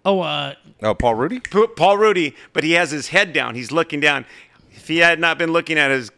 Oh, 0.05 0.21
uh, 0.21 0.55
Oh, 0.81 0.93
Paul 0.95 1.15
Rudy? 1.15 1.39
P- 1.39 1.67
Paul 1.75 1.97
Rudy, 1.97 2.35
but 2.53 2.63
he 2.63 2.71
has 2.73 2.89
his 2.91 3.09
head 3.09 3.33
down. 3.33 3.55
He's 3.55 3.71
looking 3.71 3.99
down. 3.99 4.25
If 4.71 4.87
he 4.87 4.97
had 4.97 5.19
not 5.19 5.37
been 5.37 5.51
looking 5.53 5.77
at 5.77 5.91
his 5.91 6.11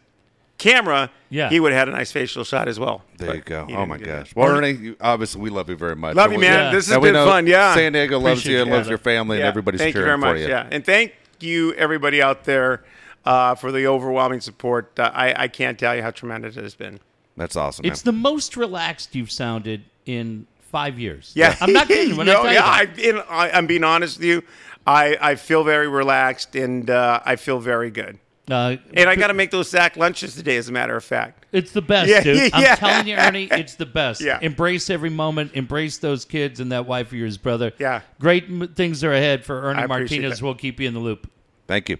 camera, 0.56 1.10
Yeah. 1.28 1.50
he 1.50 1.60
would 1.60 1.72
have 1.72 1.80
had 1.80 1.88
a 1.88 1.92
nice 1.92 2.10
facial 2.12 2.44
shot 2.44 2.68
as 2.68 2.78
well. 2.78 3.02
There 3.18 3.28
But 3.28 3.36
you 3.36 3.42
go. 3.42 3.66
Oh 3.72 3.84
my 3.84 3.98
do 3.98 4.04
that. 4.06 4.24
gosh. 4.24 4.34
Well, 4.36 4.48
Ernie, 4.56 4.70
you, 4.70 4.96
obviously 5.00 5.40
we 5.42 5.50
love 5.50 5.68
you 5.68 5.76
very 5.76 5.96
much. 5.96 6.14
Love 6.16 6.26
And 6.26 6.34
you, 6.34 6.38
we- 6.38 6.44
man. 6.46 6.58
Yeah. 6.66 6.70
This 6.70 6.88
has 6.88 6.98
been 6.98 7.14
fun. 7.14 7.46
Yeah. 7.46 7.74
San 7.74 7.92
Diego 7.92 8.18
loves 8.18 8.46
you 8.46 8.62
and 8.62 8.70
loves 8.70 8.88
your 8.88 8.98
family, 8.98 9.36
and 9.36 9.42
Yeah. 9.42 9.48
everybody's 9.48 9.80
thank 9.80 9.94
cheering 9.94 10.06
you 10.10 10.16
very 10.20 10.32
for 10.32 10.38
much. 10.38 10.42
you. 10.42 10.48
Yeah, 10.54 10.68
and 10.70 10.84
thank 10.84 11.12
you 11.40 11.74
everybody 11.74 12.22
out 12.22 12.44
there 12.44 12.84
uh, 13.26 13.54
for 13.54 13.72
the 13.72 13.86
overwhelming 13.86 14.40
support. 14.40 14.98
Uh, 14.98 15.10
I, 15.12 15.42
I 15.44 15.48
can't 15.48 15.78
tell 15.78 15.94
you 15.96 16.02
how 16.02 16.10
tremendous 16.10 16.56
it 16.56 16.62
has 16.62 16.74
been. 16.74 17.00
That's 17.36 17.56
awesome. 17.56 17.84
it's 17.84 18.02
the 18.02 18.12
most 18.12 18.56
relaxed 18.56 19.14
you've 19.16 19.30
sounded 19.32 19.82
in 20.06 20.46
five 20.74 20.98
years. 20.98 21.32
Yeah, 21.36 21.56
I'm 21.60 21.72
not 21.72 21.86
kidding 21.86 22.16
when 22.16 22.28
I 22.28 22.32
No, 22.34 22.42
tell 22.42 22.52
yeah, 22.52 22.80
you. 22.82 22.86
that. 22.86 22.98
I, 22.98 23.02
in, 23.08 23.24
I, 23.30 23.50
I'm 23.56 23.66
being 23.68 23.84
honest 23.84 24.18
with 24.18 24.26
you. 24.26 24.42
I, 24.86 25.16
I 25.20 25.34
feel 25.36 25.62
very 25.62 25.86
relaxed 25.88 26.56
and 26.56 26.90
uh, 26.90 27.20
I 27.24 27.36
feel 27.36 27.60
very 27.60 27.90
good. 27.90 28.18
Uh, 28.50 28.76
And 28.92 29.08
I 29.08 29.14
got 29.16 29.28
to 29.28 29.34
make 29.34 29.50
those 29.50 29.70
sack 29.70 29.96
lunches 29.96 30.34
today, 30.36 30.56
as 30.58 30.68
a 30.68 30.72
matter 30.72 30.94
of 30.96 31.02
fact. 31.04 31.46
It's 31.52 31.72
the 31.72 31.80
best, 31.80 32.10
Yeah, 32.10 32.22
dude. 32.22 32.52
I'm 32.52 32.62
yeah. 32.68 32.74
telling 32.74 33.06
you, 33.06 33.14
Ernie, 33.16 33.44
it's 33.50 33.76
the 33.76 33.86
best. 33.86 34.20
Yeah. 34.20 34.38
Embrace 34.42 34.90
every 34.90 35.08
moment. 35.08 35.52
Embrace 35.54 35.96
those 35.98 36.24
kids 36.26 36.60
and 36.60 36.70
that 36.72 36.84
wife 36.86 37.06
of 37.06 37.12
yours, 37.14 37.38
brother. 37.38 37.72
Yeah. 37.78 38.02
Great 38.20 38.44
m- 38.44 38.74
things 38.74 39.02
are 39.04 39.12
ahead 39.12 39.44
for 39.46 39.62
Ernie 39.62 39.82
I 39.84 39.86
Martinez. 39.86 40.38
that. 40.40 40.44
We'll 40.44 40.54
keep 40.56 40.80
you 40.80 40.88
in 40.88 40.92
the 40.94 41.00
loop. 41.00 41.30
Thank 41.66 41.88
you. 41.88 41.96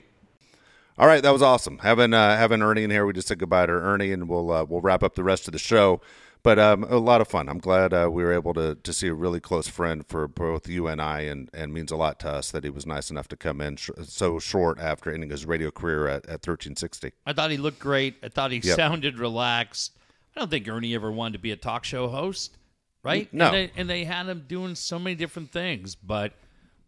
All 0.98 1.06
right, 1.06 1.22
that 1.22 1.32
was 1.32 1.40
awesome. 1.42 1.78
Having 1.78 2.12
uh, 2.12 2.36
having 2.36 2.60
Ernie 2.62 2.84
in 2.84 2.90
here, 2.90 3.06
we 3.06 3.12
just 3.14 3.26
said 3.28 3.38
goodbye 3.38 3.66
to 3.66 3.72
Ernie, 3.72 4.12
and 4.12 4.28
we'll 4.28 4.50
uh, 4.52 4.64
we'll 4.64 4.80
wrap 4.82 5.02
up 5.02 5.14
the 5.16 5.24
rest 5.24 5.48
of 5.48 5.52
the 5.52 5.58
show. 5.58 6.00
But 6.44 6.58
um, 6.60 6.84
a 6.84 6.98
lot 6.98 7.20
of 7.20 7.26
fun. 7.26 7.48
I'm 7.48 7.58
glad 7.58 7.92
uh, 7.92 8.08
we 8.12 8.22
were 8.22 8.32
able 8.32 8.54
to 8.54 8.76
to 8.76 8.92
see 8.92 9.08
a 9.08 9.14
really 9.14 9.40
close 9.40 9.66
friend 9.66 10.06
for 10.06 10.28
both 10.28 10.68
you 10.68 10.86
and 10.86 11.00
I, 11.02 11.22
and 11.22 11.48
and 11.52 11.72
means 11.72 11.90
a 11.90 11.96
lot 11.96 12.20
to 12.20 12.28
us 12.30 12.50
that 12.52 12.62
he 12.64 12.70
was 12.70 12.84
nice 12.86 13.10
enough 13.10 13.26
to 13.28 13.36
come 13.36 13.60
in 13.62 13.76
sh- 13.76 13.90
so 14.04 14.38
short 14.38 14.78
after 14.78 15.10
ending 15.12 15.30
his 15.30 15.46
radio 15.46 15.70
career 15.72 16.06
at, 16.06 16.26
at 16.26 16.46
1360. 16.46 17.12
I 17.26 17.32
thought 17.32 17.50
he 17.50 17.56
looked 17.56 17.78
great. 17.80 18.16
I 18.22 18.28
thought 18.28 18.52
he 18.52 18.58
Yep. 18.62 18.76
sounded 18.76 19.18
relaxed. 19.18 19.96
I 20.36 20.40
don't 20.40 20.50
think 20.50 20.68
Ernie 20.68 20.94
ever 20.94 21.10
wanted 21.10 21.32
to 21.32 21.38
be 21.38 21.50
a 21.50 21.56
talk 21.56 21.82
show 21.84 22.08
host, 22.08 22.58
right? 23.02 23.32
No. 23.32 23.46
And 23.46 23.54
they, 23.54 23.70
and 23.76 23.88
they 23.90 24.04
had 24.04 24.26
him 24.26 24.44
doing 24.46 24.74
so 24.74 24.98
many 24.98 25.14
different 25.16 25.50
things, 25.50 25.94
but 25.94 26.32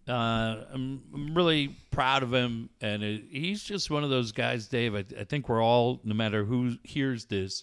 uh, 0.09 0.65
I'm, 0.73 1.03
I'm 1.15 1.35
really 1.35 1.77
proud 1.91 2.23
of 2.25 2.35
him. 2.35 2.69
And 2.81 3.03
it, 3.03 3.23
he's 3.31 3.63
just 3.63 3.91
one 3.91 4.05
of 4.05 4.11
those 4.11 4.33
guys, 4.33 4.67
Dave. 4.69 4.95
I, 4.95 5.05
I 5.19 5.25
think 5.25 5.49
we're 5.49 5.63
all, 5.63 6.01
no 6.05 6.15
matter 6.15 6.45
who 6.45 6.77
hears 6.83 7.25
this, 7.27 7.63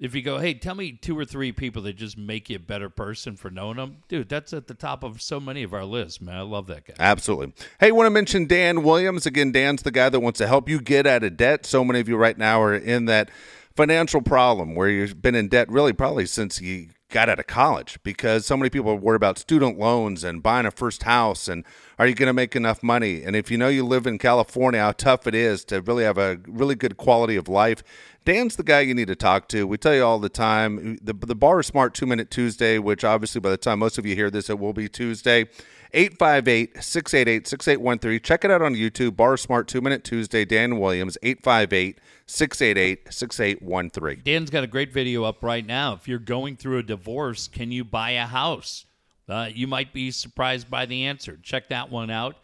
if 0.00 0.14
you 0.14 0.22
go, 0.22 0.38
hey, 0.38 0.54
tell 0.54 0.76
me 0.76 0.92
two 0.92 1.18
or 1.18 1.24
three 1.24 1.50
people 1.50 1.82
that 1.82 1.96
just 1.96 2.16
make 2.16 2.48
you 2.48 2.56
a 2.56 2.60
better 2.60 2.88
person 2.88 3.36
for 3.36 3.50
knowing 3.50 3.76
them, 3.76 3.96
dude, 4.08 4.28
that's 4.28 4.52
at 4.52 4.68
the 4.68 4.74
top 4.74 5.02
of 5.02 5.20
so 5.20 5.40
many 5.40 5.64
of 5.64 5.74
our 5.74 5.84
lists, 5.84 6.20
man. 6.20 6.36
I 6.36 6.42
love 6.42 6.68
that 6.68 6.86
guy. 6.86 6.94
Absolutely. 6.98 7.52
Hey, 7.80 7.90
want 7.90 8.06
to 8.06 8.10
mention 8.10 8.46
Dan 8.46 8.84
Williams 8.84 9.26
again? 9.26 9.50
Dan's 9.50 9.82
the 9.82 9.90
guy 9.90 10.08
that 10.08 10.20
wants 10.20 10.38
to 10.38 10.46
help 10.46 10.68
you 10.68 10.80
get 10.80 11.06
out 11.06 11.24
of 11.24 11.36
debt. 11.36 11.66
So 11.66 11.84
many 11.84 11.98
of 11.98 12.08
you 12.08 12.16
right 12.16 12.38
now 12.38 12.62
are 12.62 12.74
in 12.74 13.06
that 13.06 13.30
financial 13.74 14.22
problem 14.22 14.74
where 14.74 14.88
you've 14.88 15.20
been 15.20 15.34
in 15.34 15.48
debt 15.48 15.68
really 15.68 15.92
probably 15.92 16.26
since 16.26 16.60
you 16.60 16.88
got 17.10 17.28
out 17.28 17.38
of 17.38 17.46
college 17.46 17.98
because 18.02 18.44
so 18.44 18.56
many 18.56 18.68
people 18.68 18.96
worried 18.96 19.16
about 19.16 19.38
student 19.38 19.78
loans 19.78 20.22
and 20.24 20.42
buying 20.42 20.66
a 20.66 20.70
first 20.70 21.04
house 21.04 21.48
and 21.48 21.64
are 21.98 22.06
you 22.06 22.14
going 22.14 22.28
to 22.28 22.32
make 22.32 22.54
enough 22.54 22.82
money 22.82 23.22
and 23.22 23.34
if 23.34 23.50
you 23.50 23.58
know 23.58 23.68
you 23.68 23.84
live 23.84 24.06
in 24.06 24.18
california 24.18 24.80
how 24.80 24.92
tough 24.92 25.26
it 25.26 25.34
is 25.34 25.64
to 25.64 25.80
really 25.82 26.04
have 26.04 26.18
a 26.18 26.38
really 26.46 26.74
good 26.74 26.96
quality 26.96 27.36
of 27.36 27.48
life 27.48 27.82
dan's 28.24 28.56
the 28.56 28.62
guy 28.62 28.80
you 28.80 28.94
need 28.94 29.08
to 29.08 29.16
talk 29.16 29.48
to 29.48 29.66
we 29.66 29.76
tell 29.76 29.94
you 29.94 30.04
all 30.04 30.18
the 30.18 30.28
time 30.28 30.98
the, 31.02 31.12
the 31.12 31.34
borrow 31.34 31.62
smart 31.62 31.94
two 31.94 32.06
minute 32.06 32.30
tuesday 32.30 32.78
which 32.78 33.04
obviously 33.04 33.40
by 33.40 33.50
the 33.50 33.56
time 33.56 33.78
most 33.78 33.98
of 33.98 34.06
you 34.06 34.14
hear 34.14 34.30
this 34.30 34.48
it 34.48 34.58
will 34.58 34.72
be 34.72 34.88
tuesday 34.88 35.46
858 35.94 36.82
688 36.82 37.48
6813. 37.48 38.20
Check 38.20 38.44
it 38.44 38.50
out 38.50 38.62
on 38.62 38.74
YouTube. 38.74 39.16
Borrow 39.16 39.36
Smart 39.36 39.68
2 39.68 39.80
Minute 39.80 40.04
Tuesday. 40.04 40.44
Dan 40.44 40.78
Williams, 40.78 41.16
858 41.22 41.98
688 42.26 43.12
6813. 43.12 44.22
Dan's 44.24 44.50
got 44.50 44.64
a 44.64 44.66
great 44.66 44.92
video 44.92 45.24
up 45.24 45.42
right 45.42 45.64
now. 45.64 45.94
If 45.94 46.06
you're 46.06 46.18
going 46.18 46.56
through 46.56 46.78
a 46.78 46.82
divorce, 46.82 47.48
can 47.48 47.72
you 47.72 47.84
buy 47.84 48.10
a 48.10 48.26
house? 48.26 48.84
Uh, 49.28 49.48
you 49.52 49.66
might 49.66 49.92
be 49.92 50.10
surprised 50.10 50.70
by 50.70 50.86
the 50.86 51.04
answer. 51.04 51.38
Check 51.42 51.68
that 51.68 51.90
one 51.90 52.10
out. 52.10 52.36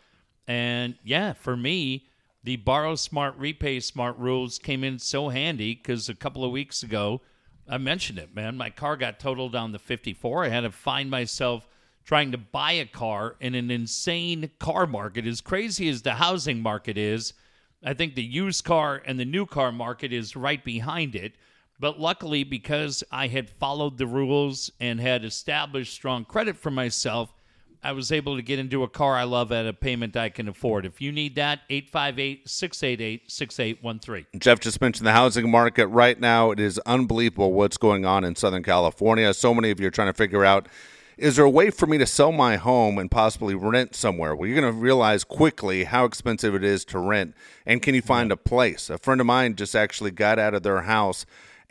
And 0.47 0.97
yeah, 1.03 1.33
for 1.33 1.57
me, 1.57 2.07
the 2.43 2.57
borrow 2.57 2.95
smart, 2.95 3.37
repay 3.39 3.81
smart 3.81 4.19
rules 4.19 4.59
came 4.59 4.85
in 4.85 4.99
so 4.99 5.31
handy 5.31 5.75
because 5.75 6.09
a 6.09 6.15
couple 6.15 6.45
of 6.45 6.51
weeks 6.53 6.83
ago, 6.83 7.23
I 7.67 7.79
mentioned 7.79 8.19
it, 8.19 8.35
man. 8.35 8.59
My 8.59 8.69
car 8.69 8.97
got 8.97 9.19
totaled 9.19 9.55
on 9.55 9.73
the 9.73 9.79
54. 9.79 10.45
I 10.45 10.49
had 10.49 10.61
to 10.61 10.71
find 10.71 11.11
myself 11.11 11.67
trying 12.05 12.33
to 12.33 12.39
buy 12.39 12.73
a 12.73 12.85
car 12.85 13.37
in 13.41 13.55
an 13.55 13.71
insane 13.71 14.51
car 14.59 14.87
market. 14.87 15.27
As 15.27 15.41
crazy 15.41 15.89
as 15.89 16.03
the 16.03 16.15
housing 16.15 16.61
market 16.61 16.99
is, 16.99 17.33
I 17.83 17.95
think 17.95 18.15
the 18.15 18.23
used 18.23 18.65
car 18.65 19.03
and 19.07 19.19
the 19.19 19.25
new 19.25 19.47
car 19.47 19.73
market 19.73 20.13
is 20.13 20.37
right 20.37 20.63
behind 20.63 21.15
it. 21.15 21.35
But 21.81 21.99
luckily, 21.99 22.45
because 22.45 23.03
I 23.11 23.29
had 23.29 23.51
followed 23.51 23.99
the 23.99 24.07
rules 24.07 24.71
and 24.81 25.01
had 25.01 25.25
established 25.25 25.93
strong 25.93 26.25
credit 26.25 26.57
for 26.57 26.71
myself, 26.71 27.35
I 27.83 27.93
was 27.93 28.11
able 28.11 28.37
to 28.37 28.43
get 28.43 28.59
into 28.59 28.83
a 28.83 28.89
car 28.89 29.15
I 29.15 29.25
love 29.25 29.53
at 29.53 29.67
a 29.67 29.75
payment 29.75 30.17
I 30.17 30.31
can 30.31 30.49
afford. 30.49 30.87
If 30.87 31.03
you 31.03 31.13
need 31.13 31.35
that, 31.35 31.61
858 31.69 32.49
688 32.49 33.31
6813. 33.31 34.41
Jeff 34.41 34.61
just 34.61 34.81
mentioned 34.81 35.07
the 35.07 35.13
housing 35.13 35.51
market 35.51 35.89
right 35.89 36.19
now. 36.19 36.51
It 36.51 36.61
is 36.61 36.79
unbelievable 36.87 37.53
what's 37.53 37.77
going 37.77 38.07
on 38.07 38.25
in 38.25 38.37
Southern 38.37 38.63
California. 38.63 39.35
So 39.35 39.53
many 39.53 39.71
of 39.71 39.81
you 39.81 39.89
are 39.89 39.91
trying 39.91 40.09
to 40.09 40.15
figure 40.15 40.45
out 40.47 40.69
is 41.17 41.37
there 41.37 41.45
a 41.45 41.51
way 41.51 41.71
for 41.71 41.87
me 41.87 41.97
to 41.99 42.07
sell 42.07 42.33
my 42.33 42.57
home 42.57 42.99
and 42.99 43.09
possibly 43.09 43.55
rent 43.55 43.95
somewhere? 43.95 44.35
Well, 44.35 44.49
you're 44.49 44.61
going 44.61 44.75
to 44.75 44.81
realize 44.81 45.23
quickly 45.23 45.85
how 45.85 46.07
expensive 46.07 46.57
it 46.57 46.65
is 46.65 46.85
to 46.87 46.99
rent. 46.99 47.37
And 47.65 47.81
can 47.81 47.95
you 47.95 48.03
find 48.03 48.33
a 48.33 48.37
place? 48.37 48.91
A 48.91 48.99
friend 48.99 49.21
of 49.21 49.27
mine 49.27 49.55
just 49.55 49.77
actually 49.77 50.11
got 50.11 50.41
out 50.41 50.55
of 50.55 50.65
their 50.65 50.83
house 50.83 51.25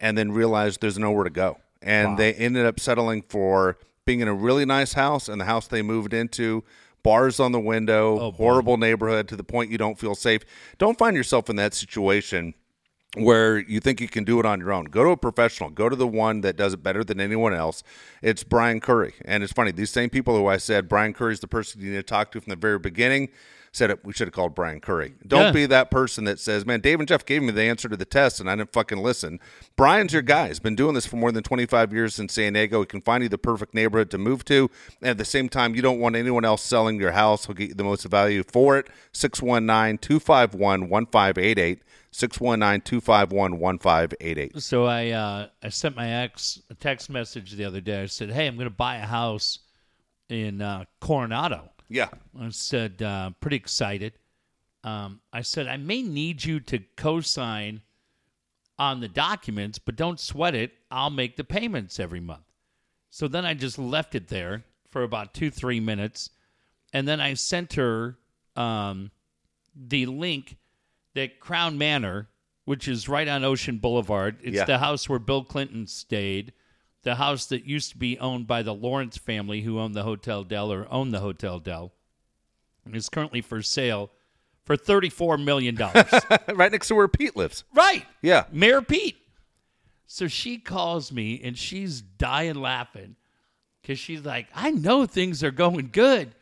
and 0.04 0.18
then 0.18 0.34
realized 0.34 0.82
there's 0.82 0.99
nowhere 0.99 1.24
to 1.24 1.30
go. 1.30 1.58
And 1.82 2.10
wow. 2.10 2.16
they 2.18 2.34
ended 2.34 2.66
up 2.66 2.78
settling 2.78 3.24
for 3.24 3.78
being 4.06 4.20
in 4.20 4.28
a 4.28 4.34
really 4.34 4.66
nice 4.66 4.93
house 4.93 5.30
and 5.30 5.39
the 5.39 5.45
house 5.45 5.68
they 5.68 5.82
moved 5.82 6.14
into 6.14 6.66
bars 7.04 7.39
on 7.39 7.54
the 7.54 7.60
window, 7.60 8.20
oh, 8.20 8.32
horrible 8.32 8.76
neighborhood 8.76 9.30
to 9.30 9.38
the 9.38 9.45
point 9.45 9.72
you 9.72 9.78
don't 9.78 9.97
feel 9.97 10.14
safe. 10.14 10.41
Don't 10.78 10.97
find 10.97 11.16
yourself 11.16 11.49
in 11.49 11.56
that 11.56 11.74
situation 11.74 12.54
where 13.16 13.60
you 13.60 13.80
think 13.80 14.01
you 14.01 14.10
can 14.10 14.26
do 14.26 14.39
it 14.41 14.45
on 14.45 14.60
your 14.60 14.74
own. 14.74 14.86
Go 14.86 15.04
to 15.06 15.12
a 15.12 15.18
professional. 15.18 15.70
Go 15.70 15.88
to 15.88 15.95
the 15.95 16.08
one 16.08 16.41
that 16.41 16.58
does 16.58 16.74
it 16.74 16.84
better 16.84 17.04
than 17.04 17.22
anyone 17.22 17.54
else. 17.54 17.82
It's 18.22 18.43
Brian 18.43 18.82
Curry. 18.82 19.14
And 19.24 19.41
it's 19.41 19.54
funny, 19.54 19.72
these 19.72 19.91
same 19.91 20.10
people 20.10 20.36
who 20.36 20.47
I 20.47 20.58
said 20.58 20.89
Brian 20.89 21.14
Curry 21.14 21.34
is 21.34 21.39
the 21.39 21.47
person 21.47 21.80
you 21.80 21.91
need 21.91 21.97
to 21.97 22.04
talk 22.04 22.32
to 22.34 22.41
from 22.41 22.49
the 22.49 22.58
very 22.58 22.80
beginning 22.80 23.30
said 23.74 23.89
it, 23.89 24.05
we 24.05 24.13
should 24.13 24.28
have 24.28 24.34
called 24.34 24.53
Brian 24.53 24.80
Curry. 24.80 25.15
Don't 25.26 25.45
yeah. 25.45 25.51
be 25.51 25.65
that 25.65 25.89
person 25.91 26.24
that 26.26 26.39
says, 26.39 26.63
man, 26.65 26.80
Dave 26.80 26.99
and 26.99 27.07
Jeff 27.07 27.26
gave 27.26 27.41
me 27.41 27.51
the 27.51 27.63
answer 27.63 27.89
to 27.89 27.97
the 27.97 28.05
test 28.05 28.39
and 28.39 28.47
I 28.49 28.55
didn't 28.55 28.71
fucking 28.71 28.99
listen. 28.99 29.39
Brian's 29.76 30.13
your 30.13 30.21
guy. 30.21 30.47
He's 30.47 30.59
been 30.59 30.76
doing 30.76 30.93
this 30.93 31.07
for 31.07 31.15
more 31.15 31.32
than 31.32 31.41
25 31.43 31.91
years 31.91 32.19
in 32.19 32.30
San 32.30 32.53
Diego. 32.53 32.82
He 32.82 32.86
can 32.86 33.01
find 33.01 33.24
you 33.24 33.30
the 33.30 33.39
perfect 33.39 33.74
neighborhood 33.74 34.11
to 34.11 34.19
move 34.19 34.45
to. 34.45 34.69
And 35.01 35.09
at 35.09 35.17
the 35.17 35.26
same 35.26 35.49
time, 35.49 35.74
you 35.76 35.82
don't 35.82 35.99
want 35.99 36.15
anyone 36.15 36.45
else 36.45 36.61
selling 36.61 36.99
your 36.99 37.13
house. 37.13 37.47
He'll 37.47 37.55
get 37.55 37.69
you 37.69 37.76
the 37.76 37.84
most 37.84 38.05
value 38.05 38.43
for 38.43 38.78
it. 38.78 38.88
619 39.11 39.97
251 39.97 40.89
1588. 40.89 41.82
619-251-1588. 42.13 44.61
So 44.61 44.86
I 44.86 45.09
uh, 45.09 45.47
I 45.63 45.69
sent 45.69 45.95
my 45.95 46.07
ex 46.07 46.61
a 46.69 46.76
text 46.76 47.09
message 47.09 47.53
the 47.53 47.65
other 47.65 47.82
day. 47.82 48.03
I 48.03 48.05
said, 48.05 48.30
"Hey, 48.30 48.45
I'm 48.45 48.55
going 48.55 48.69
to 48.69 48.69
buy 48.69 48.97
a 48.97 49.07
house 49.07 49.57
in 50.30 50.61
uh, 50.61 50.86
Coronado." 51.01 51.72
Yeah. 51.89 52.09
I 52.39 52.49
said, 52.49 53.01
uh, 53.01 53.31
pretty 53.39 53.57
excited. 53.57 54.13
Um, 54.84 55.21
I 55.31 55.41
said, 55.41 55.67
I 55.67 55.77
may 55.77 56.01
need 56.01 56.43
you 56.43 56.59
to 56.61 56.79
co 56.97 57.21
sign 57.21 57.81
on 58.77 58.99
the 58.99 59.07
documents, 59.07 59.79
but 59.79 59.95
don't 59.95 60.19
sweat 60.19 60.55
it. 60.55 60.71
I'll 60.91 61.09
make 61.09 61.38
the 61.38 61.43
payments 61.43 61.99
every 61.99 62.19
month. 62.19 62.43
So 63.09 63.27
then 63.27 63.45
I 63.45 63.53
just 63.53 63.77
left 63.77 64.15
it 64.15 64.27
there 64.27 64.63
for 64.89 65.03
about 65.03 65.34
two, 65.34 65.51
three 65.51 65.79
minutes. 65.79 66.31
And 66.91 67.07
then 67.07 67.21
I 67.21 67.36
sent 67.36 67.73
her 67.73 68.17
um, 68.55 69.11
the 69.75 70.05
link 70.05 70.57
that 71.13 71.39
Crown 71.39 71.77
Manor, 71.77 72.27
which 72.65 72.88
is 72.88 73.07
right 73.07 73.27
on 73.27 73.43
Ocean 73.43 73.77
Boulevard, 73.77 74.38
it's 74.41 74.55
yeah. 74.55 74.65
the 74.65 74.79
house 74.79 75.07
where 75.07 75.19
Bill 75.19 75.43
Clinton 75.43 75.86
stayed 75.88 76.53
the 77.04 77.16
house 77.16 77.45
that 77.47 77.66
used 77.66 77.91
to 77.91 77.97
be 77.97 78.18
owned 78.20 78.47
by 78.47 78.64
the 78.64 78.74
Lawrence 78.74 79.18
family, 79.18 79.62
who 79.62 79.80
owned 79.80 79.93
the 79.93 80.04
Hotel 80.04 80.43
Del 80.43 80.72
or 80.72 80.88
owned 80.89 81.14
the 81.14 81.20
Hotel 81.20 81.60
Del, 81.60 81.91
is 82.91 83.10
currently 83.10 83.41
for 83.41 83.62
sale 83.62 84.10
for 84.64 84.78
$34 84.78 85.43
million. 85.43 85.76
right 86.58 86.72
next 86.72 86.88
to 86.88 86.95
where 86.95 87.08
Pete 87.08 87.36
lives. 87.36 87.64
Right. 87.74 88.06
Yeah. 88.22 88.45
Mayor 88.51 88.82
Pete. 88.82 89.18
So 90.06 90.28
she 90.28 90.58
calls 90.58 91.12
me 91.12 91.41
and 91.43 91.58
she's 91.58 92.01
dying 92.01 92.56
laughing 92.56 93.16
because 93.82 93.99
she's 93.99 94.22
like, 94.22 94.47
I 94.54 94.72
know 94.72 95.06
things 95.06 95.43
are 95.43 95.51
going 95.51 95.89
good. 95.91 96.34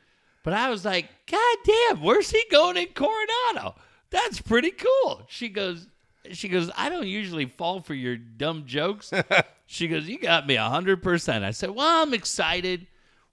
But 0.44 0.54
I 0.54 0.70
was 0.70 0.86
like, 0.86 1.08
God 1.30 1.58
damn, 1.66 2.02
where's 2.02 2.32
he 2.32 2.44
going 2.52 2.78
in 2.78 2.88
Coronado? 2.88 3.76
That's 4.10 4.42
pretty 4.42 4.72
cool. 4.72 5.24
She 5.30 5.50
goes, 5.50 5.88
she 6.32 6.48
goes, 6.48 6.72
I 6.76 6.90
don't 6.90 7.08
usually 7.08 7.46
fall 7.46 7.82
for 7.82 7.94
your 7.94 8.18
dumb 8.18 8.66
jokes. 8.66 9.14
she 9.66 9.88
goes, 9.88 10.08
You 10.08 10.20
got 10.20 10.48
me 10.48 10.56
100%. 10.56 11.44
I 11.44 11.52
said, 11.52 11.70
Well, 11.72 12.04
I'm 12.04 12.14
excited. 12.14 12.88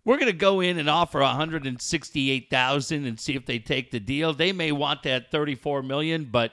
We're 0.05 0.17
going 0.17 0.27
to 0.27 0.33
go 0.33 0.61
in 0.61 0.79
and 0.79 0.89
offer 0.89 1.21
168,000 1.21 3.05
and 3.05 3.21
see 3.21 3.35
if 3.35 3.45
they 3.45 3.59
take 3.59 3.91
the 3.91 4.01
deal. 4.01 4.33
They 4.33 4.53
may 4.53 4.73
want 4.73 5.03
that 5.03 5.31
34 5.31 5.83
million, 5.83 6.25
but 6.25 6.53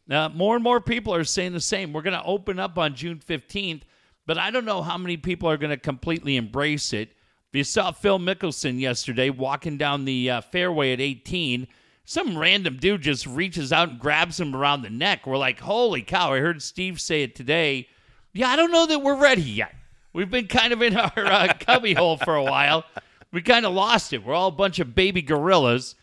Uh, 0.10 0.30
more 0.30 0.56
and 0.56 0.64
more 0.64 0.82
people 0.82 1.14
are 1.14 1.24
saying 1.24 1.54
the 1.54 1.62
same. 1.62 1.94
We're 1.94 2.02
going 2.02 2.20
to 2.20 2.26
open 2.26 2.60
up 2.60 2.78
on 2.78 2.96
June 2.96 3.20
15th 3.20 3.84
but 4.26 4.38
I 4.38 4.52
don't 4.52 4.66
know 4.66 4.82
how 4.82 4.98
many 4.98 5.18
people 5.18 5.50
are 5.50 5.58
going 5.58 5.72
to 5.72 5.78
completely 5.78 6.38
embrace 6.38 6.94
it. 6.94 7.14
You 7.52 7.64
saw 7.64 7.92
Phil 7.92 8.20
Mickelson 8.20 8.80
yesterday 8.80 9.30
walking 9.30 9.78
down 9.78 10.06
the 10.06 10.30
uh, 10.30 10.42
fairway 10.42 10.94
at 10.94 11.02
18, 11.02 11.68
some 12.06 12.38
random 12.38 12.78
dude 12.78 13.02
just 13.02 13.26
reaches 13.26 13.72
out 13.72 13.90
and 13.90 14.00
grabs 14.00 14.40
him 14.40 14.56
around 14.56 14.82
the 14.82 14.90
neck. 14.90 15.26
We're 15.26 15.38
like, 15.38 15.60
holy 15.60 16.02
cow! 16.02 16.34
I 16.34 16.40
heard 16.40 16.62
Steve 16.62 17.00
say 17.00 17.24
it 17.24 17.36
today. 17.36 17.88
Yeah, 18.34 18.50
I 18.50 18.56
don't 18.56 18.72
know 18.72 18.88
that 18.88 19.02
we're 19.02 19.20
ready 19.20 19.42
yet. 19.42 19.74
We've 20.12 20.30
been 20.30 20.48
kind 20.48 20.74
of 20.74 20.82
in 20.82 20.96
our 20.98 21.12
uh, 21.16 21.54
cubbyhole 21.60 22.18
for 22.18 22.36
a 22.36 22.44
while. 22.44 22.84
We 23.32 23.42
kind 23.42 23.66
of 23.66 23.74
lost 23.74 24.14
it. 24.14 24.24
We're 24.24 24.34
all 24.34 24.50
a 24.50 24.52
bunch 24.52 24.80
of 24.80 24.94
baby 24.94 25.22
gorillas. 25.22 25.96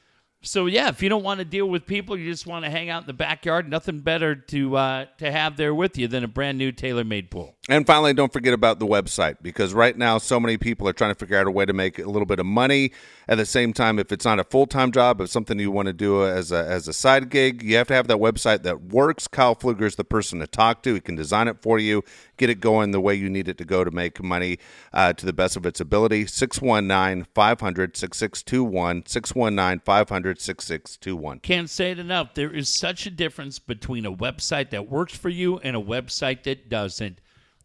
So 0.42 0.66
yeah, 0.66 0.88
if 0.88 1.02
you 1.02 1.08
don't 1.08 1.22
want 1.22 1.38
to 1.38 1.44
deal 1.44 1.66
with 1.66 1.86
people, 1.86 2.16
you 2.16 2.30
just 2.30 2.46
want 2.46 2.64
to 2.64 2.70
hang 2.70 2.88
out 2.88 3.02
in 3.02 3.06
the 3.06 3.12
backyard. 3.12 3.68
Nothing 3.68 4.00
better 4.00 4.34
to 4.34 4.76
uh, 4.76 5.04
to 5.18 5.30
have 5.30 5.56
there 5.56 5.74
with 5.74 5.98
you 5.98 6.08
than 6.08 6.24
a 6.24 6.28
brand 6.28 6.56
new 6.56 6.72
TaylorMade 6.72 7.30
pool. 7.30 7.56
And 7.70 7.86
finally, 7.86 8.12
don't 8.14 8.32
forget 8.32 8.52
about 8.52 8.80
the 8.80 8.86
website 8.86 9.36
because 9.42 9.72
right 9.72 9.96
now, 9.96 10.18
so 10.18 10.40
many 10.40 10.56
people 10.56 10.88
are 10.88 10.92
trying 10.92 11.12
to 11.12 11.14
figure 11.14 11.38
out 11.38 11.46
a 11.46 11.52
way 11.52 11.64
to 11.64 11.72
make 11.72 12.00
a 12.00 12.10
little 12.10 12.26
bit 12.26 12.40
of 12.40 12.46
money. 12.46 12.90
At 13.28 13.38
the 13.38 13.46
same 13.46 13.72
time, 13.72 14.00
if 14.00 14.10
it's 14.10 14.24
not 14.24 14.40
a 14.40 14.44
full 14.44 14.66
time 14.66 14.90
job, 14.90 15.20
if 15.20 15.30
something 15.30 15.56
you 15.56 15.70
want 15.70 15.86
to 15.86 15.92
do 15.92 16.26
as 16.26 16.50
a, 16.50 16.66
as 16.66 16.88
a 16.88 16.92
side 16.92 17.30
gig, 17.30 17.62
you 17.62 17.76
have 17.76 17.86
to 17.86 17.94
have 17.94 18.08
that 18.08 18.16
website 18.16 18.64
that 18.64 18.86
works. 18.86 19.28
Kyle 19.28 19.54
Pfluger 19.54 19.82
is 19.82 19.94
the 19.94 20.02
person 20.02 20.40
to 20.40 20.48
talk 20.48 20.82
to. 20.82 20.94
He 20.94 21.00
can 21.00 21.14
design 21.14 21.46
it 21.46 21.62
for 21.62 21.78
you, 21.78 22.02
get 22.38 22.50
it 22.50 22.60
going 22.60 22.90
the 22.90 23.00
way 23.00 23.14
you 23.14 23.30
need 23.30 23.46
it 23.46 23.56
to 23.58 23.64
go 23.64 23.84
to 23.84 23.92
make 23.92 24.20
money 24.20 24.58
uh, 24.92 25.12
to 25.12 25.24
the 25.24 25.32
best 25.32 25.56
of 25.56 25.64
its 25.64 25.78
ability. 25.78 26.26
619 26.26 27.28
500 27.32 27.96
6621. 27.96 29.04
619 29.06 29.80
500 29.84 30.40
6621. 30.40 31.38
Can't 31.38 31.70
say 31.70 31.92
it 31.92 32.00
enough. 32.00 32.34
There 32.34 32.52
is 32.52 32.68
such 32.68 33.06
a 33.06 33.10
difference 33.10 33.60
between 33.60 34.04
a 34.04 34.12
website 34.12 34.70
that 34.70 34.90
works 34.90 35.16
for 35.16 35.28
you 35.28 35.58
and 35.58 35.76
a 35.76 35.80
website 35.80 36.42
that 36.42 36.68
doesn't. 36.68 37.20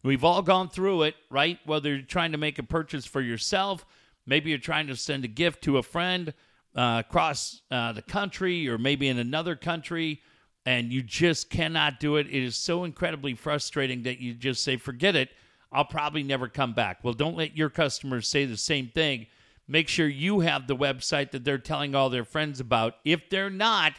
We've 0.06 0.22
all 0.22 0.40
gone 0.40 0.68
through 0.68 1.02
it, 1.02 1.16
right? 1.30 1.58
Whether 1.64 1.96
you're 1.96 2.02
trying 2.02 2.30
to 2.30 2.38
make 2.38 2.60
a 2.60 2.62
purchase 2.62 3.04
for 3.04 3.20
yourself, 3.20 3.84
maybe 4.24 4.50
you're 4.50 4.58
trying 4.60 4.86
to 4.86 4.94
send 4.94 5.24
a 5.24 5.28
gift 5.28 5.64
to 5.64 5.78
a 5.78 5.82
friend 5.82 6.32
uh, 6.76 7.02
across 7.04 7.62
uh, 7.72 7.90
the 7.90 8.02
country 8.02 8.68
or 8.68 8.78
maybe 8.78 9.08
in 9.08 9.18
another 9.18 9.56
country, 9.56 10.22
and 10.64 10.92
you 10.92 11.02
just 11.02 11.50
cannot 11.50 11.98
do 11.98 12.16
it. 12.16 12.28
It 12.28 12.44
is 12.44 12.54
so 12.54 12.84
incredibly 12.84 13.34
frustrating 13.34 14.04
that 14.04 14.20
you 14.20 14.34
just 14.34 14.62
say, 14.62 14.76
forget 14.76 15.16
it. 15.16 15.30
I'll 15.72 15.84
probably 15.84 16.22
never 16.22 16.46
come 16.46 16.72
back. 16.72 17.02
Well, 17.02 17.14
don't 17.14 17.36
let 17.36 17.56
your 17.56 17.68
customers 17.68 18.28
say 18.28 18.44
the 18.44 18.56
same 18.56 18.86
thing. 18.86 19.26
Make 19.66 19.88
sure 19.88 20.06
you 20.06 20.38
have 20.38 20.68
the 20.68 20.76
website 20.76 21.32
that 21.32 21.44
they're 21.44 21.58
telling 21.58 21.96
all 21.96 22.10
their 22.10 22.24
friends 22.24 22.60
about. 22.60 22.94
If 23.04 23.28
they're 23.28 23.50
not, 23.50 23.94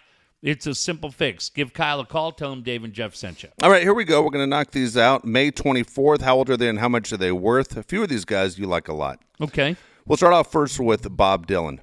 it's 0.49 0.65
a 0.65 0.73
simple 0.73 1.11
fix. 1.11 1.49
Give 1.49 1.73
Kyle 1.73 1.99
a 1.99 2.05
call. 2.05 2.31
Tell 2.31 2.53
him 2.53 2.61
Dave 2.63 2.83
and 2.83 2.93
Jeff 2.93 3.13
sent 3.15 3.43
you. 3.43 3.49
All 3.61 3.69
right, 3.69 3.81
here 3.81 3.93
we 3.93 4.05
go. 4.05 4.21
We're 4.21 4.29
going 4.31 4.43
to 4.43 4.49
knock 4.49 4.71
these 4.71 4.95
out. 4.95 5.25
May 5.25 5.51
24th. 5.51 6.21
How 6.21 6.37
old 6.37 6.49
are 6.49 6.55
they 6.57 6.69
and 6.69 6.79
how 6.79 6.87
much 6.89 7.11
are 7.11 7.17
they 7.17 7.31
worth? 7.31 7.75
A 7.75 7.83
few 7.83 8.01
of 8.03 8.09
these 8.09 8.23
guys 8.25 8.57
you 8.57 8.65
like 8.65 8.87
a 8.87 8.93
lot. 8.93 9.19
Okay. 9.41 9.75
We'll 10.05 10.17
start 10.17 10.33
off 10.33 10.51
first 10.51 10.79
with 10.79 11.15
Bob 11.15 11.47
Dylan. 11.47 11.79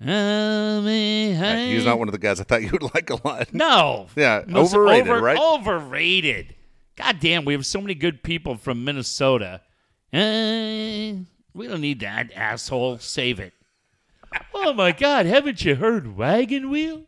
Um, 0.00 0.86
He's 0.86 1.84
not 1.86 1.98
one 1.98 2.08
of 2.08 2.12
the 2.12 2.18
guys 2.18 2.40
I 2.40 2.44
thought 2.44 2.62
you 2.62 2.70
would 2.72 2.82
like 2.94 3.08
a 3.10 3.26
lot. 3.26 3.54
No. 3.54 4.08
Yeah, 4.16 4.42
Most 4.46 4.74
overrated, 4.74 5.08
over- 5.08 5.20
right? 5.22 5.38
Overrated. 5.38 6.54
God 6.96 7.18
damn, 7.20 7.44
we 7.44 7.54
have 7.54 7.64
so 7.66 7.80
many 7.80 7.94
good 7.94 8.22
people 8.22 8.56
from 8.56 8.84
Minnesota. 8.84 9.62
Uh, 10.12 11.24
we 11.54 11.66
don't 11.66 11.80
need 11.80 12.00
that 12.00 12.30
asshole. 12.34 12.98
Save 12.98 13.40
it. 13.40 13.52
oh 14.52 14.72
my 14.74 14.92
God, 14.92 15.26
haven't 15.26 15.64
you 15.64 15.76
heard 15.76 16.16
Wagon 16.16 16.68
Wheel? 16.70 17.02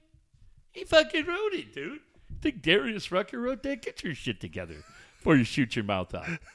He 0.77 0.85
fucking 0.85 1.24
wrote 1.24 1.55
it, 1.55 1.73
dude. 1.73 2.01
Think 2.43 2.61
Darius 2.61 3.11
Rucker 3.11 3.40
wrote 3.40 3.62
that? 3.62 3.81
Get 3.81 4.05
your 4.05 4.15
shit 4.15 4.43
together 4.43 4.74
before 5.16 5.35
you 5.35 5.43
shoot 5.43 5.74
your 5.74 5.86
mouth 5.86 6.15
off. 6.15 6.39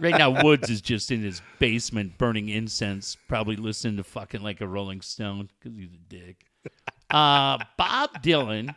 right 0.00 0.16
now, 0.16 0.40
Woods 0.44 0.70
is 0.70 0.80
just 0.80 1.10
in 1.10 1.22
his 1.22 1.42
basement 1.58 2.16
burning 2.16 2.48
incense, 2.48 3.16
probably 3.26 3.56
listening 3.56 3.96
to 3.96 4.04
fucking 4.04 4.40
like 4.40 4.60
a 4.60 4.68
Rolling 4.68 5.00
Stone 5.00 5.50
because 5.58 5.76
he's 5.76 5.92
a 5.92 6.08
dick. 6.08 6.44
Uh, 7.10 7.58
Bob 7.76 8.22
Dylan 8.22 8.76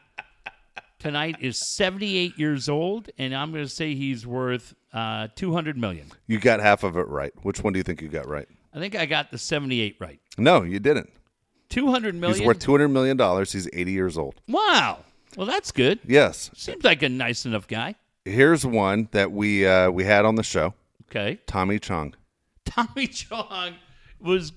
tonight 0.97 1.35
is 1.39 1.59
78 1.59 2.39
years 2.39 2.67
old, 2.67 3.11
and 3.19 3.35
I'm 3.35 3.51
going 3.51 3.63
to 3.63 3.69
say 3.69 3.93
he's 3.93 4.25
worth 4.25 4.73
uh, 4.91 5.27
200 5.35 5.77
million. 5.77 6.07
You 6.25 6.39
got 6.39 6.61
half 6.61 6.83
of 6.83 6.97
it 6.97 7.07
right. 7.07 7.31
Which 7.43 7.61
one 7.63 7.73
do 7.73 7.77
you 7.77 7.83
think 7.83 8.01
you 8.01 8.07
got 8.07 8.27
right? 8.27 8.47
I 8.73 8.79
think 8.79 8.95
I 8.95 9.05
got 9.05 9.29
the 9.29 9.37
78 9.37 9.97
right. 9.99 10.19
No, 10.39 10.63
you 10.63 10.79
didn't. 10.79 11.11
200 11.71 12.13
million. 12.15 12.37
He's 12.37 12.45
worth 12.45 12.59
$200 12.59 12.91
million. 12.91 13.17
He's 13.45 13.67
80 13.73 13.91
years 13.91 14.17
old. 14.17 14.35
wow. 14.47 14.99
Well, 15.37 15.47
that's 15.47 15.71
good. 15.71 15.99
Yes. 16.05 16.51
Seems 16.55 16.83
like 16.83 17.01
a 17.03 17.09
nice 17.09 17.45
enough 17.45 17.65
guy. 17.65 17.95
Here's 18.25 18.65
one 18.65 19.07
that 19.11 19.31
we 19.31 19.65
uh, 19.65 19.89
we 19.89 20.03
had 20.03 20.25
on 20.25 20.35
the 20.35 20.43
show 20.43 20.73
Okay. 21.09 21.39
Tommy 21.45 21.79
Chong. 21.79 22.15
Tommy 22.65 23.07
Chong 23.07 23.75
was, 24.19 24.53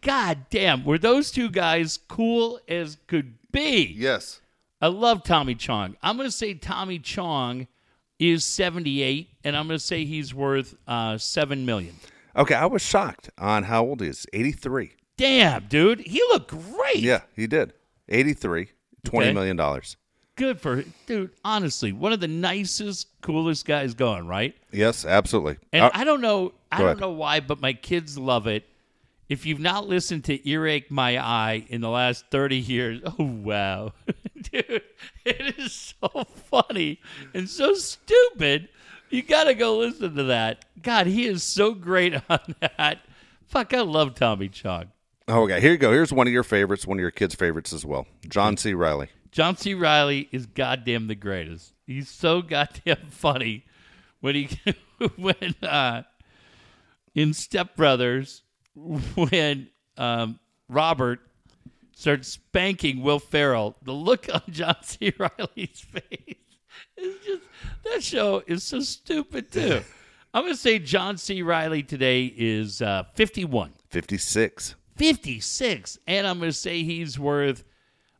god 0.00 0.46
damn, 0.50 0.84
were 0.84 0.98
those 0.98 1.30
two 1.30 1.48
guys 1.50 1.98
cool 2.08 2.60
as 2.68 2.96
could 3.06 3.34
be? 3.52 3.94
Yes. 3.96 4.40
I 4.80 4.88
love 4.88 5.22
Tommy 5.22 5.54
Chong. 5.54 5.96
I'm 6.02 6.16
going 6.16 6.28
to 6.28 6.32
say 6.32 6.54
Tommy 6.54 6.98
Chong 6.98 7.68
is 8.18 8.44
78, 8.44 9.28
and 9.44 9.56
I'm 9.56 9.66
going 9.68 9.78
to 9.78 9.84
say 9.84 10.04
he's 10.04 10.34
worth 10.34 10.74
uh, 10.88 11.16
7 11.18 11.64
million. 11.64 11.94
Okay, 12.36 12.54
I 12.54 12.66
was 12.66 12.82
shocked 12.82 13.30
on 13.38 13.64
how 13.64 13.84
old 13.84 14.00
he 14.00 14.08
is. 14.08 14.26
83. 14.32 14.92
Damn, 15.16 15.66
dude. 15.66 16.00
He 16.00 16.20
looked 16.30 16.48
great. 16.50 16.96
Yeah, 16.96 17.20
he 17.36 17.46
did. 17.46 17.72
83. 18.08 18.62
Okay. 18.62 18.70
$20 19.04 19.34
million. 19.34 19.80
Good 20.36 20.60
for 20.60 20.82
dude. 21.06 21.30
Honestly, 21.44 21.92
one 21.92 22.12
of 22.12 22.20
the 22.20 22.26
nicest, 22.28 23.08
coolest 23.20 23.66
guys 23.66 23.94
going, 23.94 24.26
right? 24.26 24.56
Yes, 24.72 25.04
absolutely. 25.04 25.58
And 25.72 25.84
Uh, 25.84 25.90
I 25.94 26.02
don't 26.04 26.20
know, 26.20 26.52
I 26.72 26.78
don't 26.78 26.86
ahead. 26.88 27.00
know 27.00 27.10
why, 27.12 27.38
but 27.40 27.60
my 27.60 27.72
kids 27.72 28.18
love 28.18 28.46
it. 28.48 28.64
If 29.28 29.46
you've 29.46 29.60
not 29.60 29.86
listened 29.88 30.24
to 30.24 30.48
Earache 30.48 30.90
My 30.90 31.18
Eye 31.18 31.64
in 31.68 31.80
the 31.80 31.88
last 31.88 32.24
30 32.30 32.56
years, 32.58 33.00
oh 33.18 33.24
wow. 33.24 33.92
Dude, 34.52 34.82
it 35.24 35.58
is 35.58 35.72
so 35.72 36.24
funny 36.50 37.00
and 37.32 37.48
so 37.48 37.74
stupid. 37.74 38.68
You 39.10 39.22
got 39.22 39.44
to 39.44 39.54
go 39.54 39.78
listen 39.78 40.16
to 40.16 40.24
that. 40.24 40.64
God, 40.82 41.06
he 41.06 41.26
is 41.26 41.42
so 41.44 41.72
great 41.74 42.14
on 42.28 42.40
that. 42.60 42.98
Fuck, 43.46 43.72
I 43.72 43.80
love 43.82 44.14
Tommy 44.16 44.48
Chong. 44.48 44.86
Oh, 45.26 45.44
okay, 45.44 45.60
here 45.60 45.72
you 45.72 45.78
go. 45.78 45.90
Here's 45.90 46.12
one 46.12 46.26
of 46.26 46.32
your 46.32 46.42
favorites, 46.42 46.86
one 46.86 46.98
of 46.98 47.00
your 47.00 47.10
kids' 47.10 47.34
favorites 47.34 47.72
as 47.72 47.84
well. 47.84 48.06
John 48.28 48.56
C. 48.58 48.74
Reilly. 48.74 49.08
John 49.30 49.56
C. 49.56 49.72
Reilly 49.72 50.28
is 50.32 50.46
goddamn 50.46 51.06
the 51.06 51.14
greatest. 51.14 51.72
He's 51.86 52.08
so 52.08 52.42
goddamn 52.42 53.08
funny 53.10 53.64
when 54.20 54.34
he 54.34 54.48
when 55.16 55.54
uh 55.62 56.02
in 57.14 57.32
Step 57.32 57.74
Brothers 57.74 58.42
when 59.14 59.68
um 59.96 60.38
Robert 60.68 61.20
starts 61.94 62.28
spanking 62.28 63.02
Will 63.02 63.18
Ferrell. 63.18 63.76
The 63.82 63.92
look 63.92 64.26
on 64.32 64.42
John 64.50 64.76
C. 64.82 65.12
Reilly's 65.18 65.80
face 65.80 66.36
is 66.98 67.14
just 67.24 67.42
that 67.84 68.02
show 68.02 68.42
is 68.46 68.62
so 68.62 68.80
stupid 68.80 69.50
too. 69.50 69.80
I'm 70.34 70.44
gonna 70.44 70.54
say 70.54 70.78
John 70.78 71.16
C. 71.16 71.40
Reilly 71.42 71.82
today 71.82 72.32
is 72.36 72.82
uh, 72.82 73.04
51. 73.14 73.72
56. 73.88 74.74
56 74.96 75.98
and 76.06 76.26
i'm 76.26 76.38
going 76.38 76.50
to 76.50 76.56
say 76.56 76.82
he's 76.82 77.18
worth 77.18 77.64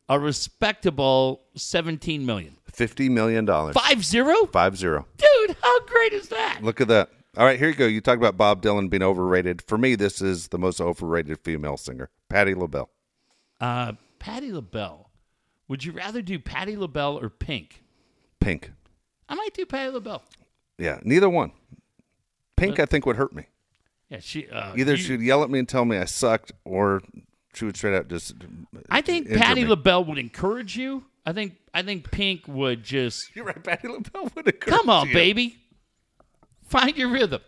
a 0.08 0.18
respectable 0.18 1.42
17 1.56 2.24
million 2.26 2.56
$50 2.72 3.10
million. 3.10 3.44
dollars. 3.44 3.74
five 3.74 4.04
zero 4.04 4.46
Five 4.46 4.76
zero. 4.76 5.06
dude 5.16 5.56
how 5.62 5.80
great 5.86 6.12
is 6.12 6.28
that 6.28 6.58
Look 6.62 6.80
at 6.80 6.88
that. 6.88 7.10
All 7.36 7.44
right, 7.44 7.58
here 7.58 7.68
you 7.68 7.74
go. 7.74 7.86
You 7.86 8.00
talk 8.00 8.16
about 8.18 8.36
Bob 8.36 8.62
Dylan 8.62 8.88
being 8.88 9.02
overrated. 9.02 9.60
For 9.62 9.76
me, 9.76 9.96
this 9.96 10.22
is 10.22 10.48
the 10.48 10.58
most 10.58 10.80
overrated 10.80 11.40
female 11.40 11.76
singer, 11.76 12.10
Patti 12.28 12.54
LaBelle. 12.54 12.90
uh 13.60 13.92
patti 14.20 14.52
labelle 14.52 15.10
would 15.68 15.84
you 15.84 15.92
rather 15.92 16.22
do 16.22 16.38
patti 16.38 16.76
labelle 16.76 17.18
or 17.20 17.28
pink 17.28 17.82
Pink. 18.40 18.72
i 19.28 19.34
might 19.34 19.52
do 19.54 19.66
patti 19.66 19.90
labelle 19.90 20.22
Yeah, 20.78 20.98
neither 21.04 21.28
one. 21.28 21.52
Pink, 22.56 22.78
I 22.78 22.86
think, 22.86 23.04
would 23.06 23.16
hurt 23.16 23.32
me. 23.34 23.46
Yeah 24.14 24.20
she 24.20 24.48
uh, 24.48 24.74
Either 24.76 24.92
you- 24.92 25.02
she'd 25.02 25.20
yell 25.20 25.42
at 25.42 25.50
me 25.50 25.58
and 25.58 25.68
tell 25.68 25.84
me 25.84 25.96
I 25.98 26.04
sucked, 26.04 26.52
or 26.64 27.02
she 27.54 27.64
would 27.64 27.76
straight 27.76 27.94
out 27.96 28.08
just. 28.08 28.34
i 28.90 29.00
think 29.00 29.28
patti 29.30 29.62
me. 29.62 29.68
labelle 29.68 30.04
would 30.04 30.18
encourage 30.18 30.76
you 30.76 31.04
i 31.24 31.32
think 31.32 31.54
i 31.72 31.82
think 31.82 32.10
pink 32.10 32.42
would 32.48 32.82
just 32.82 33.30
You're 33.36 33.44
right, 33.44 33.62
Patti 33.62 33.88
LaBelle 33.88 34.30
would 34.34 34.46
encourage 34.46 34.66
you. 34.66 34.78
come 34.78 34.90
on 34.90 35.08
you. 35.08 35.14
baby 35.14 35.56
find 36.66 36.96
your 36.96 37.10
rhythm 37.10 37.40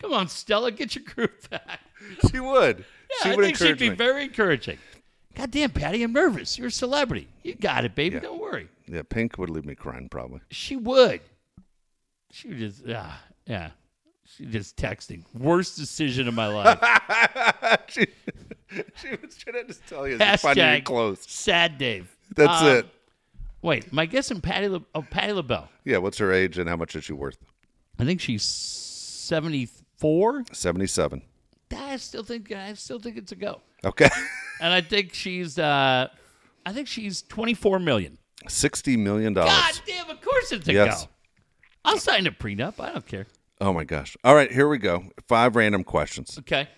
come 0.00 0.12
on 0.12 0.28
stella 0.28 0.70
get 0.70 0.94
your 0.94 1.04
groove 1.04 1.48
back 1.50 1.80
She 2.30 2.38
would. 2.40 2.78
Yeah, 2.78 3.16
she 3.22 3.28
I 3.30 3.34
would 3.36 3.44
think 3.46 3.56
she'd 3.58 3.78
be 3.78 3.90
me. 3.90 3.96
very 3.96 4.24
encouraging. 4.24 4.78
God 5.34 5.50
damn, 5.50 5.70
Patti, 5.70 6.02
I'm 6.02 6.12
nervous. 6.12 6.56
You're 6.58 6.68
a 6.68 6.70
celebrity. 6.70 7.26
You 7.42 7.54
got 7.54 7.84
it, 7.84 7.94
baby. 7.94 8.18
Don't 8.20 8.38
worry. 8.40 8.68
yeah, 8.86 9.02
Pink 9.08 9.38
would 9.38 9.50
leave 9.50 9.64
me 9.64 9.74
crying 9.74 10.08
probably. 10.08 10.40
She 10.50 10.76
would. 10.76 11.20
She 12.32 12.48
would 12.48 12.58
just, 12.58 12.82
ah, 12.88 13.22
yeah. 13.46 13.70
She 14.36 14.46
just 14.46 14.76
texting. 14.76 15.24
Worst 15.38 15.76
decision 15.76 16.26
of 16.28 16.34
my 16.34 16.48
life. 16.48 16.78
she, 17.88 18.06
she 18.96 19.10
would 19.10 19.32
straight 19.32 19.56
out 19.56 19.66
just 19.68 19.86
tell 19.86 20.06
you 20.08 20.18
finding 20.18 20.64
your 20.64 20.80
Hashtag 20.80 20.84
clothes. 20.84 21.24
sad 21.28 21.78
Dave. 21.78 22.16
That's 22.34 22.62
Um, 22.62 22.68
it. 22.68 22.86
Wait, 23.62 23.92
my 23.92 24.06
guess 24.06 24.28
guessing 24.28 24.40
Patti, 24.40 24.68
La- 24.68 24.80
oh, 24.94 25.02
Patti 25.02 25.32
LaBelle? 25.32 25.68
Yeah, 25.84 25.98
what's 25.98 26.18
her 26.18 26.32
age 26.32 26.58
and 26.58 26.68
how 26.68 26.76
much 26.76 26.94
is 26.96 27.04
she 27.04 27.12
worth? 27.12 27.38
I 27.98 28.04
think 28.04 28.20
she's 28.20 28.42
74. 28.42 30.44
77. 30.52 31.22
I 31.76 31.96
still 31.96 32.22
think 32.22 32.52
I 32.52 32.74
still 32.74 32.98
think 32.98 33.16
it's 33.16 33.32
a 33.32 33.36
go. 33.36 33.60
Okay. 33.84 34.08
And 34.58 34.72
I 34.72 34.80
think 34.80 35.12
she's 35.12 35.58
uh 35.58 36.08
I 36.64 36.72
think 36.72 36.88
she's 36.88 37.20
24 37.22 37.78
million. 37.78 38.16
$60 38.48 38.98
million. 38.98 39.34
God 39.34 39.80
damn, 39.86 40.08
of 40.08 40.20
course 40.22 40.50
it's 40.52 40.66
a 40.66 40.72
Yes. 40.72 41.04
go. 41.04 41.10
I'll 41.84 41.98
sign 41.98 42.26
a 42.26 42.30
prenup. 42.32 42.80
I 42.80 42.92
don't 42.92 43.06
care. 43.06 43.26
Oh 43.60 43.72
my 43.72 43.84
gosh. 43.84 44.16
All 44.22 44.34
right, 44.34 44.50
here 44.50 44.68
we 44.68 44.78
go. 44.78 45.04
Five 45.28 45.56
random 45.56 45.84
questions. 45.84 46.38
Okay. 46.40 46.68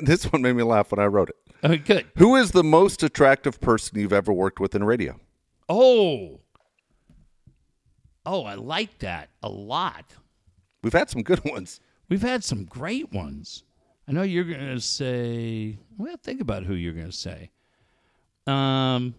this 0.00 0.24
one 0.24 0.40
made 0.40 0.54
me 0.54 0.62
laugh 0.62 0.90
when 0.90 0.98
I 0.98 1.04
wrote 1.06 1.28
it. 1.28 1.36
Okay, 1.62 1.76
good. 1.78 2.06
Who 2.16 2.36
is 2.36 2.52
the 2.52 2.64
most 2.64 3.02
attractive 3.02 3.60
person 3.60 3.98
you've 3.98 4.14
ever 4.14 4.32
worked 4.32 4.60
with 4.60 4.74
in 4.74 4.82
radio? 4.82 5.20
Oh. 5.68 6.40
Oh, 8.24 8.44
I 8.44 8.54
like 8.54 8.98
that 9.00 9.28
a 9.42 9.48
lot. 9.50 10.04
We've 10.82 10.92
had 10.94 11.10
some 11.10 11.22
good 11.22 11.44
ones. 11.50 11.80
We've 12.08 12.22
had 12.22 12.44
some 12.44 12.64
great 12.64 13.12
ones. 13.12 13.64
I 14.06 14.12
know 14.12 14.22
you're 14.22 14.44
going 14.44 14.74
to 14.74 14.80
say, 14.80 15.78
well, 15.98 16.16
think 16.22 16.40
about 16.40 16.64
who 16.64 16.72
you're 16.72 16.94
going 16.94 17.10
to 17.10 17.12
say. 17.12 17.50
Um, 18.46 19.14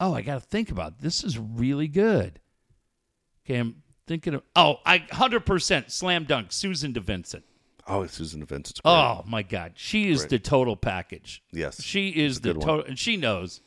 oh, 0.00 0.12
I 0.12 0.22
got 0.22 0.34
to 0.42 0.48
think 0.48 0.72
about 0.72 0.92
it. 0.94 0.98
this. 1.02 1.22
Is 1.22 1.38
really 1.38 1.86
good. 1.86 2.40
Okay, 3.46 3.58
I'm 3.58 3.76
thinking 4.08 4.34
of. 4.34 4.42
Oh, 4.56 4.76
I 4.84 4.98
hundred 5.10 5.46
percent 5.46 5.92
slam 5.92 6.24
dunk 6.24 6.50
Susan 6.50 6.92
DeVincent. 6.92 7.44
Oh, 7.86 8.06
Susan 8.06 8.40
great. 8.44 8.72
Oh 8.84 9.24
my 9.26 9.42
God, 9.42 9.72
she 9.76 10.10
is 10.10 10.20
Great. 10.20 10.30
the 10.30 10.38
total 10.40 10.76
package. 10.76 11.42
Yes. 11.52 11.82
she 11.82 12.08
is 12.10 12.40
the 12.40 12.52
total, 12.54 12.84
and 12.84 12.98
she 12.98 13.16
knows. 13.16 13.60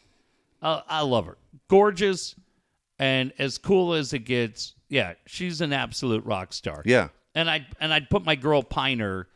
I, 0.61 0.83
I 0.87 1.01
love 1.01 1.25
her. 1.25 1.37
Gorgeous, 1.69 2.35
and 2.99 3.33
as 3.39 3.57
cool 3.57 3.93
as 3.93 4.13
it 4.13 4.19
gets. 4.19 4.75
Yeah, 4.89 5.13
she's 5.25 5.61
an 5.61 5.71
absolute 5.73 6.23
rock 6.25 6.53
star. 6.53 6.83
Yeah. 6.85 7.07
and 7.33 7.49
I 7.49 7.65
and 7.79 7.93
I'd 7.93 8.09
put 8.09 8.25
my 8.25 8.35
girl 8.35 8.61
Piner 8.61 9.27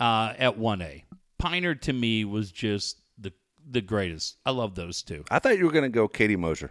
uh, 0.00 0.34
at 0.38 0.58
one 0.58 0.82
A. 0.82 1.04
Piner 1.38 1.74
to 1.76 1.92
me 1.92 2.24
was 2.26 2.50
just 2.52 2.98
the 3.18 3.32
the 3.70 3.80
greatest. 3.80 4.36
I 4.44 4.50
love 4.50 4.74
those 4.74 5.02
two. 5.02 5.24
I 5.30 5.38
thought 5.38 5.56
you 5.56 5.64
were 5.64 5.72
going 5.72 5.84
to 5.84 5.88
go 5.88 6.06
Katie 6.08 6.36
Mosier. 6.36 6.70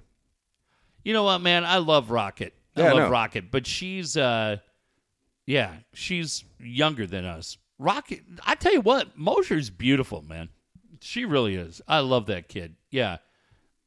You 1.03 1.13
know 1.13 1.23
what, 1.23 1.39
man? 1.39 1.65
I 1.65 1.77
love 1.77 2.11
Rocket. 2.11 2.53
I 2.75 2.81
Yeah, 2.81 2.87
I 2.87 2.91
love 2.93 2.97
know. 3.03 3.09
Rocket, 3.09 3.51
but 3.51 3.65
she's 3.67 4.15
uh, 4.17 4.57
yeah, 5.45 5.73
she's 5.93 6.43
younger 6.59 7.05
than 7.07 7.25
us. 7.25 7.57
Rocket. 7.79 8.21
I 8.45 8.55
tell 8.55 8.73
you 8.73 8.81
what, 8.81 9.17
Mosher's 9.17 9.69
beautiful, 9.69 10.21
man. 10.21 10.49
She 11.01 11.25
really 11.25 11.55
is. 11.55 11.81
I 11.87 11.99
love 11.99 12.27
that 12.27 12.47
kid. 12.47 12.75
Yeah. 12.89 13.17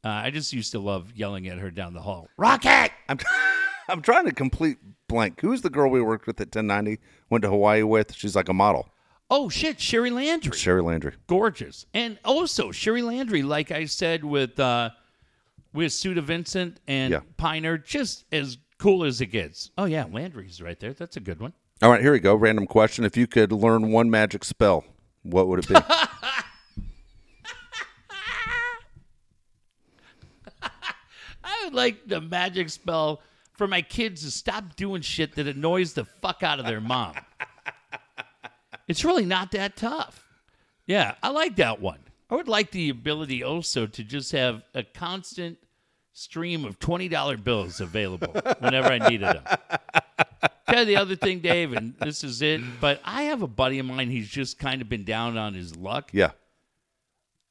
Uh, 0.05 0.09
I 0.09 0.31
just 0.31 0.53
used 0.53 0.73
to 0.73 0.79
love 0.79 1.13
yelling 1.17 1.49
at 1.49 1.59
her 1.59 1.71
down 1.71 1.95
the 1.95 2.03
hall. 2.03 2.29
Rocket! 2.37 2.91
I'm, 3.09 3.19
I'm 3.89 4.03
trying 4.03 4.27
to 4.27 4.33
complete 4.33 4.77
blank. 5.09 5.41
Who's 5.41 5.63
the 5.63 5.71
girl 5.71 5.91
we 5.91 6.01
worked 6.03 6.27
with 6.27 6.41
at 6.41 6.49
1090? 6.49 7.01
Went 7.31 7.43
to 7.43 7.49
Hawaii 7.49 7.83
with? 7.83 8.15
She's 8.15 8.37
like 8.37 8.49
a 8.49 8.55
model. 8.55 8.89
Oh 9.31 9.49
shit, 9.49 9.81
Sherry 9.81 10.11
Landry. 10.11 10.53
Sherry 10.57 10.83
Landry. 10.83 11.15
gorgeous. 11.27 11.87
And 11.95 12.19
also 12.25 12.71
Sherry 12.71 13.03
Landry, 13.03 13.43
like 13.43 13.73
I 13.73 13.87
said 13.87 14.25
with 14.25 14.61
uh 14.61 14.91
with 15.73 15.93
Suda 15.93 16.23
Vincent 16.23 16.79
and 16.87 17.11
Yeah. 17.13 17.21
Piner, 17.37 17.77
just 17.79 18.25
as 18.31 18.59
cool 18.79 19.05
as 19.05 19.21
it 19.21 19.27
gets. 19.27 19.71
Oh 19.77 19.85
yeah, 19.85 20.07
Landry's 20.11 20.61
right 20.63 20.79
there. 20.79 20.93
That's 20.93 21.17
a 21.17 21.21
good 21.21 21.41
one. 21.41 21.53
All 21.83 21.91
right, 21.91 22.01
here 22.01 22.13
we 22.13 22.21
go. 22.21 22.35
Random 22.35 22.67
question. 22.67 23.05
If 23.05 23.17
you 23.17 23.27
could 23.27 23.53
learn 23.53 23.91
one 23.91 24.11
magic 24.11 24.45
spell, 24.45 24.85
what 25.23 25.49
would 25.49 25.59
it 25.61 25.69
be? 25.69 25.75
I 31.45 31.65
would 31.65 31.75
like 31.75 32.07
the 32.07 32.21
magic 32.21 32.71
spell 32.71 33.21
for 33.53 33.67
my 33.67 33.83
kids 33.83 34.23
to 34.23 34.31
stop 34.31 34.77
doing 34.77 35.03
shit 35.03 35.35
that 35.37 35.47
annoys 35.47 35.93
the 35.95 36.05
fuck 36.05 36.43
out 36.43 36.59
of 36.59 36.67
their 36.67 36.81
mom. 36.81 37.15
it's 38.89 39.05
really 39.05 39.25
not 39.25 39.53
that 39.53 39.77
tough. 39.77 40.27
Yeah, 40.87 41.15
I 41.23 41.31
like 41.31 41.57
that 41.57 41.81
one. 41.81 42.01
I 42.31 42.35
would 42.35 42.49
like 42.49 42.71
the 42.71 42.89
ability 42.89 43.43
also 43.43 43.87
to 43.87 44.05
just 44.05 44.33
have 44.33 44.63
a 44.75 44.83
constant 44.83 45.59
stream 46.19 46.65
of 46.65 46.79
$20 46.79 47.45
bills 47.45 47.79
available 47.79 48.33
whenever 48.61 48.89
I 48.89 49.07
needed 49.11 49.29
them. 49.29 49.43
Tell 50.69 50.79
you 50.81 50.85
the 50.87 50.97
other 50.97 51.15
thing, 51.15 51.41
Dave, 51.41 51.75
and 51.75 51.95
this 52.01 52.25
is 52.25 52.41
it, 52.41 52.63
but 52.81 53.01
I 53.05 53.25
have 53.25 53.43
a 53.43 53.47
buddy 53.47 53.79
of 53.79 53.87
mine, 53.87 54.09
he's 54.09 54.29
just 54.29 54.59
kind 54.59 54.81
of 54.81 54.89
been 54.89 55.05
down 55.05 55.37
on 55.37 55.53
his 55.53 55.77
luck. 55.77 56.11
yeah. 56.13 56.31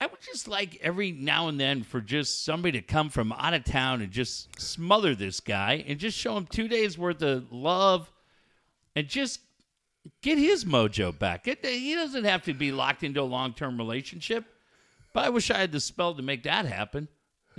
I 0.01 0.07
would 0.07 0.19
just 0.19 0.47
like 0.47 0.77
every 0.81 1.11
now 1.13 1.47
and 1.47 1.57
then 1.57 1.83
for 1.83 2.01
just 2.01 2.43
somebody 2.43 2.79
to 2.79 2.85
come 2.85 3.09
from 3.09 3.31
out 3.31 3.53
of 3.53 3.63
town 3.63 4.01
and 4.01 4.11
just 4.11 4.59
smother 4.59 5.15
this 5.15 5.39
guy 5.39 5.85
and 5.87 5.97
just 5.97 6.17
show 6.17 6.35
him 6.35 6.45
two 6.45 6.67
days 6.67 6.97
worth 6.97 7.21
of 7.21 7.49
love 7.51 8.11
and 8.95 9.07
just 9.07 9.39
get 10.21 10.37
his 10.37 10.65
mojo 10.65 11.17
back. 11.17 11.47
It, 11.47 11.65
he 11.65 11.95
doesn't 11.95 12.25
have 12.25 12.43
to 12.43 12.53
be 12.53 12.73
locked 12.73 13.03
into 13.03 13.21
a 13.21 13.23
long 13.23 13.53
term 13.53 13.77
relationship, 13.77 14.43
but 15.13 15.23
I 15.23 15.29
wish 15.29 15.49
I 15.49 15.59
had 15.59 15.71
the 15.71 15.79
spell 15.79 16.13
to 16.15 16.21
make 16.21 16.43
that 16.43 16.65
happen. 16.65 17.07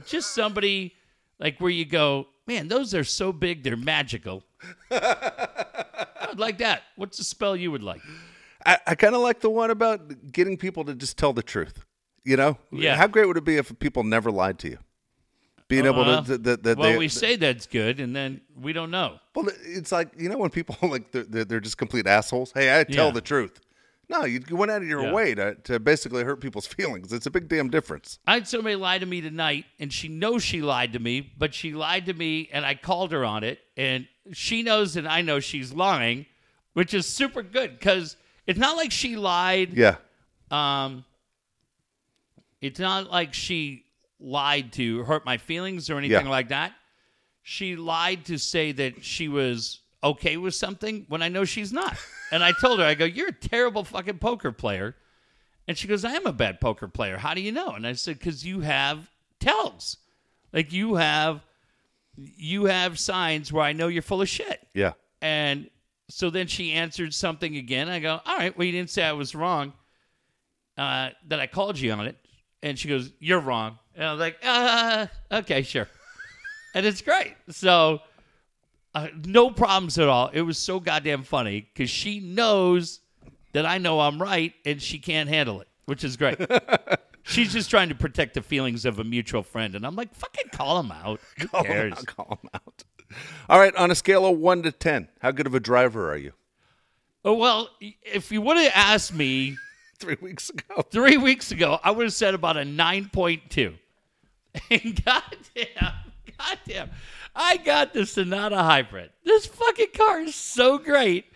Just 0.04 0.34
somebody 0.34 0.94
like 1.38 1.58
where 1.60 1.70
you 1.70 1.84
go, 1.84 2.26
man, 2.46 2.68
those 2.68 2.94
are 2.94 3.04
so 3.04 3.32
big, 3.32 3.62
they're 3.62 3.76
magical. 3.76 4.44
I 4.90 6.26
would 6.28 6.38
like 6.38 6.58
that. 6.58 6.82
What's 6.96 7.18
the 7.18 7.24
spell 7.24 7.56
you 7.56 7.70
would 7.70 7.82
like? 7.82 8.00
I, 8.64 8.78
I 8.86 8.94
kind 8.94 9.14
of 9.14 9.20
like 9.20 9.40
the 9.40 9.50
one 9.50 9.70
about 9.70 10.32
getting 10.32 10.56
people 10.56 10.84
to 10.84 10.94
just 10.94 11.16
tell 11.16 11.32
the 11.32 11.42
truth. 11.42 11.84
You 12.24 12.36
know? 12.36 12.58
Yeah. 12.72 12.96
How 12.96 13.06
great 13.06 13.26
would 13.28 13.36
it 13.36 13.44
be 13.44 13.56
if 13.56 13.76
people 13.78 14.02
never 14.02 14.30
lied 14.32 14.58
to 14.60 14.68
you? 14.70 14.78
Being 15.68 15.86
able 15.86 16.02
Uh, 16.08 16.22
to, 16.22 16.38
that 16.38 16.62
that 16.62 16.78
well, 16.78 16.92
they, 16.92 16.98
we 16.98 17.08
say 17.08 17.34
that's 17.34 17.66
good, 17.66 17.98
and 17.98 18.14
then 18.14 18.40
we 18.56 18.72
don't 18.72 18.90
know. 18.92 19.18
well, 19.34 19.48
it's 19.64 19.90
like 19.90 20.10
you 20.16 20.28
know 20.28 20.38
when 20.38 20.50
people 20.50 20.76
like 20.88 21.10
they're, 21.10 21.24
they're, 21.24 21.44
they're 21.44 21.60
just 21.60 21.76
complete 21.76 22.06
assholes. 22.06 22.52
Hey, 22.52 22.78
I 22.78 22.84
tell 22.84 23.06
Yeah. 23.06 23.12
the 23.12 23.20
truth. 23.20 23.60
No, 24.08 24.24
you, 24.24 24.40
went 24.50 24.70
out 24.70 24.82
of 24.82 24.88
your 24.88 25.02
Yeah. 25.02 25.12
way 25.12 25.34
to, 25.34 25.54
to 25.64 25.80
basically 25.80 26.22
hurt 26.22 26.40
people's 26.40 26.66
feelings. 26.76 27.12
It's 27.12 27.26
a 27.26 27.30
big 27.30 27.48
damn 27.48 27.70
difference. 27.70 28.18
I 28.26 28.34
had 28.34 28.46
somebody 28.48 28.76
lie 28.76 28.98
to 28.98 29.06
me 29.06 29.20
tonight, 29.20 29.64
and 29.80 29.92
she 29.92 30.08
knows 30.08 30.42
she 30.44 30.62
lied 30.62 30.92
to 30.92 30.98
me, 31.00 31.32
but 31.36 31.52
she 31.54 31.72
lied 31.72 32.06
to 32.06 32.14
me, 32.14 32.48
and 32.52 32.64
I 32.64 32.74
called 32.76 33.10
her 33.12 33.24
on 33.24 33.42
it, 33.42 33.58
and 33.76 34.06
she 34.32 34.62
knows 34.62 34.96
and 34.96 35.08
I 35.08 35.22
know 35.22 35.40
she's 35.40 35.72
lying, 35.72 36.26
which 36.74 36.94
is 36.94 37.06
super 37.06 37.42
good 37.42 37.78
because 37.78 38.16
it's 38.46 38.58
not 38.58 38.76
like 38.76 38.92
she 38.92 39.16
lied. 39.16 39.72
Yeah. 39.74 39.96
Um, 40.50 41.04
it's 42.60 42.78
not 42.80 43.10
like 43.10 43.34
she 43.34 43.84
lied 44.20 44.72
to 44.74 45.02
hurt 45.04 45.24
my 45.26 45.36
feelings 45.36 45.90
or 45.90 45.98
anything 45.98 46.26
Yeah. 46.26 46.30
like 46.30 46.48
that. 46.48 46.72
She 47.42 47.76
lied 47.76 48.24
to 48.26 48.38
say 48.38 48.72
that 48.72 49.04
she 49.04 49.28
was 49.28 49.80
okay 50.02 50.36
with 50.36 50.54
something 50.54 51.04
when 51.08 51.22
I 51.22 51.28
know 51.28 51.44
she's 51.44 51.72
not. 51.72 51.96
And 52.32 52.42
I 52.42 52.52
told 52.52 52.80
her, 52.80 52.84
I 52.84 52.94
go, 52.94 53.04
"You're 53.04 53.28
a 53.28 53.32
terrible 53.32 53.84
fucking 53.84 54.18
poker 54.18 54.52
player." 54.52 54.96
And 55.68 55.76
she 55.76 55.88
goes, 55.88 56.04
"I 56.04 56.12
am 56.12 56.26
a 56.26 56.32
bad 56.32 56.60
poker 56.60 56.88
player. 56.88 57.18
How 57.18 57.34
do 57.34 57.40
you 57.40 57.52
know?" 57.52 57.70
And 57.70 57.86
I 57.86 57.92
said, 57.92 58.20
"Cuz 58.20 58.44
you 58.44 58.60
have 58.60 59.10
tells. 59.40 59.98
Like 60.52 60.72
you 60.72 60.96
have 60.96 61.44
you 62.16 62.64
have 62.64 62.98
signs 62.98 63.52
where 63.52 63.64
I 63.64 63.72
know 63.72 63.88
you're 63.88 64.02
full 64.02 64.22
of 64.22 64.28
shit." 64.28 64.66
Yeah. 64.74 64.92
And 65.20 65.70
so 66.08 66.30
then 66.30 66.46
she 66.46 66.72
answered 66.72 67.12
something 67.14 67.56
again. 67.56 67.88
I 67.88 67.98
go, 67.98 68.20
all 68.24 68.36
right, 68.36 68.56
well, 68.56 68.64
you 68.64 68.72
didn't 68.72 68.90
say 68.90 69.02
I 69.02 69.12
was 69.12 69.34
wrong, 69.34 69.72
uh, 70.78 71.10
that 71.28 71.40
I 71.40 71.46
called 71.46 71.78
you 71.78 71.92
on 71.92 72.06
it. 72.06 72.16
And 72.62 72.78
she 72.78 72.88
goes, 72.88 73.12
you're 73.18 73.40
wrong. 73.40 73.78
And 73.94 74.04
I 74.04 74.12
was 74.12 74.20
like, 74.20 74.38
uh, 74.42 75.06
okay, 75.32 75.62
sure. 75.62 75.88
and 76.74 76.86
it's 76.86 77.02
great. 77.02 77.34
So 77.50 78.00
uh, 78.96 79.08
no 79.26 79.50
problems 79.50 79.98
at 79.98 80.08
all. 80.08 80.28
It 80.32 80.42
was 80.42 80.58
so 80.58 80.80
goddamn 80.80 81.22
funny 81.22 81.60
because 81.72 81.90
she 81.90 82.18
knows 82.20 83.00
that 83.52 83.66
I 83.66 83.78
know 83.78 84.00
I'm 84.00 84.20
right 84.20 84.52
and 84.64 84.80
she 84.80 84.98
can't 84.98 85.28
handle 85.28 85.60
it, 85.60 85.68
which 85.84 86.02
is 86.04 86.16
great. 86.16 86.38
She's 87.22 87.52
just 87.52 87.68
trying 87.70 87.88
to 87.88 87.94
protect 87.94 88.34
the 88.34 88.42
feelings 88.42 88.84
of 88.84 88.98
a 88.98 89.04
mutual 89.04 89.42
friend. 89.42 89.74
And 89.74 89.84
I'm 89.86 89.96
like, 89.96 90.14
fucking 90.14 90.50
call 90.52 90.78
him 90.80 90.92
out. 90.92 91.20
Who 91.38 91.48
Call 91.48 91.64
cares? 91.64 91.92
out, 91.94 92.06
call 92.06 92.38
'em 92.42 92.50
out. 92.54 92.84
All 93.48 93.58
right, 93.58 93.74
on 93.76 93.90
a 93.90 93.94
scale 93.94 94.24
of 94.26 94.38
one 94.38 94.62
to 94.62 94.72
ten, 94.72 95.08
how 95.20 95.30
good 95.32 95.46
of 95.46 95.54
a 95.54 95.60
driver 95.60 96.10
are 96.10 96.16
you? 96.16 96.32
Oh, 97.24 97.34
well, 97.34 97.68
if 97.80 98.30
you 98.30 98.40
would 98.42 98.56
have 98.56 98.72
asked 98.74 99.12
me 99.12 99.56
Three 99.98 100.16
weeks 100.20 100.50
ago. 100.50 100.82
three 100.90 101.16
weeks 101.16 101.50
ago, 101.50 101.80
I 101.82 101.90
would 101.90 102.04
have 102.04 102.12
said 102.12 102.34
about 102.34 102.56
a 102.56 102.60
9.2. 102.60 103.74
And 104.70 105.04
goddamn, 105.04 105.92
goddamn, 106.38 106.90
I 107.36 107.58
got 107.58 107.92
the 107.92 108.06
Sonata 108.06 108.56
Hybrid. 108.56 109.10
This 109.22 109.46
fucking 109.46 109.90
car 109.94 110.20
is 110.20 110.34
so 110.34 110.78
great. 110.78 111.26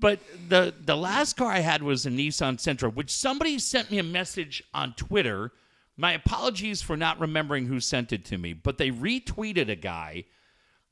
But 0.00 0.20
the, 0.48 0.74
the 0.80 0.96
last 0.96 1.36
car 1.36 1.50
I 1.50 1.60
had 1.60 1.82
was 1.82 2.06
a 2.06 2.10
Nissan 2.10 2.56
Sentra, 2.58 2.92
which 2.92 3.10
somebody 3.10 3.58
sent 3.58 3.90
me 3.90 3.98
a 3.98 4.04
message 4.04 4.62
on 4.74 4.94
Twitter. 4.94 5.52
My 5.96 6.12
apologies 6.12 6.82
for 6.82 6.96
not 6.96 7.18
remembering 7.18 7.66
who 7.66 7.80
sent 7.80 8.12
it 8.12 8.24
to 8.26 8.38
me, 8.38 8.52
but 8.52 8.78
they 8.78 8.90
retweeted 8.90 9.68
a 9.68 9.76
guy 9.76 10.24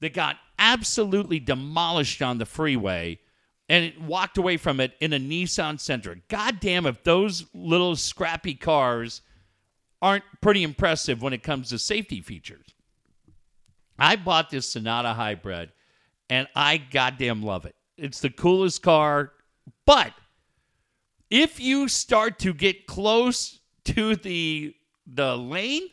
that 0.01 0.13
got 0.13 0.37
absolutely 0.59 1.39
demolished 1.39 2.21
on 2.23 2.39
the 2.39 2.47
freeway 2.47 3.19
and 3.69 3.93
walked 4.07 4.39
away 4.39 4.57
from 4.57 4.81
it 4.81 4.93
in 5.01 5.13
a 5.13 5.19
Nissan 5.19 5.77
Sentra. 5.77 6.21
God 6.29 6.61
damn, 6.61 6.87
if 6.87 7.03
those 7.05 7.47
little 7.55 7.97
scrappy 7.97 8.55
cars 8.55 9.23
aren't 10.03 10.25
pretty 10.41 10.63
impressive 10.63 11.23
when 11.23 11.33
it 11.33 11.43
comes 11.43 11.71
to 11.71 11.79
safety 11.79 12.21
features. 12.21 12.76
I 13.99 14.17
bought 14.17 14.51
this 14.51 14.69
Sonata 14.69 15.13
Hybrid 15.15 15.73
and 16.29 16.49
I 16.55 16.77
goddamn 16.79 17.43
love 17.43 17.65
it. 17.65 17.75
It's 17.97 18.21
the 18.21 18.31
coolest 18.31 18.83
car, 18.83 19.33
but 19.87 20.13
if 21.31 21.59
you 21.61 21.89
start 21.89 22.39
to 22.41 22.53
get 22.55 22.87
close 22.87 23.59
to 23.87 24.17
the 24.17 24.75
the 25.07 25.37
lane 25.37 25.89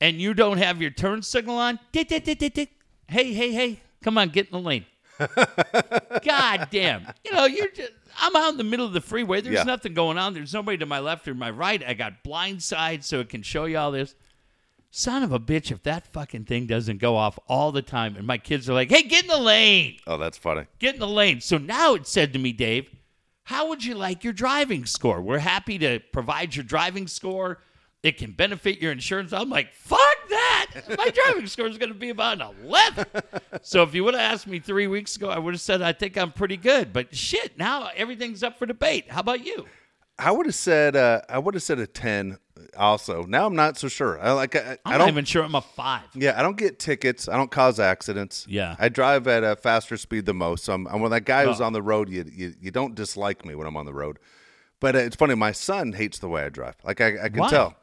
and 0.00 0.20
you 0.20 0.34
don't 0.34 0.58
have 0.58 0.80
your 0.80 0.90
turn 0.90 1.22
signal 1.22 1.56
on, 1.58 1.78
dit, 1.92 2.08
dit, 2.08 2.24
dit, 2.24 2.38
dit, 2.38 2.54
dit. 2.54 2.68
hey, 3.08 3.32
hey, 3.32 3.52
hey, 3.52 3.80
come 4.02 4.18
on, 4.18 4.28
get 4.30 4.46
in 4.46 4.52
the 4.52 4.60
lane. 4.60 4.86
God 6.24 6.68
damn. 6.70 7.06
You 7.24 7.32
know, 7.32 7.44
you're 7.46 7.70
just, 7.70 7.92
I'm 8.18 8.34
out 8.36 8.52
in 8.52 8.58
the 8.58 8.64
middle 8.64 8.84
of 8.86 8.92
the 8.92 9.00
freeway. 9.00 9.40
There's 9.40 9.54
Yeah. 9.56 9.62
nothing 9.64 9.94
going 9.94 10.18
on. 10.18 10.34
There's 10.34 10.52
nobody 10.52 10.78
to 10.78 10.86
my 10.86 10.98
left 10.98 11.26
or 11.28 11.34
my 11.34 11.50
right. 11.50 11.82
I 11.86 11.94
got 11.94 12.22
blind 12.22 12.62
side 12.62 13.04
so 13.04 13.20
it 13.20 13.28
can 13.28 13.42
show 13.42 13.64
you 13.66 13.78
all 13.78 13.90
this. 13.90 14.14
Son 14.96 15.22
of 15.22 15.30
a 15.30 15.38
bitch, 15.38 15.70
if 15.70 15.82
that 15.82 16.10
fucking 16.10 16.46
thing 16.46 16.64
doesn't 16.64 16.96
go 17.02 17.16
off 17.16 17.38
all 17.48 17.70
the 17.70 17.82
time 17.82 18.16
and 18.16 18.26
my 18.26 18.38
kids 18.38 18.66
are 18.70 18.72
like, 18.72 18.88
hey, 18.88 19.02
get 19.02 19.24
in 19.24 19.28
the 19.28 19.36
lane. 19.36 19.98
Oh, 20.06 20.16
that's 20.16 20.38
funny. 20.38 20.64
Get 20.78 20.94
in 20.94 21.00
the 21.00 21.06
lane. 21.06 21.42
So 21.42 21.58
now 21.58 21.92
it 21.92 22.06
said 22.06 22.32
to 22.32 22.38
me, 22.38 22.54
Dave, 22.54 22.88
how 23.42 23.68
would 23.68 23.84
you 23.84 23.94
like 23.94 24.24
your 24.24 24.32
driving 24.32 24.86
score? 24.86 25.20
We're 25.20 25.40
happy 25.40 25.76
to 25.80 26.00
provide 26.14 26.56
your 26.56 26.64
driving 26.64 27.08
score. 27.08 27.58
It 28.02 28.16
can 28.16 28.32
benefit 28.32 28.80
your 28.80 28.90
insurance. 28.90 29.34
I'm 29.34 29.50
like, 29.50 29.74
fuck 29.74 29.98
that. 30.30 30.66
My 30.96 31.10
driving 31.26 31.46
score 31.46 31.66
is 31.66 31.76
going 31.76 31.92
to 31.92 31.98
be 31.98 32.08
about 32.08 32.40
an 32.40 32.56
11. 32.64 33.04
so 33.60 33.82
if 33.82 33.94
you 33.94 34.02
would 34.02 34.14
have 34.14 34.32
asked 34.32 34.46
me 34.46 34.60
three 34.60 34.86
weeks 34.86 35.14
ago, 35.14 35.28
I 35.28 35.38
would 35.38 35.52
have 35.52 35.60
said, 35.60 35.82
I 35.82 35.92
think 35.92 36.16
I'm 36.16 36.32
pretty 36.32 36.56
good. 36.56 36.94
But 36.94 37.14
shit, 37.14 37.58
now 37.58 37.90
everything's 37.94 38.42
up 38.42 38.58
for 38.58 38.64
debate. 38.64 39.10
How 39.10 39.20
about 39.20 39.44
you? 39.44 39.66
I 40.18 40.30
would 40.30 40.46
have 40.46 40.54
said 40.54 40.96
uh, 40.96 41.20
I 41.28 41.38
would 41.38 41.54
have 41.54 41.62
said 41.62 41.78
a 41.78 41.86
ten. 41.86 42.38
Also, 42.76 43.24
now 43.24 43.46
I'm 43.46 43.54
not 43.54 43.76
so 43.78 43.88
sure. 43.88 44.20
I 44.20 44.32
like 44.32 44.54
I, 44.56 44.60
I'm 44.60 44.78
I 44.84 44.90
not 44.92 44.98
don't. 44.98 45.08
even 45.08 45.24
sure 45.24 45.42
I'm 45.44 45.54
a 45.54 45.60
five. 45.60 46.04
yeah, 46.14 46.38
I 46.38 46.42
don't 46.42 46.56
get 46.56 46.78
tickets. 46.78 47.28
I 47.28 47.36
don't 47.36 47.50
cause 47.50 47.78
accidents. 47.80 48.46
Yeah. 48.48 48.76
I 48.78 48.88
drive 48.88 49.26
at 49.28 49.44
a 49.44 49.56
faster 49.56 49.96
speed 49.96 50.26
than 50.26 50.36
most. 50.36 50.64
So 50.64 50.72
I'm, 50.74 50.86
I'm 50.88 51.02
of 51.02 51.10
that 51.10 51.24
guy 51.24 51.44
who's 51.46 51.60
Oh. 51.60 51.64
on 51.64 51.72
the 51.72 51.82
road. 51.82 52.08
You, 52.10 52.24
you 52.30 52.54
you 52.60 52.70
don't 52.70 52.94
dislike 52.94 53.44
me 53.44 53.54
when 53.54 53.66
I'm 53.66 53.76
on 53.76 53.86
the 53.86 53.94
road. 53.94 54.18
But 54.80 54.94
uh, 54.96 55.00
it's 55.00 55.16
funny. 55.16 55.34
My 55.34 55.52
son 55.52 55.92
hates 55.92 56.18
the 56.18 56.28
way 56.28 56.44
I 56.44 56.48
drive. 56.48 56.76
Like 56.84 57.00
I, 57.00 57.24
I 57.24 57.28
can 57.28 57.40
Why? 57.40 57.50
tell. 57.50 57.76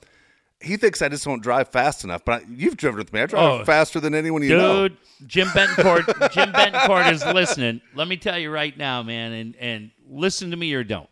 He 0.62 0.78
thinks 0.78 1.02
I 1.02 1.10
just 1.10 1.26
don't 1.26 1.42
drive 1.44 1.70
fast 1.70 2.04
enough. 2.04 2.24
But 2.26 2.42
I, 2.42 2.46
you've 2.50 2.78
driven 2.78 2.98
with 2.98 3.12
me. 3.14 3.22
I 3.22 3.26
drive 3.26 3.62
Oh. 3.62 3.66
faster 3.66 4.00
than 4.00 4.14
anyone 4.16 4.44
you 4.44 4.56
know. 4.58 4.88
Dude, 4.90 4.98
Jim 5.28 5.48
Bentoncourt, 5.54 6.06
Jim 6.32 6.52
Bentoncourt 6.52 7.08
is 7.14 7.24
listening. 7.26 7.82
Let 7.96 8.08
me 8.08 8.18
tell 8.18 8.38
you 8.40 8.50
right 8.52 8.76
now, 8.78 9.02
man, 9.04 9.32
and 9.34 9.56
and 9.58 9.92
listen 10.10 10.52
to 10.52 10.58
me 10.58 10.74
or 10.74 10.84
don't. 10.84 11.10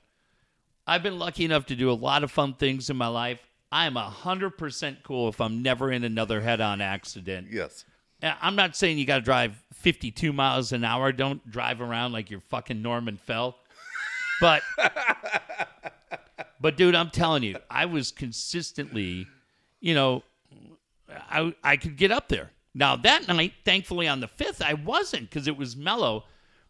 I've 0.88 1.04
been 1.04 1.20
lucky 1.20 1.46
enough 1.46 1.66
to 1.68 1.76
do 1.76 1.92
a 1.92 1.94
lot 1.94 2.24
of 2.24 2.32
fun 2.32 2.54
things 2.56 2.90
in 2.90 2.98
my 2.98 3.08
life. 3.08 3.40
I 3.72 3.86
am 3.86 3.96
hundred 3.96 4.58
percent 4.58 5.04
cool 5.04 5.30
if 5.30 5.40
I'm 5.40 5.62
never 5.62 5.92
in 5.92 6.04
another 6.04 6.42
head-on 6.42 6.82
accident. 6.82 7.48
Yes. 7.52 7.86
I'm 8.24 8.56
not 8.56 8.76
saying 8.76 8.98
you 8.98 9.06
got 9.06 9.16
to 9.16 9.22
drive 9.22 9.64
52 9.74 10.32
miles 10.32 10.74
an 10.74 10.84
hour. 10.84 11.12
Don't 11.12 11.50
drive 11.50 11.82
around 11.82 12.12
like 12.12 12.30
you're 12.30 12.40
fucking 12.40 12.82
Norman 12.82 13.18
Fell. 13.18 13.56
But, 14.40 14.62
but 16.62 16.78
dude, 16.78 16.96
I'm 16.96 17.10
telling 17.10 17.44
you, 17.44 17.58
I 17.70 17.86
was 17.86 18.12
consistently, 18.12 19.28
you 19.80 19.96
know, 19.96 20.24
I 21.10 21.54
I 21.64 21.78
could 21.78 21.98
get 21.98 22.12
up 22.12 22.28
there. 22.28 22.52
Now 22.74 22.96
that 22.96 23.28
night, 23.28 23.54
thankfully 23.66 24.08
on 24.08 24.20
the 24.20 24.28
fifth, 24.28 24.62
I 24.62 24.74
wasn't 24.74 25.30
because 25.30 25.48
it 25.48 25.58
was 25.58 25.76
mellow. 25.76 26.26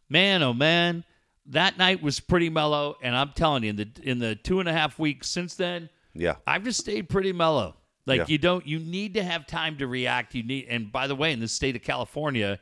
Man, 0.10 0.44
oh 0.44 0.54
man, 0.54 1.04
that 1.48 1.78
night 1.78 2.02
was 2.02 2.20
pretty 2.20 2.50
mellow. 2.50 2.98
And 3.02 3.16
I'm 3.16 3.32
telling 3.36 3.64
you, 3.64 3.70
in 3.72 3.76
the 3.76 3.90
in 4.04 4.20
the 4.20 4.36
two 4.36 4.60
and 4.60 4.70
a 4.70 4.74
half 4.74 5.00
weeks 5.00 5.28
since 5.28 5.56
then, 5.56 5.90
Yeah. 6.14 6.36
I've 6.46 6.64
just 6.64 6.80
stayed 6.80 7.10
pretty 7.10 7.34
mellow. 7.34 7.76
Like 8.06 8.20
Yeah. 8.20 8.26
you 8.28 8.38
don't 8.38 8.66
you 8.68 8.80
need 8.80 9.14
to 9.16 9.24
have 9.24 9.46
time 9.48 9.78
to 9.78 9.88
react. 9.88 10.36
You 10.36 10.44
need 10.44 10.66
and 10.70 10.92
by 10.92 11.08
the 11.08 11.16
way, 11.16 11.32
in 11.32 11.40
the 11.40 11.48
state 11.48 11.76
of 11.76 11.84
California, 11.84 12.60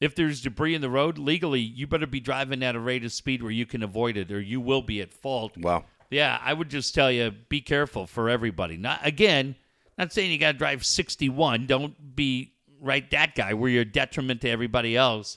if 0.00 0.14
there's 0.14 0.40
debris 0.40 0.74
in 0.74 0.80
the 0.80 0.90
road, 0.90 1.18
legally 1.18 1.60
you 1.60 1.86
better 1.86 2.06
be 2.06 2.20
driving 2.20 2.62
at 2.62 2.74
a 2.76 2.80
rate 2.80 3.04
of 3.04 3.12
speed 3.12 3.42
where 3.42 3.52
you 3.52 3.66
can 3.66 3.82
avoid 3.82 4.16
it 4.16 4.30
or 4.32 4.40
you 4.40 4.60
will 4.60 4.82
be 4.82 5.00
at 5.00 5.12
fault. 5.12 5.56
Wow. 5.58 5.84
Yeah, 6.10 6.38
I 6.42 6.54
would 6.54 6.68
just 6.70 6.94
tell 6.94 7.10
you 7.12 7.30
be 7.30 7.60
careful 7.60 8.06
for 8.06 8.28
everybody. 8.28 8.76
Not 8.76 9.00
again, 9.06 9.54
not 9.96 10.12
saying 10.12 10.30
you 10.32 10.38
got 10.38 10.52
to 10.52 10.58
drive 10.58 10.84
61. 10.84 11.66
Don't 11.66 12.16
be 12.16 12.54
right 12.80 13.08
that 13.10 13.34
guy 13.34 13.52
where 13.54 13.70
you're 13.70 13.82
a 13.82 13.84
detriment 13.84 14.40
to 14.40 14.48
everybody 14.48 14.96
else. 14.96 15.36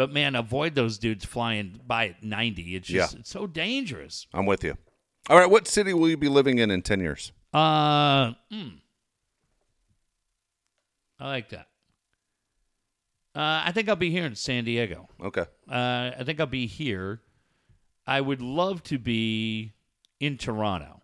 But 0.00 0.12
man, 0.14 0.34
avoid 0.34 0.74
those 0.76 0.96
dudes 0.96 1.26
flying 1.26 1.78
by 1.86 2.08
at 2.08 2.22
90. 2.22 2.74
It's 2.74 2.88
just 2.88 3.12
Yeah. 3.12 3.20
it's 3.20 3.28
so 3.28 3.46
dangerous. 3.46 4.26
I'm 4.32 4.46
with 4.46 4.64
you. 4.64 4.78
All 5.28 5.36
right. 5.38 5.50
What 5.50 5.68
city 5.68 5.92
will 5.92 6.08
you 6.08 6.16
be 6.16 6.30
living 6.30 6.56
in 6.58 6.70
in 6.70 6.80
ten 6.80 7.00
years? 7.00 7.32
Uh, 7.52 8.32
mm. 8.50 8.80
I 11.18 11.28
like 11.28 11.50
that. 11.50 11.68
Uh, 13.34 13.60
I 13.66 13.72
think 13.72 13.90
I'll 13.90 13.94
be 13.94 14.10
here 14.10 14.24
in 14.24 14.34
San 14.36 14.64
Diego. 14.64 15.06
Okay. 15.22 15.44
Uh, 15.70 16.12
I 16.18 16.22
think 16.24 16.40
I'll 16.40 16.46
be 16.46 16.66
here. 16.66 17.20
I 18.06 18.22
would 18.22 18.40
love 18.40 18.82
to 18.84 18.98
be 18.98 19.74
in 20.18 20.38
Toronto, 20.38 21.02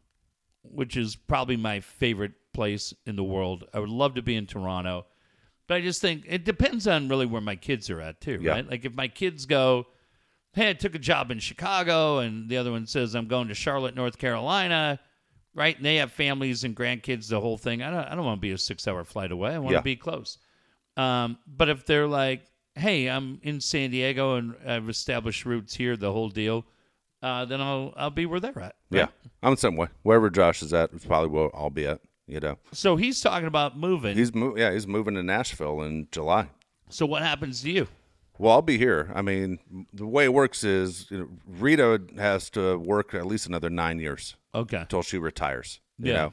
which 0.63 0.97
is 0.97 1.17
probably 1.17 1.59
my 1.59 1.81
favorite 1.81 2.33
place 2.55 2.95
in 3.05 3.17
the 3.17 3.25
world. 3.25 3.65
I 3.75 3.79
would 3.79 3.91
love 3.91 4.15
to 4.15 4.23
be 4.23 4.37
in 4.37 4.47
Toronto, 4.47 5.05
but 5.69 5.77
I 5.77 5.81
just 5.81 6.01
think 6.01 6.25
it 6.29 6.45
depends 6.45 6.87
on 6.87 7.09
really 7.09 7.27
where 7.27 7.41
my 7.41 7.57
kids 7.57 7.91
are 7.91 8.01
at 8.01 8.21
too, 8.21 8.39
Yeah. 8.43 8.53
right? 8.53 8.71
Like 8.71 8.85
if 8.85 8.95
my 8.95 9.09
kids 9.09 9.47
go, 9.47 9.87
"Hey, 10.53 10.71
I 10.71 10.73
took 10.75 10.95
a 10.95 10.99
job 10.99 11.31
in 11.31 11.39
Chicago," 11.39 12.19
and 12.19 12.49
the 12.49 12.57
other 12.57 12.71
one 12.73 12.87
says, 12.87 13.15
"I'm 13.15 13.29
going 13.29 13.49
to 13.49 13.55
Charlotte, 13.55 13.95
North 13.95 14.19
Carolina," 14.19 14.99
right? 15.55 15.77
And 15.77 15.85
they 15.85 15.97
have 15.97 16.13
families 16.13 16.65
and 16.65 16.77
grandkids, 16.77 17.29
the 17.29 17.41
whole 17.41 17.59
thing. 17.59 17.83
I 17.83 17.91
don't, 17.91 18.05
I 18.05 18.15
don't 18.15 18.25
want 18.25 18.39
to 18.39 18.43
be 18.43 18.53
a 18.53 18.59
six-hour 18.59 19.05
flight 19.05 19.33
away. 19.33 19.55
I 19.55 19.59
want 19.59 19.73
Yeah. 19.73 19.79
to 19.81 19.85
be 19.85 19.97
close. 19.97 20.39
Um, 20.97 21.39
but 21.47 21.69
if 21.69 21.85
they're 21.87 22.07
like, 22.07 22.43
"Hey, 22.75 23.09
I'm 23.09 23.39
in 23.43 23.61
San 23.61 23.91
Diego 23.91 24.37
and 24.37 24.55
I've 24.67 24.89
established 24.89 25.45
roots 25.45 25.75
here," 25.75 25.97
the 25.97 26.13
whole 26.13 26.29
deal, 26.31 26.65
uh, 27.23 27.45
then 27.47 27.61
I'll 27.61 27.93
I'll 27.97 28.11
be 28.11 28.25
where 28.27 28.41
they're 28.41 28.59
at. 28.61 28.77
Yeah. 28.91 29.09
I'm 29.43 29.53
the 29.55 29.57
same 29.61 29.77
way. 29.77 29.89
Wherever 30.03 30.31
Josh 30.31 30.63
is 30.63 30.73
at 30.73 30.93
is 30.93 31.05
probably 31.05 31.29
where 31.31 31.55
I'll 31.55 31.71
be 31.71 31.87
at. 31.87 32.01
You 32.27 32.41
know. 32.41 32.59
So 32.73 32.97
he's 32.97 33.21
talking 33.21 33.47
about 33.47 33.79
moving. 33.79 34.17
He's 34.17 34.35
mo- 34.35 34.55
yeah. 34.57 34.73
He's 34.73 34.87
moving 34.87 35.15
to 35.15 35.23
Nashville 35.23 35.83
in 35.83 36.09
July. 36.11 36.49
so 36.89 37.07
what 37.07 37.23
happens 37.23 37.63
to 37.63 37.71
you? 37.71 37.87
Well, 38.39 38.53
I'll 38.53 38.63
be 38.63 38.77
here. 38.79 39.11
I 39.15 39.23
mean, 39.23 39.59
the 39.95 40.07
way 40.07 40.25
it 40.25 40.35
works 40.35 40.63
is 40.65 41.11
you 41.11 41.19
know, 41.21 41.29
Rita 41.47 42.03
has 42.19 42.51
to 42.51 42.77
work 42.79 43.15
at 43.15 43.27
least 43.27 43.47
another 43.47 43.71
nine 43.71 43.99
years 43.99 44.37
Okay. 44.55 44.79
until 44.79 45.03
she 45.03 45.17
retires. 45.19 45.81
You 45.99 46.13
Yeah. 46.13 46.17
know, 46.19 46.33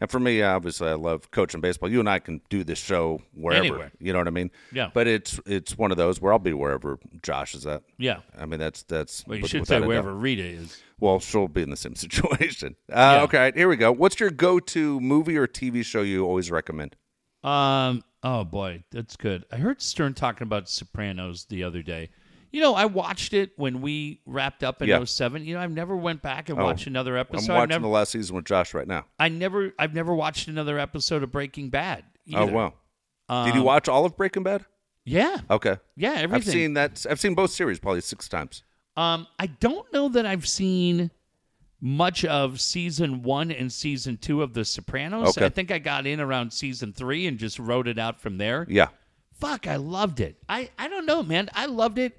and 0.00 0.10
for 0.10 0.18
me, 0.18 0.40
obviously, 0.42 0.88
I 0.88 0.94
love 0.94 1.30
coaching 1.30 1.60
baseball. 1.60 1.90
You 1.90 2.00
and 2.00 2.08
I 2.08 2.20
can 2.20 2.40
do 2.48 2.64
this 2.64 2.78
show 2.78 3.20
wherever. 3.34 3.64
Anywhere. 3.64 3.92
You 3.98 4.12
know 4.14 4.18
what 4.20 4.28
I 4.28 4.30
mean? 4.30 4.50
Yeah. 4.72 4.90
But 4.94 5.06
it's 5.08 5.38
it's 5.44 5.76
one 5.76 5.90
of 5.90 5.96
those 5.98 6.20
where 6.20 6.32
I'll 6.32 6.38
be 6.38 6.54
wherever 6.54 6.98
Josh 7.22 7.54
is 7.54 7.66
at. 7.66 7.82
Yeah. 7.98 8.20
I 8.38 8.46
mean, 8.46 8.58
that's 8.60 8.84
that's. 8.84 9.26
Well, 9.26 9.36
you 9.36 9.42
with- 9.42 9.50
should 9.50 9.66
say 9.66 9.78
doubt. 9.80 9.88
wherever 9.88 10.14
Rita 10.14 10.42
is. 10.44 10.80
Well, 11.02 11.18
she'll 11.18 11.48
be 11.48 11.62
in 11.62 11.70
the 11.70 11.76
same 11.76 11.96
situation. 12.06 12.76
Uh, 12.90 12.94
Yeah. 13.18 13.22
Okay, 13.24 13.52
here 13.56 13.68
we 13.68 13.74
go. 13.76 13.90
What's 13.90 14.20
your 14.20 14.30
go-to 14.30 15.00
movie 15.00 15.36
or 15.36 15.48
TV 15.48 15.84
show 15.84 16.02
you 16.02 16.24
always 16.24 16.50
recommend? 16.50 16.94
Um. 17.42 18.02
Oh 18.22 18.44
boy, 18.44 18.84
that's 18.92 19.16
good. 19.16 19.44
I 19.50 19.56
heard 19.56 19.82
Stern 19.82 20.14
talking 20.14 20.46
about 20.46 20.68
Sopranos 20.68 21.46
the 21.46 21.64
other 21.64 21.82
day. 21.82 22.10
You 22.52 22.60
know, 22.60 22.74
I 22.74 22.84
watched 22.84 23.32
it 23.32 23.50
when 23.56 23.80
we 23.80 24.20
wrapped 24.26 24.62
up 24.62 24.80
in 24.80 24.88
Yeah. 24.88 25.02
07. 25.04 25.44
You 25.44 25.54
know, 25.54 25.60
I've 25.60 25.72
never 25.72 25.96
went 25.96 26.22
back 26.22 26.48
and 26.48 26.56
Oh, 26.60 26.62
watched 26.64 26.86
another 26.86 27.16
episode. 27.16 27.50
I'm 27.50 27.56
watching 27.58 27.68
never, 27.70 27.82
the 27.82 27.88
last 27.88 28.12
season 28.12 28.36
with 28.36 28.44
Josh 28.44 28.74
right 28.74 28.86
now. 28.86 29.06
I 29.18 29.28
never, 29.28 29.72
I've 29.78 29.94
never 29.94 30.14
watched 30.14 30.46
another 30.46 30.78
episode 30.78 31.24
of 31.24 31.32
Breaking 31.32 31.68
Bad. 31.70 32.04
Oh 32.32 32.42
either. 32.44 32.52
wow! 32.52 32.74
Did 33.46 33.54
you 33.54 33.60
Um, 33.62 33.66
watch 33.66 33.88
all 33.88 34.04
of 34.04 34.16
Breaking 34.16 34.44
Bad? 34.44 34.66
Yeah, 35.04 35.38
Okay. 35.50 35.78
yeah, 35.96 36.12
everything. 36.12 36.34
I've 36.34 36.44
seen 36.44 36.74
that. 36.74 37.04
I've 37.10 37.18
seen 37.18 37.34
both 37.34 37.50
series 37.50 37.80
probably 37.80 38.02
six 38.02 38.28
times. 38.28 38.62
Um, 38.96 39.26
I 39.38 39.46
don't 39.46 39.90
know 39.92 40.08
that 40.10 40.26
I've 40.26 40.46
seen 40.46 41.10
much 41.80 42.24
of 42.24 42.60
season 42.60 43.22
one 43.22 43.50
and 43.50 43.72
season 43.72 44.16
two 44.16 44.42
of 44.42 44.52
The 44.54 44.64
Sopranos. 44.64 45.36
Okay. 45.36 45.46
I 45.46 45.48
think 45.48 45.70
I 45.70 45.78
got 45.78 46.06
in 46.06 46.20
around 46.20 46.52
season 46.52 46.92
three 46.92 47.26
and 47.26 47.38
just 47.38 47.58
wrote 47.58 47.88
it 47.88 47.98
out 47.98 48.20
from 48.20 48.38
there. 48.38 48.66
Yeah. 48.68 48.88
Fuck, 49.34 49.66
I 49.66 49.76
loved 49.76 50.20
it. 50.20 50.36
I, 50.48 50.70
I 50.78 50.88
don't 50.88 51.06
know, 51.06 51.22
man. 51.22 51.48
I 51.54 51.66
loved 51.66 51.98
it. 51.98 52.16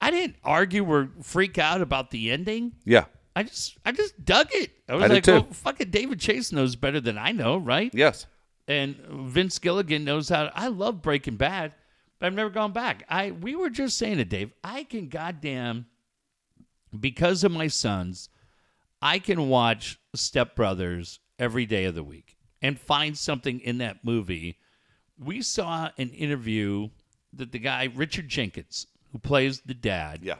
I 0.00 0.10
didn't 0.10 0.36
argue 0.42 0.84
or 0.84 1.10
freak 1.22 1.58
out 1.58 1.82
about 1.82 2.10
the 2.10 2.30
ending. 2.30 2.72
Yeah. 2.84 3.04
I 3.36 3.42
just 3.44 3.76
I 3.84 3.92
just 3.92 4.24
dug 4.24 4.48
it. 4.52 4.70
I 4.88 4.94
was 4.94 5.04
I 5.04 5.06
like, 5.08 5.26
well, 5.26 5.46
fucking 5.52 5.90
David 5.90 6.20
Chase 6.20 6.52
knows 6.52 6.76
better 6.76 7.00
than 7.00 7.16
I 7.18 7.32
know, 7.32 7.56
right? 7.56 7.90
Yes. 7.94 8.26
and 8.68 8.96
Vince 8.96 9.58
Gilligan 9.58 10.04
knows 10.04 10.28
how. 10.28 10.44
To, 10.44 10.52
I 10.58 10.68
love 10.68 11.02
Breaking 11.02 11.36
Bad, 11.36 11.72
but 12.18 12.26
I've 12.26 12.34
never 12.34 12.50
gone 12.50 12.72
back. 12.72 13.04
I 13.08 13.30
we 13.30 13.54
were 13.54 13.70
just 13.70 13.96
saying 13.98 14.18
it, 14.18 14.28
Dave. 14.28 14.52
I 14.62 14.84
can 14.84 15.08
goddamn 15.08 15.86
because 16.98 17.44
of 17.44 17.52
my 17.52 17.66
sons, 17.68 18.28
I 19.00 19.18
can 19.18 19.48
watch 19.48 19.98
Step 20.14 20.54
Brothers 20.54 21.20
every 21.38 21.66
day 21.66 21.84
of 21.84 21.94
the 21.94 22.04
week 22.04 22.36
and 22.60 22.78
find 22.78 23.16
something 23.16 23.60
in 23.60 23.78
that 23.78 24.04
movie. 24.04 24.58
We 25.18 25.42
saw 25.42 25.90
an 25.98 26.10
interview 26.10 26.88
that 27.32 27.52
the 27.52 27.58
guy 27.58 27.88
Richard 27.94 28.28
Jenkins, 28.28 28.86
who 29.12 29.18
plays 29.18 29.60
the 29.60 29.74
dad, 29.74 30.20
Yeah. 30.22 30.36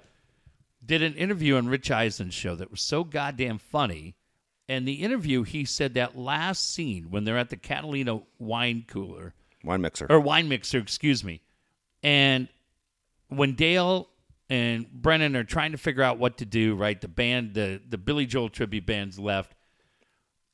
did 0.84 1.02
an 1.02 1.14
interview 1.14 1.56
on 1.56 1.68
Rich 1.68 1.90
Eisen's 1.90 2.34
show 2.34 2.54
that 2.56 2.70
was 2.70 2.80
so 2.80 3.02
goddamn 3.04 3.58
funny. 3.58 4.14
And 4.68 4.86
the 4.86 5.02
interview, 5.02 5.42
he 5.42 5.64
said 5.64 5.94
that 5.94 6.16
last 6.16 6.70
scene 6.72 7.10
when 7.10 7.24
they're 7.24 7.36
at 7.38 7.50
the 7.50 7.56
Catalina 7.56 8.20
wine 8.38 8.84
cooler 8.86 9.34
Wine 9.64 9.80
mixer. 9.80 10.06
or 10.08 10.20
wine 10.20 10.48
mixer, 10.48 10.78
excuse 10.78 11.22
me, 11.24 11.40
and 12.02 12.48
when 13.28 13.54
Dale 13.54 14.08
and 14.52 14.86
Brennan 14.92 15.34
are 15.34 15.44
trying 15.44 15.72
to 15.72 15.78
figure 15.78 16.02
out 16.02 16.18
what 16.18 16.36
to 16.36 16.44
do, 16.44 16.74
right? 16.74 17.00
The 17.00 17.08
band, 17.08 17.54
the 17.54 17.80
the 17.88 17.96
Billy 17.96 18.26
Joel 18.26 18.50
tribute 18.50 18.84
band's 18.84 19.18
left. 19.18 19.54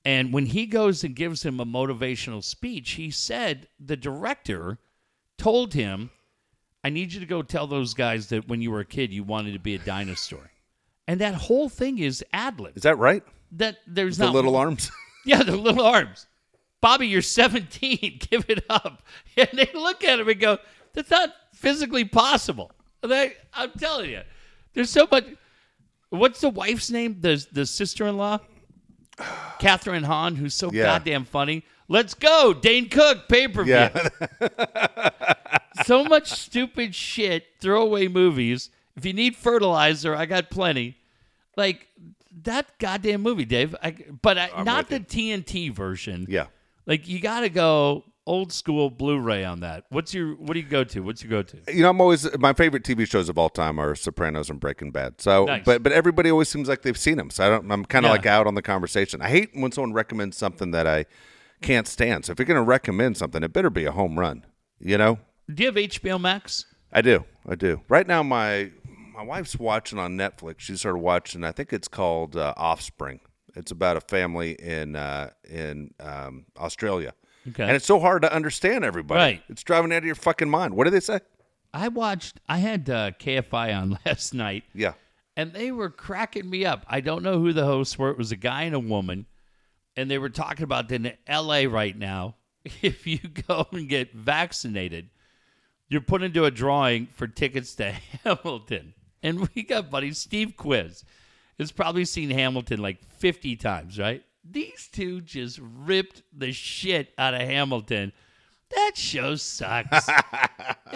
And 0.05 0.33
when 0.33 0.47
he 0.47 0.67
goes 0.67 1.03
and 1.03 1.17
gives 1.17 1.43
him 1.43 1.59
a 1.59 1.67
motivational 1.67 2.45
speech, 2.45 2.93
he 2.93 3.11
said 3.11 3.67
the 3.81 3.97
director 3.97 4.79
told 5.37 5.75
him, 5.75 6.11
I 6.85 6.91
need 6.91 7.13
you 7.13 7.19
to 7.19 7.27
go 7.27 7.43
tell 7.43 7.67
those 7.67 7.93
guys 7.93 8.29
that 8.29 8.47
when 8.47 8.63
you 8.63 8.71
were 8.71 8.79
a 8.79 8.85
kid 8.85 9.13
you 9.13 9.25
wanted 9.25 9.55
to 9.55 9.59
be 9.59 9.75
a 9.75 9.79
dinosaur. 9.79 10.49
And 11.09 11.21
that 11.21 11.35
whole 11.35 11.69
thing 11.69 11.99
is 11.99 12.25
ad 12.33 12.61
lib. 12.61 12.77
Is 12.77 12.85
that 12.85 12.99
right? 12.99 13.25
That 13.51 13.79
there's 13.85 14.19
The 14.19 14.27
not 14.27 14.35
little 14.35 14.55
arms. 14.55 14.93
yeah, 15.27 15.43
the 15.43 15.57
little 15.57 15.85
arms. 15.85 16.29
Bobby, 16.81 17.09
you're 17.09 17.21
17. 17.21 17.99
Give 18.31 18.45
it 18.49 18.65
up. 18.71 19.03
And 19.37 19.49
they 19.55 19.69
look 19.75 20.05
at 20.05 20.21
him 20.21 20.29
and 20.29 20.39
go, 20.39 20.59
that's 20.93 21.11
not 21.11 21.31
physically 21.53 22.05
possible. 22.05 22.71
They, 23.03 23.35
I'm 23.55 23.71
telling 23.79 24.11
you, 24.11 24.23
there's 24.75 24.91
so 24.91 25.07
much. 25.11 25.25
What's 26.11 26.41
the 26.41 26.49
wife's 26.49 26.91
name? 26.91 27.19
The, 27.21 27.45
the 27.53 27.67
sister 27.67 28.07
in 28.07 28.17
law? 28.17 28.39
Kathryn 29.61 30.05
Hahn, 30.05 30.37
who's 30.37 30.55
so 30.55 30.71
Yeah. 30.73 30.85
goddamn 30.85 31.25
funny. 31.25 31.65
Let's 31.89 32.15
go. 32.15 32.53
Dane 32.53 32.89
Cook, 32.89 33.29
pay 33.29 33.49
per 33.49 33.65
view. 33.65 33.75
Yeah. 33.75 35.11
so 35.85 36.05
much 36.05 36.29
stupid 36.31 36.95
shit, 36.95 37.45
throwaway 37.61 38.09
movies. 38.09 38.71
If 38.97 39.07
you 39.07 39.13
need 39.13 39.37
fertilizer, 39.37 40.15
I 40.15 40.27
got 40.27 40.51
plenty. 40.51 40.97
Like 41.57 41.87
that 42.43 42.67
goddamn 42.79 43.23
movie, 43.23 43.45
Dave. 43.45 43.75
I, 43.83 43.95
but 44.23 44.37
I, 44.39 44.63
not 44.65 44.89
the 44.89 45.01
TNT 45.01 45.73
version. 45.73 46.27
yeah. 46.29 46.47
Like 46.87 47.07
you 47.09 47.21
got 47.21 47.41
to 47.41 47.49
go 47.51 48.05
old 48.29 48.53
school 48.53 48.91
Blu-ray 48.91 49.45
on 49.45 49.61
that. 49.61 49.85
What's 49.89 50.13
your 50.15 50.35
what 50.37 50.53
do 50.55 50.61
you 50.61 50.67
go 50.67 50.85
to? 50.85 51.01
What's 51.01 51.23
your 51.25 51.31
go 51.31 51.43
to? 51.43 51.75
You 51.75 51.83
know, 51.83 51.91
I'm 51.91 52.01
always 52.01 52.29
my 52.39 52.53
favorite 52.53 52.85
TV 52.85 53.09
shows 53.09 53.29
of 53.29 53.39
all 53.39 53.49
time 53.49 53.79
are 53.81 53.95
Sopranos 53.95 54.51
and 54.51 54.61
Breaking 54.61 54.91
Bad. 54.91 55.21
So, 55.21 55.47
Nice. 55.47 55.63
but 55.65 55.83
but 55.83 55.93
everybody 55.93 56.31
always 56.31 56.49
seems 56.49 56.69
like 56.69 56.83
they've 56.83 56.97
seen 56.99 57.17
them. 57.17 57.31
So 57.31 57.45
I 57.47 57.49
don't. 57.49 57.71
I'm 57.73 57.85
kind 57.85 58.05
of 58.05 58.11
Yeah. 58.11 58.17
like 58.17 58.27
out 58.27 58.47
on 58.47 58.55
the 58.55 58.63
conversation. 58.63 59.23
I 59.23 59.29
hate 59.29 59.51
when 59.55 59.73
someone 59.73 59.93
recommends 59.95 60.37
something 60.37 60.71
that 60.73 60.87
I 60.87 61.07
can't 61.63 61.89
stand. 61.89 62.25
So 62.27 62.33
if 62.33 62.39
you're 62.39 62.47
going 62.47 62.57
to 62.61 62.63
recommend 62.63 63.17
something, 63.17 63.43
it 63.43 63.53
better 63.53 63.71
be 63.71 63.85
a 63.85 63.93
home 63.93 64.19
run. 64.19 64.45
You 64.79 64.97
know, 64.99 65.19
Do 65.53 65.65
you 65.65 65.67
have 65.71 65.75
HBO 65.77 66.21
Max? 66.21 66.67
I 66.93 67.03
do. 67.03 67.25
I 67.49 67.55
do. 67.57 67.81
Right 67.89 68.07
now, 68.07 68.23
my 68.23 68.71
my 69.15 69.23
wife's 69.25 69.59
watching 69.59 69.99
on 69.99 70.17
Netflix. 70.17 70.61
She 70.61 70.77
started 70.77 70.99
watching. 70.99 71.43
I 71.45 71.51
think 71.53 71.73
it's 71.73 71.89
called 71.89 72.37
uh, 72.37 72.55
Offspring. 72.57 73.21
It's 73.57 73.73
about 73.73 73.97
a 73.97 74.01
family 74.03 74.53
in 74.53 74.95
uh, 74.95 75.31
in 75.49 75.93
um, 75.99 76.45
Australia, 76.57 77.13
Okay. 77.49 77.63
and 77.65 77.73
it's 77.73 77.87
so 77.87 77.99
hard 78.01 78.23
to 78.23 78.33
understand 78.33 78.85
everybody. 78.85 79.19
Right. 79.19 79.43
It's 79.49 79.63
driving 79.63 79.93
out 79.93 79.99
of 79.99 80.05
your 80.05 80.15
fucking 80.15 80.49
mind. 80.51 80.75
What 80.75 80.85
do 80.85 80.91
they 80.91 81.01
say? 81.01 81.21
I 81.75 81.89
watched. 81.89 82.41
I 82.49 82.59
had 82.59 82.89
uh, 82.89 83.11
KFI 83.13 83.77
on 83.79 83.99
last 84.07 84.33
night. 84.35 84.65
Yeah. 84.75 84.95
and 85.37 85.53
they 85.53 85.71
were 85.73 85.91
cracking 85.91 86.49
me 86.49 86.65
up. 86.65 86.85
I 86.89 87.01
don't 87.01 87.23
know 87.23 87.39
who 87.41 87.53
the 87.53 87.65
hosts 87.65 87.99
were. 87.99 88.11
It 88.11 88.19
was 88.19 88.33
a 88.33 88.37
guy 88.37 88.63
and 88.63 88.75
a 88.75 88.81
woman, 88.81 89.27
and 89.97 90.11
they 90.11 90.19
were 90.19 90.31
talking 90.31 90.65
about 90.65 90.91
in 90.91 91.13
L.A. 91.27 91.67
right 91.67 91.97
now. 91.97 92.37
If 92.83 93.07
you 93.07 93.19
go 93.49 93.67
and 93.73 93.89
get 93.89 94.13
vaccinated, 94.13 95.09
you're 95.89 96.01
put 96.03 96.23
into 96.23 96.45
a 96.45 96.51
drawing 96.51 97.07
for 97.07 97.27
tickets 97.27 97.75
to 97.77 97.93
Hamilton. 98.25 98.93
And 99.23 99.49
we 99.55 99.63
got 99.63 99.91
buddy 99.91 100.13
Steve 100.13 100.55
Quiz 100.57 101.03
has 101.59 101.73
probably 101.73 102.05
seen 102.05 102.29
Hamilton 102.31 102.81
like 102.81 103.03
50 103.11 103.57
times, 103.57 103.99
right? 103.99 104.23
These 104.51 104.89
two 104.93 105.21
just 105.21 105.59
ripped 105.63 106.23
the 106.33 106.53
shit 106.53 107.13
out 107.19 107.35
of 107.35 107.41
Hamilton. 107.41 108.13
That 108.75 108.93
show 108.97 109.35
sucks. 109.37 110.09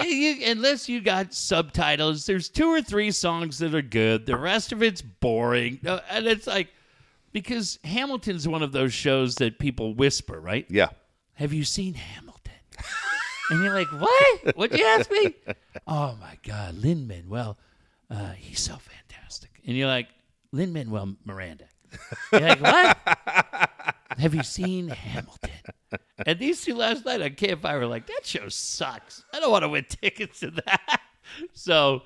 You- 0.03 0.39
unless 0.47 0.89
you 0.89 1.01
got 1.03 1.35
subtitles, 1.35 2.25
there's 2.25 2.49
two 2.49 2.69
or 2.69 2.81
three 2.81 3.11
songs 3.11 3.59
that 3.59 3.75
are 3.75 3.83
good. 3.83 4.25
The 4.25 4.37
rest 4.39 4.73
of 4.73 4.83
it's 4.83 5.03
boring. 5.03 5.81
Uh, 5.87 6.01
And 6.11 6.27
it's 6.27 6.47
like, 6.47 6.69
because 7.33 7.79
Hamilton's 7.85 8.49
one 8.49 8.63
of 8.63 8.73
those 8.73 8.93
shows 8.95 9.35
that 9.37 9.59
people 9.59 9.95
whisper, 9.95 10.41
right? 10.41 10.67
Yeah. 10.71 10.89
Have 11.35 11.53
you 11.53 11.65
seen 11.65 11.93
Hamilton? 11.95 12.53
and 13.51 13.63
you're 13.63 13.75
like, 13.75 13.93
what? 13.93 14.57
What'd 14.57 14.79
you 14.79 14.85
ask 14.87 15.11
me? 15.11 15.35
oh 15.87 16.17
my 16.21 16.39
God, 16.43 16.75
Lin 16.79 17.07
Manuel, 17.07 17.59
uh, 18.11 18.33
he's 18.33 18.61
so 18.61 18.77
fantastic. 18.77 19.51
And 19.67 19.77
you're 19.77 19.89
like, 19.89 20.09
Lin 20.53 20.73
Manuel 20.73 21.17
Miranda. 21.25 21.65
You're 22.33 22.41
like, 22.41 22.61
what? 22.61 22.99
Have 24.19 24.35
you 24.35 24.43
seen 24.43 24.89
Hamilton? 24.89 25.51
And 26.27 26.39
these 26.39 26.65
two 26.65 26.75
last 26.75 27.05
night 27.05 27.23
on 27.23 27.31
KFI 27.31 27.79
were 27.79 27.87
like, 27.87 28.07
that 28.07 28.25
show 28.25 28.49
sucks. 28.49 29.25
I 29.33 29.41
don't 29.41 29.51
want 29.51 29.63
to 29.63 29.69
win 29.69 29.85
tickets 29.89 30.41
to 30.41 30.51
that. 30.51 31.01
So, 31.53 32.03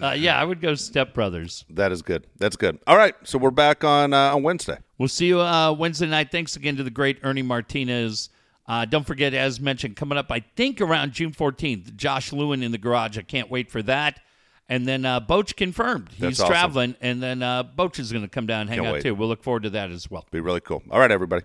uh, 0.00 0.14
yeah, 0.16 0.40
I 0.40 0.44
would 0.44 0.60
go 0.60 0.74
Step 0.74 1.14
Brothers. 1.14 1.64
That 1.70 1.92
is 1.92 2.02
good. 2.02 2.26
That's 2.38 2.56
good. 2.56 2.78
All 2.86 2.96
right. 2.96 3.14
So 3.24 3.38
we're 3.38 3.50
back 3.50 3.84
on 3.84 4.12
uh, 4.12 4.34
on 4.34 4.42
Wednesday. 4.42 4.78
We'll 4.98 5.08
see 5.08 5.26
you 5.26 5.40
uh, 5.40 5.72
Wednesday 5.72 6.06
night. 6.06 6.30
Thanks 6.30 6.56
again 6.56 6.76
to 6.76 6.82
the 6.82 6.90
great 6.90 7.18
Ernie 7.22 7.42
Martinez. 7.42 8.30
Uh, 8.68 8.84
don't 8.84 9.06
forget, 9.06 9.32
as 9.32 9.60
mentioned, 9.60 9.96
coming 9.96 10.18
up, 10.18 10.30
I 10.30 10.40
think 10.56 10.80
around 10.80 11.12
June 11.12 11.30
14th, 11.32 11.94
Josh 11.96 12.32
Lewin 12.32 12.62
in 12.62 12.72
the 12.72 12.78
garage. 12.78 13.16
I 13.16 13.22
can't 13.22 13.50
wait 13.50 13.70
for 13.70 13.80
that. 13.82 14.20
And 14.68 14.86
then 14.86 15.04
uh, 15.04 15.20
Boach 15.20 15.54
confirmed. 15.56 16.08
He's 16.16 16.40
awesome. 16.40 16.48
traveling. 16.48 16.96
And 17.00 17.22
then 17.22 17.42
uh, 17.42 17.62
Boach 17.62 17.98
is 17.98 18.10
going 18.10 18.24
to 18.24 18.28
come 18.28 18.46
down 18.46 18.62
and 18.62 18.70
hang 18.70 18.78
Can't 18.78 18.88
out 18.88 18.92
wait. 18.94 19.02
too. 19.02 19.14
We'll 19.14 19.28
look 19.28 19.42
forward 19.42 19.62
to 19.62 19.70
that 19.70 19.90
as 19.90 20.10
well. 20.10 20.26
Be 20.30 20.40
really 20.40 20.60
cool. 20.60 20.82
All 20.90 20.98
right, 20.98 21.10
everybody. 21.10 21.44